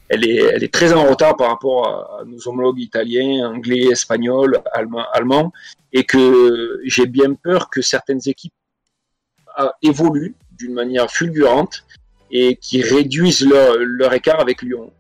elle 0.09 0.25
est, 0.25 0.37
elle 0.37 0.65
est 0.65 0.73
très 0.73 0.93
en 0.93 1.05
retard 1.05 1.37
par 1.37 1.49
rapport 1.49 1.89
à, 1.89 2.25
nos 2.25 2.49
homologues 2.49 2.79
italiens, 2.79 3.49
anglais, 3.49 3.89
espagnols, 3.91 4.61
allemands, 5.13 5.53
et 5.93 6.05
que 6.05 6.81
j'ai 6.85 7.07
bien 7.07 7.35
peur 7.35 7.71
que 7.71 7.83
certaines 7.83 8.21
équipes 8.27 8.53
évoluent 9.83 10.35
d'une 10.53 10.75
manière 10.75 11.11
fulgurante 11.11 11.85
et 12.31 12.57
qui 12.57 12.83
réduisent 12.83 13.49
leur 13.49 14.13
écart 14.13 14.41
avec 14.41 14.63
Lyon. 14.63 14.93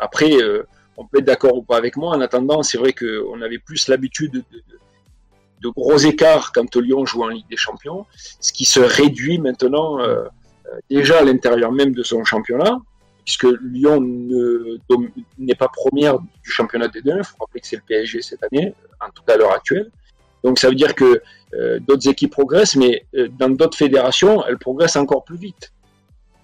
Après, 0.00 0.32
euh, 0.32 0.66
on 0.96 1.06
peut 1.06 1.18
être 1.18 1.24
d'accord 1.24 1.56
ou 1.56 1.62
pas 1.62 1.76
avec 1.76 1.96
moi. 1.96 2.14
En 2.14 2.20
attendant, 2.20 2.62
c'est 2.62 2.78
vrai 2.78 2.92
qu'on 2.92 3.40
avait 3.42 3.58
plus 3.58 3.88
l'habitude 3.88 4.44
de, 4.50 5.68
gros 5.68 5.98
écarts 5.98 6.52
quand 6.52 6.76
Lyon 6.76 7.04
joue 7.06 7.24
en 7.24 7.28
Ligue 7.28 7.48
des 7.50 7.56
Champions, 7.56 8.06
ce 8.38 8.52
qui 8.52 8.64
se 8.64 8.78
réduit 8.78 9.38
maintenant 9.38 9.98
euh, 9.98 10.22
déjà 10.88 11.18
à 11.18 11.24
l'intérieur 11.24 11.72
même 11.72 11.92
de 11.92 12.04
son 12.04 12.24
championnat, 12.24 12.78
puisque 13.24 13.48
Lyon 13.62 14.00
n'est 15.38 15.54
pas 15.56 15.66
première 15.66 16.20
du 16.20 16.28
championnat 16.50 16.86
des 16.86 17.02
deux. 17.02 17.16
Il 17.18 17.24
faut 17.24 17.36
rappeler 17.40 17.60
que 17.60 17.66
c'est 17.66 17.76
le 17.76 17.82
PSG 17.84 18.22
cette 18.22 18.44
année, 18.44 18.74
en 19.00 19.10
tout 19.10 19.24
cas 19.24 19.34
à 19.34 19.36
l'heure 19.38 19.52
actuelle. 19.52 19.90
Donc 20.44 20.60
ça 20.60 20.68
veut 20.68 20.76
dire 20.76 20.94
que 20.94 21.20
euh, 21.54 21.80
d'autres 21.80 22.08
équipes 22.08 22.30
progressent, 22.30 22.76
mais 22.76 23.04
euh, 23.16 23.28
dans 23.36 23.48
d'autres 23.48 23.76
fédérations, 23.76 24.44
elles 24.46 24.58
progressent 24.58 24.96
encore 24.96 25.24
plus 25.24 25.36
vite. 25.36 25.72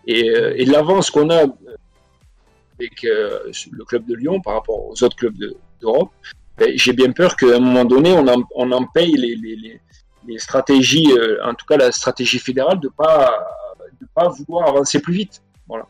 Euh, 0.09 0.55
et 0.57 0.65
l'avance 0.65 1.11
qu'on 1.11 1.31
a 1.31 1.45
avec 2.83 3.03
le 3.03 3.85
club 3.85 4.07
de 4.07 4.15
Lyon 4.15 4.41
par 4.41 4.55
rapport 4.55 4.87
aux 4.87 5.03
autres 5.03 5.17
clubs 5.17 5.37
d'Europe, 5.81 6.11
ben, 6.59 6.71
j'ai 6.75 6.93
bien 6.93 7.13
peur 7.13 7.37
qu'à 7.37 7.57
un 7.57 7.61
moment 7.61 7.85
donné, 7.85 8.13
on 8.13 8.27
en, 8.29 8.43
on 8.55 8.71
en 8.73 8.87
paye 8.87 9.13
les, 9.13 9.37
les, 9.37 9.81
les 10.27 10.39
stratégies, 10.39 11.09
en 11.45 11.55
tout 11.55 11.67
cas 11.67 11.77
la 11.77 11.93
stratégie 11.93 12.39
fédérale, 12.39 12.79
de 12.81 12.89
pas 12.89 13.33
de 14.01 14.07
pas 14.15 14.29
vouloir 14.29 14.69
avancer 14.69 15.01
plus 15.01 15.15
vite. 15.15 15.43
Voilà. 15.67 15.87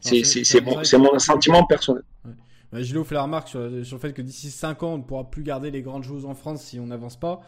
C'est 0.00 0.60
mon, 0.60 0.82
mon 0.98 1.18
sentiment 1.18 1.64
personnel. 1.64 2.02
Ouais. 2.24 2.32
Bah, 2.72 2.82
Gilles 2.82 3.04
fait 3.04 3.14
la 3.14 3.22
remarque 3.22 3.48
sur, 3.48 3.60
sur, 3.84 3.96
le 3.96 4.00
fait 4.00 4.12
que 4.12 4.22
d'ici 4.22 4.50
5 4.50 4.82
ans, 4.82 4.94
on 4.94 4.98
ne 4.98 5.02
pourra 5.02 5.30
plus 5.30 5.42
garder 5.42 5.70
les 5.70 5.82
grandes 5.82 6.02
joueuses 6.02 6.26
en 6.26 6.34
France 6.34 6.62
si 6.62 6.80
on 6.80 6.86
n'avance 6.86 7.18
pas. 7.18 7.40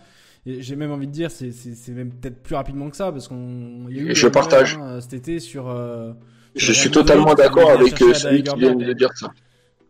J'ai 0.46 0.76
même 0.76 0.92
envie 0.92 1.08
de 1.08 1.12
dire, 1.12 1.30
c'est 1.32 1.52
même 1.88 2.12
peut-être 2.12 2.40
plus 2.40 2.54
rapidement 2.54 2.88
que 2.88 2.96
ça, 2.96 3.10
parce 3.10 3.26
qu'on. 3.26 3.88
Je 3.90 4.28
partage. 4.28 4.78
Hein, 4.80 5.00
cet 5.00 5.14
été 5.14 5.40
sur. 5.40 5.68
Euh, 5.68 6.12
je 6.56 6.72
suis 6.72 6.90
totalement 6.90 7.34
d'accord 7.34 7.70
avec 7.70 8.00
euh, 8.02 8.14
celui 8.14 8.42
qui 8.42 8.56
vient 8.56 8.74
de 8.74 8.92
dire 8.92 9.10
ça. 9.14 9.28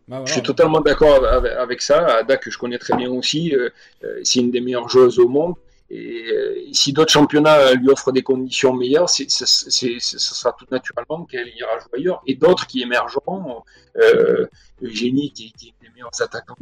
Bah, 0.07 0.17
voilà. 0.17 0.25
Je 0.25 0.33
suis 0.33 0.41
totalement 0.41 0.79
d'accord 0.79 1.25
avec, 1.25 1.51
avec, 1.51 1.81
ça. 1.81 2.05
Ada, 2.19 2.37
que 2.37 2.49
je 2.49 2.57
connais 2.57 2.77
très 2.77 2.95
bien 2.95 3.11
aussi, 3.11 3.53
euh, 3.53 3.69
c'est 4.23 4.39
une 4.39 4.51
des 4.51 4.61
meilleures 4.61 4.87
joueuses 4.87 5.19
au 5.19 5.27
monde. 5.27 5.55
Et 5.89 6.25
euh, 6.31 6.55
si 6.73 6.91
d'autres 6.91 7.11
championnats 7.11 7.73
lui 7.73 7.89
offrent 7.89 8.11
des 8.11 8.21
conditions 8.21 8.73
meilleures, 8.73 9.09
ce 9.09 9.25
sera 9.27 10.53
tout 10.57 10.65
naturellement 10.71 11.25
qu'elle 11.25 11.47
ira 11.49 11.79
jouer 11.79 11.99
ailleurs. 11.99 12.21
Et 12.25 12.35
d'autres 12.35 12.67
qui 12.67 12.81
émergeront, 12.81 13.63
euh, 13.97 14.45
Eugénie 14.81 15.31
qui, 15.31 15.51
qui 15.53 15.67
est 15.67 15.69
une 15.69 15.87
des 15.87 15.93
meilleures 15.93 16.21
attaquants, 16.21 16.55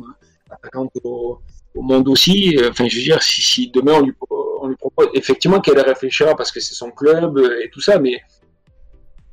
attaquantes 0.49 0.91
au, 1.03 1.39
au, 1.75 1.81
monde 1.81 2.07
aussi. 2.07 2.57
Enfin, 2.69 2.87
je 2.87 2.97
veux 2.97 3.03
dire, 3.03 3.21
si, 3.21 3.41
si 3.41 3.69
demain 3.69 3.93
on 3.93 4.01
lui, 4.01 4.13
on 4.61 4.67
lui, 4.67 4.75
propose, 4.75 5.09
effectivement 5.13 5.59
qu'elle 5.59 5.79
réfléchira 5.79 6.35
parce 6.35 6.51
que 6.51 6.59
c'est 6.59 6.75
son 6.75 6.91
club 6.91 7.37
et 7.63 7.69
tout 7.69 7.81
ça, 7.81 7.99
mais 7.99 8.21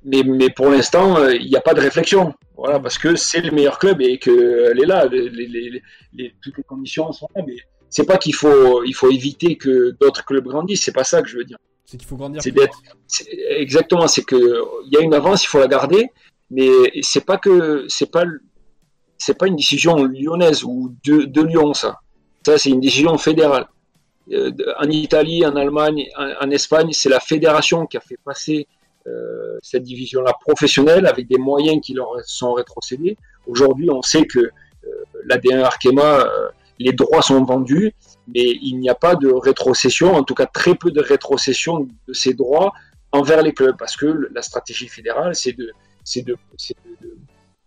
mais, 0.04 0.22
mais 0.24 0.50
pour 0.50 0.68
l'instant, 0.70 1.28
il 1.28 1.48
n'y 1.48 1.56
a 1.56 1.60
pas 1.60 1.74
de 1.74 1.80
réflexion. 1.80 2.34
Voilà, 2.56 2.78
parce 2.80 2.98
que 2.98 3.16
c'est 3.16 3.40
le 3.40 3.50
meilleur 3.50 3.78
club 3.78 4.00
et 4.00 4.18
qu'elle 4.18 4.78
est 4.80 4.86
là. 4.86 5.06
Les, 5.06 5.28
les, 5.28 5.82
les, 6.12 6.34
toutes 6.42 6.56
les 6.56 6.62
conditions 6.62 7.10
sont 7.12 7.28
là. 7.34 7.42
Mais 7.46 7.56
c'est 7.88 8.06
pas 8.06 8.18
qu'il 8.18 8.34
faut, 8.34 8.84
il 8.84 8.94
faut 8.94 9.10
éviter 9.10 9.56
que 9.56 9.96
d'autres 10.00 10.24
clubs 10.24 10.46
grandissent. 10.46 10.82
C'est 10.82 10.92
pas 10.92 11.04
ça 11.04 11.22
que 11.22 11.28
je 11.28 11.38
veux 11.38 11.44
dire. 11.44 11.58
C'est 11.84 11.96
qu'il 11.96 12.06
faut 12.06 12.16
grandir. 12.16 12.40
Exactement. 13.50 14.06
C'est 14.06 14.24
que 14.24 14.36
il 14.86 14.92
y 14.92 14.96
a 14.96 15.00
une 15.00 15.14
avance, 15.14 15.44
il 15.44 15.48
faut 15.48 15.58
la 15.58 15.66
garder. 15.66 16.10
Mais 16.50 16.68
c'est 17.02 17.24
pas 17.24 17.38
que 17.38 17.86
c'est 17.88 18.10
pas 18.10 18.24
c'est 19.18 19.38
pas 19.38 19.46
une 19.46 19.56
décision 19.56 20.04
lyonnaise 20.04 20.64
ou 20.64 20.94
de, 21.04 21.22
de 21.24 21.42
Lyon 21.42 21.74
ça. 21.74 22.00
Ça 22.44 22.58
c'est 22.58 22.70
une 22.70 22.80
décision 22.80 23.16
fédérale. 23.18 23.66
En 24.30 24.88
Italie, 24.88 25.44
en 25.44 25.56
Allemagne, 25.56 26.08
en, 26.16 26.46
en 26.46 26.50
Espagne, 26.50 26.90
c'est 26.92 27.08
la 27.08 27.20
fédération 27.20 27.86
qui 27.86 27.96
a 27.96 28.00
fait 28.00 28.18
passer 28.24 28.66
euh, 28.66 28.81
cette 29.62 29.82
division-là 29.82 30.32
professionnelle 30.40 31.06
avec 31.06 31.26
des 31.28 31.38
moyens 31.38 31.80
qui 31.82 31.94
leur 31.94 32.08
sont 32.24 32.52
rétrocédés. 32.52 33.16
Aujourd'hui, 33.46 33.90
on 33.90 34.02
sait 34.02 34.26
que 34.26 34.38
euh, 34.38 35.04
l'AD1 35.26 35.62
Arkema, 35.62 36.20
euh, 36.20 36.48
les 36.78 36.92
droits 36.92 37.22
sont 37.22 37.44
vendus, 37.44 37.94
mais 38.28 38.42
il 38.62 38.78
n'y 38.78 38.88
a 38.88 38.94
pas 38.94 39.14
de 39.14 39.28
rétrocession, 39.28 40.14
en 40.14 40.24
tout 40.24 40.34
cas 40.34 40.46
très 40.46 40.74
peu 40.74 40.90
de 40.90 41.00
rétrocession 41.00 41.88
de 42.08 42.12
ces 42.12 42.34
droits 42.34 42.72
envers 43.12 43.42
les 43.42 43.52
clubs, 43.52 43.76
parce 43.76 43.96
que 43.96 44.28
la 44.32 44.42
stratégie 44.42 44.88
fédérale, 44.88 45.34
c'est 45.34 45.52
de, 45.52 45.72
de, 46.16 46.22
de, 46.22 46.36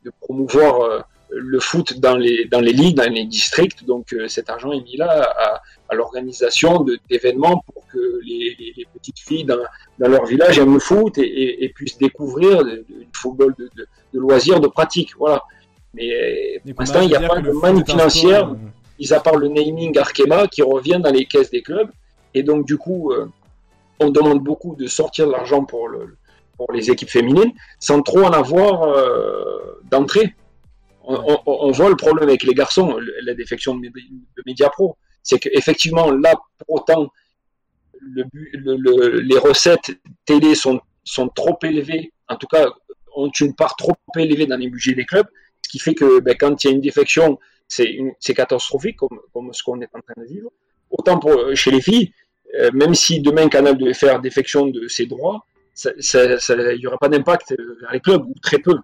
de, 0.03 0.11
promouvoir 0.19 1.05
le 1.35 1.59
foot 1.59 1.99
dans 1.99 2.15
les, 2.15 2.45
dans 2.45 2.61
les 2.61 2.71
ligues, 2.71 2.97
dans 2.97 3.11
les 3.11 3.25
districts. 3.25 3.85
Donc 3.85 4.13
euh, 4.13 4.27
cet 4.27 4.49
argent 4.49 4.71
est 4.71 4.81
mis 4.81 4.97
là 4.97 5.09
à, 5.37 5.61
à 5.89 5.95
l'organisation 5.95 6.85
d'événements 7.09 7.63
pour 7.71 7.85
que 7.87 8.19
les, 8.23 8.55
les, 8.57 8.73
les, 8.77 8.85
petites 8.93 9.19
filles 9.19 9.43
dans, 9.43 9.57
dans, 9.99 10.07
leur 10.07 10.25
village 10.25 10.57
aiment 10.57 10.73
le 10.73 10.79
foot 10.79 11.17
et, 11.17 11.23
et, 11.23 11.65
et 11.65 11.69
puissent 11.69 11.97
découvrir 11.97 12.63
du 12.63 12.85
football 13.13 13.53
de, 13.59 13.69
de, 13.75 13.87
de, 14.13 14.19
loisirs, 14.19 14.59
de 14.59 14.67
pratique. 14.67 15.11
Voilà. 15.17 15.43
Mais 15.93 16.59
pour 16.65 16.81
l'instant, 16.81 17.01
il 17.01 17.09
n'y 17.09 17.15
a 17.15 17.27
pas 17.27 17.41
de 17.41 17.51
manne 17.51 17.85
financière, 17.85 18.51
euh... 18.51 18.55
mis 18.99 19.13
à 19.13 19.19
part 19.19 19.35
le 19.35 19.47
naming 19.47 19.97
Arkema 19.97 20.47
qui 20.47 20.61
revient 20.61 20.99
dans 21.03 21.11
les 21.11 21.25
caisses 21.25 21.51
des 21.51 21.61
clubs. 21.61 21.89
Et 22.33 22.43
donc, 22.43 22.65
du 22.65 22.77
coup, 22.77 23.11
euh, 23.11 23.29
on 23.99 24.09
demande 24.09 24.43
beaucoup 24.43 24.75
de 24.75 24.87
sortir 24.87 25.27
de 25.27 25.31
l'argent 25.31 25.63
pour, 25.63 25.87
le, 25.87 26.17
pour 26.57 26.71
les 26.73 26.91
équipes 26.91 27.09
féminines 27.09 27.53
sans 27.79 28.01
trop 28.01 28.23
en 28.23 28.31
avoir 28.31 28.83
euh, 28.83 29.81
d'entrée 29.89 30.35
on, 31.25 31.71
voit 31.71 31.89
le 31.89 31.95
problème 31.95 32.29
avec 32.29 32.43
les 32.43 32.53
garçons, 32.53 32.97
la 33.23 33.33
défection 33.33 33.75
de, 33.75 33.87
de 33.87 34.43
Mediapro. 34.45 34.97
c'est 35.23 35.39
qu'effectivement, 35.39 36.11
là, 36.11 36.33
pour 36.59 36.81
autant, 36.81 37.11
le, 38.01 39.19
les 39.19 39.37
recettes 39.37 39.91
télé 40.25 40.55
sont, 40.55 40.79
trop 41.35 41.57
élevées, 41.63 42.11
en 42.27 42.35
tout 42.35 42.47
cas, 42.47 42.67
ont 43.15 43.29
une 43.39 43.55
part 43.55 43.75
trop 43.75 43.95
élevée 44.17 44.45
dans 44.45 44.57
les 44.57 44.69
budgets 44.69 44.93
des 44.93 45.05
clubs, 45.05 45.27
ce 45.61 45.69
qui 45.69 45.79
fait 45.79 45.95
que 45.95 46.19
ben, 46.19 46.35
quand 46.37 46.63
il 46.63 46.67
y 46.67 46.69
a 46.71 46.73
une 46.73 46.81
défection, 46.81 47.39
c'est 47.67 48.33
catastrophique, 48.35 48.97
comme, 48.97 49.53
ce 49.53 49.63
qu'on 49.63 49.81
est 49.81 49.89
en 49.93 50.01
train 50.01 50.21
de 50.21 50.27
vivre. 50.27 50.49
Autant 50.91 51.17
pour, 51.19 51.55
chez 51.55 51.71
les 51.71 51.81
filles, 51.81 52.13
euh, 52.59 52.69
même 52.73 52.93
si 52.93 53.21
demain 53.21 53.49
Canal 53.49 53.77
devait 53.77 53.93
faire 53.93 54.21
défection 54.21 54.67
de 54.67 54.87
ses 54.87 55.07
droits, 55.07 55.45
il 55.83 56.77
n'y 56.79 56.87
aura 56.87 56.97
pas 56.97 57.09
d'impact 57.09 57.55
vers 57.81 57.91
les 57.91 57.99
clubs, 57.99 58.25
ou 58.25 58.33
très 58.41 58.59
peu. 58.59 58.75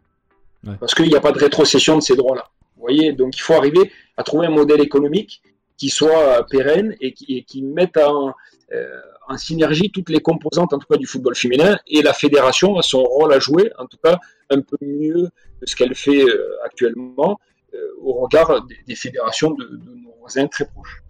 Parce 0.79 0.93
qu'il 0.93 1.07
n'y 1.07 1.15
a 1.15 1.21
pas 1.21 1.31
de 1.31 1.39
rétrocession 1.39 1.95
de 1.95 2.01
ces 2.01 2.15
droits-là. 2.15 2.49
Vous 2.75 2.81
voyez, 2.81 3.13
donc 3.13 3.35
il 3.37 3.41
faut 3.41 3.53
arriver 3.53 3.91
à 4.17 4.23
trouver 4.23 4.47
un 4.47 4.51
modèle 4.51 4.81
économique 4.81 5.41
qui 5.77 5.89
soit 5.89 6.45
pérenne 6.47 6.95
et 7.01 7.13
qui, 7.13 7.43
qui 7.43 7.63
mette 7.63 7.97
en, 7.97 8.33
euh, 8.73 9.01
en, 9.27 9.37
synergie 9.37 9.89
toutes 9.91 10.09
les 10.09 10.19
composantes, 10.19 10.73
en 10.73 10.79
tout 10.79 10.87
cas 10.87 10.97
du 10.97 11.07
football 11.07 11.35
féminin, 11.35 11.77
et 11.87 12.01
la 12.01 12.13
fédération 12.13 12.77
a 12.77 12.81
son 12.81 13.03
rôle 13.03 13.33
à 13.33 13.39
jouer, 13.39 13.71
en 13.77 13.85
tout 13.85 13.97
cas 14.03 14.19
un 14.49 14.61
peu 14.61 14.77
mieux 14.81 15.29
que 15.59 15.65
ce 15.65 15.75
qu'elle 15.75 15.95
fait 15.95 16.23
euh, 16.23 16.57
actuellement 16.63 17.39
euh, 17.73 17.77
au 18.01 18.13
regard 18.13 18.65
des, 18.87 18.95
fédérations 18.95 19.51
de, 19.51 19.63
de, 19.63 19.95
nos 20.03 20.13
voisins 20.19 20.47
très 20.47 20.65
proches. 20.65 21.03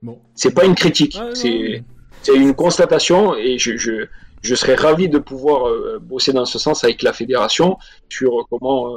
Bon. 0.00 0.18
C'est 0.34 0.54
pas 0.54 0.64
une 0.64 0.74
critique, 0.74 1.18
c'est 1.34 1.82
une 2.34 2.54
constatation, 2.54 3.36
et 3.36 3.58
je, 3.58 3.76
je, 3.76 4.06
je, 4.42 4.54
serais 4.54 4.74
ravi 4.74 5.08
de 5.08 5.18
pouvoir 5.18 5.72
bosser 6.00 6.32
dans 6.32 6.44
ce 6.44 6.58
sens 6.58 6.84
avec 6.84 7.02
la 7.02 7.12
fédération 7.12 7.78
sur 8.08 8.46
comment 8.50 8.94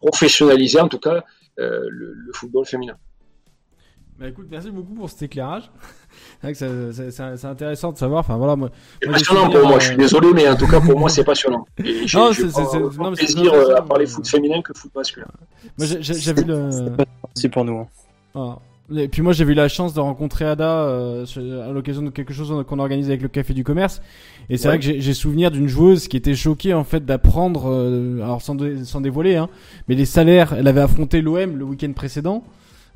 professionnaliser 0.00 0.80
en 0.80 0.88
tout 0.88 0.98
cas 0.98 1.24
le, 1.56 1.88
le 1.88 2.32
football 2.32 2.66
féminin. 2.66 2.96
Bah 4.18 4.28
écoute, 4.28 4.46
merci 4.48 4.70
beaucoup 4.70 4.94
pour 4.94 5.10
cet 5.10 5.22
éclairage. 5.22 5.68
c'est 6.52 7.44
intéressant 7.44 7.90
de 7.90 7.98
savoir. 7.98 8.20
Enfin 8.20 8.36
voilà, 8.36 8.54
moi. 8.54 8.70
C'est 9.02 9.10
passionnant 9.10 9.50
pour 9.50 9.66
moi. 9.66 9.78
Je 9.80 9.86
suis 9.86 9.94
euh, 9.94 9.98
désolé, 9.98 10.32
mais 10.32 10.48
en 10.48 10.54
tout 10.54 10.68
cas 10.68 10.80
pour 10.80 10.96
moi 10.96 11.08
c'est 11.08 11.24
passionnant. 11.24 11.66
non, 12.14 12.32
c'est 12.32 13.16
plaisir 13.16 13.52
euh, 13.52 13.74
à 13.74 13.82
parler 13.82 14.06
foot 14.06 14.28
féminin 14.28 14.62
que 14.62 14.72
foot 14.72 14.94
masculin. 14.94 15.26
Moi 15.76 15.88
j'ai 15.88 16.32
vu 16.32 16.44
le. 16.44 16.70
C'est 17.34 17.48
pour 17.48 17.64
nous. 17.64 17.88
Hein. 18.36 18.58
Et 18.94 19.08
puis 19.08 19.22
moi 19.22 19.32
j'ai 19.32 19.44
eu 19.44 19.54
la 19.54 19.68
chance 19.68 19.94
de 19.94 20.00
rencontrer 20.00 20.44
Ada 20.44 20.84
euh, 20.84 21.24
à 21.68 21.72
l'occasion 21.72 22.02
de 22.02 22.10
quelque 22.10 22.34
chose 22.34 22.64
qu'on 22.66 22.78
organise 22.78 23.08
avec 23.08 23.22
le 23.22 23.28
Café 23.28 23.54
du 23.54 23.64
Commerce. 23.64 24.02
Et 24.50 24.58
c'est 24.58 24.68
vrai 24.68 24.78
que 24.78 24.84
j'ai 24.84 25.14
souvenir 25.14 25.50
d'une 25.50 25.68
joueuse 25.68 26.08
qui 26.08 26.16
était 26.16 26.34
choquée 26.34 26.74
en 26.74 26.84
fait 26.84 27.04
d'apprendre, 27.04 27.66
alors 28.22 28.42
sans, 28.42 28.56
sans 28.84 29.00
dévoiler, 29.00 29.36
hein, 29.36 29.48
mais 29.88 29.94
les 29.94 30.04
salaires, 30.04 30.52
elle 30.52 30.68
avait 30.68 30.82
affronté 30.82 31.22
l'OM 31.22 31.56
le 31.56 31.64
week-end 31.64 31.92
précédent. 31.92 32.44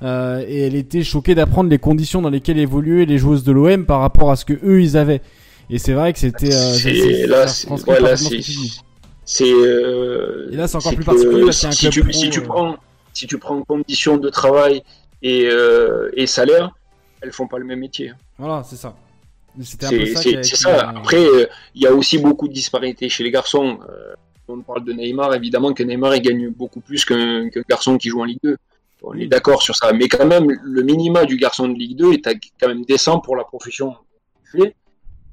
Euh, 0.02 0.44
et 0.46 0.60
elle 0.60 0.76
était 0.76 1.02
choquée 1.02 1.34
d'apprendre 1.34 1.70
les 1.70 1.78
conditions 1.78 2.22
dans 2.22 2.30
lesquelles 2.30 2.58
évoluaient 2.58 3.04
les 3.04 3.18
joueuses 3.18 3.42
de 3.42 3.50
l'OM 3.50 3.84
par 3.84 4.00
rapport 4.00 4.30
à 4.30 4.36
ce 4.36 4.44
que 4.44 4.52
eux 4.64 4.80
ils 4.80 4.96
avaient. 4.96 5.20
Et 5.70 5.78
c'est 5.78 5.92
vrai 5.92 6.12
que 6.12 6.18
c'était. 6.18 6.54
Euh, 6.54 7.26
là, 7.26 7.46
c'est. 9.24 9.44
Euh, 9.44 10.48
et 10.52 10.56
là, 10.56 10.68
c'est 10.68 10.76
encore 10.76 10.94
plus 10.94 11.04
particulier 11.04 11.44
parce 11.44 11.58
si, 11.58 11.66
un 11.66 11.90
club 11.90 12.06
tu, 12.06 12.12
si 12.12 12.30
tu 12.30 12.40
prends, 12.40 12.76
si 13.12 13.26
tu 13.26 13.38
prends 13.38 13.60
conditions 13.62 14.16
de 14.16 14.30
travail 14.30 14.82
et, 15.22 15.48
euh, 15.50 16.10
et 16.14 16.26
salaire, 16.26 16.70
elles 17.20 17.32
font 17.32 17.48
pas 17.48 17.58
le 17.58 17.64
même 17.64 17.80
métier. 17.80 18.12
Voilà, 18.38 18.62
c'est 18.64 18.76
ça. 18.76 18.94
C'est 19.60 20.56
ça. 20.56 20.90
Après, 20.90 21.22
il 21.74 21.82
y 21.82 21.86
a 21.86 21.92
aussi 21.92 22.18
beaucoup 22.18 22.48
de 22.48 22.52
disparités 22.52 23.08
chez 23.08 23.24
les 23.24 23.30
garçons. 23.30 23.78
on 24.46 24.60
parle 24.62 24.84
de 24.84 24.92
Neymar, 24.92 25.34
évidemment 25.34 25.72
que 25.72 25.82
Neymar 25.82 26.14
il 26.16 26.22
gagne 26.22 26.48
beaucoup 26.50 26.80
plus 26.80 27.04
qu'un 27.04 27.48
garçon 27.68 27.98
qui 27.98 28.08
joue 28.08 28.20
en 28.20 28.24
Ligue 28.24 28.38
2. 28.42 28.56
On 29.02 29.14
est 29.14 29.26
d'accord 29.26 29.62
sur 29.62 29.76
ça. 29.76 29.92
Mais 29.92 30.08
quand 30.08 30.26
même, 30.26 30.46
le 30.62 30.82
minima 30.82 31.24
du 31.24 31.36
garçon 31.36 31.68
de 31.68 31.74
Ligue 31.74 31.96
2 31.96 32.12
est 32.14 32.22
quand 32.60 32.68
même 32.68 32.84
décent 32.84 33.20
pour 33.20 33.36
la 33.36 33.44
profession 33.44 33.96
Et, 34.54 34.74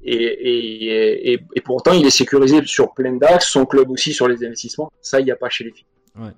et, 0.02 1.32
et, 1.32 1.40
et, 1.54 1.60
pourtant, 1.60 1.92
il 1.92 2.06
est 2.06 2.10
sécurisé 2.10 2.64
sur 2.64 2.94
plein 2.94 3.12
d'axes, 3.14 3.48
son 3.50 3.66
club 3.66 3.90
aussi 3.90 4.12
sur 4.12 4.28
les 4.28 4.44
investissements. 4.44 4.90
Ça, 5.00 5.20
il 5.20 5.24
n'y 5.24 5.32
a 5.32 5.36
pas 5.36 5.48
chez 5.48 5.64
les 5.64 5.72
filles. 5.72 5.86
Ouais. 6.16 6.30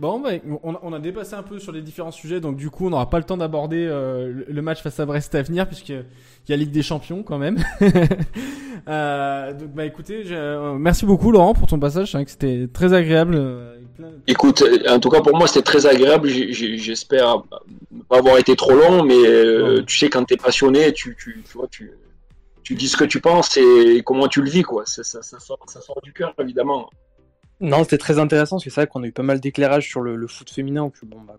Bon, 0.00 0.18
bah, 0.18 0.30
on, 0.62 0.94
a, 0.94 0.98
dépassé 0.98 1.34
un 1.34 1.42
peu 1.42 1.58
sur 1.58 1.72
les 1.72 1.82
différents 1.82 2.10
sujets, 2.10 2.40
donc 2.40 2.56
du 2.56 2.70
coup, 2.70 2.86
on 2.86 2.90
n'aura 2.90 3.10
pas 3.10 3.18
le 3.18 3.24
temps 3.24 3.36
d'aborder 3.36 3.86
euh, 3.86 4.44
le 4.48 4.62
match 4.62 4.80
face 4.80 4.98
à 4.98 5.04
Brest 5.04 5.34
à 5.34 5.42
venir, 5.42 5.66
puisqu'il 5.66 6.02
y 6.48 6.52
a 6.54 6.56
Ligue 6.56 6.70
des 6.70 6.80
Champions 6.80 7.22
quand 7.22 7.36
même. 7.36 7.58
euh, 8.88 9.52
donc, 9.52 9.68
bah 9.74 9.84
écoutez, 9.84 10.22
euh, 10.30 10.72
merci 10.78 11.04
beaucoup 11.04 11.30
Laurent 11.30 11.52
pour 11.52 11.66
ton 11.66 11.78
passage, 11.78 12.14
que 12.14 12.30
c'était 12.30 12.66
très 12.72 12.94
agréable. 12.94 13.34
Euh, 13.36 13.76
Écoute, 14.26 14.64
en 14.88 15.00
tout 15.00 15.10
cas 15.10 15.20
pour 15.20 15.36
moi 15.36 15.46
c'était 15.46 15.60
très 15.60 15.84
agréable. 15.84 16.30
J'espère 16.30 17.42
ne 17.90 18.02
pas 18.02 18.20
avoir 18.20 18.38
été 18.38 18.56
trop 18.56 18.72
long, 18.72 19.04
mais 19.04 19.82
tu 19.86 19.98
sais 19.98 20.08
quand 20.08 20.24
tu 20.24 20.32
es 20.32 20.36
passionné, 20.38 20.94
tu, 20.94 21.14
tu, 21.22 21.44
tu, 21.46 21.58
vois, 21.58 21.68
tu, 21.70 21.92
tu, 22.62 22.74
dis 22.74 22.88
ce 22.88 22.96
que 22.96 23.04
tu 23.04 23.20
penses 23.20 23.58
et 23.58 24.02
comment 24.02 24.28
tu 24.28 24.40
le 24.40 24.48
vis, 24.48 24.62
quoi. 24.62 24.84
Ça, 24.86 25.04
ça, 25.04 25.20
ça, 25.20 25.38
sort, 25.38 25.58
ça 25.66 25.82
sort 25.82 26.00
du 26.02 26.14
cœur 26.14 26.32
évidemment. 26.38 26.88
Non, 27.60 27.84
c'était 27.84 27.98
très 27.98 28.18
intéressant 28.18 28.56
parce 28.56 28.64
que 28.64 28.70
c'est 28.70 28.80
vrai 28.80 28.86
qu'on 28.86 29.02
a 29.02 29.06
eu 29.06 29.12
pas 29.12 29.22
mal 29.22 29.40
d'éclairage 29.40 29.88
sur 29.88 30.00
le, 30.00 30.16
le, 30.16 30.26
foot 30.26 30.50
féminin. 30.50 30.90
Que, 30.90 31.04
bon, 31.04 31.20
bah, 31.20 31.38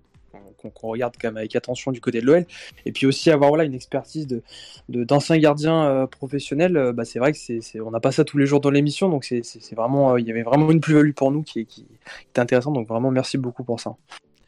qu'on 0.69 0.89
regarde 0.89 1.15
quand 1.19 1.29
même 1.29 1.37
avec 1.37 1.55
attention 1.55 1.91
du 1.91 2.01
côté 2.01 2.21
de 2.21 2.25
l'OL. 2.25 2.45
Et 2.85 2.91
puis 2.91 3.05
aussi 3.05 3.31
avoir 3.31 3.49
voilà, 3.49 3.63
une 3.63 3.73
expertise 3.73 4.27
de, 4.27 4.43
d'anciens 4.89 5.37
gardiens 5.37 5.85
euh, 5.85 6.07
professionnels, 6.07 6.77
euh, 6.77 6.93
bah, 6.93 7.05
c'est 7.05 7.19
vrai 7.19 7.31
que 7.31 7.37
c'est, 7.37 7.79
on 7.79 7.91
n'a 7.91 7.99
pas 7.99 8.11
ça 8.11 8.23
tous 8.23 8.37
les 8.37 8.45
jours 8.45 8.61
dans 8.61 8.69
l'émission, 8.69 9.09
donc 9.09 9.23
c'est, 9.23 9.43
vraiment, 9.75 10.13
euh, 10.13 10.19
il 10.19 10.27
y 10.27 10.31
avait 10.31 10.43
vraiment 10.43 10.69
une 10.71 10.81
plus-value 10.81 11.11
pour 11.11 11.31
nous 11.31 11.43
qui, 11.43 11.65
qui, 11.65 11.85
était 12.29 12.41
intéressante. 12.41 12.73
Donc 12.73 12.87
vraiment, 12.87 13.11
merci 13.11 13.37
beaucoup 13.37 13.63
pour 13.63 13.79
ça. 13.79 13.95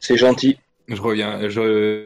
C'est 0.00 0.16
gentil. 0.16 0.58
Je 0.88 1.00
reviens. 1.00 1.48
Je, 1.48 2.04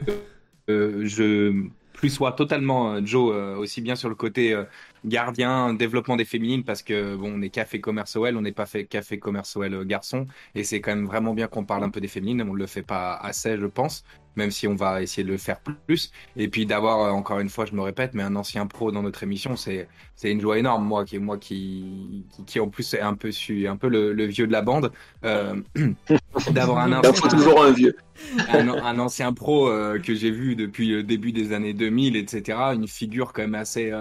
je 0.68 1.68
plus 1.98 2.10
soit 2.10 2.32
totalement 2.32 3.04
Joe 3.04 3.58
aussi 3.58 3.80
bien 3.80 3.96
sur 3.96 4.08
le 4.08 4.14
côté 4.14 4.56
gardien, 5.04 5.74
développement 5.74 6.16
des 6.16 6.24
féminines, 6.24 6.62
parce 6.62 6.82
que 6.82 7.16
bon, 7.16 7.32
on 7.36 7.42
est 7.42 7.50
café 7.50 7.80
commerce 7.80 8.14
OL, 8.14 8.36
on 8.36 8.40
n'est 8.40 8.52
pas 8.52 8.66
fait 8.66 8.84
café 8.84 9.18
commerce 9.18 9.56
OL 9.56 9.84
garçon, 9.84 10.26
et 10.54 10.62
c'est 10.62 10.80
quand 10.80 10.94
même 10.94 11.06
vraiment 11.06 11.34
bien 11.34 11.48
qu'on 11.48 11.64
parle 11.64 11.82
un 11.82 11.90
peu 11.90 12.00
des 12.00 12.06
féminines, 12.08 12.40
on 12.42 12.54
ne 12.54 12.58
le 12.58 12.66
fait 12.66 12.84
pas 12.84 13.14
assez, 13.16 13.58
je 13.58 13.66
pense, 13.66 14.04
même 14.38 14.50
si 14.50 14.66
on 14.66 14.74
va 14.74 15.02
essayer 15.02 15.24
de 15.24 15.30
le 15.30 15.36
faire 15.36 15.60
plus. 15.60 16.12
Et 16.36 16.48
puis 16.48 16.64
d'avoir, 16.64 17.00
euh, 17.00 17.10
encore 17.10 17.40
une 17.40 17.50
fois, 17.50 17.66
je 17.66 17.74
me 17.74 17.82
répète, 17.82 18.14
mais 18.14 18.22
un 18.22 18.36
ancien 18.36 18.66
pro 18.66 18.90
dans 18.92 19.02
notre 19.02 19.22
émission, 19.24 19.56
c'est 19.56 19.88
une 20.22 20.40
joie 20.40 20.58
énorme, 20.58 20.84
moi 20.84 21.04
qui 21.04 21.18
moi 21.18 21.36
qui, 21.36 22.24
qui, 22.46 22.60
en 22.60 22.68
plus 22.68 22.94
est 22.94 23.00
un 23.00 23.14
peu 23.14 23.30
un 23.66 23.76
peu 23.76 23.88
le, 23.88 24.24
vieux 24.24 24.46
de 24.46 24.52
la 24.52 24.62
bande, 24.62 24.92
euh, 25.24 25.56
d'avoir 26.52 26.78
un 26.78 26.92
ancien, 26.92 27.28
toujours 27.28 27.62
un 27.64 27.72
vieux, 27.72 27.96
un, 28.48 28.98
ancien 28.98 29.32
pro 29.32 29.68
euh, 29.68 29.98
que 29.98 30.14
j'ai 30.14 30.30
vu 30.30 30.54
depuis 30.54 30.88
le 30.88 31.02
début 31.02 31.32
des 31.32 31.52
années 31.52 31.74
2000, 31.74 32.16
etc. 32.16 32.58
Une 32.74 32.88
figure 32.88 33.32
quand 33.32 33.42
même 33.42 33.56
assez 33.56 33.92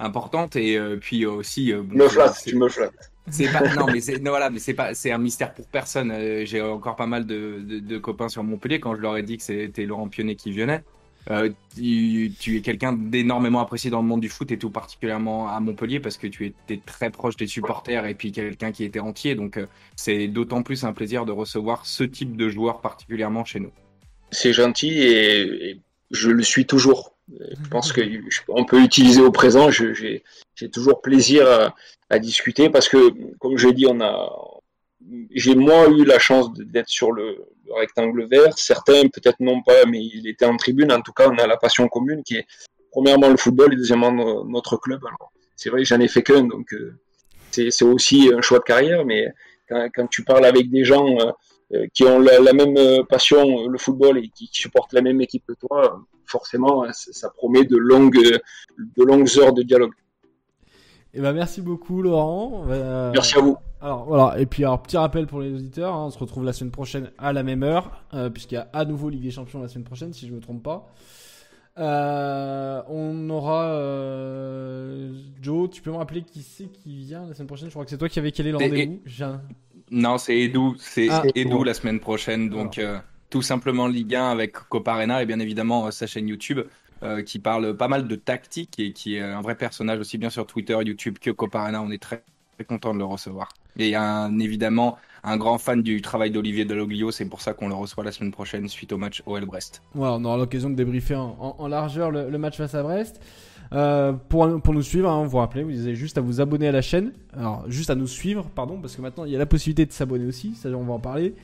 importante 0.00 0.56
et 0.56 0.80
puis 1.00 1.26
aussi. 1.26 1.72
Me 1.72 2.08
flatte, 2.08 2.42
tu 2.44 2.56
me 2.56 2.68
flattes. 2.68 3.11
C'est 3.30 3.48
non 3.76 3.86
mais 3.86 4.00
c'est 4.00 4.18
voilà 4.18 4.50
mais 4.50 4.58
c'est 4.58 4.74
pas 4.74 4.94
c'est 4.94 5.12
un 5.12 5.18
mystère 5.18 5.54
pour 5.54 5.66
personne. 5.66 6.10
Euh, 6.10 6.44
j'ai 6.44 6.60
encore 6.60 6.96
pas 6.96 7.06
mal 7.06 7.24
de, 7.24 7.98
copains 7.98 8.28
sur 8.28 8.42
Montpellier 8.42 8.80
quand 8.80 8.96
je 8.96 9.00
leur 9.00 9.16
ai 9.16 9.22
dit 9.22 9.36
que 9.36 9.42
c'était 9.42 9.86
Laurent 9.86 10.08
Pionnet 10.08 10.34
qui 10.34 10.52
venait. 10.52 10.82
tu, 11.76 12.32
tu, 12.40 12.56
es 12.56 12.60
quelqu'un 12.62 12.92
d'énormément 12.94 13.60
apprécié 13.60 13.90
dans 13.90 14.02
le 14.02 14.08
monde 14.08 14.20
du 14.20 14.28
foot 14.28 14.50
et 14.50 14.58
tout 14.58 14.70
particulièrement 14.70 15.48
à 15.48 15.60
Montpellier 15.60 16.00
parce 16.00 16.16
que 16.16 16.26
tu 16.26 16.46
étais 16.46 16.80
très 16.84 17.10
proche 17.10 17.36
des 17.36 17.46
supporters 17.46 18.06
et 18.06 18.14
puis 18.14 18.32
quelqu'un 18.32 18.72
qui 18.72 18.82
était 18.82 18.98
entier 18.98 19.36
donc 19.36 19.60
c'est 19.94 20.26
d'autant 20.26 20.64
plus 20.64 20.84
un 20.84 20.92
plaisir 20.92 21.24
de 21.24 21.32
recevoir 21.32 21.86
ce 21.86 22.02
type 22.02 22.36
de 22.36 22.48
joueur 22.48 22.80
particulièrement 22.80 23.44
chez 23.44 23.60
nous. 23.60 23.70
C'est 24.32 24.52
gentil 24.52 25.00
et 25.00 25.80
je 26.10 26.30
le 26.30 26.42
suis 26.42 26.66
toujours. 26.66 27.16
Je 27.40 27.68
pense 27.68 27.92
qu'on 27.92 28.64
peut 28.64 28.80
utiliser 28.82 29.22
au 29.22 29.30
présent. 29.30 29.70
J'ai 29.70 30.22
toujours 30.72 31.00
plaisir 31.00 31.72
à, 32.10 32.18
discuter 32.18 32.68
parce 32.68 32.88
que, 32.88 33.10
comme 33.38 33.56
je 33.56 33.68
dit, 33.70 33.86
on 33.88 34.00
a, 34.00 34.30
j'ai 35.34 35.54
moi 35.54 35.88
eu 35.88 36.04
la 36.04 36.18
chance 36.18 36.52
d'être 36.52 36.88
sur 36.88 37.12
le, 37.12 37.46
rectangle 37.74 38.26
vert. 38.26 38.56
Certains 38.58 39.08
peut-être 39.08 39.40
non 39.40 39.62
pas, 39.62 39.86
mais 39.86 40.04
il 40.04 40.28
était 40.28 40.44
en 40.44 40.56
tribune. 40.56 40.92
En 40.92 41.00
tout 41.00 41.12
cas, 41.12 41.28
on 41.28 41.38
a 41.38 41.46
la 41.46 41.56
passion 41.56 41.88
commune 41.88 42.22
qui 42.22 42.36
est 42.36 42.46
premièrement 42.90 43.28
le 43.28 43.36
football 43.36 43.72
et 43.72 43.76
deuxièmement 43.76 44.12
notre 44.44 44.76
club. 44.76 45.00
c'est 45.56 45.70
vrai, 45.70 45.84
j'en 45.84 46.00
ai 46.00 46.08
fait 46.08 46.22
qu'un, 46.22 46.44
donc 46.44 46.72
euh, 46.74 46.94
c'est 47.50 47.82
aussi 47.82 48.30
un 48.32 48.40
choix 48.42 48.58
de 48.58 48.64
carrière. 48.64 49.04
Mais 49.04 49.28
quand, 49.68 50.06
tu 50.08 50.22
parles 50.22 50.44
avec 50.44 50.70
des 50.70 50.84
gens 50.84 51.06
euh, 51.18 51.32
euh, 51.74 51.86
qui 51.94 52.04
ont 52.04 52.18
la, 52.18 52.52
même 52.52 52.76
passion, 53.08 53.66
le 53.66 53.78
football, 53.78 54.18
et 54.18 54.28
qui 54.28 54.48
supportent 54.52 54.92
la 54.92 55.00
même 55.00 55.20
équipe 55.20 55.44
que 55.48 55.54
toi, 55.54 56.02
forcément, 56.26 56.84
hein, 56.84 56.90
ça 56.92 57.30
promet 57.30 57.64
de 57.64 57.76
longues, 57.76 58.40
de 58.78 59.04
longues 59.04 59.28
heures 59.38 59.52
de 59.52 59.62
dialogue. 59.62 59.92
Et 61.14 61.18
eh 61.18 61.20
ben 61.20 61.34
merci 61.34 61.60
beaucoup 61.60 62.00
Laurent. 62.00 62.64
Euh, 62.70 63.10
merci 63.12 63.36
à 63.36 63.42
vous. 63.42 63.58
Alors 63.82 64.06
voilà, 64.06 64.40
et 64.40 64.46
puis 64.46 64.64
alors 64.64 64.80
petit 64.80 64.96
rappel 64.96 65.26
pour 65.26 65.40
les 65.40 65.52
auditeurs, 65.52 65.94
hein, 65.94 66.06
on 66.06 66.10
se 66.10 66.18
retrouve 66.18 66.42
la 66.44 66.54
semaine 66.54 66.70
prochaine 66.70 67.10
à 67.18 67.34
la 67.34 67.42
même 67.42 67.62
heure, 67.62 68.02
euh, 68.14 68.30
puisqu'il 68.30 68.54
y 68.54 68.58
a 68.58 68.70
à 68.72 68.86
nouveau 68.86 69.10
Ligue 69.10 69.22
des 69.22 69.30
Champions 69.30 69.60
la 69.60 69.68
semaine 69.68 69.84
prochaine, 69.84 70.14
si 70.14 70.26
je 70.26 70.30
ne 70.30 70.36
me 70.36 70.40
trompe 70.40 70.62
pas. 70.62 70.90
Euh, 71.78 72.82
on 72.88 73.28
aura 73.28 73.76
Joe, 75.42 75.68
tu 75.68 75.82
peux 75.82 75.90
me 75.90 75.96
rappeler 75.96 76.22
qui 76.22 76.42
c'est 76.42 76.68
qui 76.68 76.96
vient 76.96 77.26
la 77.26 77.34
semaine 77.34 77.46
prochaine? 77.46 77.68
Je 77.68 77.72
crois 77.72 77.84
que 77.84 77.90
c'est 77.90 77.98
toi 77.98 78.08
qui 78.08 78.18
avais 78.18 78.32
calé 78.32 78.50
le 78.50 78.56
rendez-vous. 78.56 79.02
Non, 79.90 80.16
c'est 80.16 80.38
Edu, 80.38 80.70
c'est 80.78 81.10
ah. 81.10 81.24
Edu 81.34 81.62
la 81.62 81.74
semaine 81.74 82.00
prochaine, 82.00 82.48
donc. 82.48 82.80
Tout 83.32 83.42
simplement 83.42 83.88
Ligue 83.88 84.14
1 84.14 84.30
avec 84.30 84.52
Coparena 84.52 85.22
et 85.22 85.26
bien 85.26 85.40
évidemment 85.40 85.90
sa 85.90 86.06
chaîne 86.06 86.28
YouTube 86.28 86.60
qui 87.26 87.40
parle 87.40 87.76
pas 87.76 87.88
mal 87.88 88.06
de 88.06 88.14
tactique 88.14 88.78
et 88.78 88.92
qui 88.92 89.16
est 89.16 89.20
un 89.20 89.40
vrai 89.40 89.56
personnage 89.56 89.98
aussi 89.98 90.18
bien 90.18 90.30
sur 90.30 90.46
Twitter, 90.46 90.78
YouTube 90.84 91.18
que 91.20 91.32
Coparena. 91.32 91.82
On 91.82 91.90
est 91.90 92.00
très, 92.00 92.22
très 92.56 92.64
content 92.64 92.94
de 92.94 92.98
le 92.98 93.04
recevoir. 93.04 93.48
Et 93.78 93.96
un, 93.96 94.38
évidemment 94.38 94.98
un 95.24 95.36
grand 95.36 95.58
fan 95.58 95.82
du 95.82 96.02
travail 96.02 96.30
d'Olivier 96.30 96.64
Deloglio, 96.64 97.10
c'est 97.10 97.24
pour 97.24 97.40
ça 97.40 97.54
qu'on 97.54 97.68
le 97.68 97.74
reçoit 97.74 98.04
la 98.04 98.12
semaine 98.12 98.32
prochaine 98.32 98.68
suite 98.68 98.92
au 98.92 98.98
match 98.98 99.22
OL 99.26 99.44
Brest. 99.46 99.82
Voilà, 99.94 100.14
on 100.14 100.24
aura 100.24 100.36
l'occasion 100.36 100.68
de 100.68 100.74
débriefer 100.74 101.14
en, 101.14 101.68
largeur 101.68 102.10
le, 102.10 102.38
match 102.38 102.56
face 102.56 102.74
à 102.74 102.82
Brest. 102.82 103.20
Euh, 103.72 104.12
pour, 104.12 104.60
pour, 104.60 104.74
nous 104.74 104.82
suivre, 104.82 105.08
hein, 105.08 105.22
vous 105.22 105.30
vous 105.30 105.38
rappelez, 105.38 105.62
vous 105.62 105.86
avez 105.86 105.94
juste 105.94 106.18
à 106.18 106.20
vous 106.20 106.40
abonner 106.40 106.68
à 106.68 106.72
la 106.72 106.82
chaîne. 106.82 107.12
Alors, 107.34 107.64
juste 107.68 107.88
à 107.88 107.94
nous 107.94 108.06
suivre, 108.06 108.50
pardon, 108.54 108.78
parce 108.80 108.96
que 108.96 109.00
maintenant 109.00 109.24
il 109.24 109.32
y 109.32 109.36
a 109.36 109.38
la 109.38 109.46
possibilité 109.46 109.86
de 109.86 109.92
s'abonner 109.92 110.26
aussi, 110.26 110.54
ça 110.54 110.68
on 110.70 110.82
va 110.82 110.94
en 110.94 110.98
parler. 110.98 111.34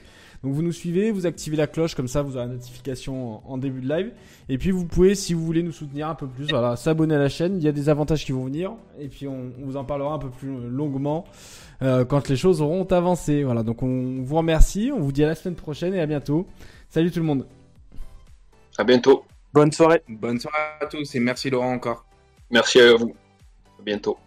Donc 0.43 0.53
vous 0.53 0.63
nous 0.63 0.73
suivez, 0.73 1.11
vous 1.11 1.27
activez 1.27 1.57
la 1.57 1.67
cloche, 1.67 1.95
comme 1.95 2.07
ça 2.07 2.23
vous 2.23 2.37
aurez 2.37 2.47
la 2.47 2.53
notification 2.53 3.43
en, 3.51 3.59
début 3.59 3.81
de 3.81 3.89
live. 3.89 4.13
Et 4.49 4.57
puis 4.59 4.71
vous 4.71 4.85
pouvez, 4.85 5.15
si 5.15 5.35
vous 5.35 5.45
voulez 5.45 5.63
nous 5.63 5.73
soutenir 5.73 6.09
un 6.09 6.15
peu 6.15 6.27
plus, 6.27 6.47
voilà, 6.49 6.77
s'abonner 6.77 7.17
à 7.17 7.19
la 7.19 7.29
chaîne. 7.29 7.57
Il 7.57 7.63
y 7.63 7.69
a 7.69 7.73
des 7.73 7.89
avantages 7.89 8.25
qui 8.25 8.33
vont 8.33 8.45
venir. 8.45 8.73
Et 9.01 9.09
puis 9.09 9.27
on, 9.27 9.51
vous 9.59 9.77
en 9.77 9.85
parlera 9.85 10.15
un 10.15 10.19
peu 10.19 10.31
plus 10.31 10.69
longuement 10.69 11.25
euh, 11.83 12.05
quand 12.05 12.29
les 12.29 12.37
choses 12.37 12.63
auront 12.63 12.85
avancé. 12.85 13.43
Voilà, 13.43 13.63
donc 13.63 13.83
on 13.83 14.23
vous 14.23 14.37
remercie, 14.37 14.91
on 14.95 15.01
vous 15.01 15.13
dit 15.13 15.25
à 15.25 15.27
la 15.27 15.35
semaine 15.35 15.57
prochaine 15.57 15.95
et 15.95 16.01
à 16.01 16.07
bientôt. 16.07 16.47
Salut 16.89 17.11
tout 17.11 17.21
le 17.21 17.27
monde. 17.27 17.47
À 18.77 18.85
bientôt. 18.85 19.25
Bonne 19.53 19.73
soirée. 19.73 20.03
Bonne 20.09 20.39
soirée 20.39 20.59
à 20.81 20.87
tous 20.87 21.15
et 21.15 21.21
merci 21.21 21.51
Laurent 21.51 21.73
encore. 21.73 22.05
Merci 22.51 22.81
à 22.81 22.95
vous. 22.95 23.15
À 23.79 23.83
bientôt. 23.83 24.19